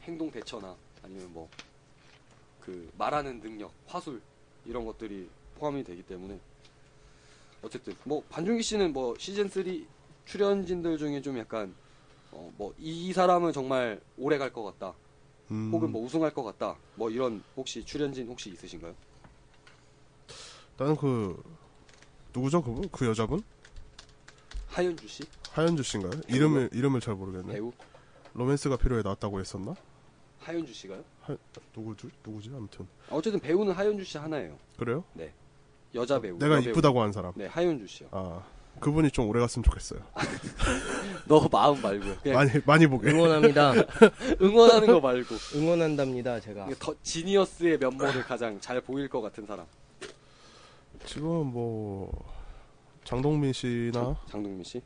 행동 0.04 0.30
대처나 0.32 0.76
아니면 1.04 1.32
뭐 1.34 1.50
그 2.62 2.92
말하는 2.96 3.42
능력, 3.42 3.72
화술 3.88 4.22
이런 4.66 4.86
것들이 4.86 5.28
포함이 5.58 5.84
되기 5.84 6.04
때문에 6.04 6.40
어쨌든 7.64 7.96
뭐 8.04 8.24
반준기 8.30 8.62
씨는 8.62 8.94
뭐 8.94 9.16
시즌 9.18 9.50
3 9.50 9.64
출연진들 10.26 11.00
중에 11.00 11.22
좀 11.24 11.40
약간 11.40 11.74
어 12.32 12.52
뭐 12.60 12.72
이 12.78 13.12
사람은 13.14 13.52
정말 13.52 14.00
오래 14.16 14.38
갈 14.38 14.54
것 14.54 14.62
같다. 14.64 14.94
음, 15.52 15.70
혹은 15.74 15.92
뭐 15.92 16.02
우승할 16.04 16.34
것 16.34 16.44
같다. 16.44 16.78
뭐 16.96 17.10
이런 17.10 17.44
혹시 17.58 17.84
출연진 17.84 18.28
혹시 18.28 18.50
있으신가요? 18.52 18.96
나는 20.78 20.96
그 20.96 21.42
누구죠 22.34 22.64
그분 22.64 22.88
그 22.90 23.06
여자분 23.06 23.44
하현주 24.70 25.08
씨 25.08 25.24
하현주 25.52 25.84
씨인가요? 25.84 26.22
이름을 26.30 26.70
이름을 26.74 27.02
잘 27.02 27.14
모르겠네. 27.16 27.54
배우 27.54 27.72
로맨스가 28.34 28.78
필요해 28.78 29.02
나왔다고 29.04 29.40
했었나? 29.40 29.76
하현주 30.40 30.74
씨가요? 30.74 31.04
누구지? 31.76 32.10
누구지? 32.26 32.50
아무튼 32.56 32.88
아, 33.10 33.16
어쨌든 33.16 33.40
배우는 33.40 33.74
하현주 33.74 34.04
씨 34.06 34.18
하나예요. 34.18 34.58
그래요? 34.78 35.04
여자 35.94 36.20
배우. 36.22 36.38
내가 36.40 36.56
여배우. 36.56 36.72
이쁘다고 36.72 37.02
한 37.02 37.12
사람. 37.12 37.34
네, 37.36 37.46
하현주 37.48 37.86
씨요. 37.88 38.08
아 38.12 38.42
그분이 38.80 39.12
좀 39.12 39.28
오래 39.28 39.40
갔으면 39.40 39.64
좋겠어요. 39.64 40.00
너 41.28 41.48
마음. 41.52 41.80
그냥 41.82 42.18
많이 42.24 42.52
많이 42.66 42.88
보게. 42.88 43.12
응원합니다. 43.12 43.74
응원하는 44.42 44.88
거 44.88 45.00
말고. 45.00 45.36
응원한답니다. 45.56 46.40
제가. 46.40 46.68
더 46.80 46.96
지니어스의 47.04 47.78
면모를 47.78 48.24
가장 48.24 48.60
잘 48.60 48.82
보일 48.82 49.08
것 49.08 49.22
같은 49.22 49.46
사람. 49.46 49.66
지금 51.06 51.48
뭐 51.48 52.12
장동민 53.04 53.54
씨나 53.54 54.16
장동민 54.30 54.64
씨. 54.64 54.82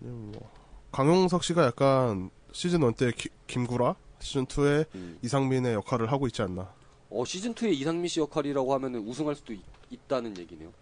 아니면 0.00 0.32
뭐 0.32 0.50
강용석 0.92 1.44
씨가 1.44 1.64
약간 1.64 2.30
시즌 2.52 2.80
1때 2.80 3.12
김구라, 3.46 3.96
시즌 4.20 4.46
2에 4.46 4.86
음. 4.94 5.18
이상민의 5.22 5.74
역할을 5.74 6.10
하고 6.10 6.26
있지 6.26 6.42
않나. 6.42 6.72
어, 7.10 7.24
시즌 7.24 7.54
2의 7.54 7.72
이상민 7.74 8.08
씨 8.08 8.20
역할이라고 8.20 8.72
하면은 8.74 9.06
우승할 9.06 9.34
수도 9.34 9.52
있, 9.52 9.60
다는 10.08 10.36
얘기네요. 10.36 10.72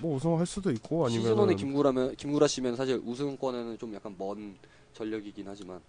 뭐 0.00 0.16
우승할 0.16 0.46
수도 0.46 0.70
있고 0.70 1.08
시즌 1.08 1.32
1의 1.32 1.38
아니면 1.38 1.56
김구라면 1.56 2.16
김구라 2.16 2.46
씨면 2.46 2.76
사실 2.76 3.00
우승권에는 3.04 3.78
좀 3.78 3.94
약간 3.94 4.14
먼 4.18 4.56
전력이긴 4.94 5.46
하지만 5.48 5.80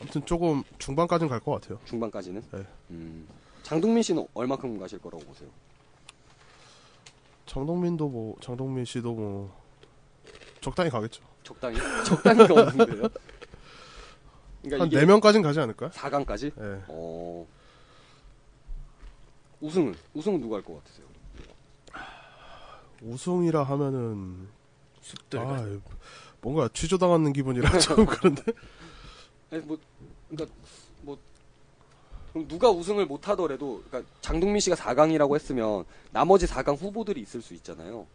아무튼 0.00 0.24
조금 0.26 0.62
중반까지는 0.78 1.28
갈 1.30 1.40
것 1.40 1.52
같아요. 1.52 1.78
중반까지는. 1.84 2.42
네. 2.52 2.66
음. 2.90 3.26
장동민 3.62 4.02
씨는 4.02 4.26
얼마큼 4.34 4.78
가실 4.78 4.98
거라고 4.98 5.24
보세요? 5.24 5.48
장동민도 7.46 8.08
뭐 8.08 8.36
장동민 8.40 8.84
씨도 8.84 9.14
뭐 9.14 9.56
적당히 10.60 10.90
가겠죠. 10.90 11.22
적당히 11.42 11.76
적당히가 12.04 12.44
없는데요. 12.62 13.08
그러니까 14.62 14.82
한 14.82 14.86
이게 14.88 15.00
4명까지는 15.06 15.42
가지 15.42 15.60
않을까요? 15.60 15.90
4강까지? 15.90 16.52
예. 16.58 16.82
어. 16.88 17.46
우승은 19.60 19.94
우승은 20.12 20.40
누가 20.40 20.56
할 20.56 20.62
것 20.62 20.74
같으세요? 20.84 21.06
우승이라 23.02 23.62
하면은 23.62 24.48
숲들. 25.02 25.38
아, 25.38 25.64
뭔가 26.40 26.68
취조당하는 26.72 27.32
기분이라 27.32 27.78
좀 27.78 28.06
그런데 28.06 28.42
아니 29.50 29.62
뭐 29.62 29.78
그러니까 30.28 30.54
뭐 31.02 31.18
그럼 32.32 32.48
누가 32.48 32.70
우승을 32.70 33.06
못 33.06 33.28
하더라도 33.28 33.82
그러니까 33.88 34.10
장동민 34.20 34.60
씨가 34.60 34.76
4강이라고 34.76 35.34
했으면 35.34 35.84
나머지 36.12 36.46
4강 36.46 36.78
후보들이 36.80 37.20
있을 37.20 37.42
수 37.42 37.54
있잖아요. 37.54 38.06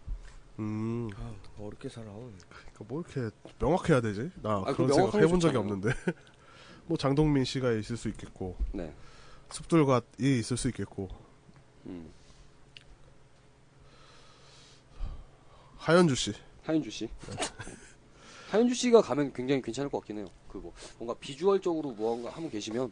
음 0.60 1.10
아, 1.18 1.34
어렵게 1.60 1.90
살아. 1.90 2.08
그러니까 2.08 2.84
뭐 2.88 3.02
이렇게 3.02 3.36
명확해야 3.60 4.02
되지? 4.02 4.32
나 4.42 4.58
아, 4.58 4.74
그런 4.74 4.76
그 4.76 4.94
생각 4.94 4.98
명확하게 4.98 5.24
해본 5.26 5.40
적이. 5.40 5.58
없는데 5.58 5.90
뭐 6.86 6.98
장동민 6.98 7.46
씨가 7.46 7.72
있을 7.74 7.98
수 7.98 8.10
있겠고 8.10 8.58
네. 8.74 8.94
숲들과 9.50 10.02
이 10.20 10.40
있을 10.40 10.58
수 10.58 10.68
있겠고 10.70 11.10
음. 11.86 12.12
하현주 15.82 16.16
씨 16.16 16.34
하윤주 16.64 16.92
씨. 16.92 17.10
하윤주 18.52 18.76
씨가 18.76 19.02
가면 19.02 19.34
굉장히 19.34 19.62
괜찮을 19.62 19.90
것 19.90 20.00
같긴 20.00 20.20
해요. 20.20 20.28
그 20.48 20.60
뭐 20.60 20.74
뭔가 21.00 21.16
비주얼적으로 21.20 21.92
무언가 21.92 22.30
하고 22.30 22.50
계시면 22.50 22.92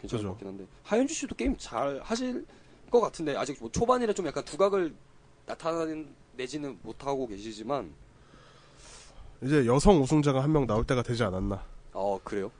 괜찮을 0.00 0.18
그죠. 0.22 0.22
것 0.28 0.28
같긴 0.34 0.48
한데 0.48 0.66
하윤주 0.84 1.12
씨도 1.14 1.34
게임 1.34 1.56
잘 1.58 2.00
하실 2.02 2.46
것 2.90 3.00
같은데 3.00 3.36
아직 3.36 3.56
뭐 3.60 3.70
초반이라 3.72 4.12
좀 4.12 4.26
약간 4.26 4.44
두각을 4.44 4.94
나타내지는 5.46 6.78
못하고 6.82 7.26
계시지만 7.26 7.92
이제 9.42 9.66
여성 9.66 10.00
우승자가 10.02 10.42
한 10.42 10.52
명 10.52 10.66
나올 10.66 10.84
때가 10.84 11.02
되지 11.02 11.24
않았나 11.24 11.64
어 11.92 12.20
그래요? 12.22 12.52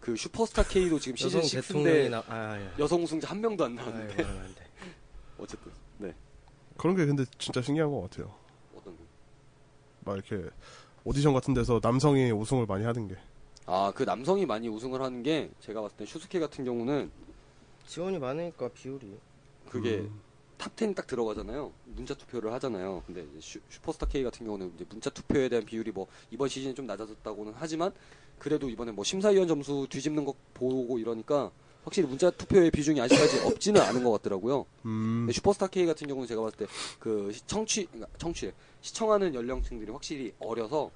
그 0.00 0.14
슈퍼스타 0.14 0.62
K도 0.64 1.00
지금 1.00 1.16
시즌 1.16 1.40
여성 1.40 1.60
대통령이 1.62 1.98
6인데 2.06 2.10
나. 2.10 2.22
아, 2.28 2.56
예. 2.60 2.70
여성 2.78 3.02
우승자 3.02 3.28
한 3.28 3.40
명도 3.40 3.64
안 3.64 3.76
아, 3.78 3.82
나왔는데 3.82 4.22
예, 4.22 4.24
안 4.24 4.54
돼. 4.54 4.66
어쨌든 5.38 5.72
네 5.72 5.85
그런 6.76 6.96
게 6.96 7.06
근데 7.06 7.24
진짜 7.38 7.60
신기한 7.62 7.90
것 7.90 8.02
같아요 8.02 8.32
어떤 8.76 8.96
거? 8.96 9.02
막 10.04 10.14
이렇게 10.14 10.48
오디션 11.04 11.32
같은 11.34 11.54
데서 11.54 11.80
남성이 11.82 12.30
우승을 12.30 12.66
많이 12.66 12.84
하는 12.84 13.08
게 13.08 13.16
아 13.68 13.90
그 13.94 14.04
남성이 14.04 14.46
많이 14.46 14.68
우승을 14.68 15.02
하는 15.02 15.22
게 15.24 15.50
제가 15.60 15.80
봤을 15.82 15.96
때 15.96 16.06
슈스케 16.06 16.38
같은 16.38 16.64
경우는 16.64 17.10
지원이 17.88 18.18
많으니까 18.18 18.68
비율이. 18.68 19.18
그게 19.68 19.96
음. 19.98 20.20
탑10 20.58 20.94
딱 20.94 21.06
들어가잖아요. 21.08 21.72
문자 21.86 22.14
투표를 22.14 22.52
하잖아요. 22.54 23.02
근데 23.06 23.22
이제 23.24 23.40
슈, 23.40 23.60
슈퍼스타 23.68 24.06
K 24.06 24.22
같은 24.22 24.46
경우는 24.46 24.72
이제 24.76 24.84
문자 24.88 25.10
투표에 25.10 25.48
대한 25.48 25.64
비율이 25.66 25.90
뭐 25.90 26.06
이번 26.30 26.48
시즌에 26.48 26.74
좀 26.74 26.86
낮아졌다고는 26.86 27.54
하지만 27.56 27.92
그래도 28.38 28.68
이번에 28.70 28.92
뭐 28.92 29.02
심사위원 29.04 29.48
점수 29.48 29.86
뒤집는 29.90 30.24
거 30.24 30.34
보고 30.54 30.98
이러니까 31.00 31.50
확실히 31.86 32.08
문자 32.08 32.30
투표의 32.30 32.72
비중이 32.72 33.00
아직까지 33.00 33.40
없지는 33.46 33.80
않은 33.80 34.02
것 34.02 34.10
같더라고요. 34.10 34.66
음, 34.84 35.28
슈퍼스타 35.32 35.68
K 35.68 35.86
같은 35.86 36.08
경우는 36.08 36.26
제가 36.26 36.42
봤을 36.42 36.58
때 36.58 36.66
그 36.98 37.32
청취 37.46 37.86
그러니까 37.86 38.08
청취 38.18 38.50
시청하는 38.80 39.34
연령층들이 39.34 39.92
확실히 39.92 40.32
어려서 40.40 40.90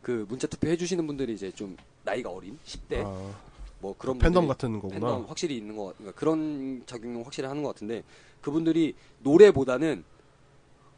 그 0.00 0.24
문자 0.28 0.46
투표 0.46 0.68
해주시는 0.68 1.06
분들이 1.08 1.34
이제 1.34 1.50
좀 1.50 1.76
나이가 2.04 2.30
어린 2.30 2.56
10대 2.64 3.04
아, 3.04 3.34
뭐 3.80 3.94
그런 3.98 4.16
팬덤 4.18 4.46
분들이 4.46 4.48
같은 4.48 4.80
거구나 4.80 5.00
팬덤 5.00 5.24
확실히 5.28 5.56
있는 5.56 5.76
것 5.76 5.86
같, 5.86 5.96
그러니까 5.98 6.18
그런 6.20 6.82
작용을 6.86 7.26
확실히 7.26 7.48
하는 7.48 7.62
것 7.64 7.70
같은데 7.70 8.04
그분들이 8.40 8.94
노래보다는 9.24 10.04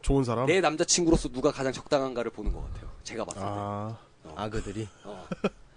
좋은 0.03 0.23
사람 0.25 0.45
내 0.47 0.61
남자친구로서 0.61 1.31
누가 1.31 1.51
가장 1.51 1.73
적당한가를 1.73 2.31
보는 2.31 2.53
것 2.53 2.63
같아요. 2.73 2.91
제가 3.05 3.25
봤을 3.25 3.41
때. 3.41 3.47
아 3.49 3.99
아그들이. 4.37 4.87
어. 5.05 5.27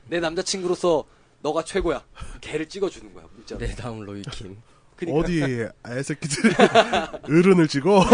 내 0.10 0.20
남자친구로서 0.20 1.06
너가 1.44 1.64
최고야. 1.64 2.04
걔를 2.42 2.68
찍어주는 2.68 3.14
거야, 3.14 3.26
문자. 3.36 3.58
내 3.58 3.68
다음 3.76 4.00
로이킴. 4.02 4.58
그러니까, 4.96 5.20
어디 5.20 5.42
애새끼들이 5.88 6.54
어른을 7.24 7.68
찍어 7.68 8.06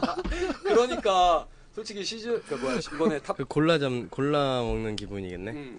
그러니까 0.62 1.46
솔직히 1.74 2.02
시즌 2.04 2.40
그 2.42 2.54
뭐야 2.54 2.78
이번에 2.78 3.18
탑 3.20 3.36
그 3.36 3.44
골라 3.44 3.78
잠 3.78 4.08
골라 4.08 4.62
먹는 4.62 4.96
기분이겠네. 4.96 5.50
음, 5.50 5.78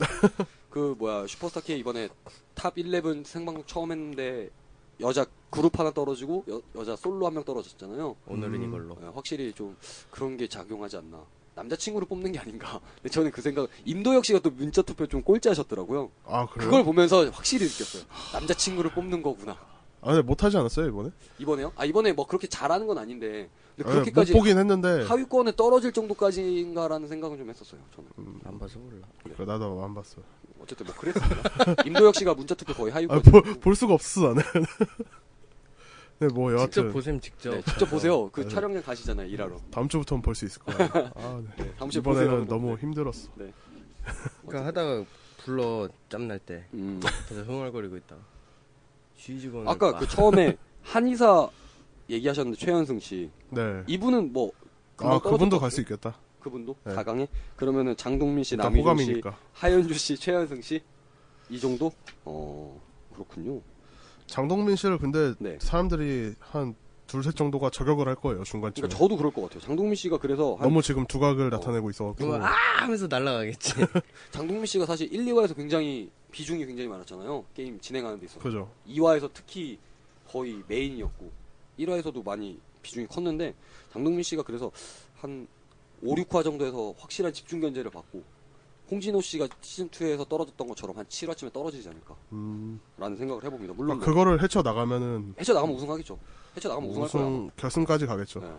그 0.70 0.94
뭐야 1.00 1.26
슈퍼스타 1.26 1.62
K 1.62 1.80
이번에 1.80 2.10
탑 2.54 2.78
11 2.78 3.24
생방송 3.26 3.64
처음 3.66 3.92
했는데 3.92 4.50
여자 5.00 5.26
그룹 5.50 5.80
하나 5.80 5.90
떨어지고 5.92 6.44
여, 6.50 6.62
여자 6.76 6.96
솔로 6.96 7.26
한 7.26 7.34
명 7.34 7.44
떨어졌잖아요. 7.44 8.16
오늘은 8.28 8.56
음. 8.56 8.68
이걸로. 8.68 8.98
예, 9.02 9.08
확실히 9.08 9.54
좀 9.54 9.76
그런 10.12 10.38
게 10.38 10.48
작용하지 10.48 10.98
않나. 10.98 11.24
남자친구를 11.56 12.08
뽑는 12.08 12.32
게 12.34 12.40
아닌가. 12.40 12.80
근데 12.96 13.10
저는 13.10 13.32
그 13.32 13.42
생각, 13.42 13.70
임도혁 13.86 14.26
씨가 14.26 14.40
또 14.40 14.52
문자 14.52 14.82
투표 14.82 15.08
좀 15.08 15.22
꼴찌 15.24 15.50
하셨더라고요. 15.50 16.12
아 16.26 16.46
그래요? 16.48 16.70
그걸 16.70 16.84
보면서 16.84 17.30
확실히 17.32 17.66
느꼈어요. 17.66 18.04
남자친구를 18.34 18.92
뽑는 18.92 19.22
거구나. 19.24 19.58
아 20.02 20.12
근데 20.12 20.22
못하지 20.22 20.56
않았어요 20.58 20.88
이번에? 20.88 21.10
이번에요? 21.40 21.72
아, 21.76 21.84
이번에 21.86 22.14
뭐 22.14 22.28
그렇게 22.28 22.48
잘하는 22.48 22.86
건 22.86 22.98
아닌데. 23.00 23.50
근데 23.76 23.90
아, 23.90 23.94
그렇게까지 23.94 24.34
못 24.34 24.40
보긴 24.40 24.58
했는데 24.60 25.04
하위권에 25.04 25.54
떨어질 25.56 25.92
정도까지인가라는 25.94 27.08
생각은 27.08 27.38
좀 27.38 27.50
했었어요. 27.50 27.82
저는. 27.96 28.40
안 28.46 28.60
봐서 28.60 28.78
몰라. 28.78 29.08
그래, 29.24 29.46
나도 29.46 29.84
안 29.84 29.96
봤어. 29.96 30.22
어쨌든 30.62 30.86
뭐 30.86 30.96
그랬습니다. 30.96 31.42
임도혁 31.86 32.16
씨가 32.16 32.34
문자 32.36 32.54
투표 32.54 32.74
거의 32.74 32.92
아, 32.92 32.96
하위권. 32.98 33.22
볼, 33.24 33.42
볼 33.60 33.76
수가 33.76 33.94
없어 33.94 34.22
나는. 34.34 34.44
네, 36.20 36.28
뭐 36.28 36.50
직접 36.50 36.58
여하튼 36.82 36.94
보셈 36.94 37.20
직접. 37.20 37.52
네, 37.52 37.62
직접 37.64 37.90
보세요. 37.90 38.30
그 38.30 38.42
네. 38.42 38.48
촬영장 38.50 38.82
가시잖아요, 38.84 39.28
일하러. 39.28 39.58
다음 39.72 39.88
주부터는 39.90 40.22
볼수 40.22 40.46
있을 40.46 40.62
거야. 40.62 40.78
아, 41.16 41.44
네. 41.58 41.74
다음 41.78 41.90
주에 41.90 42.00
이번에는 42.00 42.30
보세요. 42.30 42.46
너무 42.48 42.78
힘들었어. 42.78 43.30
그러니까 44.46 44.66
하다가 44.68 45.06
불러 45.44 45.90
짬날 46.10 46.40
때 46.40 46.66
음. 46.74 47.00
계속 47.28 47.48
흥얼거리고 47.48 47.98
있다. 47.98 48.16
쥐직원. 49.18 49.68
아까 49.68 49.98
그 49.98 50.08
처음에 50.08 50.58
한의사 50.84 51.50
얘기하셨는데 52.10 52.58
최현승 52.60 53.00
씨. 53.00 53.30
네. 53.50 53.84
이분은 53.88 54.32
뭐 54.34 54.52
아 54.98 55.20
그분도 55.20 55.60
갈수것 55.60 55.84
있겠다. 55.84 56.18
그분도 56.40 56.76
네. 56.86 56.94
4강에 56.94 57.28
그러면은 57.58 57.98
장동민 57.98 58.44
씨, 58.46 58.56
남희종 58.56 58.98
씨. 59.00 59.22
하현주 59.54 59.94
씨, 59.96 60.16
최현승 60.16 60.62
씨 60.62 60.82
이 61.50 61.60
정도? 61.60 61.92
어 62.24 62.82
그렇군요. 63.14 63.62
장동민 64.28 64.76
씨를 64.76 64.98
근데 64.98 65.34
네. 65.40 65.58
사람들이 65.60 66.34
한 66.40 66.76
둘셋 67.08 67.36
정도가 67.36 67.70
저격을 67.70 68.08
할 68.08 68.16
거예요 68.16 68.44
중간쯤에. 68.44 68.88
그러니까 68.88 68.98
저도 68.98 69.18
그럴 69.18 69.32
것 69.32 69.44
같아요. 69.44 69.62
장동민 69.62 69.96
씨가 69.96 70.18
그래서 70.18 70.56
한 70.56 70.68
너무 70.68 70.82
지금 70.82 71.06
두각을 71.06 71.50
나타내고 71.50 71.90
있어갖고. 71.90 72.36
아 72.36 72.48
하면서 72.80 73.08
날라가겠지. 73.08 73.74
장동민 74.32 74.66
씨가 74.66 74.86
사실 74.86 75.12
1, 75.14 75.26
2화에서 75.26 75.56
굉장히 75.56 76.10
비중이 76.32 76.66
굉장히 76.66 76.90
많았잖아요. 76.90 77.46
게임 77.54 77.80
진행하는 77.80 78.20
데 78.20 78.26
있어서. 78.26 78.40
그죠. 78.40 78.72
2화에서 78.88 79.30
특히 79.34 79.78
거의 80.28 80.64
메인이었고 80.68 81.32
1화에서도 81.80 82.26
많이 82.26 82.60
비중이 82.82 83.08
컸는데 83.08 83.54
장동민 83.94 84.24
씨가 84.24 84.44
그래서 84.44 84.72
한 85.16 85.48
5, 86.02 86.16
6화 86.16 86.44
정도에서 86.44 86.94
확실한 86.98 87.34
집중 87.34 87.62
견제를 87.62 87.92
받고 87.92 88.24
홍진호 88.90 89.22
씨가 89.22 89.48
시즌 89.62 89.90
2에서 89.90 90.28
떨어졌던 90.28 90.68
것처럼 90.68 90.98
한 90.98 91.06
7화쯤에 91.06 91.52
떨어지지 91.52 91.88
않을까라는 91.90 92.20
음. 92.34 92.80
생각을 93.00 93.44
해봅니다. 93.44 93.74
물론 93.74 93.98
뭐 93.98 94.06
그거를 94.06 94.42
헤쳐 94.44 94.62
나가면은 94.62 95.34
해쳐 95.40 95.54
나가면 95.54 95.76
우승하겠죠. 95.76 96.20
해쳐 96.56 96.70
나가면 96.70 96.90
우승할 96.90 97.10
거야. 97.10 97.52
결승까지 97.58 98.06
가겠죠. 98.06 98.40
네. 98.42 98.54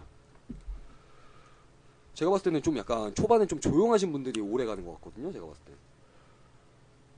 제가 2.15 2.31
봤을 2.31 2.45
때는 2.45 2.63
좀 2.63 2.77
약간 2.79 3.15
초반에 3.15 3.47
좀 3.47 3.61
조용하신 3.61 4.11
분들이 4.11 4.41
오래 4.41 4.65
가는 4.65 4.85
것 4.85 4.95
같거든요. 4.95 5.31
제가 5.33 5.47
봤을 5.47 5.63
때. 5.67 5.73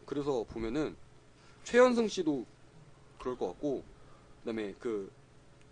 그래서 0.04 0.44
보면은 0.48 0.96
최현승 1.64 2.08
씨도 2.08 2.44
그럴 3.18 3.38
것 3.38 3.46
같고, 3.48 3.84
그다음에 4.40 4.74
그 4.78 5.10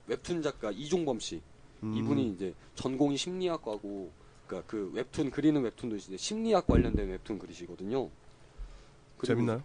웹툰 0.07 0.43
작가 0.43 0.71
이종범 0.71 1.19
씨 1.19 1.43
음. 1.83 1.95
이분이 1.97 2.29
이제 2.31 2.55
전공이 2.77 3.17
심리학과고, 3.17 4.11
그러니까 4.47 4.71
그 4.71 4.91
웹툰 4.95 5.31
그리는 5.31 5.61
웹툰도 5.63 5.97
이제 5.97 6.17
심리학 6.17 6.67
관련된 6.67 7.09
웹툰 7.09 7.39
그리시거든요. 7.39 8.09
재밌나요? 9.25 9.63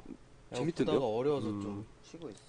재밌던데요? 0.54 1.00
보다가 1.00 1.06
어려워서 1.18 1.48
음. 1.50 1.62
좀 1.62 1.86
쉬고 2.04 2.30
있어. 2.30 2.40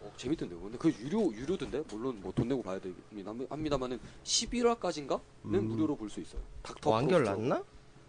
어, 0.00 0.12
재밌던데요. 0.16 0.60
근데 0.60 0.78
그 0.78 0.90
유료 1.00 1.32
유료던데 1.32 1.84
물론 1.90 2.20
뭐 2.20 2.32
돈 2.32 2.48
내고 2.48 2.62
봐야 2.62 2.78
되긴 2.80 3.26
합- 3.26 3.50
합니다만은 3.50 4.00
11화까지인가는 4.24 5.20
음. 5.44 5.64
무료로 5.68 5.96
볼 5.96 6.08
수 6.10 6.20
있어요. 6.20 6.40
닥터 6.62 6.90
완결. 6.90 7.22
났나? 7.24 7.62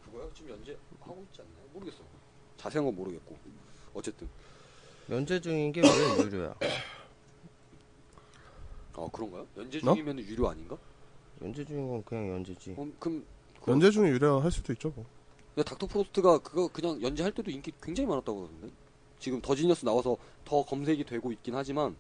그거요? 0.06 0.30
지금 0.34 0.52
연재 0.52 0.76
하고 1.02 1.24
있지 1.30 1.42
않나요? 1.42 1.66
모르겠어. 1.74 2.00
자세한 2.58 2.86
건 2.86 2.96
모르겠고 2.96 3.38
어쨌든 3.94 4.28
연재 5.10 5.40
중인 5.42 5.72
게 5.72 5.82
왜 5.82 5.86
유료야? 6.26 6.56
어 8.96 9.10
그런가요? 9.12 9.46
연재 9.58 9.80
어? 9.80 9.94
중이면 9.94 10.20
유료 10.20 10.48
아닌가? 10.50 10.78
연재 11.42 11.66
중인 11.66 11.88
건 11.90 12.04
그냥 12.04 12.30
연재지. 12.30 12.76
어, 12.78 12.88
그럼 13.00 13.26
연재 13.68 13.92
중에 13.92 14.10
유래할 14.10 14.52
수도 14.52 14.74
있죠. 14.74 14.92
뭐. 14.96 15.06
근데 15.56 15.70
닥터 15.70 15.88
프로스트가 15.88 16.40
그거 16.40 16.68
그냥 16.68 17.02
연재할 17.02 17.32
때도 17.32 17.52
인기 17.52 17.72
굉장히 17.82 18.08
많았다고 18.08 18.42
그러던데. 18.42 18.74
지금 19.20 19.42
더 19.42 19.56
지니어스 19.56 19.86
나와서 19.86 20.18
더 20.44 20.66
검색이 20.66 21.06
되고 21.06 21.32
있긴 21.32 21.56
하지만 21.56 21.96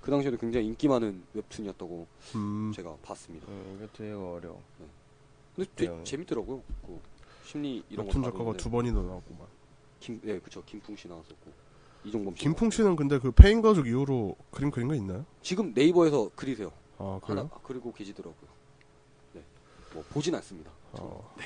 그 0.00 0.10
당시에도 0.10 0.36
굉장히 0.36 0.66
인기 0.66 0.88
많은 0.88 1.22
웹툰이었다고 1.34 2.06
음. 2.34 2.72
제가 2.74 2.96
봤습니다. 3.02 3.46
음, 3.48 3.76
이거 3.76 3.88
되게 3.92 4.10
어려워. 4.10 4.60
근데 5.54 5.70
되게 5.76 5.90
네. 5.90 6.04
재밌더라고요. 6.04 6.62
그 6.84 7.00
심리 7.44 7.84
이런 7.90 8.06
거 8.06 8.10
웹툰 8.10 8.22
작가가. 8.24 8.52
두 8.56 8.70
번이나 8.70 9.00
나오고만. 9.02 9.46
김, 10.00 10.20
네, 10.22 10.38
그쵸. 10.40 10.62
김풍 10.64 10.96
씨 10.96 11.06
나왔었고. 11.08 11.50
이종범 12.04 12.34
씨. 12.34 12.42
김풍 12.42 12.66
나왔고. 12.66 12.76
씨는 12.76 12.96
근데 12.96 13.18
그 13.18 13.30
폐인 13.30 13.60
가족 13.60 13.86
이후로 13.86 14.36
그림 14.50 14.70
그린 14.70 14.88
거 14.88 14.94
있나요? 14.94 15.24
지금 15.42 15.72
네이버에서 15.74 16.30
그리세요. 16.34 16.72
아 16.98 17.20
하나, 17.22 17.42
그래요? 17.42 17.50
그리고 17.62 17.92
계시더라고요. 17.92 18.57
네. 19.88 19.94
뭐, 19.94 20.04
보진 20.10 20.34
않습니다. 20.34 20.70
어. 20.92 21.34
네, 21.38 21.44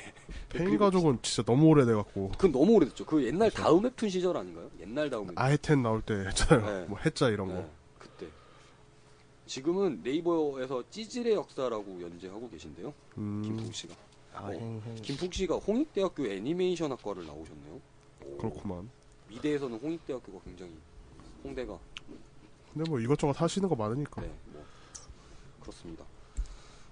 폐인 0.49 0.65
그리고 0.69 0.85
가족은 0.85 1.19
진짜 1.21 1.43
너무 1.43 1.67
오래돼갖고 1.67 2.29
그건 2.31 2.51
너무 2.51 2.73
오래됐죠. 2.75 3.05
그 3.05 3.23
옛날 3.25 3.51
다음 3.51 3.83
웹툰 3.83 4.09
시절 4.09 4.37
아닌가요? 4.37 4.69
옛날 4.79 5.09
다음 5.09 5.23
웹툰. 5.23 5.37
아햏햏 5.37 5.81
나올 5.83 6.01
때 6.01 6.13
했잖아요. 6.27 6.79
네. 6.81 6.85
뭐 6.87 6.97
햏자 6.99 7.29
이런 7.29 7.47
거. 7.49 7.53
네, 7.55 7.69
그때. 7.99 8.27
지금은 9.45 10.01
네이버에서 10.03 10.83
찌질의 10.89 11.33
역사라고 11.33 12.01
연재하고 12.01 12.49
계신데요. 12.49 12.93
음. 13.17 13.41
김풍 13.43 13.71
씨가. 13.71 13.93
아, 14.35 14.49
어. 14.53 14.81
김풍 15.03 15.29
씨가 15.31 15.57
홍익대학교 15.57 16.25
애니메이션 16.27 16.91
학과를 16.91 17.25
나오셨네요. 17.25 17.79
오, 18.25 18.37
그렇구만. 18.37 18.89
미대에서는 19.29 19.77
홍익대학교가 19.77 20.39
굉장히 20.45 20.71
홍대가 21.43 21.77
근데 22.73 22.89
뭐 22.89 22.99
이것저것 22.99 23.39
하시는 23.39 23.67
거 23.67 23.75
많으니까. 23.75 24.21
네, 24.21 24.31
뭐 24.47 24.63
그렇습니다. 25.61 26.03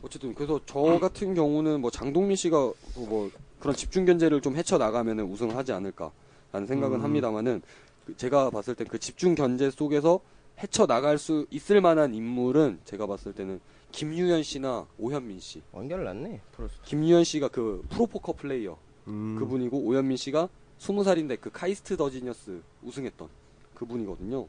어쨌든 0.03 0.33
그래서 0.33 0.59
저 0.65 0.99
같은 0.99 1.33
경우는 1.35 1.81
뭐 1.81 1.91
장동민 1.91 2.35
씨가 2.35 2.57
뭐 2.95 3.29
그런 3.59 3.75
집중 3.75 4.05
견제를 4.05 4.41
좀 4.41 4.55
헤쳐 4.55 4.77
나가면은 4.77 5.25
우승을 5.25 5.55
하지 5.55 5.71
않을까라는 5.73 6.67
생각은 6.67 6.99
음. 6.99 7.03
합니다만은 7.03 7.61
그 8.05 8.17
제가 8.17 8.49
봤을 8.49 8.73
땐그 8.75 8.97
집중 8.99 9.35
견제 9.35 9.69
속에서 9.69 10.19
헤쳐 10.59 10.85
나갈 10.87 11.17
수 11.17 11.45
있을 11.51 11.81
만한 11.81 12.13
인물은 12.15 12.79
제가 12.85 13.05
봤을 13.07 13.33
때는 13.33 13.59
김유현 13.91 14.41
씨나 14.43 14.87
오현민 14.97 15.39
씨. 15.39 15.61
완결 15.71 16.03
났네. 16.05 16.39
프로스. 16.53 16.75
김유현 16.85 17.23
씨가 17.23 17.49
그 17.49 17.83
프로포커 17.89 18.33
플레이어 18.33 18.77
음. 19.07 19.35
그분이고 19.37 19.77
오현민 19.79 20.17
씨가 20.17 20.47
스무 20.77 21.03
살인데 21.03 21.35
그 21.35 21.51
카이스트 21.51 21.95
더 21.97 22.09
지니어스 22.09 22.61
우승했던 22.83 23.27
그분이거든요. 23.75 24.47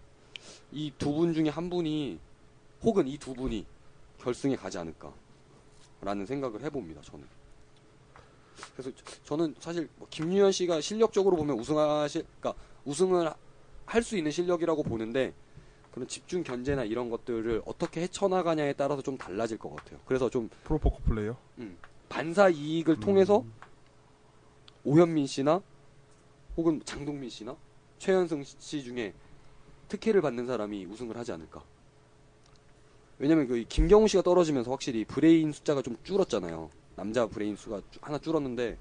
이 0.72 0.92
두 0.98 1.12
분 1.12 1.34
중에 1.34 1.48
한 1.48 1.68
분이 1.68 2.18
혹은 2.82 3.06
이 3.08 3.18
두 3.18 3.34
분이 3.34 3.66
결승에 4.20 4.56
가지 4.56 4.78
않을까 4.78 5.12
라는 6.02 6.26
생각을 6.26 6.62
해봅니다. 6.62 7.00
저는. 7.02 7.24
그래서 8.74 8.90
저- 8.96 9.22
저는 9.24 9.54
사실 9.60 9.88
뭐 9.96 10.06
김유현 10.10 10.52
씨가 10.52 10.80
실력적으로 10.80 11.36
보면 11.36 11.58
우승하실, 11.58 12.24
그러니까 12.40 12.60
우승을 12.84 13.32
할 13.86 14.02
수 14.02 14.16
있는 14.16 14.30
실력이라고 14.30 14.82
보는데 14.82 15.32
그런 15.92 16.08
집중 16.08 16.42
견제나 16.42 16.84
이런 16.84 17.10
것들을 17.10 17.62
어떻게 17.66 18.00
헤쳐나가냐에 18.02 18.72
따라서 18.72 19.02
좀 19.02 19.16
달라질 19.18 19.58
것 19.58 19.74
같아요. 19.74 20.00
그래서 20.06 20.30
좀 20.30 20.48
프로포커 20.64 20.98
플레이어. 21.04 21.36
반사 22.08 22.48
이익을 22.50 23.00
통해서 23.00 23.40
음. 23.40 23.52
오현민 24.84 25.26
씨나 25.26 25.60
혹은 26.56 26.80
장동민 26.84 27.28
씨나 27.30 27.56
최연승 27.98 28.42
씨 28.44 28.82
중에 28.82 29.14
특혜를 29.88 30.20
받는 30.22 30.46
사람이 30.46 30.86
우승을 30.86 31.16
하지 31.16 31.32
않을까. 31.32 31.62
왜냐면 33.18 33.46
그 33.46 33.62
김경훈 33.68 34.08
씨가 34.08 34.22
떨어지면서 34.22 34.70
확실히 34.70 35.04
브레인 35.04 35.52
숫자가 35.52 35.82
좀 35.82 35.96
줄었잖아요. 36.02 36.70
남자 36.96 37.26
브레인 37.26 37.56
수가 37.56 37.80
주- 37.90 37.98
하나 38.02 38.18
줄었는데 38.18 38.76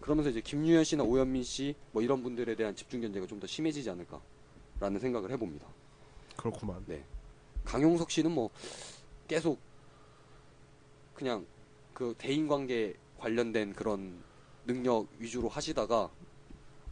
그러면서 0.00 0.30
이제 0.30 0.40
김유현 0.40 0.84
씨나 0.84 1.04
오현민 1.04 1.42
씨 1.42 1.74
뭐 1.92 2.02
이런 2.02 2.22
분들에 2.22 2.54
대한 2.54 2.74
집중 2.74 3.00
견제가 3.00 3.26
좀 3.26 3.40
더 3.40 3.46
심해지지 3.46 3.88
않을까라는 3.90 5.00
생각을 5.00 5.30
해봅니다. 5.30 5.66
그렇구만. 6.36 6.84
강용석 7.64 8.10
씨는 8.10 8.30
뭐 8.32 8.50
계속 9.28 9.58
그냥 11.14 11.46
그 11.92 12.14
대인 12.18 12.48
관계 12.48 12.94
관련된 13.18 13.74
그런 13.74 14.14
능력 14.66 15.06
위주로 15.18 15.48
하시다가 15.48 16.10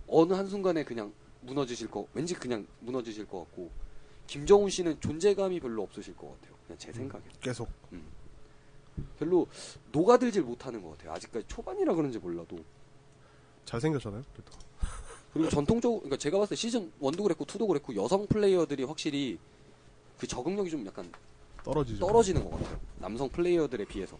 어느 0.06 0.32
한순간에 0.34 0.84
그냥 0.84 1.12
무너지실 1.42 1.90
거 1.90 2.06
왠지 2.12 2.34
그냥 2.34 2.66
무너지실 2.80 3.26
것 3.26 3.40
같고 3.40 3.70
김정훈 4.26 4.68
씨는 4.68 5.00
존재감이 5.00 5.60
별로 5.60 5.82
없으실 5.82 6.14
것 6.16 6.28
같아요. 6.32 6.47
그냥 6.68 6.78
제 6.78 6.92
생각에 6.92 7.22
계속. 7.40 7.68
별로 9.18 9.46
녹아들질 9.92 10.42
못하는 10.42 10.82
것 10.82 10.90
같아요. 10.90 11.12
아직까지 11.12 11.46
초반이라 11.48 11.94
그런지 11.94 12.18
몰라도 12.18 12.58
잘생겼잖아요. 13.64 14.22
그래도. 14.32 14.52
그리고 15.32 15.48
전통적으로 15.50 16.00
그러니까 16.00 16.16
제가 16.16 16.38
봤을 16.38 16.50
때 16.50 16.56
시즌 16.56 16.92
1도 17.00 17.22
그랬고 17.22 17.44
2도 17.44 17.68
그랬고 17.68 17.94
여성 17.96 18.26
플레이어들이 18.26 18.84
확실히 18.84 19.38
그 20.18 20.26
적응력이 20.26 20.70
좀 20.70 20.84
약간 20.86 21.10
떨어지죠. 21.64 22.04
떨어지는 22.04 22.44
것 22.44 22.50
같아요. 22.50 22.80
남성 22.98 23.28
플레이어들에 23.28 23.84
비해서. 23.84 24.18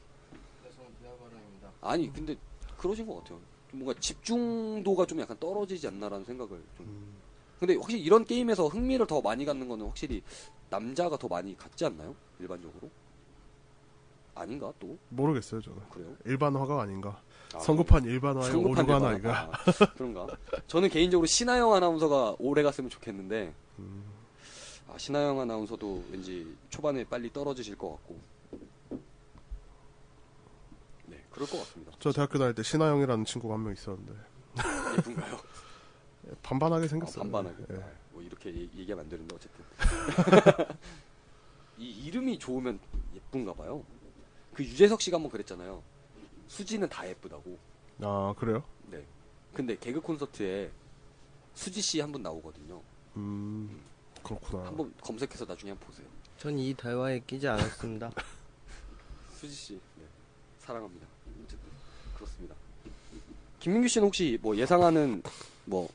아니 1.80 2.12
근데 2.12 2.36
그러신 2.78 3.06
것 3.06 3.16
같아요. 3.16 3.40
좀 3.70 3.80
뭔가 3.80 3.98
집중도가 4.00 5.06
좀 5.06 5.20
약간 5.20 5.36
떨어지지 5.38 5.86
않나라는 5.88 6.24
생각을 6.24 6.62
좀. 6.76 6.86
음. 6.86 7.17
근데 7.58 7.74
확실히 7.76 8.00
이런 8.02 8.24
게임에서 8.24 8.68
흥미를 8.68 9.06
더 9.06 9.20
많이 9.20 9.44
갖는 9.44 9.68
거는 9.68 9.86
확실히 9.86 10.22
남자가 10.70 11.16
더 11.16 11.26
많이 11.28 11.56
갖지 11.56 11.84
않나요? 11.84 12.14
일반적으로? 12.38 12.90
아닌가 14.34 14.72
또 14.78 14.96
모르겠어요 15.08 15.60
저는. 15.60 15.78
그래요? 15.90 16.14
일반화가 16.24 16.82
아닌가. 16.82 17.20
아, 17.54 17.58
성급한 17.58 18.04
일반화의 18.04 18.54
오류가. 18.54 19.08
아닌가. 19.08 19.50
아, 19.52 19.86
그런가? 19.94 20.26
저는 20.68 20.88
개인적으로 20.90 21.26
신하영 21.26 21.72
아나운서가 21.74 22.36
오래 22.38 22.62
갔으면 22.62 22.88
좋겠는데 22.90 23.52
음. 23.80 24.04
아, 24.88 24.96
신하영 24.96 25.40
아나운서도 25.40 26.04
왠지 26.12 26.56
초반에 26.70 27.04
빨리 27.04 27.32
떨어지실 27.32 27.76
것 27.76 27.90
같고. 27.90 28.20
네, 31.06 31.24
그럴 31.30 31.48
것 31.48 31.58
같습니다. 31.58 31.92
저 31.98 32.12
대학교 32.12 32.38
다닐 32.38 32.54
때 32.54 32.62
신하영이라는 32.62 33.24
친구가 33.24 33.54
한 33.54 33.62
명 33.64 33.72
있었는데 33.72 34.12
예쁜가요? 34.98 35.38
반반하게 36.42 36.84
아, 36.84 36.88
생겼어요. 36.88 37.22
반반하게. 37.22 37.64
예. 37.70 37.76
아, 37.76 37.90
뭐 38.12 38.22
이렇게 38.22 38.50
얘- 38.54 38.68
얘기하면 38.76 39.04
안 39.04 39.08
되는데 39.08 39.34
어쨌든. 39.34 39.64
이 41.78 42.06
이름이 42.06 42.38
좋으면 42.38 42.78
예쁜가 43.14 43.54
봐요. 43.54 43.84
그 44.54 44.64
유재석 44.64 45.00
씨가 45.00 45.16
한번 45.16 45.30
그랬잖아요. 45.30 45.82
수지는 46.48 46.88
다 46.88 47.06
예쁘다고. 47.08 47.58
아 48.00 48.34
그래요? 48.38 48.62
네. 48.90 49.04
근데 49.54 49.76
개그 49.78 50.00
콘서트에 50.00 50.70
수지 51.54 51.80
씨 51.80 52.00
한 52.00 52.10
분 52.12 52.22
나오거든요. 52.22 52.80
음 53.16 53.80
그렇구나. 54.22 54.66
한번 54.66 54.92
검색해서 55.00 55.44
나중에 55.44 55.70
한번 55.72 55.86
보세요. 55.88 56.06
전 56.38 56.58
이 56.58 56.74
대화에 56.74 57.20
끼지 57.20 57.46
않았습니다. 57.48 58.10
수지 59.34 59.54
씨. 59.54 59.72
네. 59.96 60.04
사랑합니다. 60.58 61.06
어쨌든 61.44 61.68
그렇습니다. 62.16 62.54
김민규 63.60 63.88
씨는 63.88 64.06
혹시 64.06 64.38
뭐 64.40 64.56
예상하는 64.56 65.22
뭐 65.64 65.88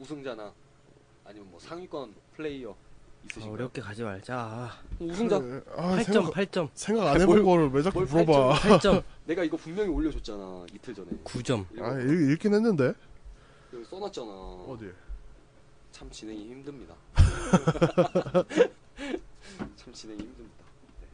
우승자나 0.00 0.52
아니면 1.24 1.50
뭐 1.50 1.60
상위권 1.60 2.14
플레이어 2.36 2.70
아, 2.72 2.74
있으신가요? 3.26 3.52
어렵게 3.52 3.82
가지 3.82 4.02
말자. 4.02 4.70
우승자 4.98 5.36
아, 5.36 5.40
8점, 5.98 6.04
생각, 6.04 6.30
8점, 6.32 6.68
생각 6.74 7.06
안 7.08 7.20
해본 7.20 7.42
뭘- 7.42 7.44
거를 7.44 7.70
왜 7.70 7.82
자꾸 7.82 8.00
뭘 8.10 8.24
물어봐. 8.24 8.54
8점, 8.60 9.02
내가 9.26 9.44
이거 9.44 9.56
분명히 9.58 9.90
올려줬잖아 9.90 10.64
이틀 10.72 10.94
전에 10.94 11.10
9점. 11.24 11.66
이거 11.74 11.84
아, 11.84 12.00
읽, 12.00 12.32
읽긴 12.32 12.54
했는데. 12.54 12.94
여기 13.74 13.84
써놨잖아 13.84 14.26
어디? 14.32 14.90
참 15.92 16.10
진행이 16.10 16.48
힘듭니다 16.50 16.94
참 19.76 19.92
진행이 19.92 20.20
힘듭니다 20.22 20.64
네. 21.00 21.06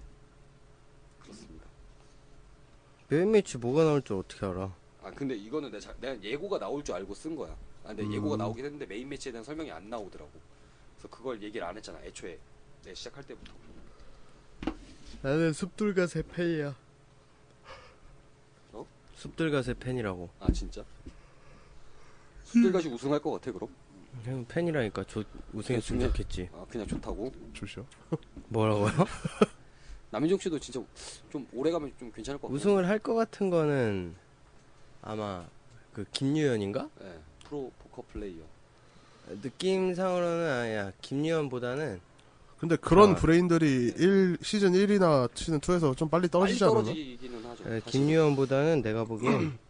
그렇습니다 1.22 1.64
메인 3.08 3.30
매치 3.32 3.58
뭐가 3.58 3.84
나올 3.84 4.00
줄 4.02 4.16
어떻게 4.16 4.46
알아? 4.46 4.72
아 5.02 5.10
근데 5.10 5.34
이거는 5.34 5.70
내가 6.00 6.22
예고가 6.22 6.58
나올 6.58 6.82
줄 6.84 6.94
알고 6.94 7.14
쓴 7.14 7.36
거야 7.36 7.54
아 7.86 7.88
근데 7.90 8.02
음. 8.02 8.12
예고가 8.14 8.36
나오긴 8.36 8.64
했는데 8.64 8.84
메인 8.86 9.08
매치에 9.08 9.30
대한 9.30 9.44
설명이 9.44 9.70
안 9.70 9.88
나오더라고 9.88 10.30
그래서 10.96 11.08
그걸 11.08 11.40
얘기를 11.42 11.64
안 11.66 11.76
했잖아 11.76 12.00
애초에 12.02 12.36
내 12.84 12.92
시작할 12.94 13.24
때부터 13.24 13.52
나는 15.22 15.52
숲들가세 15.52 16.22
팬이야. 16.22 16.76
어? 18.72 18.86
숲들가세 19.14 19.74
팬이라고. 19.74 20.28
아 20.40 20.52
진짜? 20.52 20.84
술들가시 22.44 22.88
우승할 22.88 23.20
것 23.20 23.30
같아 23.32 23.50
그럼? 23.50 23.68
그냥 24.22 24.44
팬이라니까 24.46 25.04
조, 25.04 25.24
우승했으면 25.52 26.00
그냥- 26.00 26.12
좋겠지. 26.12 26.48
아 26.52 26.64
그냥 26.68 26.86
좋다고? 26.86 27.32
좋죠. 27.54 27.86
뭐라고요? 28.48 28.90
남인종 30.10 30.38
씨도 30.38 30.58
진짜 30.58 30.80
좀 31.30 31.46
오래 31.52 31.70
가면 31.70 31.92
좀 31.98 32.12
괜찮을 32.12 32.40
것 32.40 32.48
같아. 32.48 32.54
우승을 32.54 32.86
할 32.86 32.98
것 32.98 33.14
같은 33.14 33.48
거는 33.50 34.14
아마 35.02 35.48
그 35.92 36.04
김유현인가? 36.12 36.88
네, 37.00 37.20
프로 37.48 37.70
포커 37.78 38.02
플레이어. 38.12 38.43
느낌상으로는 39.43 40.51
아니야. 40.51 40.93
김유현보다는 41.01 42.01
근데 42.59 42.77
그런 42.77 43.10
아. 43.10 43.14
브레인들이 43.16 43.94
1, 43.97 44.39
시즌 44.43 44.73
1이나 44.73 45.28
시즌 45.35 45.60
2에서 45.60 45.97
좀 45.97 46.09
빨리 46.09 46.28
떨어지지 46.28 46.64
않나? 46.64 46.73
떨어지기는 46.74 47.44
하죠. 47.44 47.62
에, 47.64 47.81
사실은. 47.81 47.82
김유현보다는 47.85 48.82
내가 48.82 49.05
보기엔 49.05 49.59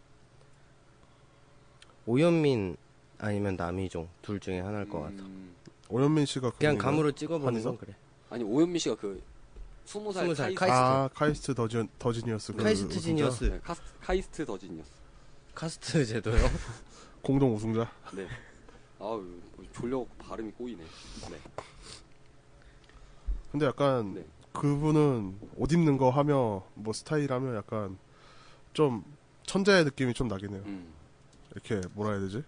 오현민 2.05 2.77
아니면 3.19 3.55
남휘종 3.57 4.07
둘 4.21 4.39
중에 4.39 4.61
하나일 4.61 4.87
것 4.87 5.01
같아. 5.01 5.15
음, 5.15 5.53
오현민 5.89 6.25
씨가 6.25 6.51
그냥? 6.51 6.77
감으로 6.77 7.11
찍어보는? 7.11 7.61
건 7.61 7.77
그래. 7.77 7.93
아니 8.29 8.43
오현민 8.43 8.79
씨가 8.79 8.95
그 8.95 9.21
스무 9.85 10.13
살 10.13 10.23
스무 10.23 10.35
살 10.35 10.53
카이스트, 10.55 10.59
카이스트. 10.59 10.73
아, 10.73 11.09
카이스트 11.13 11.55
더지, 11.55 11.87
더지니어스. 11.99 12.53
그 12.53 12.63
카이스트? 12.63 12.99
지니어스 12.99 13.43
네, 13.45 13.59
카스, 13.63 13.81
카이스트 14.01 14.45
더지니어스. 14.45 14.89
카스트 15.55 16.05
제도요. 16.05 16.37
공동 17.27 17.53
우승자. 17.53 17.91
네. 18.13 18.25
아우 18.99 19.19
뭐 19.57 19.65
졸려 19.73 20.05
발음이 20.17 20.49
꼬이네. 20.51 20.81
네. 21.29 21.37
근데 23.51 23.65
약간 23.65 24.13
네. 24.13 24.25
그분은 24.53 25.37
옷 25.57 25.73
입는 25.73 25.97
거 25.97 26.09
하며 26.09 26.63
뭐 26.73 26.93
스타일 26.93 27.33
하며 27.33 27.53
약간 27.57 27.97
좀 28.71 29.03
천재의 29.43 29.83
느낌이 29.83 30.13
좀 30.13 30.29
나긴 30.29 30.53
해요. 30.53 30.63
음, 30.67 30.87
이렇게 31.51 31.81
뭐라 31.95 32.11
해야 32.11 32.21
되지? 32.21 32.45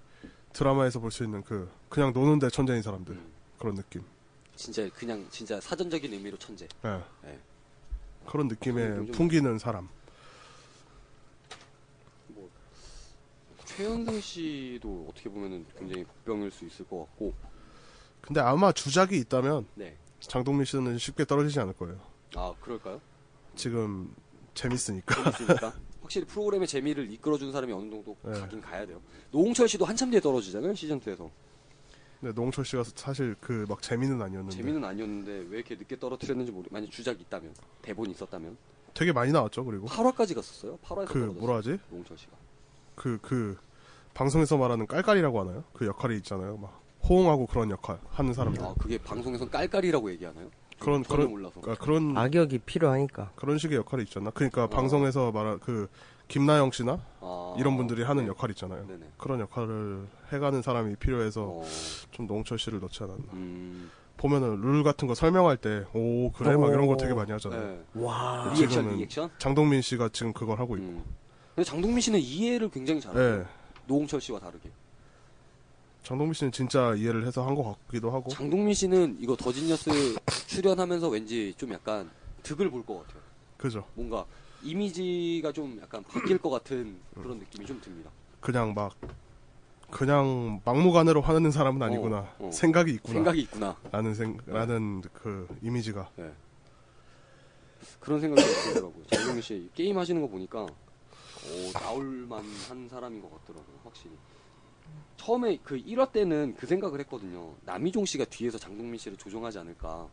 드라마에서 0.53 1.01
볼 1.01 1.11
수 1.11 1.25
있는 1.25 1.43
그 1.43 1.69
그냥 1.89 2.13
노는데 2.13 2.49
천재인 2.49 2.81
사람들 2.81 3.15
음. 3.15 3.31
그런 3.59 3.75
느낌. 3.75 4.01
진짜 4.55 4.87
그냥 4.91 5.27
진짜 5.29 5.59
사전적인 5.59 6.13
의미로 6.13 6.37
천재. 6.37 6.69
예. 6.85 6.87
네. 7.23 7.37
그런 8.25 8.47
그런 8.47 8.47
느낌에 8.47 8.87
느낌 8.91 9.05
좀 9.07 9.11
풍기는 9.11 9.59
사람. 9.59 9.89
최현승 13.83 14.19
씨도 14.19 15.07
어떻게 15.09 15.29
보면은 15.29 15.65
굉장히 15.77 16.03
복병일 16.03 16.51
수 16.51 16.65
있을 16.65 16.85
것 16.85 16.99
같고. 16.99 17.33
근데 18.19 18.41
아마 18.41 18.73
주작이 18.73 19.17
있다면 19.19 19.67
네. 19.75 19.95
장동민 20.19 20.65
씨는 20.65 20.97
쉽게 20.97 21.23
떨어지지 21.23 21.61
않을 21.61 21.73
거예요. 21.73 21.97
아 22.35 22.53
그럴까요? 22.59 22.99
지금 23.55 24.13
재밌으니까. 24.53 25.31
재밌으니까 25.31 25.73
확실히 26.01 26.25
프로그램의 26.27 26.67
재미를 26.67 27.09
이끌어준 27.09 27.53
사람이 27.53 27.71
어느 27.71 27.89
정도 27.89 28.17
네. 28.21 28.33
가긴 28.33 28.59
가야 28.59 28.85
돼요. 28.85 29.01
노홍철 29.31 29.69
씨도 29.69 29.85
한참 29.85 30.09
뒤에 30.11 30.19
떨어지잖아요 30.19 30.73
시즌 30.75 30.99
2에서 30.99 31.29
근데 32.19 32.33
노홍철 32.33 32.65
씨가 32.65 32.83
사실 32.95 33.33
그 33.39 33.65
막 33.69 33.81
재미는 33.81 34.21
아니었는데 34.21 34.57
재미는 34.57 34.83
아니었는데 34.83 35.47
왜 35.49 35.57
이렇게 35.59 35.75
늦게 35.75 35.97
떨어뜨렸는지 35.97 36.51
모르. 36.51 36.67
만약 36.69 36.91
주작이 36.91 37.21
있다면 37.21 37.55
대본이 37.81 38.11
있었다면 38.11 38.57
되게 38.93 39.13
많이 39.13 39.31
나왔죠. 39.31 39.63
그리고 39.63 39.87
8화까지 39.87 40.35
갔었어요. 40.35 40.77
8화에서 40.83 41.07
그 41.07 41.13
떨어졌어요. 41.13 41.33
뭐라 41.39 41.55
하지? 41.59 41.79
노홍철 41.89 42.17
씨가. 42.17 42.33
그 42.95 43.17
그 43.21 43.57
방송에서 44.13 44.57
말하는 44.57 44.87
깔깔이라고 44.87 45.39
하나요? 45.39 45.63
그 45.73 45.85
역할이 45.85 46.17
있잖아요. 46.17 46.57
막 46.57 46.81
호응하고 47.07 47.45
그런 47.47 47.71
역할 47.71 47.97
하는 48.09 48.33
사람들. 48.33 48.61
아 48.63 48.73
그게 48.77 48.97
방송에선 48.97 49.49
깔깔이라고 49.49 50.11
얘기하나요? 50.11 50.49
그런 50.79 51.03
그런 51.03 51.29
몰라서. 51.29 51.59
그러니까 51.61 51.83
그런 51.83 52.17
악역이 52.17 52.59
필요하니까. 52.59 53.31
그런 53.35 53.57
식의 53.57 53.77
역할이 53.77 54.03
있잖아. 54.03 54.31
그러니까 54.31 54.65
어. 54.65 54.67
방송에서 54.67 55.31
말한 55.31 55.59
그 55.59 55.87
김나영 56.27 56.71
씨나 56.71 56.99
아, 57.21 57.55
이런 57.57 57.75
분들이 57.75 58.03
하는 58.03 58.23
네. 58.23 58.29
역할 58.29 58.49
있잖아요. 58.51 58.85
네네. 58.87 59.05
그런 59.17 59.39
역할을 59.39 60.07
해가는 60.31 60.61
사람이 60.61 60.95
필요해서 60.97 61.43
어, 61.43 61.65
좀 62.11 62.27
노홍철 62.27 62.59
씨를 62.59 62.79
넣지 62.81 63.03
않았나. 63.03 63.23
음, 63.33 63.89
보면은 64.17 64.61
룰 64.61 64.83
같은 64.83 65.07
거 65.07 65.15
설명할 65.15 65.57
때 65.57 65.85
오 65.93 66.31
그래 66.33 66.55
막 66.55 66.69
이런 66.69 66.85
거 66.87 66.93
오. 66.93 66.97
되게 66.97 67.13
많이 67.13 67.31
하잖아요. 67.31 67.61
네. 67.61 67.83
와. 67.95 68.51
리액션 68.55 68.89
리액션. 68.89 69.29
장동민 69.37 69.81
씨가 69.81 70.09
지금 70.13 70.33
그걸 70.33 70.59
하고 70.59 70.75
있고. 70.77 70.85
음. 70.87 71.03
근데 71.55 71.63
장동민 71.67 71.99
씨는 71.99 72.19
이해를 72.19 72.69
굉장히 72.69 72.97
예. 72.99 73.01
잘해요. 73.01 73.45
노홍철 73.89 74.21
씨와 74.21 74.39
다르게. 74.39 74.69
장동민 76.03 76.33
씨는 76.33 76.51
진짜 76.53 76.93
이해를 76.95 77.25
해서 77.27 77.45
한 77.45 77.55
것 77.55 77.63
같기도 77.87 78.11
하고. 78.11 78.29
장동민 78.29 78.73
씨는 78.73 79.17
이거 79.19 79.35
더지니어스 79.35 80.15
출연하면서 80.47 81.09
왠지 81.09 81.53
좀 81.57 81.73
약간 81.73 82.09
득을 82.43 82.69
볼 82.69 82.83
것 82.85 82.99
같아요. 83.05 83.21
그죠. 83.57 83.83
뭔가 83.95 84.25
이미지가 84.63 85.51
좀 85.51 85.77
약간 85.81 86.03
바뀔 86.03 86.37
것 86.37 86.49
같은 86.49 86.97
그런 87.15 87.39
느낌이 87.39 87.65
좀 87.65 87.81
듭니다. 87.81 88.09
그냥 88.39 88.73
막 88.73 88.93
그냥 89.91 90.61
막무가내로 90.63 91.21
화내는 91.21 91.51
사람은 91.51 91.81
아니구나. 91.81 92.17
어, 92.37 92.47
어. 92.47 92.51
생각이 92.51 92.93
있구나. 92.93 93.13
생각이 93.13 93.41
있구나. 93.41 93.75
라는 93.91 94.13
생 94.13 94.37
라는 94.45 95.01
그 95.13 95.47
이미지가 95.63 96.09
네. 96.15 96.31
그런 97.99 98.21
생각이 98.21 98.41
들더라고요. 98.47 99.03
장동민 99.11 99.41
씨 99.41 99.69
게임 99.73 99.97
하시는 99.97 100.21
거 100.21 100.27
보니까 100.27 100.65
오, 101.51 101.71
나올만 101.73 102.43
한 102.67 102.87
사람인 102.89 103.21
것 103.21 103.31
같더라고요. 103.39 103.79
확실히. 103.83 104.11
처음에 105.17 105.57
그 105.63 105.77
1화 105.77 106.11
때는 106.11 106.55
그 106.57 106.65
생각을 106.67 106.99
했거든요. 107.01 107.53
남희종 107.65 108.05
씨가 108.05 108.25
뒤에서 108.25 108.57
장동민 108.57 108.97
씨를 108.97 109.17
조종하지 109.17 109.59
않을까. 109.59 110.07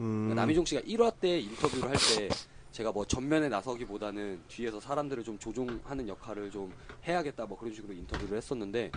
음, 0.00 0.28
그러니까 0.28 0.34
남희종 0.42 0.64
씨가 0.64 0.80
1화 0.82 1.12
때 1.20 1.38
인터뷰를 1.40 1.88
할 1.90 1.96
때 1.96 2.28
제가 2.72 2.90
뭐 2.90 3.04
전면에 3.06 3.48
나서기보다는 3.48 4.42
뒤에서 4.48 4.80
사람들을 4.80 5.22
좀 5.22 5.38
조종하는 5.38 6.08
역할을 6.08 6.50
좀 6.50 6.74
해야겠다 7.06 7.46
뭐 7.46 7.56
그런 7.56 7.72
식으로 7.72 7.92
인터뷰를 7.92 8.36
했었는데 8.36 8.90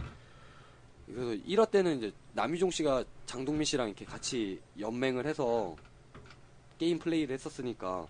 그래서 1.06 1.44
1화 1.44 1.70
때는 1.70 1.98
이제 2.00 2.12
남희종 2.34 2.72
씨가 2.72 3.04
장동민 3.28 3.66
씨랑 3.66 3.90
이렇게 3.90 4.04
같이 4.04 4.60
연맹을 4.80 5.28
해서 5.28 5.76
게임 6.80 6.98
플레이를 6.98 7.36
했었으니까 7.36 8.08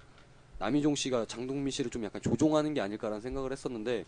남희종 0.60 0.96
씨가 0.96 1.26
장동민 1.26 1.72
씨를 1.72 1.92
좀 1.92 2.04
약간 2.04 2.22
조종하는 2.22 2.74
게 2.74 2.82
아닐까라는 2.82 3.22
생각을 3.22 3.52
했었는데 3.52 4.06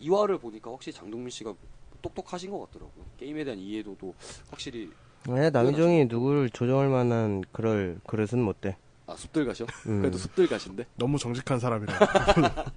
2화를 0.00 0.40
보니까 0.40 0.70
확실히 0.70 0.96
장동민 0.96 1.30
씨가 1.30 1.54
똑똑하신 2.02 2.50
것 2.50 2.60
같더라고요. 2.60 3.04
게임에 3.18 3.44
대한 3.44 3.58
이해도도 3.58 4.14
확실히 4.50 4.90
왜 5.28 5.50
남이종이 5.50 6.06
누구를 6.06 6.48
조정할 6.50 6.88
만한 6.88 7.44
그럴 7.52 8.00
그릇은 8.06 8.42
못 8.42 8.60
돼. 8.60 8.76
아 9.06 9.14
숲들 9.16 9.44
가셔? 9.44 9.66
음. 9.86 10.00
그래도 10.00 10.16
숲들 10.16 10.46
가신데 10.46 10.86
너무 10.96 11.18
정직한 11.18 11.58
사람이라 11.58 11.92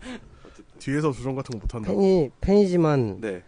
뒤에서 0.79 1.11
조정 1.13 1.35
같은 1.35 1.53
거 1.53 1.59
못한다. 1.59 1.89
팬이 1.91 2.29
팬이지만 2.41 3.21
네. 3.21 3.43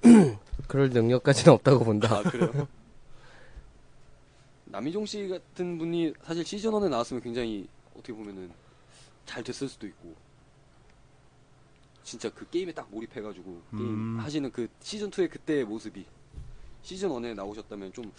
그럴 0.66 0.88
능력까지는 0.88 1.52
없다고 1.54 1.84
본다. 1.84 2.16
아 2.18 2.22
그래요? 2.22 2.66
남희종 4.66 5.04
씨 5.04 5.28
같은 5.28 5.76
분이 5.78 6.14
사실 6.22 6.44
시즌 6.44 6.70
1에 6.70 6.88
나왔으면 6.88 7.22
굉장히 7.22 7.68
어떻게 7.94 8.12
보면은 8.12 8.50
잘 9.28 9.44
됐을 9.44 9.68
수도 9.68 9.86
있고 9.86 10.14
진짜 12.02 12.30
그 12.30 12.48
게임에 12.48 12.72
딱 12.72 12.90
몰입해가지고 12.90 13.62
게임 13.72 14.16
음. 14.16 14.18
하시는 14.18 14.50
그 14.50 14.66
시즌 14.80 15.10
2의 15.10 15.30
그때의 15.30 15.66
모습이 15.66 16.06
시즌 16.80 17.10
1에 17.10 17.34
나오셨다면 17.34 17.92
좀 17.92 18.10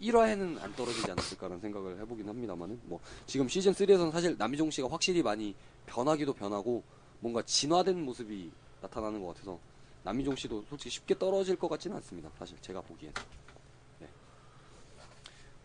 1화에는 0.00 0.60
안 0.60 0.74
떨어지지 0.74 1.08
않았을까라는 1.12 1.60
생각을 1.60 2.00
해보긴 2.00 2.28
합니다만은 2.28 2.80
뭐 2.84 2.98
지금 3.26 3.48
시즌 3.48 3.72
3에서는 3.72 4.10
사실 4.10 4.36
남희종 4.36 4.72
씨가 4.72 4.90
확실히 4.90 5.22
많이 5.22 5.54
변하기도 5.86 6.32
변하고 6.34 6.82
뭔가 7.20 7.42
진화된 7.42 8.04
모습이 8.04 8.50
나타나는 8.80 9.20
것 9.20 9.28
같아서 9.28 9.60
남희종 10.02 10.34
씨도 10.34 10.64
솔직히 10.68 10.90
쉽게 10.90 11.16
떨어질 11.16 11.54
것 11.54 11.68
같지는 11.68 11.96
않습니다. 11.98 12.30
사실 12.36 12.56
제가 12.60 12.80
보기엔. 12.80 13.12
네. 14.00 14.08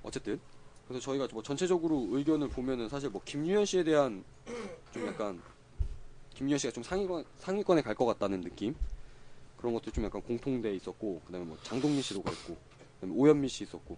어쨌든 0.03 0.40
그래서 0.88 1.03
저희가 1.03 1.27
뭐 1.31 1.41
전체적으로 1.41 2.07
의견을 2.11 2.49
보면은 2.49 2.89
사실 2.89 3.10
뭐 3.10 3.22
김유현 3.23 3.65
씨에 3.65 3.84
대한 3.84 4.23
좀 4.91 5.07
약간 5.07 5.41
김유현 6.35 6.57
씨가 6.60 6.73
좀 6.73 6.84
상위권 6.84 7.23
상위권에 7.39 7.81
갈 7.81 7.95
것 7.95 8.05
같다는 8.05 8.41
느낌 8.41 8.76
그런 9.57 9.73
것도 9.73 9.91
좀 9.91 10.03
약간 10.03 10.22
공통돼 10.22 10.76
있었고 10.76 11.22
그다음에 11.26 11.45
뭐 11.45 11.57
장동민 11.64 12.01
씨도 12.01 12.22
그랬고 12.22 12.57
그다음에 12.99 13.15
오현미 13.18 13.47
씨 13.47 13.64
있었고 13.64 13.97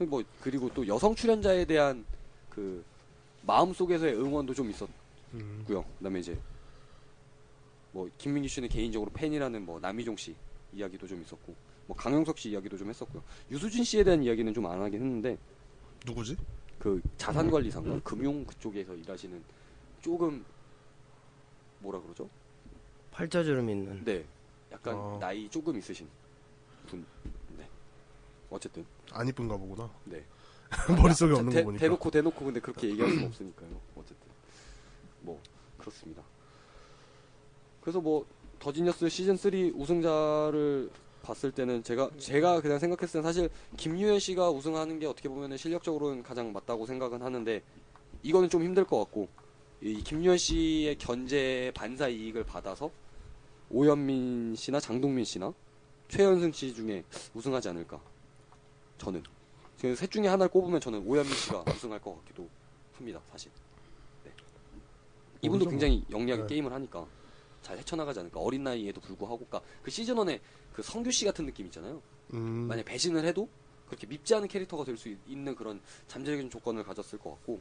뭐 0.00 0.22
그리고 0.40 0.70
또 0.74 0.86
여성 0.86 1.14
출연자에 1.14 1.64
대한 1.64 2.04
그 2.48 2.84
마음 3.42 3.72
속에서의 3.72 4.14
응원도 4.14 4.52
좀 4.54 4.68
있었고요. 4.70 4.94
음. 5.34 5.64
그다음에 5.98 6.20
이제 6.20 6.38
뭐 7.92 8.08
김민기 8.18 8.48
씨는 8.48 8.68
개인적으로 8.68 9.10
팬이라는 9.12 9.64
뭐 9.64 9.80
남희종 9.80 10.16
씨 10.16 10.34
이야기도 10.74 11.06
좀 11.06 11.20
있었고 11.22 11.54
뭐 11.86 11.96
강영석 11.96 12.38
씨 12.38 12.50
이야기도 12.50 12.76
좀 12.76 12.88
했었고요. 12.88 13.22
유수진 13.50 13.84
씨에 13.84 14.04
대한 14.04 14.22
이야기는 14.22 14.52
좀 14.54 14.66
안 14.66 14.80
하긴 14.82 15.00
했는데 15.00 15.38
누구지? 16.06 16.36
그 16.78 17.00
자산관리상가 17.18 18.00
금융 18.02 18.44
그쪽에서 18.46 18.94
일하시는 18.94 19.42
조금 20.00 20.44
뭐라 21.80 22.00
그러죠? 22.00 22.28
팔자주름 23.10 23.68
있는 23.68 24.04
네, 24.04 24.24
약간 24.72 24.94
어. 24.94 25.18
나이 25.20 25.48
조금 25.50 25.76
있으신 25.76 26.08
분. 26.86 27.04
네. 27.58 27.68
어쨌든 28.50 28.84
안 29.12 29.28
이쁜가 29.28 29.56
보구나. 29.56 29.90
네. 30.04 30.24
머릿속에 30.96 31.34
자, 31.34 31.40
없는 31.40 31.52
대, 31.52 31.60
거 31.60 31.64
보니까. 31.66 31.80
대놓고 31.80 32.10
대놓고 32.10 32.44
근데 32.44 32.60
그렇게 32.60 32.88
얘기할 32.90 33.10
수는 33.10 33.26
없으니까요. 33.26 33.80
어쨌든 33.96 34.28
뭐 35.20 35.40
그렇습니다. 35.78 36.22
그래서 37.80 38.00
뭐 38.00 38.24
더지니어스 38.60 39.08
시즌 39.08 39.36
3 39.36 39.52
우승자를 39.74 40.90
봤을 41.22 41.52
때는 41.52 41.82
제가 41.82 42.10
제가 42.18 42.60
그냥 42.60 42.78
생각했을 42.78 43.20
때는 43.20 43.22
사실 43.22 43.50
김유현 43.76 44.18
씨가 44.18 44.50
우승하는 44.50 44.98
게 44.98 45.06
어떻게 45.06 45.28
보면 45.28 45.56
실력적으로는 45.56 46.22
가장 46.22 46.52
맞다고 46.52 46.86
생각은 46.86 47.22
하는데 47.22 47.62
이거는 48.22 48.48
좀 48.48 48.62
힘들 48.62 48.84
것 48.84 48.98
같고 48.98 49.28
이 49.82 50.02
김유현 50.02 50.36
씨의 50.36 50.98
견제 50.98 51.72
반사 51.74 52.08
이익을 52.08 52.44
받아서 52.44 52.90
오현민 53.70 54.54
씨나 54.56 54.80
장동민 54.80 55.24
씨나 55.24 55.52
최현승 56.08 56.52
씨 56.52 56.74
중에 56.74 57.04
우승하지 57.34 57.68
않을까 57.68 58.00
저는 58.98 59.22
지금 59.76 59.94
셋 59.94 60.10
중에 60.10 60.26
하나를 60.26 60.50
꼽으면 60.50 60.80
저는 60.80 61.06
오현민 61.06 61.32
씨가 61.32 61.64
우승할 61.68 62.00
것 62.00 62.16
같기도 62.18 62.48
합니다 62.94 63.20
사실 63.30 63.50
네. 64.24 64.32
이분도 65.42 65.66
굉장히 65.68 66.04
영리하게 66.10 66.42
네. 66.42 66.48
게임을 66.48 66.72
하니까 66.72 67.06
잘 67.62 67.78
헤쳐나가지 67.78 68.20
않을까 68.20 68.40
어린 68.40 68.64
나이에도 68.64 69.00
불구하고 69.00 69.44
그러니까 69.46 69.60
그 69.82 69.90
시즌 69.90 70.14
1에 70.16 70.40
그 70.72 70.82
성규 70.82 71.10
씨 71.10 71.24
같은 71.24 71.44
느낌 71.46 71.66
있잖아요 71.66 72.00
음, 72.32 72.66
만약 72.68 72.84
배신을 72.84 73.24
해도 73.24 73.48
그렇게 73.86 74.06
밉지 74.06 74.34
않은 74.36 74.48
캐릭터가 74.48 74.84
될 74.84 74.96
수 74.96 75.14
있는 75.26 75.54
그런 75.54 75.80
잠재적인 76.06 76.48
조건을 76.50 76.84
가졌을 76.84 77.18
것 77.18 77.30
같고 77.30 77.60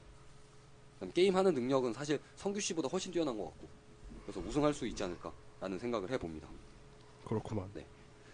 그다음 0.95 1.11
게임 1.13 1.35
하는 1.35 1.53
능력은 1.53 1.93
사실 1.93 2.19
성규 2.35 2.59
씨보다 2.59 2.87
훨씬 2.89 3.11
뛰어난 3.11 3.37
것 3.37 3.45
같고 3.45 3.67
그래서 4.23 4.39
우승할 4.41 4.73
수 4.73 4.85
있지 4.85 5.03
않을까라는 5.03 5.79
생각을 5.79 6.11
해봅니다. 6.11 6.47
그렇구만. 7.25 7.67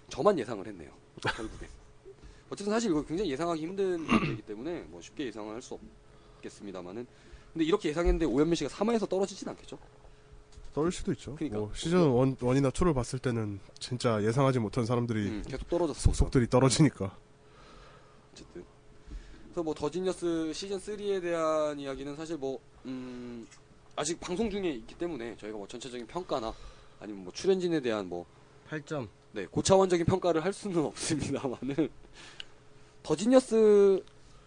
저만 0.10 0.38
예상을 0.40 0.66
했네요. 0.68 0.92
결국엔. 1.22 1.70
어쨌든 2.50 2.74
사실 2.74 2.92
이거 2.92 3.04
굉장히 3.06 3.32
예상하기 3.32 3.62
힘든 3.62 4.02
문제이기 4.06 4.42
때문에 4.42 4.82
뭐 4.90 5.02
쉽게 5.02 5.28
예상을 5.28 5.54
할 5.54 5.62
수 5.62 5.80
없겠습니다만은 6.38 7.08
근데 7.54 7.66
이렇게 7.66 7.90
예상했는데 7.90 8.26
오현민 8.26 8.56
씨가 8.56 8.70
3화에서 8.70 9.08
떨어지진 9.08 9.48
않겠죠? 9.50 9.80
떨릴 10.76 10.92
수도 10.92 11.14
있죠. 11.14 11.36
그러니까. 11.36 11.60
뭐 11.60 11.72
시즌 11.74 12.00
1, 12.00 12.36
원이나 12.42 12.70
2를 12.70 12.94
봤을 12.94 13.18
때는 13.18 13.62
진짜 13.80 14.22
예상하지 14.22 14.60
못한 14.60 14.86
사람들이 14.86 15.30
음, 15.30 15.44
계속 15.48 15.70
떨어졌어. 15.70 16.02
속속들이 16.02 16.50
떨어지니까. 16.50 17.18
어쨌든 18.34 18.66
그래서 19.46 19.64
뭐 19.64 19.74
더지니어스 19.74 20.52
시즌 20.54 20.78
3에 20.78 21.22
대한 21.22 21.80
이야기는 21.80 22.18
사실 22.18 22.36
뭐 22.36 22.60
음, 22.84 23.48
아직 23.96 24.20
방송 24.20 24.50
중에 24.50 24.70
있기 24.72 24.96
때문에 24.96 25.38
저희가 25.38 25.58
뭐 25.58 25.66
전체적인 25.66 26.08
평가나 26.08 26.54
아니면 27.00 27.24
뭐 27.24 27.32
출연진에 27.32 27.80
대한 27.80 28.10
뭐 28.10 28.26
8점 28.70 29.08
네, 29.32 29.46
고차원적인 29.46 30.06
평가를 30.06 30.44
할 30.44 30.52
수는 30.52 30.84
없습니다만은 30.84 31.88
더지니어스 33.02 34.04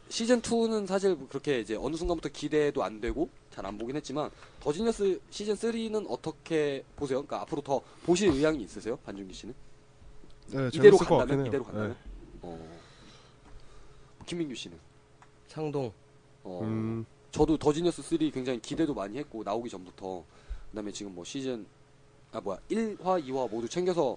시즌 0.09 0.40
2는 0.40 0.86
사실 0.86 1.14
뭐 1.14 1.28
그렇게 1.28 1.60
이제 1.60 1.76
어느 1.76 1.97
순간부터 1.97 2.28
기대도 2.30 2.82
안 2.82 3.01
되고 3.01 3.28
잘 3.51 3.66
안 3.66 3.76
보긴 3.76 3.97
했지만 3.97 4.30
더지니어스 4.60 5.20
시즌 5.30 5.55
3는 5.55 6.06
어떻게 6.09 6.85
보세요? 6.97 7.18
그러니까 7.18 7.43
앞으로 7.43 7.60
더 7.60 7.80
보실 8.05 8.28
의향이 8.30 8.62
있으세요, 8.62 8.97
반준기 9.05 9.35
씨는? 9.35 9.55
네, 10.52 10.70
이대로 10.72 10.97
간다면. 10.97 11.47
이대로 11.47 11.64
간다면? 11.64 11.90
네. 11.90 11.97
어, 12.43 12.78
김민규 14.26 14.55
씨는? 14.55 14.78
창동. 15.48 15.93
어, 16.44 16.60
음, 16.62 17.05
저도 17.32 17.59
더지니어스 17.59 18.01
3 18.02 18.30
굉장히 18.30 18.60
기대도 18.60 18.94
많이 18.94 19.18
했고 19.18 19.43
나오기 19.43 19.68
전부터 19.68 20.24
그다음에 20.70 20.93
지금 20.93 21.14
뭐 21.14 21.24
시즌 21.24 21.66
아 22.30 22.40
뭐야. 22.40 22.59
1화 22.70 23.24
2화 23.26 23.51
모두 23.51 23.68
챙겨서 23.68 24.16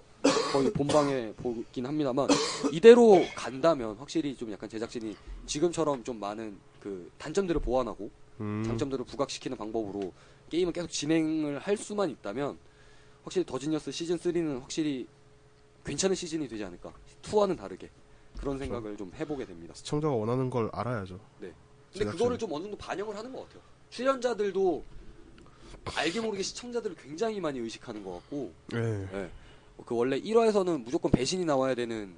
거의 0.52 0.70
본방에 0.70 1.32
보긴 1.38 1.86
합니다만 1.86 2.28
이대로 2.72 3.24
간다면 3.34 3.96
확실히 3.96 4.36
좀 4.36 4.52
약간 4.52 4.68
제작진이 4.68 5.16
지금처럼 5.46 6.04
좀 6.04 6.20
많은 6.20 6.58
그 6.78 7.10
단점들을 7.16 7.60
보완하고 7.62 8.10
음, 8.40 8.62
장점들을 8.66 9.06
부각시키는 9.06 9.56
방법으로 9.56 10.12
게임을 10.50 10.74
계속 10.74 10.88
진행을 10.88 11.58
할 11.58 11.76
수만 11.78 12.10
있다면 12.10 12.58
확실히 13.24 13.46
더지니어스 13.46 13.90
시즌 13.92 14.18
3는 14.18 14.60
확실히 14.60 15.06
괜찮은 15.84 16.14
시즌이 16.14 16.46
되지 16.48 16.62
않을까 16.64 16.92
2와는 17.22 17.56
다르게 17.56 17.88
그런 18.38 18.58
생각을 18.58 18.96
좀 18.98 19.10
해보게 19.14 19.46
됩니다. 19.46 19.72
시청자가 19.74 20.14
원하는 20.14 20.50
걸 20.50 20.68
알아야죠. 20.72 21.18
근데 21.38 21.54
제작진은. 21.92 22.12
그거를 22.12 22.38
좀 22.38 22.52
어느 22.52 22.64
정도 22.64 22.76
반영을 22.76 23.16
하는 23.16 23.32
것 23.32 23.46
같아요. 23.46 23.62
출연자들도 23.88 24.84
알게 25.96 26.20
모르게 26.20 26.42
시청자들을 26.42 26.96
굉장히 26.96 27.40
많이 27.40 27.58
의식하는 27.58 28.04
것 28.04 28.12
같고, 28.14 28.52
네. 28.68 29.08
예. 29.12 29.30
그 29.84 29.96
원래 29.96 30.20
1화에서는 30.20 30.84
무조건 30.84 31.10
배신이 31.10 31.44
나와야 31.44 31.74
되는, 31.74 32.14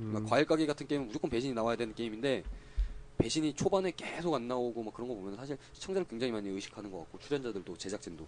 음, 0.00 0.26
과일 0.28 0.44
가게 0.46 0.66
같은 0.66 0.86
게임은 0.86 1.06
무조건 1.08 1.30
배신이 1.30 1.52
나와야 1.54 1.76
되는 1.76 1.94
게임인데, 1.94 2.44
배신이 3.18 3.54
초반에 3.54 3.90
계속 3.96 4.34
안 4.34 4.46
나오고 4.46 4.82
막 4.82 4.94
그런 4.94 5.08
거 5.08 5.14
보면 5.14 5.36
사실 5.36 5.58
시청자를 5.72 6.06
굉장히 6.06 6.32
많이 6.32 6.48
의식하는 6.48 6.90
것 6.90 6.98
같고, 7.00 7.18
출연자들도 7.18 7.76
제작진도. 7.76 8.26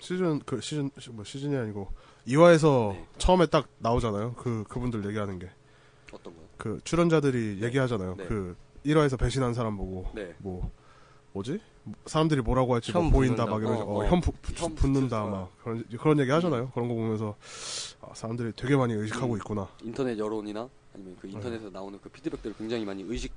시즌 0.00 0.38
그 0.40 0.60
시즌 0.60 0.90
시- 0.98 1.10
뭐 1.10 1.22
시즌이 1.22 1.54
아니고 1.54 1.88
2화에서 2.26 2.92
네. 2.94 3.04
처음에 3.18 3.46
딱 3.46 3.68
나오잖아요. 3.78 4.32
그 4.34 4.64
그분들 4.66 5.04
얘기하는 5.06 5.38
게. 5.38 5.50
어떤 6.10 6.34
거요? 6.34 6.46
그 6.56 6.80
출연자들이 6.84 7.62
얘기하잖아요. 7.62 8.16
네. 8.16 8.24
그 8.24 8.56
1화에서 8.86 9.18
배신한 9.18 9.52
사람 9.52 9.76
보고 9.76 10.08
네. 10.14 10.34
뭐 10.38 10.70
뭐지? 11.34 11.60
사람들이 12.06 12.42
뭐라고 12.42 12.74
할지 12.74 12.92
뭐현 12.92 13.10
보인다. 13.10 13.46
막 13.46 13.60
이러면서 13.60 13.84
어, 13.84 14.00
어, 14.00 14.04
어. 14.04 14.06
현 14.06 14.20
부, 14.20 14.32
현 14.54 14.74
붙는다 14.74 15.24
막 15.24 15.50
그런 15.62 15.84
그런 15.98 16.18
얘기 16.20 16.30
하잖아요. 16.30 16.70
그런 16.70 16.88
거 16.88 16.94
보면서 16.94 17.36
아, 18.00 18.12
사람들이 18.14 18.52
되게 18.56 18.76
많이 18.76 18.92
의식하고 18.94 19.34
음. 19.34 19.38
있구나. 19.38 19.68
인터넷 19.82 20.18
여론이나 20.18 20.68
아니면 20.94 21.16
그 21.20 21.28
인터넷에서 21.28 21.70
나오는 21.70 21.98
그 22.02 22.08
피드백들을 22.08 22.56
굉장히 22.56 22.84
많이 22.84 23.02
의식 23.02 23.32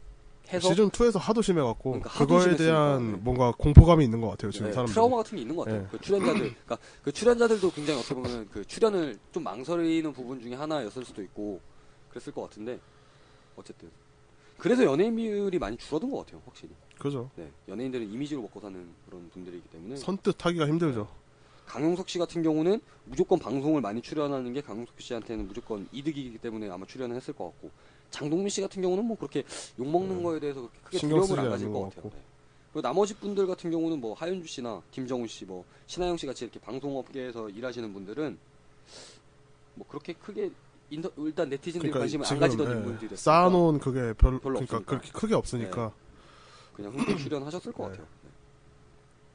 해서 0.51 0.67
시즌 0.69 0.89
2에서 0.89 1.19
하도 1.19 1.41
심해갖고 1.41 1.91
그러니까 1.91 2.09
하도 2.09 2.37
그거에. 2.37 2.55
대한 2.57 3.13
네. 3.13 3.17
뭔가 3.21 3.53
공포감이 3.57 4.03
있는 4.03 4.19
것 4.19 4.29
같아요. 4.31 4.51
지금 4.51 4.67
네, 4.67 4.73
사람들. 4.73 4.93
트라우마 4.93 5.17
같은 5.17 5.37
게 5.37 5.41
있는 5.41 5.55
것 5.55 5.63
같아요. 5.63 5.81
네. 5.83 5.87
그 5.89 6.01
출연자들, 6.01 6.39
그러니까 6.39 6.77
그 7.01 7.11
출연자들도 7.11 7.71
굉장히 7.71 7.99
어떻게 7.99 8.15
보면 8.15 8.49
그 8.51 8.65
출연을 8.65 9.17
좀 9.31 9.43
망설이는 9.43 10.11
부분 10.11 10.41
중에 10.41 10.55
하나였을 10.55 11.05
수도 11.05 11.21
있고 11.23 11.61
그랬을 12.09 12.33
것 12.33 12.41
같은데 12.43 12.77
어쨌든 13.55 13.89
그래서 14.57 14.83
연예인 14.83 15.15
비율이 15.15 15.59
많이 15.59 15.77
줄어든 15.77 16.09
것 16.09 16.19
같아요, 16.25 16.41
확실히. 16.45 16.73
그죠. 17.03 17.29
네, 17.35 17.51
연예인들은 17.67 18.09
이미지로 18.09 18.41
먹고 18.43 18.61
사는 18.61 18.87
그런 19.05 19.29
분들이기 19.31 19.67
때문에 19.67 19.97
선뜻 19.97 20.45
하기가 20.45 20.65
힘들죠. 20.67 21.05
강용석 21.65 22.07
씨 22.07 22.17
같은 22.17 22.41
경우는 22.41 22.79
무조건 23.03 23.39
방송을 23.39 23.81
많이 23.81 24.01
출연하는 24.01 24.53
게 24.53 24.61
강용석 24.61 25.01
씨한테는 25.01 25.49
무조건 25.49 25.85
이득이기 25.91 26.37
때문에 26.37 26.69
아마 26.69 26.85
출연을 26.85 27.13
했을 27.17 27.33
것 27.33 27.45
같고 27.45 27.71
장동민 28.09 28.47
씨 28.47 28.61
같은 28.61 28.81
경우는 28.81 29.03
뭐 29.03 29.17
그렇게 29.17 29.43
욕 29.79 29.89
먹는 29.89 30.17
네. 30.17 30.23
거에 30.23 30.39
대해서 30.39 30.61
그렇게 30.61 30.79
크게 30.83 30.99
두려움을 30.99 31.39
안 31.39 31.49
가질 31.49 31.67
것것 31.73 31.95
같아요. 31.95 32.11
네. 32.11 32.21
그리고 32.71 32.87
나머지 32.87 33.13
분들 33.15 33.47
같은 33.47 33.69
경우는 33.69 33.99
뭐 33.99 34.13
하윤주 34.13 34.47
씨나 34.47 34.81
김정훈 34.91 35.27
씨, 35.27 35.43
뭐 35.43 35.65
신하영 35.87 36.15
씨 36.15 36.25
같이 36.25 36.45
이렇게 36.45 36.57
방송업계에서 36.61 37.49
일하시는 37.49 37.91
분들은 37.91 38.37
뭐 39.75 39.85
그렇게 39.89 40.13
크게 40.13 40.51
인터, 40.89 41.11
일단 41.17 41.49
네티즌들이 41.49 41.91
그러니까 41.91 41.99
관심을 41.99 42.25
안 42.25 42.29
지금 42.29 42.39
가지던 42.39 42.71
예, 42.71 42.79
인물들이 42.79 43.17
쌓아놓은 43.17 43.79
그게 43.79 44.13
별, 44.13 44.39
별로 44.39 44.39
그러니까 44.39 44.77
없으니까. 44.77 44.85
그렇게 44.85 45.11
크게 45.11 45.35
없으니까 45.35 45.91
그냥 46.73 46.91
흔쾌히 46.93 47.17
출연하셨을 47.23 47.71
것 47.71 47.83
네. 47.83 47.89
같아요. 47.89 48.07
네. 48.23 48.29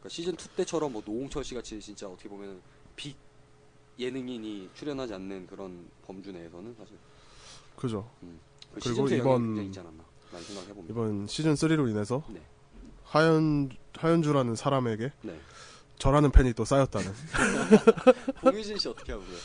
그러니까 0.00 0.08
시즌 0.08 0.32
2 0.34 0.36
때처럼 0.56 0.92
뭐 0.92 1.02
노홍철 1.04 1.44
씨 1.44 1.54
같이 1.54 1.78
진짜 1.80 2.06
어떻게 2.08 2.28
보면 2.28 2.60
빅 2.96 3.16
예능인이 3.98 4.70
출연하지 4.74 5.14
않는 5.14 5.46
그런 5.48 5.88
범주 6.06 6.30
내에서는 6.32 6.74
사실 6.78 6.96
그죠. 7.76 8.08
그 8.74 8.80
그리고 8.80 9.06
시즌 9.08 9.18
2의 9.18 9.20
이번- 9.20 9.56
있지 9.64 9.80
않았나. 9.80 10.04
이번 10.90 11.26
시즌 11.26 11.54
3로 11.54 11.88
인해서 11.90 12.22
네. 12.28 12.40
하연 13.04 13.70
하연주라는 13.96 14.54
사람에게 14.56 15.10
네. 15.22 15.40
저라는 15.98 16.30
팬이 16.30 16.52
또 16.52 16.64
쌓였다는. 16.64 17.12
공유진 18.42 18.76
씨 18.78 18.88
어떻게 18.88 19.12
하고요? 19.12 19.36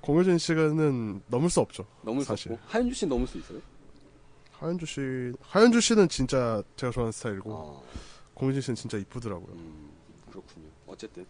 공효진 0.00 0.38
씨는 0.38 1.22
넘을 1.28 1.50
수 1.50 1.60
없죠. 1.60 1.86
넘을 2.02 2.22
수 2.22 2.28
사실. 2.28 2.52
없고 2.52 2.64
하윤주 2.68 2.94
씨 2.94 3.06
넘을 3.06 3.26
수 3.26 3.38
있어요? 3.38 3.60
하연주 4.64 4.86
씨, 4.86 5.32
하연주 5.42 5.80
씨는 5.82 6.08
진짜 6.08 6.62
제가 6.76 6.90
좋아하는 6.90 7.12
스타일이고 7.12 7.54
아, 7.54 7.82
공효진 8.32 8.62
씨는 8.62 8.76
진짜 8.76 8.96
이쁘더라고요. 8.96 9.54
음, 9.54 9.90
그렇군요. 10.30 10.68
어쨌든 10.86 11.26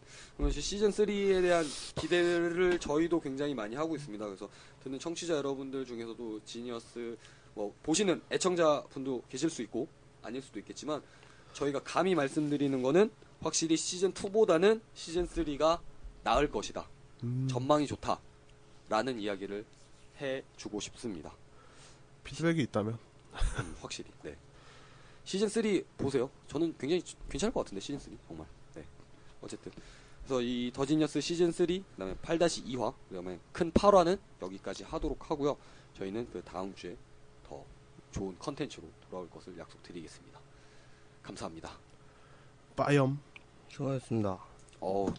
이제 0.49 0.61
시즌 0.61 0.91
3에 0.91 1.43
대한 1.43 1.65
기대를 1.97 2.79
저희도 2.79 3.21
굉장히 3.21 3.53
많이 3.53 3.75
하고 3.75 3.97
있습니다. 3.97 4.25
그래서 4.25 4.49
듣는 4.85 5.01
청취자 5.01 5.35
여러분들 5.35 5.85
중에서도 5.85 6.45
지니어스 6.45 7.17
뭐 7.55 7.75
보시는 7.83 8.23
애청자 8.31 8.85
분도 8.91 9.21
계실 9.29 9.51
수 9.51 9.63
있고 9.63 9.89
아닐 10.23 10.41
수도 10.41 10.61
있겠지만 10.61 11.03
저희가 11.55 11.81
감히 11.83 12.15
말씀드리는 12.15 12.83
거는 12.83 13.11
확실히 13.41 13.77
시즌 13.77 14.13
2보다는 14.13 14.81
시즌 14.95 15.27
3가 15.27 15.81
나을 16.23 16.49
것이다. 16.49 16.89
음, 17.25 17.49
전망이 17.51 17.89
좋다라는 17.89 19.19
이야기를 19.19 19.65
해주고 20.21 20.79
싶습니다. 20.79 21.33
피드백이 22.23 22.63
있다면 22.63 22.97
음, 23.35 23.77
확실히. 23.81 24.11
네. 24.23 24.37
시즌 25.25 25.49
3 25.49 25.63
보세요. 25.97 26.31
저는 26.49 26.75
굉장히 26.79 27.03
주- 27.03 27.17
괜찮을 27.29 27.53
것 27.53 27.61
같은데 27.61 27.81
시즌 27.81 27.99
3 27.99 28.17
정말. 28.27 28.47
네. 28.75 28.85
어쨌든 29.41 29.73
그래서 30.23 30.41
이 30.43 30.71
더지니어스 30.75 31.21
시즌 31.21 31.51
3 31.53 31.67
그다음에 31.93 32.15
8-2화 32.17 32.95
그다음에 33.09 33.39
큰 33.53 33.71
8화는 33.73 34.19
여기까지 34.43 34.85
하도록 34.85 35.31
하고요. 35.31 35.57
저희는 35.95 36.29
그 36.33 36.43
다음 36.43 36.75
주에 36.75 36.97
더 37.47 37.65
좋은 38.11 38.39
컨텐츠로 38.39 38.87
돌아올 39.09 39.29
것을 39.31 39.57
약속드리겠습니다. 39.59 40.41
감사합니다. 41.23 41.79
빠염 42.77 43.21
수고하셨습니다. 43.69 44.39
어우 44.81 45.13